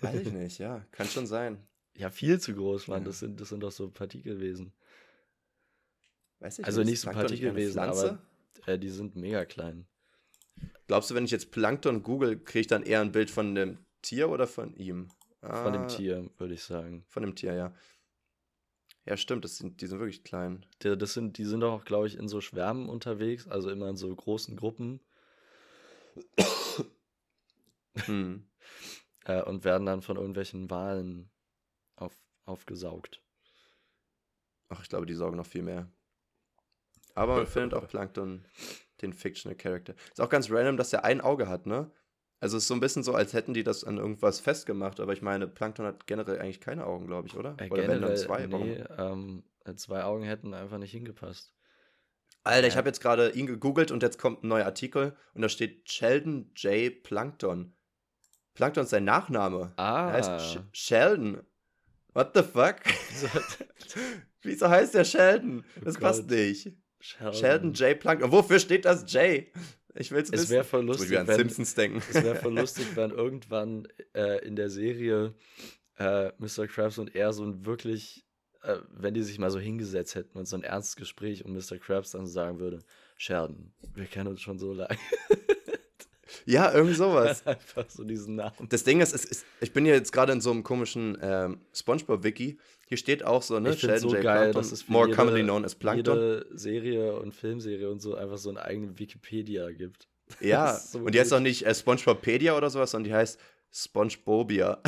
Weiß 0.00 0.20
ich 0.20 0.32
nicht, 0.32 0.58
ja, 0.58 0.86
kann 0.92 1.08
schon 1.08 1.26
sein. 1.26 1.58
Ja, 1.94 2.10
viel 2.10 2.40
zu 2.40 2.54
groß, 2.54 2.88
Mann. 2.88 3.00
Ja. 3.00 3.06
Das 3.06 3.18
sind, 3.18 3.40
das 3.40 3.48
sind 3.50 3.60
doch 3.60 3.72
so 3.72 3.90
Partikelwesen. 3.90 4.72
Weiß 6.38 6.60
ich 6.60 6.64
Also 6.64 6.82
nicht 6.82 7.00
so 7.00 7.10
Partikelwesen, 7.10 7.80
aber 7.80 8.22
äh, 8.66 8.78
die 8.78 8.88
sind 8.88 9.16
mega 9.16 9.44
klein. 9.44 9.86
Glaubst 10.86 11.10
du, 11.10 11.14
wenn 11.14 11.24
ich 11.24 11.30
jetzt 11.30 11.50
Plankton 11.50 12.02
google, 12.02 12.38
kriege 12.38 12.60
ich 12.60 12.66
dann 12.66 12.84
eher 12.84 13.00
ein 13.00 13.12
Bild 13.12 13.30
von 13.30 13.54
dem 13.54 13.78
Tier 14.02 14.30
oder 14.30 14.46
von 14.46 14.74
ihm? 14.76 15.08
Von 15.52 15.72
dem 15.72 15.82
Ah, 15.82 15.88
Tier, 15.88 16.30
würde 16.38 16.54
ich 16.54 16.62
sagen. 16.62 17.04
Von 17.08 17.22
dem 17.22 17.34
Tier, 17.34 17.54
ja. 17.54 17.74
Ja, 19.04 19.16
stimmt, 19.16 19.44
das 19.44 19.56
sind, 19.58 19.80
die 19.82 19.86
sind 19.86 19.98
wirklich 19.98 20.24
klein. 20.24 20.64
Der, 20.82 20.96
das 20.96 21.12
sind, 21.14 21.36
die 21.38 21.44
sind 21.44 21.60
doch 21.60 21.72
auch, 21.72 21.84
glaube 21.84 22.06
ich, 22.06 22.16
in 22.16 22.28
so 22.28 22.40
Schwärmen 22.40 22.88
unterwegs, 22.88 23.46
also 23.48 23.70
immer 23.70 23.88
in 23.88 23.96
so 23.96 24.14
großen 24.14 24.56
Gruppen 24.56 25.00
Hm. 28.06 28.46
äh, 29.24 29.42
und 29.42 29.64
werden 29.64 29.86
dann 29.86 30.02
von 30.02 30.16
irgendwelchen 30.16 30.70
Walen 30.70 31.30
auf, 31.96 32.14
aufgesaugt. 32.44 33.22
Ach, 34.68 34.82
ich 34.82 34.88
glaube, 34.88 35.06
die 35.06 35.14
sorgen 35.14 35.36
noch 35.36 35.46
viel 35.46 35.62
mehr. 35.62 35.90
Aber 37.14 37.36
man 37.36 37.46
findet 37.46 37.74
auch 37.74 37.86
Plankton 37.88 38.44
den 39.02 39.12
Fictional 39.12 39.56
Character. 39.56 39.94
Ist 40.10 40.20
auch 40.20 40.28
ganz 40.28 40.50
random, 40.50 40.76
dass 40.76 40.90
der 40.90 41.04
ein 41.04 41.20
Auge 41.20 41.48
hat, 41.48 41.66
ne? 41.66 41.90
Also 42.42 42.56
es 42.56 42.64
ist 42.64 42.68
so 42.68 42.74
ein 42.74 42.80
bisschen 42.80 43.02
so, 43.02 43.14
als 43.14 43.34
hätten 43.34 43.52
die 43.52 43.64
das 43.64 43.84
an 43.84 43.98
irgendwas 43.98 44.40
festgemacht, 44.40 44.98
aber 45.00 45.12
ich 45.12 45.20
meine, 45.22 45.46
Plankton 45.46 45.84
hat 45.86 46.06
generell 46.06 46.38
eigentlich 46.40 46.60
keine 46.60 46.86
Augen, 46.86 47.06
glaube 47.06 47.28
ich, 47.28 47.36
oder? 47.36 47.54
Äh, 47.58 47.68
oder 47.68 47.86
wenn 47.86 48.00
dann 48.00 48.16
zwei. 48.16 48.50
Warum? 48.50 48.66
nee, 48.68 48.84
ähm, 48.98 49.44
äh, 49.66 49.74
zwei 49.74 50.04
Augen 50.04 50.22
hätten 50.24 50.54
einfach 50.54 50.78
nicht 50.78 50.92
hingepasst. 50.92 51.52
Alter, 52.42 52.66
ich 52.66 52.72
Ja. 52.74 52.78
habe 52.78 52.88
jetzt 52.88 53.00
gerade 53.02 53.28
ihn 53.30 53.46
gegoogelt 53.46 53.90
und 53.90 54.02
jetzt 54.02 54.18
kommt 54.18 54.42
ein 54.42 54.48
neuer 54.48 54.64
Artikel 54.64 55.14
und 55.34 55.42
da 55.42 55.50
steht 55.50 55.90
Sheldon 55.90 56.50
J. 56.56 57.02
Plankton. 57.02 57.74
Plankton 58.54 58.84
ist 58.84 58.90
sein 58.90 59.04
Nachname. 59.04 59.74
Ah, 59.76 60.08
Er 60.08 60.12
heißt 60.14 60.40
Sh 60.40 60.58
Sheldon. 60.72 61.42
What 62.14 62.30
the 62.34 62.42
fuck? 62.42 62.76
Wieso 64.42 64.68
heißt 64.70 64.94
der 64.94 65.04
Sheldon? 65.04 65.64
Oh 65.76 65.84
Das 65.84 65.98
passt 65.98 66.22
Gott. 66.22 66.30
nicht. 66.30 66.72
Sheldon. 67.00 67.34
Sheldon 67.34 67.72
J. 67.74 67.98
Plankton. 68.00 68.32
Wofür 68.32 68.58
steht 68.58 68.86
das 68.86 69.10
J? 69.12 69.44
Ich 69.94 70.10
will 70.10 70.22
es 70.22 70.30
wissen. 70.30 70.44
Es 70.44 70.50
wäre 70.50 70.64
voll 70.64 70.84
lustig, 70.84 71.10
wieder 71.10 71.20
an 71.20 71.28
wenn, 71.28 71.36
Simpsons 71.36 71.74
denken. 71.74 72.02
es 72.08 72.22
wäre 72.22 72.36
voll 72.36 72.54
lustig, 72.54 72.86
wenn 72.94 73.10
irgendwann 73.10 73.88
äh, 74.14 74.44
in 74.46 74.56
der 74.56 74.70
Serie 74.70 75.34
äh, 75.98 76.32
Mr. 76.38 76.66
Krabs 76.66 76.98
und 76.98 77.14
er 77.14 77.32
so 77.32 77.44
ein 77.44 77.66
wirklich, 77.66 78.24
äh, 78.62 78.76
wenn 78.90 79.14
die 79.14 79.22
sich 79.22 79.38
mal 79.38 79.50
so 79.50 79.58
hingesetzt 79.58 80.14
hätten 80.14 80.38
und 80.38 80.46
so 80.46 80.56
ein 80.56 80.62
ernstes 80.62 80.96
Gespräch 80.96 81.44
und 81.44 81.52
Mr. 81.52 81.78
Krabs 81.78 82.12
dann 82.12 82.26
so 82.26 82.32
sagen 82.32 82.58
würde, 82.58 82.80
Sheldon, 83.16 83.72
wir 83.94 84.06
kennen 84.06 84.28
uns 84.28 84.40
schon 84.40 84.58
so 84.58 84.72
lange. 84.72 84.96
Ja, 86.46 86.72
irgend 86.72 86.96
sowas. 86.96 87.46
Einfach 87.46 87.88
so 87.88 88.04
diesen 88.04 88.36
Namen. 88.36 88.68
Das 88.68 88.84
Ding 88.84 89.00
ist, 89.00 89.14
es 89.14 89.24
ist, 89.24 89.46
ich 89.60 89.72
bin 89.72 89.84
hier 89.84 89.94
jetzt 89.94 90.12
gerade 90.12 90.32
in 90.32 90.40
so 90.40 90.50
einem 90.50 90.62
komischen 90.62 91.18
ähm, 91.20 91.60
Spongebob-Wiki. 91.72 92.58
Hier 92.86 92.96
steht 92.96 93.24
auch 93.24 93.42
so, 93.42 93.58
ne? 93.60 93.70
ich 93.70 93.80
finde 93.80 93.98
so 93.98 94.08
geil, 94.08 94.22
Plankton, 94.22 94.52
dass 94.54 94.72
es 94.72 94.88
more 94.88 95.06
jede, 95.06 95.16
commonly 95.16 95.42
known 95.42 95.64
as 95.64 95.74
Plankton. 95.74 96.16
jede 96.16 96.46
Serie 96.52 97.18
und 97.18 97.32
Filmserie 97.32 97.88
und 97.88 98.00
so 98.00 98.16
einfach 98.16 98.38
so 98.38 98.50
eine 98.50 98.62
eigene 98.62 98.98
Wikipedia 98.98 99.70
gibt. 99.70 100.08
Ja, 100.40 100.76
ist 100.76 100.92
so 100.92 101.00
und 101.00 101.12
die 101.12 101.18
heißt 101.18 101.32
auch 101.32 101.40
nicht 101.40 101.66
äh, 101.66 101.74
Spongebopedia 101.74 102.56
oder 102.56 102.70
sowas, 102.70 102.92
sondern 102.92 103.10
die 103.10 103.16
heißt 103.16 103.40
Spongebobia. 103.72 104.80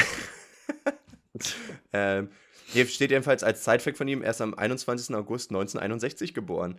ähm, 1.93 2.29
hier 2.67 2.87
steht 2.87 3.11
jedenfalls 3.11 3.43
als 3.43 3.63
Zeitfact 3.63 3.97
von 3.97 4.07
ihm, 4.07 4.23
er 4.23 4.31
ist 4.31 4.41
am 4.41 4.55
21. 4.55 5.15
August 5.17 5.51
1961 5.51 6.33
geboren. 6.33 6.79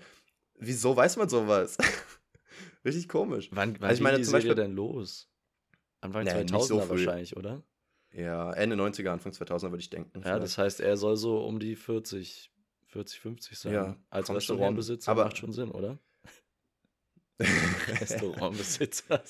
Wieso 0.57 0.95
weiß 0.95 1.17
man 1.17 1.29
sowas? 1.29 1.77
Richtig 2.85 3.07
komisch. 3.07 3.49
Wann, 3.51 3.75
wann 3.79 3.89
Also 3.89 3.99
ich 3.99 4.03
meine, 4.03 4.17
die 4.17 4.23
zum 4.23 4.33
Beispiel- 4.33 4.55
denn 4.55 4.73
los? 4.73 5.29
Anfang 6.01 6.23
nicht 6.25 6.35
2000er 6.35 6.63
so 6.67 6.89
wahrscheinlich, 6.89 7.37
oder? 7.37 7.63
Ja, 8.11 8.51
Ende 8.53 8.75
90er, 8.75 9.09
Anfang 9.11 9.31
2000er 9.31 9.71
würde 9.71 9.79
ich 9.81 9.89
denken. 9.89 10.21
Ja, 10.23 10.37
das 10.37 10.57
heißt, 10.57 10.81
er 10.81 10.97
soll 10.97 11.15
so 11.17 11.39
um 11.45 11.59
die 11.59 11.75
40, 11.75 12.51
40, 12.87 13.19
50 13.21 13.57
sein. 13.57 13.73
Ja, 13.73 13.97
Als 14.09 14.29
Restaurantbesitzer. 14.29 15.09
Aber- 15.11 15.23
macht 15.25 15.37
schon 15.37 15.53
Sinn, 15.53 15.71
oder? 15.71 15.97
Restaurantbesitzer. 18.01 19.21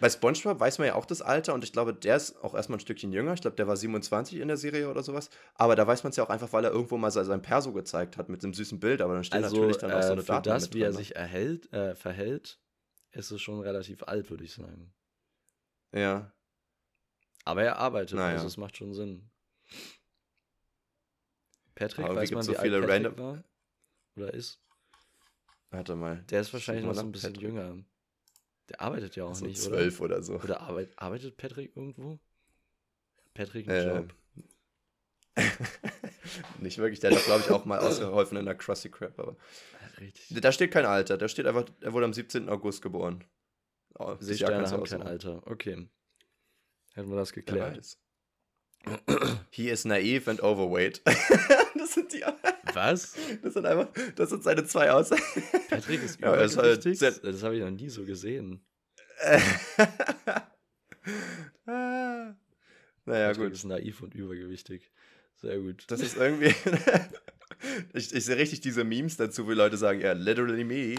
Bei 0.00 0.08
SpongeBob 0.10 0.60
weiß 0.60 0.78
man 0.78 0.88
ja 0.88 0.94
auch 0.94 1.06
das 1.06 1.22
Alter 1.22 1.54
und 1.54 1.64
ich 1.64 1.72
glaube, 1.72 1.94
der 1.94 2.16
ist 2.16 2.36
auch 2.44 2.54
erstmal 2.54 2.76
ein 2.76 2.80
Stückchen 2.80 3.12
jünger. 3.12 3.32
Ich 3.32 3.40
glaube, 3.40 3.56
der 3.56 3.66
war 3.66 3.76
27 3.76 4.38
in 4.38 4.48
der 4.48 4.56
Serie 4.56 4.88
oder 4.90 5.02
sowas. 5.02 5.30
Aber 5.54 5.74
da 5.74 5.86
weiß 5.86 6.04
man 6.04 6.10
es 6.10 6.16
ja 6.16 6.24
auch 6.24 6.28
einfach, 6.30 6.52
weil 6.52 6.64
er 6.64 6.70
irgendwo 6.70 6.96
mal 6.98 7.10
se- 7.10 7.24
sein 7.24 7.42
Perso 7.42 7.72
gezeigt 7.72 8.16
hat 8.16 8.28
mit 8.28 8.44
einem 8.44 8.52
süßen 8.54 8.78
Bild. 8.78 9.00
Aber 9.00 9.14
dann 9.14 9.24
steht 9.24 9.42
also 9.42 9.56
natürlich 9.56 9.78
dann 9.78 9.92
auch 9.92 10.02
so 10.02 10.08
äh, 10.08 10.12
eine 10.12 10.20
für 10.22 10.26
Daten 10.32 10.48
das, 10.48 10.62
mit 10.64 10.74
wie 10.74 10.80
er 10.82 10.88
drin, 10.88 10.92
ne? 10.92 10.98
sich 10.98 11.16
erhält, 11.16 11.72
äh, 11.72 11.94
verhält, 11.94 12.60
ist 13.16 13.30
es 13.30 13.40
schon 13.40 13.60
relativ 13.60 14.02
alt, 14.04 14.28
würde 14.30 14.44
ich 14.44 14.52
sagen. 14.52 14.92
Ja. 15.92 16.32
Aber 17.44 17.62
er 17.62 17.76
arbeitet, 17.78 18.16
Naja. 18.16 18.34
also 18.34 18.46
es 18.46 18.56
macht 18.56 18.76
schon 18.76 18.92
Sinn. 18.94 19.30
Patrick, 21.74 22.06
Aber 22.06 22.16
weiß 22.16 22.30
man, 22.30 22.40
gibt's 22.40 22.48
wie 22.48 22.52
so 22.52 22.58
alt 22.58 22.66
viele 22.66 22.80
Patrick 22.80 23.06
random- 23.06 23.18
war? 23.18 23.44
Oder 24.16 24.34
ist? 24.34 24.60
Warte 25.70 25.94
mal. 25.96 26.22
Der 26.30 26.40
ist 26.40 26.52
wahrscheinlich 26.52 26.84
noch 26.84 26.94
so 26.94 27.00
ein 27.00 27.12
bisschen 27.12 27.32
Patrick. 27.34 27.48
jünger. 27.48 27.84
Der 28.68 28.80
arbeitet 28.80 29.14
ja 29.16 29.24
auch 29.24 29.34
So 29.34 29.44
nicht, 29.46 29.60
zwölf 29.60 30.00
oder 30.00 30.22
so. 30.22 30.34
oder? 30.34 30.44
Oder 30.44 30.60
arbeit, 30.62 30.92
arbeitet 30.98 31.36
Patrick 31.36 31.76
irgendwo? 31.76 32.18
Patrick 33.34 33.68
Äh, 33.68 33.80
einen 33.80 33.96
Job. 34.08 34.14
Nicht 36.60 36.78
wirklich. 36.78 37.00
Der 37.00 37.14
hat, 37.14 37.22
glaube 37.24 37.42
ich, 37.42 37.50
auch 37.50 37.64
mal 37.66 37.78
ausgeholfen 37.78 38.38
in 38.38 38.46
der 38.46 38.54
Krusty 38.54 38.90
Krab. 38.90 39.18
Aber 39.18 39.36
Richtig. 40.00 40.40
Da 40.40 40.52
steht 40.52 40.70
kein 40.70 40.86
Alter, 40.86 41.16
da 41.16 41.28
steht 41.28 41.46
einfach, 41.46 41.64
er 41.80 41.92
wurde 41.92 42.06
am 42.06 42.12
17. 42.12 42.48
August 42.48 42.82
geboren. 42.82 43.24
Oh, 43.98 44.16
Seesterne 44.20 44.70
haben 44.70 44.84
kein 44.84 45.02
Alter. 45.02 45.42
Okay. 45.46 45.88
Hätten 46.94 47.10
wir 47.10 47.16
das 47.16 47.32
geklärt. 47.32 47.98
He 49.50 49.70
is 49.70 49.84
naive 49.84 50.30
and 50.30 50.42
overweight. 50.42 51.02
das 51.78 51.94
sind 51.94 52.12
die. 52.12 52.22
Was? 52.72 53.16
Das 53.42 53.54
sind 53.54 53.66
einfach, 53.66 53.88
das 54.14 54.30
sind 54.30 54.42
seine 54.42 54.64
zwei 54.64 54.90
Aussagen. 54.90 55.22
Patrick 55.70 56.02
ist 56.02 56.18
übergewichtig. 56.18 57.00
Ja, 57.00 57.10
halt 57.10 57.24
das 57.24 57.42
habe 57.42 57.56
ich 57.56 57.62
noch 57.62 57.70
nie 57.70 57.88
so 57.88 58.04
gesehen. 58.04 58.64
naja, 61.64 62.36
Patrick 63.04 63.36
gut. 63.36 63.52
ist 63.52 63.64
naiv 63.64 64.02
und 64.02 64.14
übergewichtig. 64.14 64.92
Sehr 65.36 65.58
gut. 65.58 65.84
Das 65.88 66.00
ist 66.00 66.16
irgendwie. 66.16 66.54
Ich, 67.92 68.14
ich 68.14 68.24
sehe 68.24 68.36
richtig 68.36 68.60
diese 68.60 68.84
Memes 68.84 69.16
dazu, 69.16 69.48
wie 69.48 69.54
Leute 69.54 69.76
sagen, 69.76 70.00
ja, 70.00 70.12
literally 70.12 70.64
me. 70.64 70.94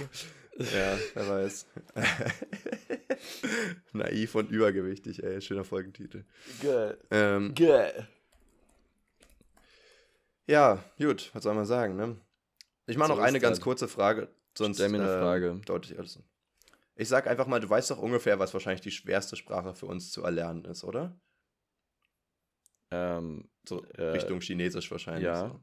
Ja, 0.57 0.97
wer 1.13 1.29
weiß. 1.29 1.67
Naiv 3.93 4.35
und 4.35 4.49
übergewichtig, 4.49 5.23
ey. 5.23 5.41
Schöner 5.41 5.63
Folgentitel. 5.63 6.23
Geil. 6.61 6.97
Ähm, 7.11 7.53
Geil. 7.53 8.07
Ja, 10.47 10.83
gut, 10.97 11.29
was 11.33 11.43
soll 11.43 11.53
man 11.53 11.65
sagen, 11.65 11.95
ne? 11.95 12.15
Ich 12.87 12.97
mache 12.97 13.09
noch 13.09 13.19
eine 13.19 13.39
ganz 13.39 13.59
kurze 13.59 13.87
Frage, 13.87 14.29
sonst 14.57 14.81
eine 14.81 14.97
Frage. 14.97 15.59
Äh, 15.61 15.65
deutlich 15.65 15.99
alles. 15.99 16.19
Ich 16.95 17.09
sag 17.09 17.27
einfach 17.27 17.45
mal, 17.45 17.59
du 17.59 17.69
weißt 17.69 17.91
doch 17.91 17.99
ungefähr, 17.99 18.39
was 18.39 18.53
wahrscheinlich 18.53 18.81
die 18.81 18.91
schwerste 18.91 19.35
Sprache 19.35 19.75
für 19.75 19.85
uns 19.85 20.11
zu 20.11 20.23
erlernen 20.23 20.65
ist, 20.65 20.83
oder? 20.83 21.19
Ähm, 22.89 23.49
so 23.67 23.83
äh, 23.83 24.03
Richtung 24.11 24.39
Chinesisch 24.39 24.89
wahrscheinlich. 24.89 25.25
Ja. 25.25 25.49
So. 25.49 25.59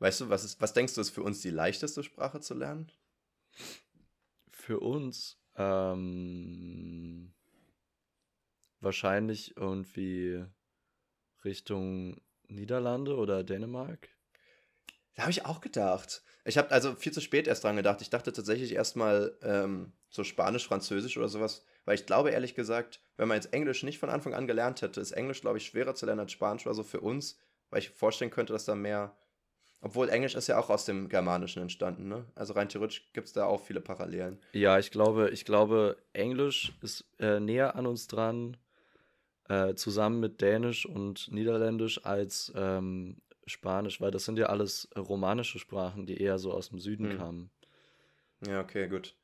Weißt 0.00 0.22
du, 0.22 0.30
was, 0.30 0.44
ist, 0.44 0.60
was 0.60 0.72
denkst 0.72 0.94
du, 0.94 1.00
ist 1.02 1.10
für 1.10 1.22
uns 1.22 1.40
die 1.42 1.50
leichteste 1.50 2.02
Sprache 2.02 2.40
zu 2.40 2.54
lernen? 2.54 2.90
Für 4.50 4.80
uns 4.80 5.38
ähm, 5.56 7.32
wahrscheinlich 8.80 9.56
irgendwie 9.58 10.44
Richtung 11.44 12.20
Niederlande 12.48 13.14
oder 13.14 13.44
Dänemark. 13.44 14.08
Da 15.14 15.22
habe 15.22 15.32
ich 15.32 15.44
auch 15.44 15.60
gedacht. 15.60 16.22
Ich 16.46 16.56
habe 16.56 16.70
also 16.70 16.94
viel 16.94 17.12
zu 17.12 17.20
spät 17.20 17.46
erst 17.46 17.64
dran 17.64 17.76
gedacht. 17.76 18.00
Ich 18.00 18.08
dachte 18.08 18.32
tatsächlich 18.32 18.72
erstmal 18.72 19.36
ähm, 19.42 19.92
so 20.08 20.24
Spanisch, 20.24 20.66
Französisch 20.66 21.18
oder 21.18 21.28
sowas, 21.28 21.62
weil 21.84 21.94
ich 21.94 22.06
glaube 22.06 22.30
ehrlich 22.30 22.54
gesagt, 22.54 23.02
wenn 23.18 23.28
man 23.28 23.36
jetzt 23.36 23.52
Englisch 23.52 23.82
nicht 23.82 23.98
von 23.98 24.08
Anfang 24.08 24.32
an 24.32 24.46
gelernt 24.46 24.80
hätte, 24.80 25.02
ist 25.02 25.12
Englisch, 25.12 25.42
glaube 25.42 25.58
ich, 25.58 25.66
schwerer 25.66 25.94
zu 25.94 26.06
lernen 26.06 26.20
als 26.20 26.32
Spanisch 26.32 26.64
oder 26.64 26.74
so 26.74 26.84
für 26.84 27.00
uns, 27.00 27.38
weil 27.68 27.80
ich 27.80 27.90
vorstellen 27.90 28.30
könnte, 28.30 28.54
dass 28.54 28.64
da 28.64 28.74
mehr 28.74 29.14
obwohl 29.82 30.10
Englisch 30.10 30.34
ist 30.34 30.46
ja 30.46 30.58
auch 30.58 30.68
aus 30.68 30.84
dem 30.84 31.08
Germanischen 31.08 31.62
entstanden, 31.62 32.08
ne? 32.08 32.26
Also 32.34 32.52
rein 32.52 32.68
theoretisch 32.68 33.10
gibt 33.12 33.28
es 33.28 33.32
da 33.32 33.46
auch 33.46 33.62
viele 33.62 33.80
Parallelen. 33.80 34.38
Ja, 34.52 34.78
ich 34.78 34.90
glaube, 34.90 35.30
ich 35.30 35.44
glaube, 35.44 35.96
Englisch 36.12 36.72
ist 36.82 37.04
äh, 37.18 37.40
näher 37.40 37.76
an 37.76 37.86
uns 37.86 38.06
dran, 38.06 38.56
äh, 39.48 39.74
zusammen 39.74 40.20
mit 40.20 40.40
Dänisch 40.42 40.84
und 40.84 41.32
Niederländisch 41.32 42.04
als 42.04 42.52
ähm, 42.54 43.22
Spanisch, 43.46 44.00
weil 44.00 44.10
das 44.10 44.26
sind 44.26 44.38
ja 44.38 44.46
alles 44.46 44.88
romanische 44.96 45.58
Sprachen, 45.58 46.06
die 46.06 46.20
eher 46.20 46.38
so 46.38 46.52
aus 46.52 46.68
dem 46.68 46.78
Süden 46.78 47.10
hm. 47.10 47.18
kamen. 47.18 47.50
Ja, 48.46 48.60
okay, 48.60 48.86
gut. 48.86 49.16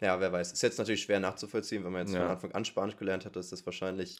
Ja, 0.00 0.20
wer 0.20 0.32
weiß. 0.32 0.52
Ist 0.52 0.62
jetzt 0.62 0.78
natürlich 0.78 1.02
schwer 1.02 1.20
nachzuvollziehen, 1.20 1.84
wenn 1.84 1.92
man 1.92 2.02
jetzt 2.06 2.14
ja. 2.14 2.20
von 2.22 2.30
Anfang 2.30 2.52
an 2.52 2.64
Spanisch 2.64 2.96
gelernt 2.96 3.24
hat, 3.24 3.36
ist 3.36 3.52
das 3.52 3.64
wahrscheinlich 3.64 4.18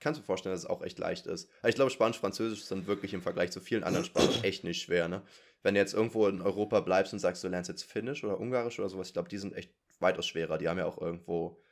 kannst 0.00 0.20
du 0.20 0.24
vorstellen, 0.24 0.54
dass 0.54 0.64
es 0.64 0.70
auch 0.70 0.82
echt 0.82 0.98
leicht 0.98 1.26
ist. 1.26 1.48
Aber 1.60 1.68
ich 1.68 1.74
glaube, 1.74 1.90
Spanisch, 1.90 2.18
Französisch 2.18 2.64
sind 2.64 2.86
wirklich 2.86 3.14
im 3.14 3.22
Vergleich 3.22 3.52
zu 3.52 3.60
vielen 3.60 3.84
anderen 3.84 4.04
Sprachen 4.04 4.32
echt 4.44 4.64
nicht 4.64 4.82
schwer. 4.82 5.08
Ne? 5.08 5.22
Wenn 5.62 5.74
du 5.74 5.80
jetzt 5.80 5.94
irgendwo 5.94 6.26
in 6.26 6.40
Europa 6.40 6.80
bleibst 6.80 7.12
und 7.12 7.18
sagst, 7.18 7.44
du 7.44 7.48
lernst 7.48 7.68
jetzt 7.68 7.84
Finnisch 7.84 8.24
oder 8.24 8.40
Ungarisch 8.40 8.78
oder 8.78 8.88
sowas, 8.88 9.08
ich 9.08 9.12
glaube, 9.12 9.28
die 9.28 9.38
sind 9.38 9.54
echt 9.54 9.72
weitaus 10.00 10.26
schwerer. 10.26 10.58
Die 10.58 10.68
haben 10.68 10.78
ja 10.78 10.86
auch 10.86 11.00
irgendwo, 11.00 11.62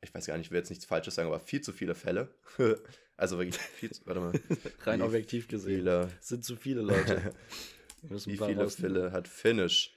ich 0.00 0.12
weiß 0.12 0.26
gar 0.26 0.36
nicht, 0.36 0.46
ich 0.46 0.50
will 0.50 0.58
jetzt 0.58 0.70
nichts 0.70 0.84
Falsches 0.84 1.14
sagen, 1.14 1.28
aber 1.28 1.40
viel 1.40 1.60
zu 1.60 1.72
viele 1.72 1.94
Fälle. 1.94 2.34
also 3.16 3.38
wirklich 3.38 3.56
viel 3.56 3.90
zu, 3.92 4.04
warte 4.06 4.20
mal. 4.20 4.32
Rein 4.84 5.02
objektiv 5.02 5.48
gesehen. 5.48 5.76
Viele, 5.76 6.10
sind 6.20 6.44
zu 6.44 6.56
viele 6.56 6.82
Leute. 6.82 7.32
Wie 8.02 8.36
viele 8.36 8.68
Fälle 8.70 9.12
hat 9.12 9.26
Finnisch? 9.26 9.96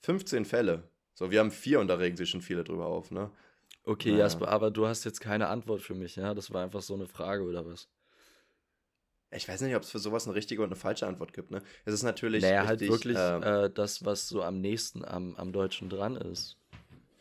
15 0.00 0.44
Fälle. 0.44 0.90
So, 1.14 1.30
wir 1.30 1.40
haben 1.40 1.50
vier 1.50 1.80
und 1.80 1.88
da 1.88 1.94
regen 1.94 2.16
sich 2.16 2.30
schon 2.30 2.42
viele 2.42 2.64
drüber 2.64 2.86
auf, 2.86 3.10
ne? 3.10 3.30
Okay, 3.84 4.10
naja. 4.12 4.24
Jasper, 4.24 4.48
aber 4.48 4.70
du 4.70 4.86
hast 4.86 5.04
jetzt 5.04 5.20
keine 5.20 5.48
Antwort 5.48 5.82
für 5.82 5.94
mich, 5.94 6.16
ja? 6.16 6.34
Das 6.34 6.52
war 6.52 6.62
einfach 6.62 6.82
so 6.82 6.94
eine 6.94 7.06
Frage 7.06 7.42
oder 7.42 7.66
was? 7.66 7.88
Ich 9.34 9.48
weiß 9.48 9.62
nicht, 9.62 9.74
ob 9.74 9.82
es 9.82 9.90
für 9.90 9.98
sowas 9.98 10.26
eine 10.26 10.34
richtige 10.36 10.62
und 10.62 10.68
eine 10.68 10.76
falsche 10.76 11.06
Antwort 11.06 11.32
gibt, 11.32 11.50
ne? 11.50 11.62
Es 11.84 11.94
ist 11.94 12.02
natürlich. 12.02 12.42
Naja, 12.42 12.66
halt 12.66 12.80
wirklich 12.80 13.16
ähm, 13.18 13.42
äh, 13.42 13.70
das, 13.70 14.04
was 14.04 14.28
so 14.28 14.42
am 14.42 14.60
nächsten 14.60 15.04
am, 15.04 15.34
am 15.36 15.52
Deutschen 15.52 15.88
dran 15.88 16.16
ist. 16.16 16.58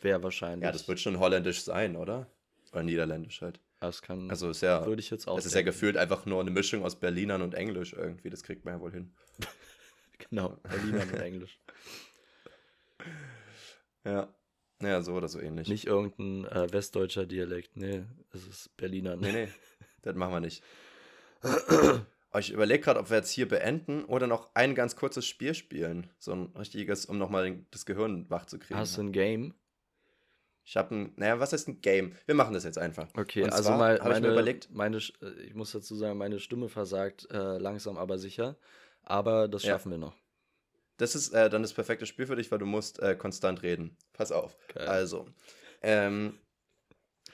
Wäre 0.02 0.22
wahrscheinlich. 0.22 0.66
Ja, 0.66 0.72
das 0.72 0.88
wird 0.88 1.00
schon 1.00 1.20
holländisch 1.20 1.64
sein, 1.64 1.96
oder? 1.96 2.28
Oder 2.74 2.84
niederländisch 2.84 3.42
halt. 3.42 3.60
Das 3.80 4.02
kann. 4.02 4.30
Also 4.30 4.50
ist 4.50 4.62
ja. 4.62 4.86
Würde 4.86 5.00
ich 5.00 5.10
jetzt 5.10 5.28
auch. 5.28 5.38
Es 5.38 5.46
ist 5.46 5.56
ja 5.56 5.62
gefühlt 5.62 5.98
einfach 5.98 6.26
nur 6.26 6.42
eine 6.42 6.52
Mischung 6.52 6.84
aus 6.84 7.00
Berlinern 7.00 7.42
und 7.42 7.54
Englisch 7.56 7.94
irgendwie. 7.94 8.30
Das 8.30 8.44
kriegt 8.44 8.66
man 8.66 8.76
ja 8.76 8.82
wohl 8.82 8.92
hin. 8.92 9.12
genau, 10.30 10.58
Berlinern 10.64 11.10
und 11.10 11.20
Englisch. 11.20 11.60
Ja. 14.04 14.34
Ja, 14.82 15.02
so 15.02 15.14
oder 15.14 15.28
so 15.28 15.40
ähnlich. 15.40 15.68
Nicht 15.68 15.86
irgendein 15.86 16.46
äh, 16.46 16.72
westdeutscher 16.72 17.26
Dialekt. 17.26 17.76
Nee, 17.76 18.04
es 18.34 18.48
ist 18.48 18.78
Berliner. 18.78 19.16
Nee, 19.16 19.32
nee, 19.32 19.48
das 20.02 20.16
machen 20.16 20.34
wir 20.34 20.40
nicht. 20.40 20.64
ich 22.40 22.52
überlege 22.52 22.84
gerade, 22.84 23.00
ob 23.00 23.10
wir 23.10 23.18
jetzt 23.18 23.32
hier 23.32 23.48
beenden 23.48 24.06
oder 24.06 24.28
noch 24.28 24.50
ein 24.54 24.76
ganz 24.76 24.96
kurzes 24.96 25.26
Spiel 25.26 25.54
spielen. 25.54 26.10
So 26.20 26.34
ein 26.34 26.54
richtiges, 26.58 27.06
um 27.06 27.18
nochmal 27.18 27.60
das 27.72 27.86
Gehirn 27.86 28.30
wach 28.30 28.46
zu 28.46 28.60
kriegen. 28.60 28.80
Hast 28.80 28.98
du 28.98 29.02
ein 29.02 29.12
Game? 29.12 29.54
Ich 30.64 30.78
habe 30.78 30.96
ein, 30.96 31.14
naja, 31.16 31.40
was 31.40 31.54
ist 31.54 31.68
ein 31.68 31.82
Game? 31.82 32.16
Wir 32.26 32.36
machen 32.36 32.54
das 32.54 32.64
jetzt 32.64 32.78
einfach. 32.78 33.08
Okay, 33.18 33.44
Und 33.44 33.52
also 33.52 33.72
mal, 33.72 33.98
meine, 33.98 34.16
ich 34.16 34.22
mir 34.22 34.32
überlegt, 34.32 34.70
meine, 34.72 34.98
äh, 34.98 35.42
ich 35.46 35.56
muss 35.56 35.72
dazu 35.72 35.96
sagen, 35.96 36.18
meine 36.18 36.40
Stimme 36.40 36.70
versagt 36.70 37.28
äh, 37.32 37.58
langsam, 37.58 37.98
aber 37.98 38.18
sicher. 38.18 38.56
Aber 39.04 39.48
das 39.48 39.64
schaffen 39.64 39.92
ja. 39.92 39.98
wir 39.98 40.06
noch. 40.06 40.16
Das 41.02 41.16
ist 41.16 41.34
äh, 41.34 41.50
dann 41.50 41.64
das 41.64 41.74
perfekte 41.74 42.06
Spiel 42.06 42.28
für 42.28 42.36
dich, 42.36 42.52
weil 42.52 42.60
du 42.60 42.68
musst 42.68 43.00
äh, 43.00 43.16
konstant 43.16 43.64
reden. 43.64 43.98
Pass 44.14 44.32
auf. 44.32 44.56
Geil. 44.68 44.88
Also, 44.88 45.26
ähm, 45.82 46.38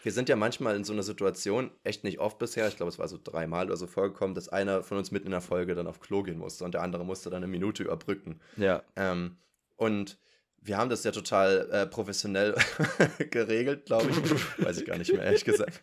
wir 0.04 0.14
sind 0.14 0.30
ja 0.30 0.38
manchmal 0.38 0.78
in 0.78 0.86
so 0.86 0.94
einer 0.94 1.04
Situation, 1.04 1.72
echt 1.84 2.06
nicht 2.06 2.20
oft 2.20 2.40
bisher, 2.40 2.70
ich 2.70 2.78
glaube, 2.78 2.92
es 2.92 2.98
war 2.98 3.10
so 3.10 3.20
dreimal 3.22 3.66
oder 3.66 3.76
so 3.76 3.86
vorgekommen, 3.86 4.36
dass 4.36 4.48
einer 4.48 4.84
von 4.84 4.98
uns 4.98 5.12
mitten 5.12 5.26
in 5.26 5.32
der 5.32 5.42
Folge 5.42 5.76
dann 5.76 5.86
auf 5.86 6.00
Klo 6.00 6.24
gehen 6.24 6.38
musste 6.38 6.64
und 6.64 6.76
der 6.76 6.82
andere 6.82 7.04
musste 7.04 7.30
dann 7.30 7.44
eine 7.44 7.52
Minute 7.52 7.84
überbrücken. 7.84 8.40
Ja. 8.56 8.84
Ähm, 8.96 9.36
und 9.76 10.18
wir 10.62 10.78
haben 10.78 10.90
das 10.90 11.04
ja 11.04 11.12
total 11.12 11.70
äh, 11.70 11.88
professionell 11.88 12.56
geregelt, 13.32 13.86
glaube 13.86 14.10
ich. 14.10 14.18
Weiß 14.66 14.78
ich 14.78 14.86
gar 14.86 14.98
nicht 14.98 15.12
mehr, 15.12 15.24
ehrlich 15.24 15.44
gesagt. 15.44 15.82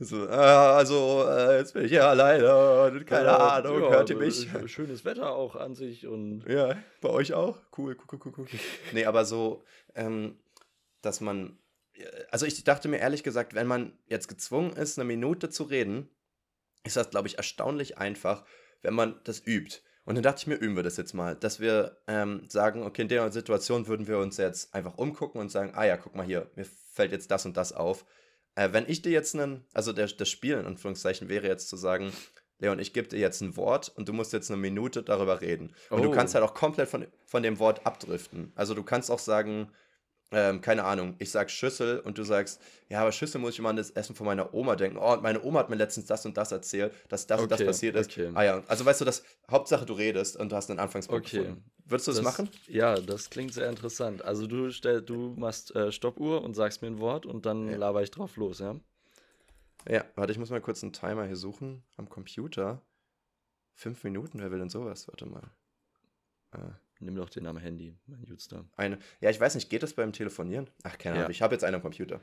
So, 0.00 0.28
ah, 0.28 0.76
also, 0.76 1.24
äh, 1.28 1.58
jetzt 1.58 1.72
bin 1.72 1.84
ich 1.84 1.92
ja 1.92 2.08
alleine 2.08 2.82
und 2.82 3.06
keine 3.06 3.26
ja, 3.26 3.36
Ahnung, 3.36 3.80
ja, 3.80 3.90
hört 3.90 4.10
ihr 4.10 4.16
mich? 4.16 4.48
Schönes 4.66 5.04
Wetter 5.04 5.30
auch 5.30 5.54
an 5.54 5.76
sich 5.76 6.06
und. 6.06 6.44
Ja, 6.48 6.76
bei 7.00 7.10
euch 7.10 7.32
auch? 7.32 7.58
Cool, 7.78 7.96
cool, 8.10 8.18
cool, 8.24 8.32
cool. 8.38 8.46
nee, 8.92 9.04
aber 9.04 9.24
so, 9.24 9.62
ähm, 9.94 10.36
dass 11.00 11.20
man. 11.20 11.58
Also, 12.32 12.44
ich 12.44 12.64
dachte 12.64 12.88
mir 12.88 12.98
ehrlich 12.98 13.22
gesagt, 13.22 13.54
wenn 13.54 13.68
man 13.68 13.96
jetzt 14.06 14.26
gezwungen 14.26 14.72
ist, 14.72 14.98
eine 14.98 15.06
Minute 15.06 15.48
zu 15.48 15.62
reden, 15.62 16.08
ist 16.82 16.96
das, 16.96 17.10
glaube 17.10 17.28
ich, 17.28 17.36
erstaunlich 17.36 17.96
einfach, 17.96 18.44
wenn 18.82 18.94
man 18.94 19.20
das 19.22 19.46
übt. 19.46 19.78
Und 20.04 20.16
dann 20.16 20.24
dachte 20.24 20.40
ich 20.40 20.46
mir, 20.48 20.56
üben 20.56 20.74
wir 20.74 20.82
das 20.82 20.96
jetzt 20.96 21.14
mal, 21.14 21.36
dass 21.36 21.60
wir 21.60 22.02
ähm, 22.08 22.46
sagen, 22.48 22.82
okay, 22.82 23.02
in 23.02 23.08
der 23.08 23.30
Situation 23.30 23.86
würden 23.86 24.08
wir 24.08 24.18
uns 24.18 24.38
jetzt 24.38 24.74
einfach 24.74 24.98
umgucken 24.98 25.40
und 25.40 25.50
sagen, 25.50 25.72
ah 25.74 25.84
ja, 25.84 25.96
guck 25.96 26.16
mal 26.16 26.26
hier, 26.26 26.50
mir 26.56 26.66
fällt 26.92 27.12
jetzt 27.12 27.30
das 27.30 27.46
und 27.46 27.56
das 27.56 27.72
auf 27.72 28.04
äh, 28.54 28.72
wenn 28.72 28.88
ich 28.88 29.02
dir 29.02 29.12
jetzt 29.12 29.34
einen, 29.34 29.64
also 29.72 29.92
der, 29.92 30.06
das 30.06 30.28
Spiel 30.28 30.58
in 30.58 30.66
Anführungszeichen 30.66 31.28
wäre 31.28 31.46
jetzt 31.46 31.68
zu 31.68 31.76
sagen, 31.76 32.12
Leon, 32.58 32.78
ich 32.78 32.92
gebe 32.92 33.08
dir 33.08 33.18
jetzt 33.18 33.40
ein 33.40 33.56
Wort 33.56 33.92
und 33.96 34.08
du 34.08 34.12
musst 34.12 34.32
jetzt 34.32 34.50
eine 34.50 34.60
Minute 34.60 35.02
darüber 35.02 35.40
reden. 35.40 35.74
Und 35.90 36.00
oh. 36.00 36.02
du 36.04 36.10
kannst 36.10 36.34
halt 36.34 36.44
auch 36.44 36.54
komplett 36.54 36.88
von, 36.88 37.06
von 37.26 37.42
dem 37.42 37.58
Wort 37.58 37.84
abdriften. 37.84 38.52
Also 38.54 38.74
du 38.74 38.82
kannst 38.82 39.10
auch 39.10 39.18
sagen, 39.18 39.70
ähm, 40.30 40.60
keine 40.60 40.84
Ahnung, 40.84 41.14
ich 41.18 41.30
sag 41.30 41.50
Schüssel 41.50 42.00
und 42.00 42.18
du 42.18 42.24
sagst, 42.24 42.60
ja, 42.88 43.00
aber 43.00 43.12
Schüssel 43.12 43.40
muss 43.40 43.54
ich 43.54 43.58
immer 43.60 43.68
an 43.68 43.76
das 43.76 43.90
Essen 43.90 44.14
von 44.14 44.26
meiner 44.26 44.52
Oma 44.52 44.76
denken. 44.76 44.98
Oh, 44.98 45.12
und 45.12 45.22
meine 45.22 45.42
Oma 45.42 45.60
hat 45.60 45.70
mir 45.70 45.76
letztens 45.76 46.06
das 46.06 46.26
und 46.26 46.36
das 46.36 46.50
erzählt, 46.50 46.92
dass 47.08 47.26
das 47.26 47.38
okay, 47.38 47.42
und 47.44 47.52
das 47.52 47.64
passiert 47.64 47.96
ist. 47.96 48.10
Okay. 48.10 48.30
Ah 48.34 48.42
ja, 48.42 48.62
also 48.66 48.84
weißt 48.84 49.00
du, 49.00 49.04
das 49.04 49.22
Hauptsache 49.50 49.86
du 49.86 49.92
redest 49.92 50.36
und 50.36 50.50
du 50.50 50.56
hast 50.56 50.70
einen 50.70 50.80
Anfangspunkt 50.80 51.26
okay. 51.26 51.38
gefunden. 51.38 51.64
Würdest 51.86 52.08
du 52.08 52.12
das, 52.12 52.22
das, 52.22 52.24
machen? 52.24 52.48
Ja, 52.66 52.98
das 52.98 53.30
klingt 53.30 53.52
sehr 53.52 53.68
interessant. 53.68 54.24
Also 54.24 54.46
du 54.46 54.70
stell, 54.70 55.02
du 55.02 55.34
machst 55.36 55.74
äh, 55.76 55.92
Stoppuhr 55.92 56.42
und 56.42 56.54
sagst 56.54 56.82
mir 56.82 56.88
ein 56.88 56.98
Wort 56.98 57.26
und 57.26 57.46
dann 57.46 57.68
ja. 57.68 57.76
laber 57.76 58.02
ich 58.02 58.10
drauf 58.10 58.36
los, 58.36 58.58
ja? 58.58 58.76
Ja, 59.88 60.04
warte, 60.14 60.32
ich 60.32 60.38
muss 60.38 60.50
mal 60.50 60.62
kurz 60.62 60.82
einen 60.82 60.94
Timer 60.94 61.26
hier 61.26 61.36
suchen 61.36 61.84
am 61.96 62.08
Computer. 62.08 62.80
Fünf 63.74 64.02
Minuten, 64.04 64.40
wer 64.40 64.50
will 64.50 64.58
denn 64.58 64.70
sowas? 64.70 65.08
Warte 65.08 65.26
mal. 65.26 65.50
Äh, 66.52 66.70
Nimm 67.00 67.16
doch 67.16 67.28
den 67.28 67.46
am 67.46 67.58
Handy, 67.58 67.96
mein 68.06 68.24
Jutster. 68.24 68.64
Eine. 68.76 68.98
Ja, 69.20 69.30
ich 69.30 69.40
weiß 69.40 69.56
nicht, 69.56 69.68
geht 69.68 69.82
das 69.82 69.94
beim 69.94 70.12
Telefonieren? 70.12 70.70
Ach, 70.84 70.96
keine 70.96 71.16
Ahnung, 71.16 71.28
ja. 71.28 71.30
ich 71.30 71.42
habe 71.42 71.54
jetzt 71.54 71.64
einen 71.64 71.76
am 71.76 71.82
Computer. 71.82 72.20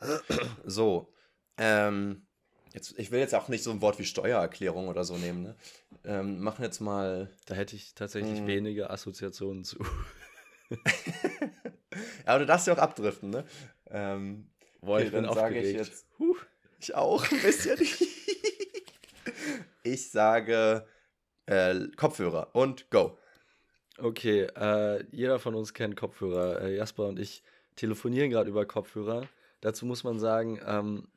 So. 0.64 1.12
Ähm, 1.56 2.28
Jetzt, 2.74 2.98
ich 2.98 3.10
will 3.10 3.20
jetzt 3.20 3.34
auch 3.34 3.48
nicht 3.48 3.62
so 3.62 3.70
ein 3.70 3.80
Wort 3.80 3.98
wie 3.98 4.04
Steuererklärung 4.04 4.88
oder 4.88 5.04
so 5.04 5.16
nehmen. 5.16 5.42
Ne? 5.42 5.56
Ähm, 6.04 6.40
machen 6.40 6.62
jetzt 6.62 6.80
mal. 6.80 7.30
Da 7.46 7.54
hätte 7.54 7.76
ich 7.76 7.94
tatsächlich 7.94 8.40
mh. 8.40 8.46
wenige 8.46 8.90
Assoziationen 8.90 9.64
zu. 9.64 9.78
ja, 10.70 10.76
aber 12.26 12.40
du 12.40 12.46
darfst 12.46 12.66
ja 12.66 12.74
auch 12.74 12.78
abdriften, 12.78 13.30
ne? 13.30 13.44
Ähm, 13.90 14.50
Boah, 14.80 14.96
okay, 14.96 15.06
ich 15.06 15.12
bin 15.12 15.24
dann 15.24 15.34
sage 15.34 15.60
ich 15.60 15.76
jetzt. 15.76 16.06
Huh, 16.18 16.36
ich 16.78 16.94
auch 16.94 17.30
ein 17.30 17.40
bisschen. 17.40 17.78
ich 19.82 20.10
sage 20.10 20.86
äh, 21.46 21.88
Kopfhörer 21.96 22.54
und 22.54 22.90
go. 22.90 23.18
Okay, 24.00 24.42
äh, 24.56 25.04
jeder 25.10 25.40
von 25.40 25.56
uns 25.56 25.74
kennt 25.74 25.96
Kopfhörer. 25.96 26.62
Äh, 26.62 26.76
Jasper 26.76 27.08
und 27.08 27.18
ich 27.18 27.42
telefonieren 27.74 28.30
gerade 28.30 28.48
über 28.48 28.64
Kopfhörer. 28.64 29.26
Dazu 29.60 29.86
muss 29.86 30.04
man 30.04 30.20
sagen, 30.20 30.60
ähm, 30.64 31.08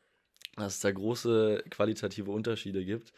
dass 0.55 0.75
es 0.75 0.79
da 0.79 0.91
große 0.91 1.63
qualitative 1.69 2.31
Unterschiede 2.31 2.83
gibt, 2.83 3.13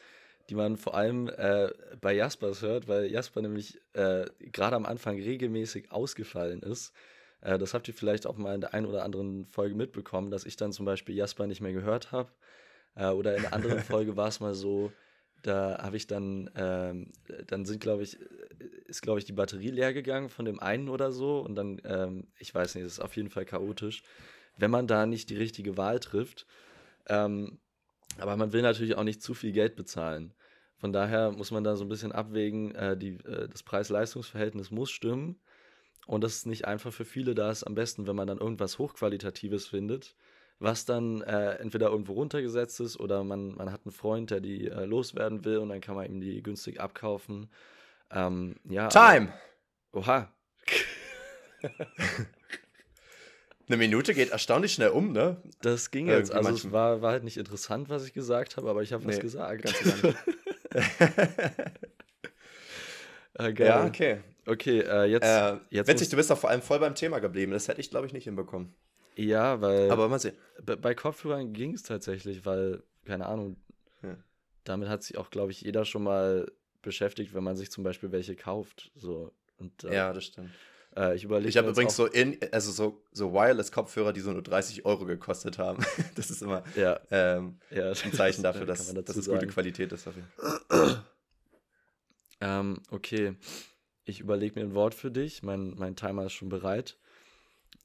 die 0.49 0.55
man 0.55 0.75
vor 0.75 0.95
allem 0.95 1.29
äh, 1.29 1.69
bei 2.01 2.13
Jaspers 2.13 2.61
hört, 2.61 2.89
weil 2.89 3.05
Jasper 3.05 3.41
nämlich 3.41 3.79
äh, 3.93 4.25
gerade 4.39 4.75
am 4.75 4.85
Anfang 4.85 5.15
regelmäßig 5.15 5.93
ausgefallen 5.93 6.61
ist. 6.61 6.93
Äh, 7.39 7.57
das 7.57 7.73
habt 7.73 7.87
ihr 7.87 7.93
vielleicht 7.93 8.27
auch 8.27 8.35
mal 8.35 8.55
in 8.55 8.61
der 8.61 8.73
einen 8.73 8.85
oder 8.85 9.05
anderen 9.05 9.45
Folge 9.45 9.75
mitbekommen, 9.75 10.29
dass 10.29 10.45
ich 10.45 10.57
dann 10.57 10.73
zum 10.73 10.85
Beispiel 10.85 11.15
Jasper 11.15 11.47
nicht 11.47 11.61
mehr 11.61 11.73
gehört 11.73 12.11
habe. 12.11 12.29
Äh, 12.95 13.07
oder 13.07 13.37
in 13.37 13.45
einer 13.45 13.53
anderen 13.53 13.79
Folge 13.81 14.17
war 14.17 14.27
es 14.27 14.41
mal 14.41 14.55
so, 14.55 14.91
da 15.43 15.77
habe 15.81 15.97
ich 15.97 16.07
dann, 16.07 16.49
ähm, 16.55 17.11
dann 17.47 17.65
sind, 17.65 17.81
glaube 17.81 18.03
ich, 18.03 18.17
ist, 18.87 19.01
glaube 19.01 19.19
ich, 19.19 19.25
die 19.25 19.33
Batterie 19.33 19.71
leer 19.71 19.93
gegangen 19.93 20.29
von 20.29 20.45
dem 20.45 20.59
einen 20.59 20.89
oder 20.89 21.11
so. 21.11 21.39
Und 21.39 21.55
dann, 21.55 21.81
ähm, 21.83 22.27
ich 22.39 22.53
weiß 22.55 22.75
nicht, 22.75 22.85
es 22.85 22.93
ist 22.93 22.99
auf 22.99 23.15
jeden 23.15 23.29
Fall 23.29 23.45
chaotisch, 23.45 24.03
wenn 24.57 24.71
man 24.71 24.87
da 24.87 25.05
nicht 25.05 25.29
die 25.29 25.37
richtige 25.37 25.77
Wahl 25.77 25.99
trifft. 25.99 26.47
Ähm, 27.07 27.59
aber 28.17 28.37
man 28.37 28.53
will 28.53 28.61
natürlich 28.61 28.95
auch 28.95 29.03
nicht 29.03 29.21
zu 29.21 29.33
viel 29.33 29.51
Geld 29.51 29.75
bezahlen. 29.75 30.33
Von 30.77 30.93
daher 30.93 31.31
muss 31.31 31.51
man 31.51 31.63
da 31.63 31.75
so 31.75 31.83
ein 31.83 31.89
bisschen 31.89 32.11
abwägen, 32.11 32.73
äh, 32.75 32.97
die, 32.97 33.15
äh, 33.25 33.49
das 33.49 33.63
Preis-Leistungs-Verhältnis 33.63 34.71
muss 34.71 34.91
stimmen. 34.91 35.39
Und 36.07 36.23
das 36.23 36.35
ist 36.35 36.45
nicht 36.45 36.65
einfach 36.65 36.93
für 36.93 37.05
viele. 37.05 37.35
Da 37.35 37.51
ist 37.51 37.63
am 37.63 37.75
besten, 37.75 38.07
wenn 38.07 38.15
man 38.15 38.27
dann 38.27 38.39
irgendwas 38.39 38.79
Hochqualitatives 38.79 39.67
findet, 39.67 40.15
was 40.59 40.85
dann 40.85 41.21
äh, 41.21 41.55
entweder 41.55 41.89
irgendwo 41.89 42.13
runtergesetzt 42.13 42.79
ist 42.79 42.99
oder 42.99 43.23
man, 43.23 43.55
man 43.55 43.71
hat 43.71 43.81
einen 43.85 43.91
Freund, 43.91 44.31
der 44.31 44.39
die 44.39 44.67
äh, 44.67 44.85
loswerden 44.85 45.43
will 45.45 45.57
und 45.57 45.69
dann 45.69 45.81
kann 45.81 45.95
man 45.95 46.05
ihm 46.05 46.21
die 46.21 46.41
günstig 46.41 46.79
abkaufen. 46.79 47.49
Ähm, 48.11 48.55
ja, 48.69 48.87
Time! 48.87 49.33
Aber, 49.91 50.01
oha. 50.01 50.33
Eine 53.67 53.77
Minute 53.77 54.13
geht 54.13 54.31
erstaunlich 54.31 54.73
schnell 54.73 54.89
um, 54.89 55.13
ne? 55.13 55.41
Das 55.61 55.89
ging 55.89 56.07
jetzt. 56.07 56.31
Irgendwie 56.31 56.47
also 56.47 56.67
es 56.67 56.73
war, 56.73 57.01
war 57.01 57.13
halt 57.13 57.23
nicht 57.23 57.37
interessant, 57.37 57.87
was 57.89 58.05
ich 58.05 58.11
gesagt 58.13 58.57
habe, 58.57 58.69
aber 58.69 58.83
ich 58.83 58.91
habe 58.91 59.05
nee, 59.05 59.13
was 59.13 59.19
gesagt. 59.19 59.73
Äh, 63.39 63.53
ja, 63.57 63.85
okay. 63.85 64.19
Okay, 64.45 64.81
äh, 64.81 65.05
jetzt, 65.05 65.23
äh, 65.23 65.57
jetzt. 65.69 65.87
Witzig, 65.87 66.09
du 66.09 66.17
bist 66.17 66.29
doch 66.29 66.37
vor 66.37 66.49
allem 66.49 66.61
voll 66.61 66.79
beim 66.79 66.95
Thema 66.95 67.19
geblieben. 67.19 67.51
Das 67.51 67.67
hätte 67.67 67.81
ich, 67.81 67.89
glaube 67.89 68.05
ich, 68.05 68.13
nicht 68.13 68.25
hinbekommen. 68.25 68.75
Ja, 69.15 69.61
weil. 69.61 69.91
Aber 69.91 70.07
mal 70.09 70.19
sehen. 70.19 70.35
Bei 70.63 70.93
Kopfhörern 70.95 71.53
ging 71.53 71.73
es 71.73 71.83
tatsächlich, 71.83 72.45
weil, 72.45 72.83
keine 73.05 73.25
Ahnung, 73.25 73.57
ja. 74.01 74.15
damit 74.63 74.89
hat 74.89 75.03
sich 75.03 75.17
auch, 75.17 75.29
glaube 75.29 75.51
ich, 75.51 75.61
jeder 75.61 75.85
schon 75.85 76.03
mal 76.03 76.51
beschäftigt, 76.81 77.33
wenn 77.33 77.43
man 77.43 77.55
sich 77.55 77.71
zum 77.71 77.83
Beispiel 77.83 78.11
welche 78.11 78.35
kauft. 78.35 78.91
So. 78.95 79.31
Und, 79.57 79.83
äh, 79.83 79.95
ja, 79.95 80.13
das 80.13 80.25
stimmt. 80.25 80.51
Äh, 80.95 81.15
ich 81.15 81.23
überlege. 81.23 81.49
Ich 81.49 81.57
habe 81.57 81.69
übrigens 81.69 81.95
so 81.95 82.05
in, 82.05 82.37
also 82.51 82.71
so, 82.71 83.03
so 83.11 83.33
Wireless-Kopfhörer, 83.33 84.13
die 84.13 84.21
so 84.21 84.31
nur 84.31 84.43
30 84.43 84.85
Euro 84.85 85.05
gekostet 85.05 85.57
haben. 85.57 85.83
das 86.15 86.29
ist 86.29 86.41
immer 86.41 86.63
ja. 86.75 86.99
Ähm, 87.09 87.59
ja, 87.71 87.89
ein 88.03 88.13
Zeichen 88.13 88.43
dafür, 88.43 88.65
dass, 88.65 88.93
dass 88.93 89.15
es 89.15 89.27
gute 89.27 89.47
Qualität 89.47 89.91
ist. 89.91 90.07
ähm, 92.41 92.81
okay. 92.91 93.35
Ich 94.05 94.19
überlege 94.19 94.59
mir 94.59 94.65
ein 94.65 94.75
Wort 94.75 94.93
für 94.93 95.11
dich. 95.11 95.43
Mein, 95.43 95.75
mein 95.77 95.95
Timer 95.95 96.25
ist 96.25 96.33
schon 96.33 96.49
bereit. 96.49 96.97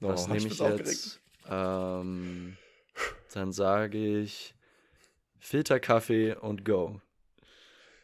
Oh, 0.01 0.09
Was 0.09 0.28
nehme 0.28 0.46
ich 0.46 0.59
jetzt? 0.59 1.20
Ähm, 1.49 2.57
dann 3.32 3.53
sage 3.53 4.20
ich 4.20 4.55
Filterkaffee 5.38 6.34
und 6.34 6.64
Go. 6.64 7.01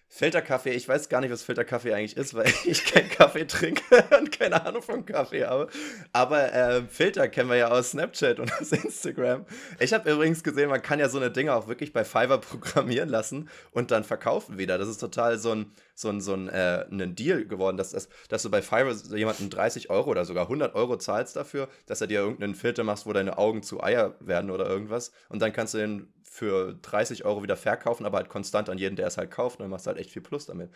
Filterkaffee, 0.09 0.71
ich 0.71 0.89
weiß 0.89 1.09
gar 1.09 1.21
nicht, 1.21 1.33
was 1.33 1.43
Filterkaffee 1.43 1.93
eigentlich 1.93 2.17
ist, 2.17 2.35
weil 2.35 2.47
ich 2.65 2.85
keinen 2.85 3.09
Kaffee 3.09 3.47
trinke 3.47 3.83
und 4.19 4.31
keine 4.31 4.65
Ahnung 4.65 4.83
vom 4.83 5.05
Kaffee 5.05 5.45
habe. 5.45 5.69
Aber 6.13 6.53
äh, 6.53 6.83
Filter 6.89 7.29
kennen 7.29 7.51
wir 7.51 7.57
ja 7.57 7.69
aus 7.69 7.91
Snapchat 7.91 8.39
und 8.39 8.53
aus 8.61 8.73
Instagram. 8.73 9.45
Ich 9.81 9.93
habe 9.93 10.11
übrigens 10.11 10.45
gesehen, 10.45 10.71
man 10.71 10.83
kann 10.83 11.01
ja 11.01 11.09
so 11.09 11.19
eine 11.19 11.31
Dinge 11.31 11.55
auch 11.55 11.67
wirklich 11.67 11.93
bei 11.93 12.05
Fiverr 12.05 12.39
programmieren 12.39 13.09
lassen 13.09 13.49
und 13.73 13.91
dann 13.91 14.05
verkaufen 14.05 14.57
wieder. 14.57 14.79
Das 14.79 14.89
ist 14.89 14.99
total 14.99 15.39
so 15.39 15.53
ein, 15.53 15.73
so 15.95 16.11
ein, 16.11 16.21
so 16.21 16.35
ein, 16.35 16.49
äh, 16.49 16.87
Deal 17.09 17.45
geworden, 17.45 17.77
dass, 17.77 17.91
dass, 17.91 18.09
dass 18.29 18.43
du 18.43 18.51
bei 18.51 18.63
Fiverr 18.63 18.95
jemanden 19.17 19.51
30 19.51 19.91
Euro 19.91 20.11
oder 20.11 20.25
sogar 20.25 20.45
100 20.45 20.75
Euro 20.75 20.97
zahlst 20.97 21.37
dafür, 21.37 21.69
dass 21.87 22.01
er 22.01 22.07
dir 22.07 22.21
irgendeinen 22.21 22.55
Filter 22.55 22.85
macht, 22.85 23.07
wo 23.07 23.13
deine 23.13 23.37
Augen 23.37 23.63
zu 23.63 23.83
Eier 23.83 24.15
werden 24.21 24.51
oder 24.51 24.67
irgendwas. 24.67 25.13
Und 25.29 25.43
dann 25.43 25.53
kannst 25.53 25.75
du 25.75 25.79
den 25.79 26.13
für 26.35 26.75
30 26.83 27.25
Euro 27.25 27.45
wieder 27.45 27.57
verkaufen, 27.57 28.05
aber 28.05 28.17
halt 28.17 28.29
konstant 28.29 28.69
an 28.69 28.77
jeden, 28.77 28.97
der 28.97 29.07
es 29.07 29.17
halt 29.17 29.31
kauft. 29.31 29.61
Und 29.61 29.65
dann 29.65 29.71
machst 29.71 29.87
du 29.87 29.91
halt 29.91 29.99
echt 29.99 30.11
viel 30.11 30.21
Plus 30.21 30.47
damit. 30.47 30.69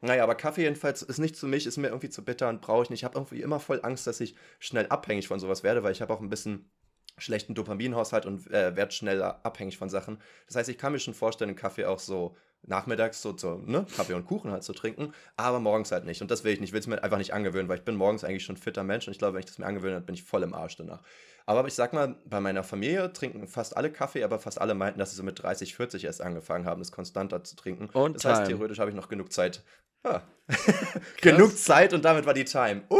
Naja, 0.00 0.22
aber 0.22 0.34
Kaffee 0.34 0.62
jedenfalls 0.62 1.02
ist 1.02 1.18
nicht 1.18 1.36
zu 1.36 1.46
mich, 1.46 1.66
ist 1.66 1.76
mir 1.76 1.88
irgendwie 1.88 2.08
zu 2.08 2.24
bitter 2.24 2.48
und 2.48 2.62
brauche 2.62 2.84
ich 2.84 2.90
nicht. 2.90 3.00
Ich 3.00 3.04
habe 3.04 3.18
irgendwie 3.18 3.42
immer 3.42 3.60
voll 3.60 3.80
Angst, 3.82 4.06
dass 4.06 4.20
ich 4.20 4.34
schnell 4.58 4.86
abhängig 4.86 5.28
von 5.28 5.38
sowas 5.38 5.62
werde, 5.62 5.82
weil 5.82 5.92
ich 5.92 6.00
habe 6.00 6.14
auch 6.14 6.20
ein 6.22 6.30
bisschen 6.30 6.70
schlechten 7.18 7.54
Dopaminhaushalt 7.54 8.24
und 8.24 8.50
äh, 8.50 8.74
werde 8.74 8.92
schnell 8.92 9.22
abhängig 9.22 9.76
von 9.76 9.90
Sachen. 9.90 10.18
Das 10.46 10.56
heißt, 10.56 10.70
ich 10.70 10.78
kann 10.78 10.92
mir 10.92 10.98
schon 10.98 11.12
vorstellen, 11.12 11.54
Kaffee 11.56 11.84
auch 11.84 11.98
so 11.98 12.34
nachmittags 12.64 13.22
so, 13.22 13.36
so 13.36 13.56
ne, 13.64 13.86
Kaffee 13.96 14.14
und 14.14 14.24
Kuchen 14.24 14.50
halt 14.50 14.62
zu 14.62 14.72
trinken, 14.72 15.12
aber 15.36 15.60
morgens 15.60 15.92
halt 15.92 16.04
nicht. 16.04 16.22
Und 16.22 16.30
das 16.30 16.44
will 16.44 16.52
ich 16.52 16.60
nicht. 16.60 16.70
Ich 16.70 16.72
will 16.72 16.80
es 16.80 16.86
mir 16.86 17.02
einfach 17.02 17.18
nicht 17.18 17.34
angewöhnen, 17.34 17.68
weil 17.68 17.78
ich 17.78 17.84
bin 17.84 17.96
morgens 17.96 18.24
eigentlich 18.24 18.44
schon 18.44 18.56
ein 18.56 18.62
fitter 18.62 18.84
Mensch 18.84 19.06
und 19.06 19.12
ich 19.12 19.18
glaube, 19.18 19.34
wenn 19.34 19.40
ich 19.40 19.46
das 19.46 19.58
mir 19.58 19.66
angewöhne, 19.66 19.94
dann 19.94 20.06
bin 20.06 20.14
ich 20.14 20.22
voll 20.22 20.42
im 20.42 20.54
Arsch 20.54 20.76
danach. 20.76 21.02
Aber 21.44 21.66
ich 21.66 21.74
sag 21.74 21.92
mal, 21.92 22.16
bei 22.24 22.40
meiner 22.40 22.62
Familie 22.62 23.12
trinken 23.12 23.48
fast 23.48 23.76
alle 23.76 23.90
Kaffee, 23.90 24.22
aber 24.22 24.38
fast 24.38 24.60
alle 24.60 24.74
meinten, 24.74 25.00
dass 25.00 25.10
sie 25.10 25.16
so 25.16 25.22
mit 25.22 25.42
30, 25.42 25.74
40 25.74 26.04
erst 26.04 26.22
angefangen 26.22 26.66
haben, 26.66 26.80
das 26.80 26.92
konstanter 26.92 27.42
zu 27.42 27.56
trinken. 27.56 27.88
Und 27.92 28.14
das 28.14 28.22
time. 28.22 28.34
heißt, 28.36 28.46
theoretisch 28.46 28.78
habe 28.78 28.90
ich 28.90 28.96
noch 28.96 29.08
genug 29.08 29.32
Zeit. 29.32 29.62
Ja. 30.04 30.22
genug 31.20 31.56
Zeit 31.56 31.92
und 31.94 32.04
damit 32.04 32.26
war 32.26 32.34
die 32.34 32.44
Time. 32.44 32.82
Uh, 32.90 32.96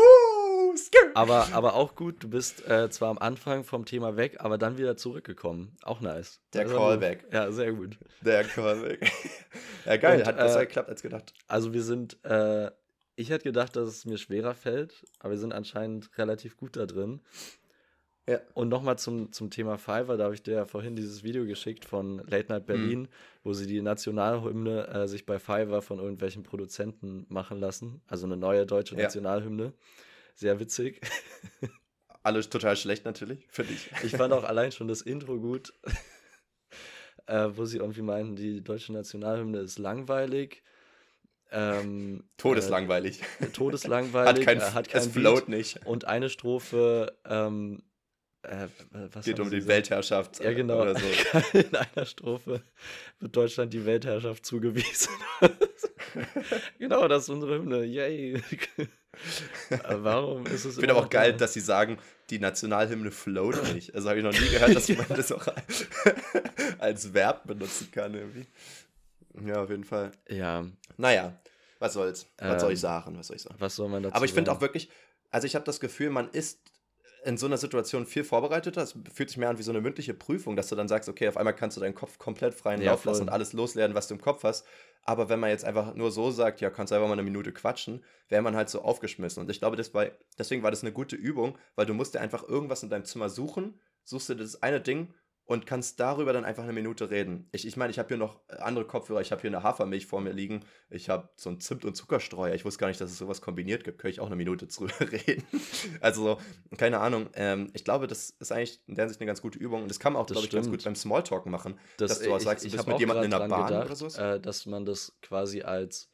aber, 1.15 1.49
aber 1.53 1.75
auch 1.75 1.95
gut, 1.95 2.23
du 2.23 2.29
bist 2.29 2.69
äh, 2.69 2.91
zwar 2.91 3.11
am 3.11 3.19
Anfang 3.19 3.65
vom 3.65 3.85
Thema 3.85 4.17
weg, 4.17 4.37
aber 4.39 4.59
dann 4.59 4.79
wieder 4.79 4.97
zurückgekommen. 4.97 5.77
Auch 5.83 6.01
nice. 6.01 6.41
Der 6.53 6.63
also, 6.63 6.77
Callback. 6.77 7.27
Ja, 7.33 7.51
sehr 7.53 7.73
gut. 7.73 7.99
Der 8.21 8.45
Callback. 8.45 9.11
ja, 9.87 9.97
geil, 9.97 10.21
und, 10.21 10.27
hat 10.27 10.37
besser 10.37 10.63
äh, 10.63 10.67
geklappt 10.67 10.89
als 10.89 11.03
gedacht. 11.03 11.35
Also 11.47 11.73
wir 11.73 11.83
sind, 11.83 12.23
äh, 12.25 12.71
ich 13.17 13.31
hätte 13.31 13.45
gedacht, 13.45 13.77
dass 13.77 13.89
es 13.89 14.05
mir 14.05 14.19
schwerer 14.19 14.55
fällt, 14.55 15.05
aber 15.19 15.33
wir 15.33 15.39
sind 15.39 15.53
anscheinend 15.53 16.17
relativ 16.19 16.57
gut 16.57 16.77
da 16.77 16.87
drin. 16.87 17.21
Ja. 18.29 18.39
Und 18.55 18.69
nochmal 18.69 18.99
zum, 18.99 19.33
zum 19.33 19.51
Thema 19.51 19.79
Fiverr, 19.79 20.17
da 20.17 20.25
habe 20.25 20.35
ich 20.35 20.43
dir 20.43 20.55
ja 20.55 20.65
vorhin 20.65 20.95
dieses 20.95 21.25
Video 21.25 21.45
geschickt 21.45 21.85
von 21.85 22.19
Late 22.29 22.53
Night 22.53 22.67
Berlin, 22.67 23.01
mhm. 23.01 23.09
wo 23.43 23.53
sie 23.53 23.67
die 23.67 23.83
Nationalhymne 23.83 24.87
äh, 24.89 25.09
sich 25.09 25.27
bei 25.27 25.41
Fiverr 25.41 25.83
von 25.83 25.99
irgendwelchen 25.99 26.45
Produzenten 26.45 27.27
machen 27.29 27.59
lassen. 27.59 28.01
Also 28.07 28.27
eine 28.27 28.37
neue 28.37 28.65
deutsche 28.65 28.95
ja. 28.95 29.03
Sehr 30.35 30.59
witzig. 30.61 31.01
Alles 32.23 32.49
total 32.49 32.77
schlecht 32.77 33.05
natürlich, 33.05 33.47
finde 33.51 33.73
ich. 33.73 33.91
Ich 34.05 34.13
fand 34.13 34.33
auch 34.33 34.45
allein 34.49 34.71
schon 34.71 34.87
das 34.87 35.03
Intro 35.03 35.39
gut, 35.39 35.73
äh, 37.27 37.49
wo 37.53 37.65
sie 37.65 37.79
irgendwie 37.79 38.03
meinten, 38.03 38.37
die 38.37 38.63
deutsche 38.63 38.93
Nationalhymne 38.93 39.59
ist 39.59 39.79
langweilig. 39.79 40.63
Ähm, 41.51 42.25
todeslangweilig. 42.39 43.21
Äh, 43.41 43.47
todeslangweilig. 43.47 44.47
hat 44.47 44.47
kein, 44.47 44.59
äh, 44.59 44.73
hat 44.73 44.89
kein 44.89 45.03
es 45.03 45.09
float 45.09 45.49
nicht. 45.49 45.85
Und 45.85 46.07
eine 46.07 46.31
Strophe 46.31 47.19
ähm, 47.27 47.83
äh, 48.43 48.69
Geht 49.23 49.39
um 49.39 49.51
die 49.51 49.57
gesagt? 49.57 49.69
Weltherrschaft. 49.69 50.43
Ja, 50.43 50.53
genau. 50.53 50.83
Oder 50.83 50.97
so. 50.99 51.07
In 51.59 51.75
einer 51.77 52.07
Strophe 52.07 52.63
wird 53.21 53.37
Deutschland 53.37 53.73
die 53.73 53.85
Weltherrschaft 53.85 54.47
zugewiesen. 54.47 55.13
genau, 56.79 57.07
das 57.07 57.25
ist 57.25 57.29
unsere 57.29 57.57
Hymne. 57.57 57.85
Yay. 57.85 58.43
Warum 59.89 60.47
ist 60.47 60.65
es. 60.65 60.75
Ich 60.75 60.81
finde 60.81 60.95
aber 60.95 61.05
auch 61.05 61.11
geil, 61.11 61.35
dass 61.35 61.53
sie 61.53 61.61
sagen, 61.61 61.99
die 62.31 62.39
Nationalhymne 62.39 63.11
float 63.11 63.63
nicht. 63.75 63.95
Also 63.95 64.09
habe 64.09 64.19
ich 64.19 64.25
noch 64.25 64.33
nie 64.33 64.49
gehört, 64.49 64.75
dass 64.75 64.89
man 64.89 65.07
das 65.09 65.33
auch 65.33 65.47
als 66.79 67.13
Verb 67.13 67.47
benutzen 67.47 67.91
kann. 67.93 68.15
Irgendwie. 68.15 68.47
Ja, 69.47 69.63
auf 69.63 69.71
jeden 69.71 69.85
Fall. 69.85 70.13
Ja. 70.29 70.67
Naja, 70.97 71.39
was 71.79 71.95
soll's? 71.95 72.27
Was 72.39 72.55
ähm, 72.55 72.61
soll 72.61 72.73
ich 72.73 72.81
sagen? 72.81 73.19
Was 73.19 73.27
soll 73.27 73.37
ich 73.37 73.43
sagen? 73.43 73.57
Was 73.59 73.77
soll 73.77 73.89
man 73.89 74.03
dazu 74.03 74.15
Aber 74.15 74.25
ich 74.25 74.33
finde 74.33 74.53
auch 74.53 74.61
wirklich, 74.61 74.89
also 75.31 75.47
ich 75.47 75.55
habe 75.55 75.65
das 75.65 75.81
Gefühl, 75.81 76.11
man 76.11 76.31
ist 76.31 76.61
in 77.25 77.37
so 77.37 77.47
einer 77.47 77.57
Situation 77.57 78.07
viel 78.07 78.25
vorbereiteter. 78.25 78.83
Es 78.83 78.95
fühlt 79.13 79.29
sich 79.29 79.39
mehr 79.39 79.49
an 79.49 79.59
wie 79.59 79.63
so 79.63 79.71
eine 79.71 79.81
mündliche 79.81 80.15
Prüfung, 80.15 80.57
dass 80.57 80.69
du 80.69 80.77
dann 80.77 80.89
sagst, 80.89 81.09
okay, 81.09 81.29
auf 81.29 81.37
einmal 81.37 81.55
kannst 81.55 81.77
du 81.77 81.81
deinen 81.81 81.95
Kopf 81.95 82.19
komplett 82.19 82.55
freien 82.55 82.81
ja, 82.83 82.93
Lauf 82.93 83.05
lassen 83.05 83.23
und 83.23 83.29
alles 83.29 83.53
loslernen, 83.53 83.95
was 83.95 84.09
du 84.09 84.15
im 84.15 84.21
Kopf 84.21 84.43
hast. 84.43 84.67
Aber 85.03 85.29
wenn 85.29 85.41
man 85.41 85.51
jetzt 85.51 85.65
einfach 85.65 85.95
nur 85.95 86.11
so 86.13 86.31
sagt, 86.31 86.61
ja, 86.61 86.71
kannst 86.71 86.93
einfach 86.93 87.09
mal 87.09 87.15
eine 87.15 87.23
Minute 87.23 87.53
quatschen, 87.53 88.05
wäre 88.29 88.43
man 88.43 88.55
halt 88.55 88.69
so 88.71 88.83
aufgeschmissen. 88.83 89.43
Und 89.43 89.51
ich 89.51 89.59
glaube, 89.59 89.77
das 89.77 89.93
war, 89.95 90.07
deswegen 90.39 90.63
war 90.63 90.71
das 90.71 90.83
eine 90.83 90.93
gute 90.93 91.17
Übung, 91.17 91.59
weil 91.75 91.87
du 91.87 91.95
musst 91.95 92.15
dir 92.15 92.21
einfach 92.21 92.49
irgendwas 92.49 92.83
in 92.83 92.91
deinem 92.91 93.05
Zimmer 93.05 93.29
suchen, 93.29 93.81
suchst 94.05 94.29
dir 94.29 94.37
das 94.37 94.63
eine 94.63 94.81
Ding 94.81 95.13
und 95.45 95.67
kannst 95.67 95.99
darüber 96.01 96.33
dann 96.33 96.45
einfach 96.45 96.63
eine 96.63 96.73
Minute 96.73 97.11
reden. 97.11 97.49
Ich 97.53 97.63
meine, 97.63 97.69
ich, 97.69 97.77
mein, 97.77 97.91
ich 97.91 97.99
habe 97.99 98.09
hier 98.09 98.17
noch 98.17 98.41
andere 98.49 98.87
Kopfhörer, 98.87 99.21
ich 99.21 99.33
habe 99.33 99.41
hier 99.41 99.51
eine 99.51 99.63
Hafermilch 99.63 100.07
vor 100.07 100.21
mir 100.21 100.33
liegen, 100.33 100.65
ich 100.89 101.09
habe 101.09 101.29
so 101.37 101.51
einen 101.51 101.61
Zimt- 101.61 101.85
und 101.85 101.97
Zuckerstreuer. 101.97 102.55
Ich 102.55 102.65
wusste 102.65 102.79
gar 102.81 102.89
nicht, 102.89 103.01
dass 103.01 103.11
es 103.11 103.19
sowas 103.19 103.41
kombiniert 103.41 103.85
gibt. 103.85 103.99
Könnte 103.99 104.13
ich 104.13 104.21
auch 104.21 104.27
eine 104.27 104.37
Minute 104.37 104.67
drüber 104.69 104.95
reden. 105.01 105.45
also, 106.01 106.39
keine 106.77 107.01
Ahnung. 107.01 107.29
Ähm, 107.35 107.71
ich 107.75 107.85
glaube, 107.85 108.07
das 108.07 108.31
ist 108.31 108.53
eigentlich 108.53 108.81
in 108.87 108.95
der 108.95 109.05
Hinsicht 109.05 109.21
eine 109.21 109.27
ganz 109.27 109.43
gute 109.43 109.59
Übung 109.59 109.83
und 109.83 109.89
das 109.89 109.99
kann 109.99 110.13
man 110.13 110.23
auch, 110.23 110.27
glaube 110.27 110.47
ich, 110.47 110.51
ganz 110.51 110.71
gut 110.71 110.85
beim 110.85 110.95
Smalltalk 110.95 111.47
machen. 111.47 111.79
Das, 111.97 112.11
dass 112.11 112.23
du 112.23 112.35
auch 112.35 112.41
sagst, 112.41 112.65
ich, 112.65 112.71
du 112.71 112.77
bist 112.79 112.89
mit 112.89 113.01
jemandem 113.01 113.25
in 113.25 113.31
der 113.31 113.49
Bahn 113.49 113.67
gedacht, 113.67 113.87
oder 113.87 113.97
so. 113.97 114.07
Äh, 114.21 114.41
dass 114.41 114.67
man 114.67 114.85
das 114.85 115.17
quasi 115.23 115.63
als, 115.63 116.11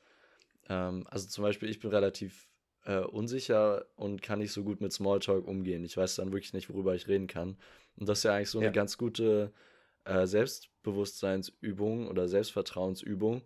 ähm, 0.69 1.07
also 1.11 1.29
zum 1.29 1.43
Beispiel, 1.43 1.69
ich 1.69 1.81
bin 1.81 1.91
relativ 1.91 2.49
äh, 2.89 3.01
unsicher 3.01 3.85
und 3.97 4.23
kann 4.23 4.39
nicht 4.39 4.53
so 4.53 4.65
gut 4.65 4.81
mit 4.81 4.93
Smalltalk 4.95 5.47
umgehen. 5.47 5.85
Ich 5.85 5.97
weiß 5.97 6.17
dann 6.17 6.33
wirklich 6.33 6.55
nicht, 6.55 6.71
worüber 6.71 6.95
ich 6.95 7.07
reden 7.07 7.27
kann. 7.27 7.57
Und 7.97 8.09
das 8.09 8.21
ist 8.21 8.25
ja 8.25 8.35
eigentlich 8.35 8.49
so 8.49 8.59
eine 8.59 8.69
ja. 8.69 8.73
ganz 8.73 8.97
gute 8.97 9.53
äh, 10.05 10.27
Selbstbewusstseinsübung 10.27 12.09
oder 12.09 12.29
Selbstvertrauensübung, 12.29 13.43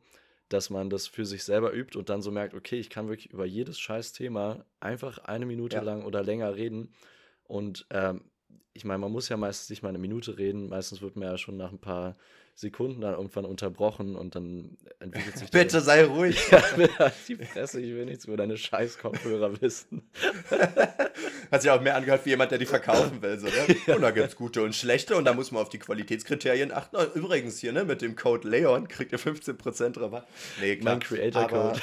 dass 0.49 0.71
man 0.71 0.91
das 0.91 1.09
für 1.09 1.27
sich 1.27 1.43
selber 1.43 1.75
übt 1.75 1.99
und 1.99 2.09
dann 2.09 2.23
so 2.23 2.31
merkt, 2.31 2.55
okay, 2.55 2.79
ich 2.79 2.89
kann 2.89 3.09
wirklich 3.09 3.33
über 3.33 3.45
jedes 3.45 3.81
scheiß 3.81 4.13
Thema 4.13 4.65
einfach 4.79 5.19
eine 5.19 5.45
Minute 5.45 5.77
ja. 5.77 5.83
lang 5.83 6.05
oder 6.05 6.23
länger 6.23 6.55
reden. 6.55 6.95
Und 7.43 7.87
ähm, 7.91 8.31
ich 8.75 8.85
meine, 8.85 8.99
man 8.99 9.13
muss 9.13 9.29
ja 9.29 9.37
meistens 9.37 9.71
nicht 9.71 9.83
mal 9.83 9.91
eine 9.91 9.99
Minute 9.99 10.39
reden. 10.39 10.69
Meistens 10.69 11.03
wird 11.03 11.17
man 11.17 11.29
ja 11.29 11.39
schon 11.39 11.57
nach 11.57 11.73
ein 11.73 11.79
paar 11.79 12.17
Sekunden 12.55 13.01
dann 13.01 13.15
irgendwann 13.15 13.45
unterbrochen 13.45 14.15
und 14.15 14.35
dann 14.35 14.77
entwickelt 14.99 15.39
sich. 15.39 15.51
Bitte 15.53 15.81
sei 15.81 16.05
ruhig. 16.05 16.39
ja, 16.51 17.13
die 17.29 17.37
Fresse, 17.37 17.81
ich 17.81 17.95
will 17.95 18.05
nichts 18.05 18.27
über 18.27 18.37
deine 18.37 18.57
scheiß 18.57 18.99
Kopfhörer 18.99 19.61
wissen. 19.61 20.03
Hat 21.51 21.63
sich 21.63 21.71
auch 21.71 21.81
mehr 21.81 21.97
angehört 21.97 22.25
wie 22.25 22.31
jemand, 22.31 22.51
der 22.51 22.59
die 22.59 22.67
verkaufen 22.67 23.21
will. 23.23 23.39
So, 23.39 23.47
ne? 23.47 23.77
ja. 23.87 23.97
Und 23.97 24.03
da 24.03 24.11
gibt 24.11 24.29
es 24.29 24.37
gute 24.37 24.63
und 24.63 24.75
schlechte 24.75 25.17
und 25.17 25.25
da 25.25 25.35
muss 25.35 25.51
man 25.51 25.63
auf 25.63 25.69
die 25.69 25.79
Qualitätskriterien 25.79 26.73
achten. 26.73 26.97
Und 26.97 27.15
übrigens 27.15 27.59
hier, 27.59 27.73
ne, 27.73 27.85
mit 27.85 28.03
dem 28.03 28.17
Code 28.17 28.49
Leon 28.49 28.89
kriegt 28.89 29.13
ihr 29.13 29.19
15% 29.19 30.01
Rabatt. 30.01 30.27
Nee, 30.61 30.77
klar. 30.77 30.95
Mein 30.95 31.01
Creator-Code. 31.01 31.81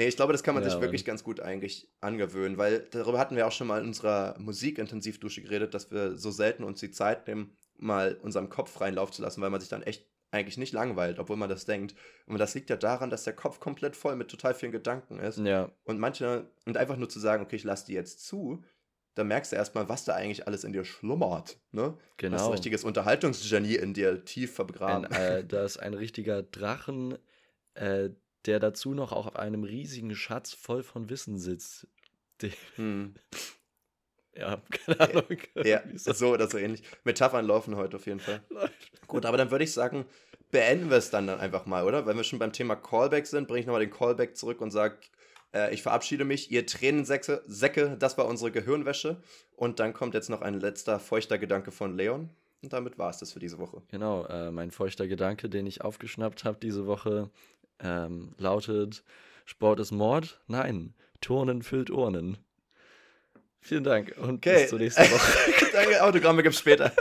Nee, 0.00 0.08
ich 0.08 0.16
glaube, 0.16 0.32
das 0.32 0.42
kann 0.42 0.54
man 0.54 0.64
ja, 0.64 0.70
sich 0.70 0.80
wirklich 0.80 1.04
ganz 1.04 1.22
gut 1.22 1.40
eigentlich 1.40 1.86
angewöhnen, 2.00 2.56
weil 2.56 2.88
darüber 2.90 3.18
hatten 3.18 3.36
wir 3.36 3.46
auch 3.46 3.52
schon 3.52 3.66
mal 3.66 3.82
in 3.82 3.88
unserer 3.88 4.34
Musikintensivdusche 4.38 5.42
geredet, 5.42 5.74
dass 5.74 5.90
wir 5.90 6.16
so 6.16 6.30
selten 6.30 6.64
uns 6.64 6.80
die 6.80 6.90
Zeit 6.90 7.26
nehmen, 7.26 7.54
mal 7.76 8.18
unserem 8.22 8.48
Kopf 8.48 8.70
freien 8.70 8.94
Lauf 8.94 9.10
zu 9.10 9.20
lassen, 9.20 9.42
weil 9.42 9.50
man 9.50 9.60
sich 9.60 9.68
dann 9.68 9.82
echt 9.82 10.06
eigentlich 10.30 10.56
nicht 10.56 10.72
langweilt, 10.72 11.18
obwohl 11.18 11.36
man 11.36 11.50
das 11.50 11.66
denkt. 11.66 11.94
Und 12.24 12.38
das 12.38 12.54
liegt 12.54 12.70
ja 12.70 12.76
daran, 12.76 13.10
dass 13.10 13.24
der 13.24 13.34
Kopf 13.34 13.60
komplett 13.60 13.94
voll 13.94 14.16
mit 14.16 14.28
total 14.28 14.54
vielen 14.54 14.72
Gedanken 14.72 15.18
ist. 15.18 15.36
Ja. 15.40 15.70
Und 15.84 15.98
manche, 15.98 16.50
und 16.64 16.78
einfach 16.78 16.96
nur 16.96 17.10
zu 17.10 17.20
sagen, 17.20 17.42
okay, 17.44 17.56
ich 17.56 17.64
lasse 17.64 17.84
die 17.84 17.92
jetzt 17.92 18.26
zu, 18.26 18.64
dann 19.16 19.28
merkst 19.28 19.52
du 19.52 19.56
erstmal, 19.56 19.90
was 19.90 20.06
da 20.06 20.14
eigentlich 20.14 20.46
alles 20.46 20.64
in 20.64 20.72
dir 20.72 20.86
schlummert. 20.86 21.60
Ne? 21.72 21.98
Genau. 22.16 22.32
Das 22.32 22.40
ist 22.40 22.48
ein 22.48 22.52
richtiges 22.52 22.84
Unterhaltungsgenie 22.84 23.76
in 23.76 23.92
dir 23.92 24.24
tief 24.24 24.54
vergraben. 24.54 25.04
Ein, 25.04 25.20
äh, 25.20 25.44
da 25.44 25.62
ist 25.62 25.76
ein 25.76 25.92
richtiger 25.92 26.42
Drachen, 26.42 27.18
äh, 27.74 28.08
der 28.46 28.60
dazu 28.60 28.94
noch 28.94 29.12
auf 29.12 29.36
einem 29.36 29.64
riesigen 29.64 30.14
Schatz 30.14 30.52
voll 30.52 30.82
von 30.82 31.10
Wissen 31.10 31.38
sitzt. 31.38 31.86
Hm. 32.76 33.14
Ja, 34.34 34.62
keine 34.70 35.00
Ahnung. 35.00 35.38
Ja, 35.64 35.82
so 35.94 36.32
oder 36.32 36.48
so 36.48 36.56
ähnlich. 36.56 36.82
Metaphern 37.04 37.46
laufen 37.46 37.76
heute 37.76 37.96
auf 37.96 38.06
jeden 38.06 38.20
Fall. 38.20 38.42
Läuft. 38.48 39.06
Gut, 39.06 39.26
aber 39.26 39.36
dann 39.36 39.50
würde 39.50 39.64
ich 39.64 39.72
sagen, 39.72 40.06
beenden 40.50 40.88
wir 40.88 40.96
es 40.96 41.10
dann, 41.10 41.26
dann 41.26 41.40
einfach 41.40 41.66
mal, 41.66 41.84
oder? 41.84 42.06
Wenn 42.06 42.16
wir 42.16 42.24
schon 42.24 42.38
beim 42.38 42.52
Thema 42.52 42.76
Callback 42.76 43.26
sind, 43.26 43.48
bringe 43.48 43.60
ich 43.60 43.66
nochmal 43.66 43.84
den 43.84 43.90
Callback 43.90 44.36
zurück 44.36 44.60
und 44.60 44.70
sage, 44.70 44.96
äh, 45.52 45.74
ich 45.74 45.82
verabschiede 45.82 46.24
mich. 46.24 46.50
Ihr 46.50 46.66
Tränensäcke, 46.66 47.42
Säcke, 47.46 47.96
das 47.98 48.16
war 48.18 48.26
unsere 48.26 48.50
Gehirnwäsche. 48.52 49.20
Und 49.56 49.80
dann 49.80 49.92
kommt 49.92 50.14
jetzt 50.14 50.30
noch 50.30 50.42
ein 50.42 50.60
letzter 50.60 50.98
feuchter 51.00 51.38
Gedanke 51.38 51.72
von 51.72 51.96
Leon. 51.96 52.30
Und 52.62 52.72
damit 52.72 52.98
war 52.98 53.10
es 53.10 53.18
das 53.18 53.32
für 53.32 53.40
diese 53.40 53.58
Woche. 53.58 53.82
Genau, 53.88 54.26
äh, 54.26 54.50
mein 54.50 54.70
feuchter 54.70 55.08
Gedanke, 55.08 55.48
den 55.48 55.66
ich 55.66 55.82
aufgeschnappt 55.82 56.44
habe 56.44 56.58
diese 56.60 56.86
Woche, 56.86 57.30
ähm, 57.82 58.34
lautet: 58.38 59.02
Sport 59.44 59.80
ist 59.80 59.92
Mord? 59.92 60.40
Nein, 60.46 60.94
Turnen 61.20 61.62
füllt 61.62 61.90
Urnen. 61.90 62.38
Vielen 63.60 63.84
Dank 63.84 64.16
und 64.16 64.36
okay. 64.36 64.62
bis 64.62 64.70
zur 64.70 64.78
nächsten 64.78 65.02
Woche. 65.10 65.52
Danke, 65.72 66.02
Autogramme 66.02 66.42
gibt's 66.42 66.60
später. 66.60 66.92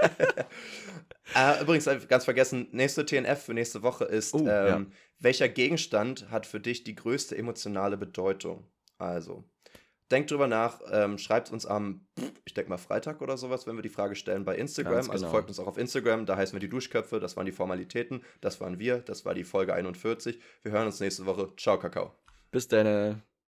äh, 1.35 1.61
übrigens, 1.61 1.89
ganz 2.07 2.26
vergessen, 2.26 2.68
nächste 2.72 3.06
TNF 3.06 3.43
für 3.43 3.53
nächste 3.53 3.81
Woche 3.81 4.03
ist, 4.06 4.34
uh, 4.34 4.39
ähm, 4.39 4.45
ja. 4.45 4.85
welcher 5.19 5.47
Gegenstand 5.47 6.30
hat 6.30 6.45
für 6.45 6.60
dich 6.60 6.84
die 6.84 6.95
größte 6.95 7.38
emotionale 7.38 7.97
Bedeutung? 7.97 8.68
Also, 8.97 9.45
denkt 10.11 10.31
drüber 10.31 10.48
nach, 10.48 10.81
ähm, 10.91 11.18
schreibt 11.18 11.52
uns 11.52 11.65
am, 11.65 12.07
ich 12.45 12.53
denke 12.53 12.69
mal 12.69 12.77
Freitag 12.77 13.22
oder 13.22 13.38
sowas, 13.38 13.68
wenn 13.68 13.76
wir 13.76 13.81
die 13.81 13.90
Frage 13.90 14.15
stellen 14.15 14.45
bei 14.45 14.56
Instagram. 14.56 14.95
Also 14.95 15.11
genau. 15.11 15.14
Also 15.14 15.30
folgt 15.30 15.49
uns 15.49 15.60
auch 15.60 15.68
auf 15.68 15.77
Instagram, 15.77 16.26
da 16.26 16.36
heißen 16.36 16.53
wir 16.53 16.60
die 16.60 16.69
Duschköpfe, 16.69 17.19
das 17.19 17.38
waren 17.38 17.45
die 17.45 17.52
Formalitäten, 17.52 18.23
das 18.41 18.60
waren 18.61 18.80
wir, 18.80 18.99
das 18.99 19.26
war 19.26 19.34
die 19.34 19.44
Folge 19.44 19.73
41. 19.73 20.40
Wir 20.64 20.72
hören 20.72 20.88
uns 20.88 20.99
nächste 20.99 21.26
Woche. 21.26 21.53
Ciao, 21.57 21.77
Kakao. 21.80 22.14
Bis 22.52 22.68
dann. 22.68 23.22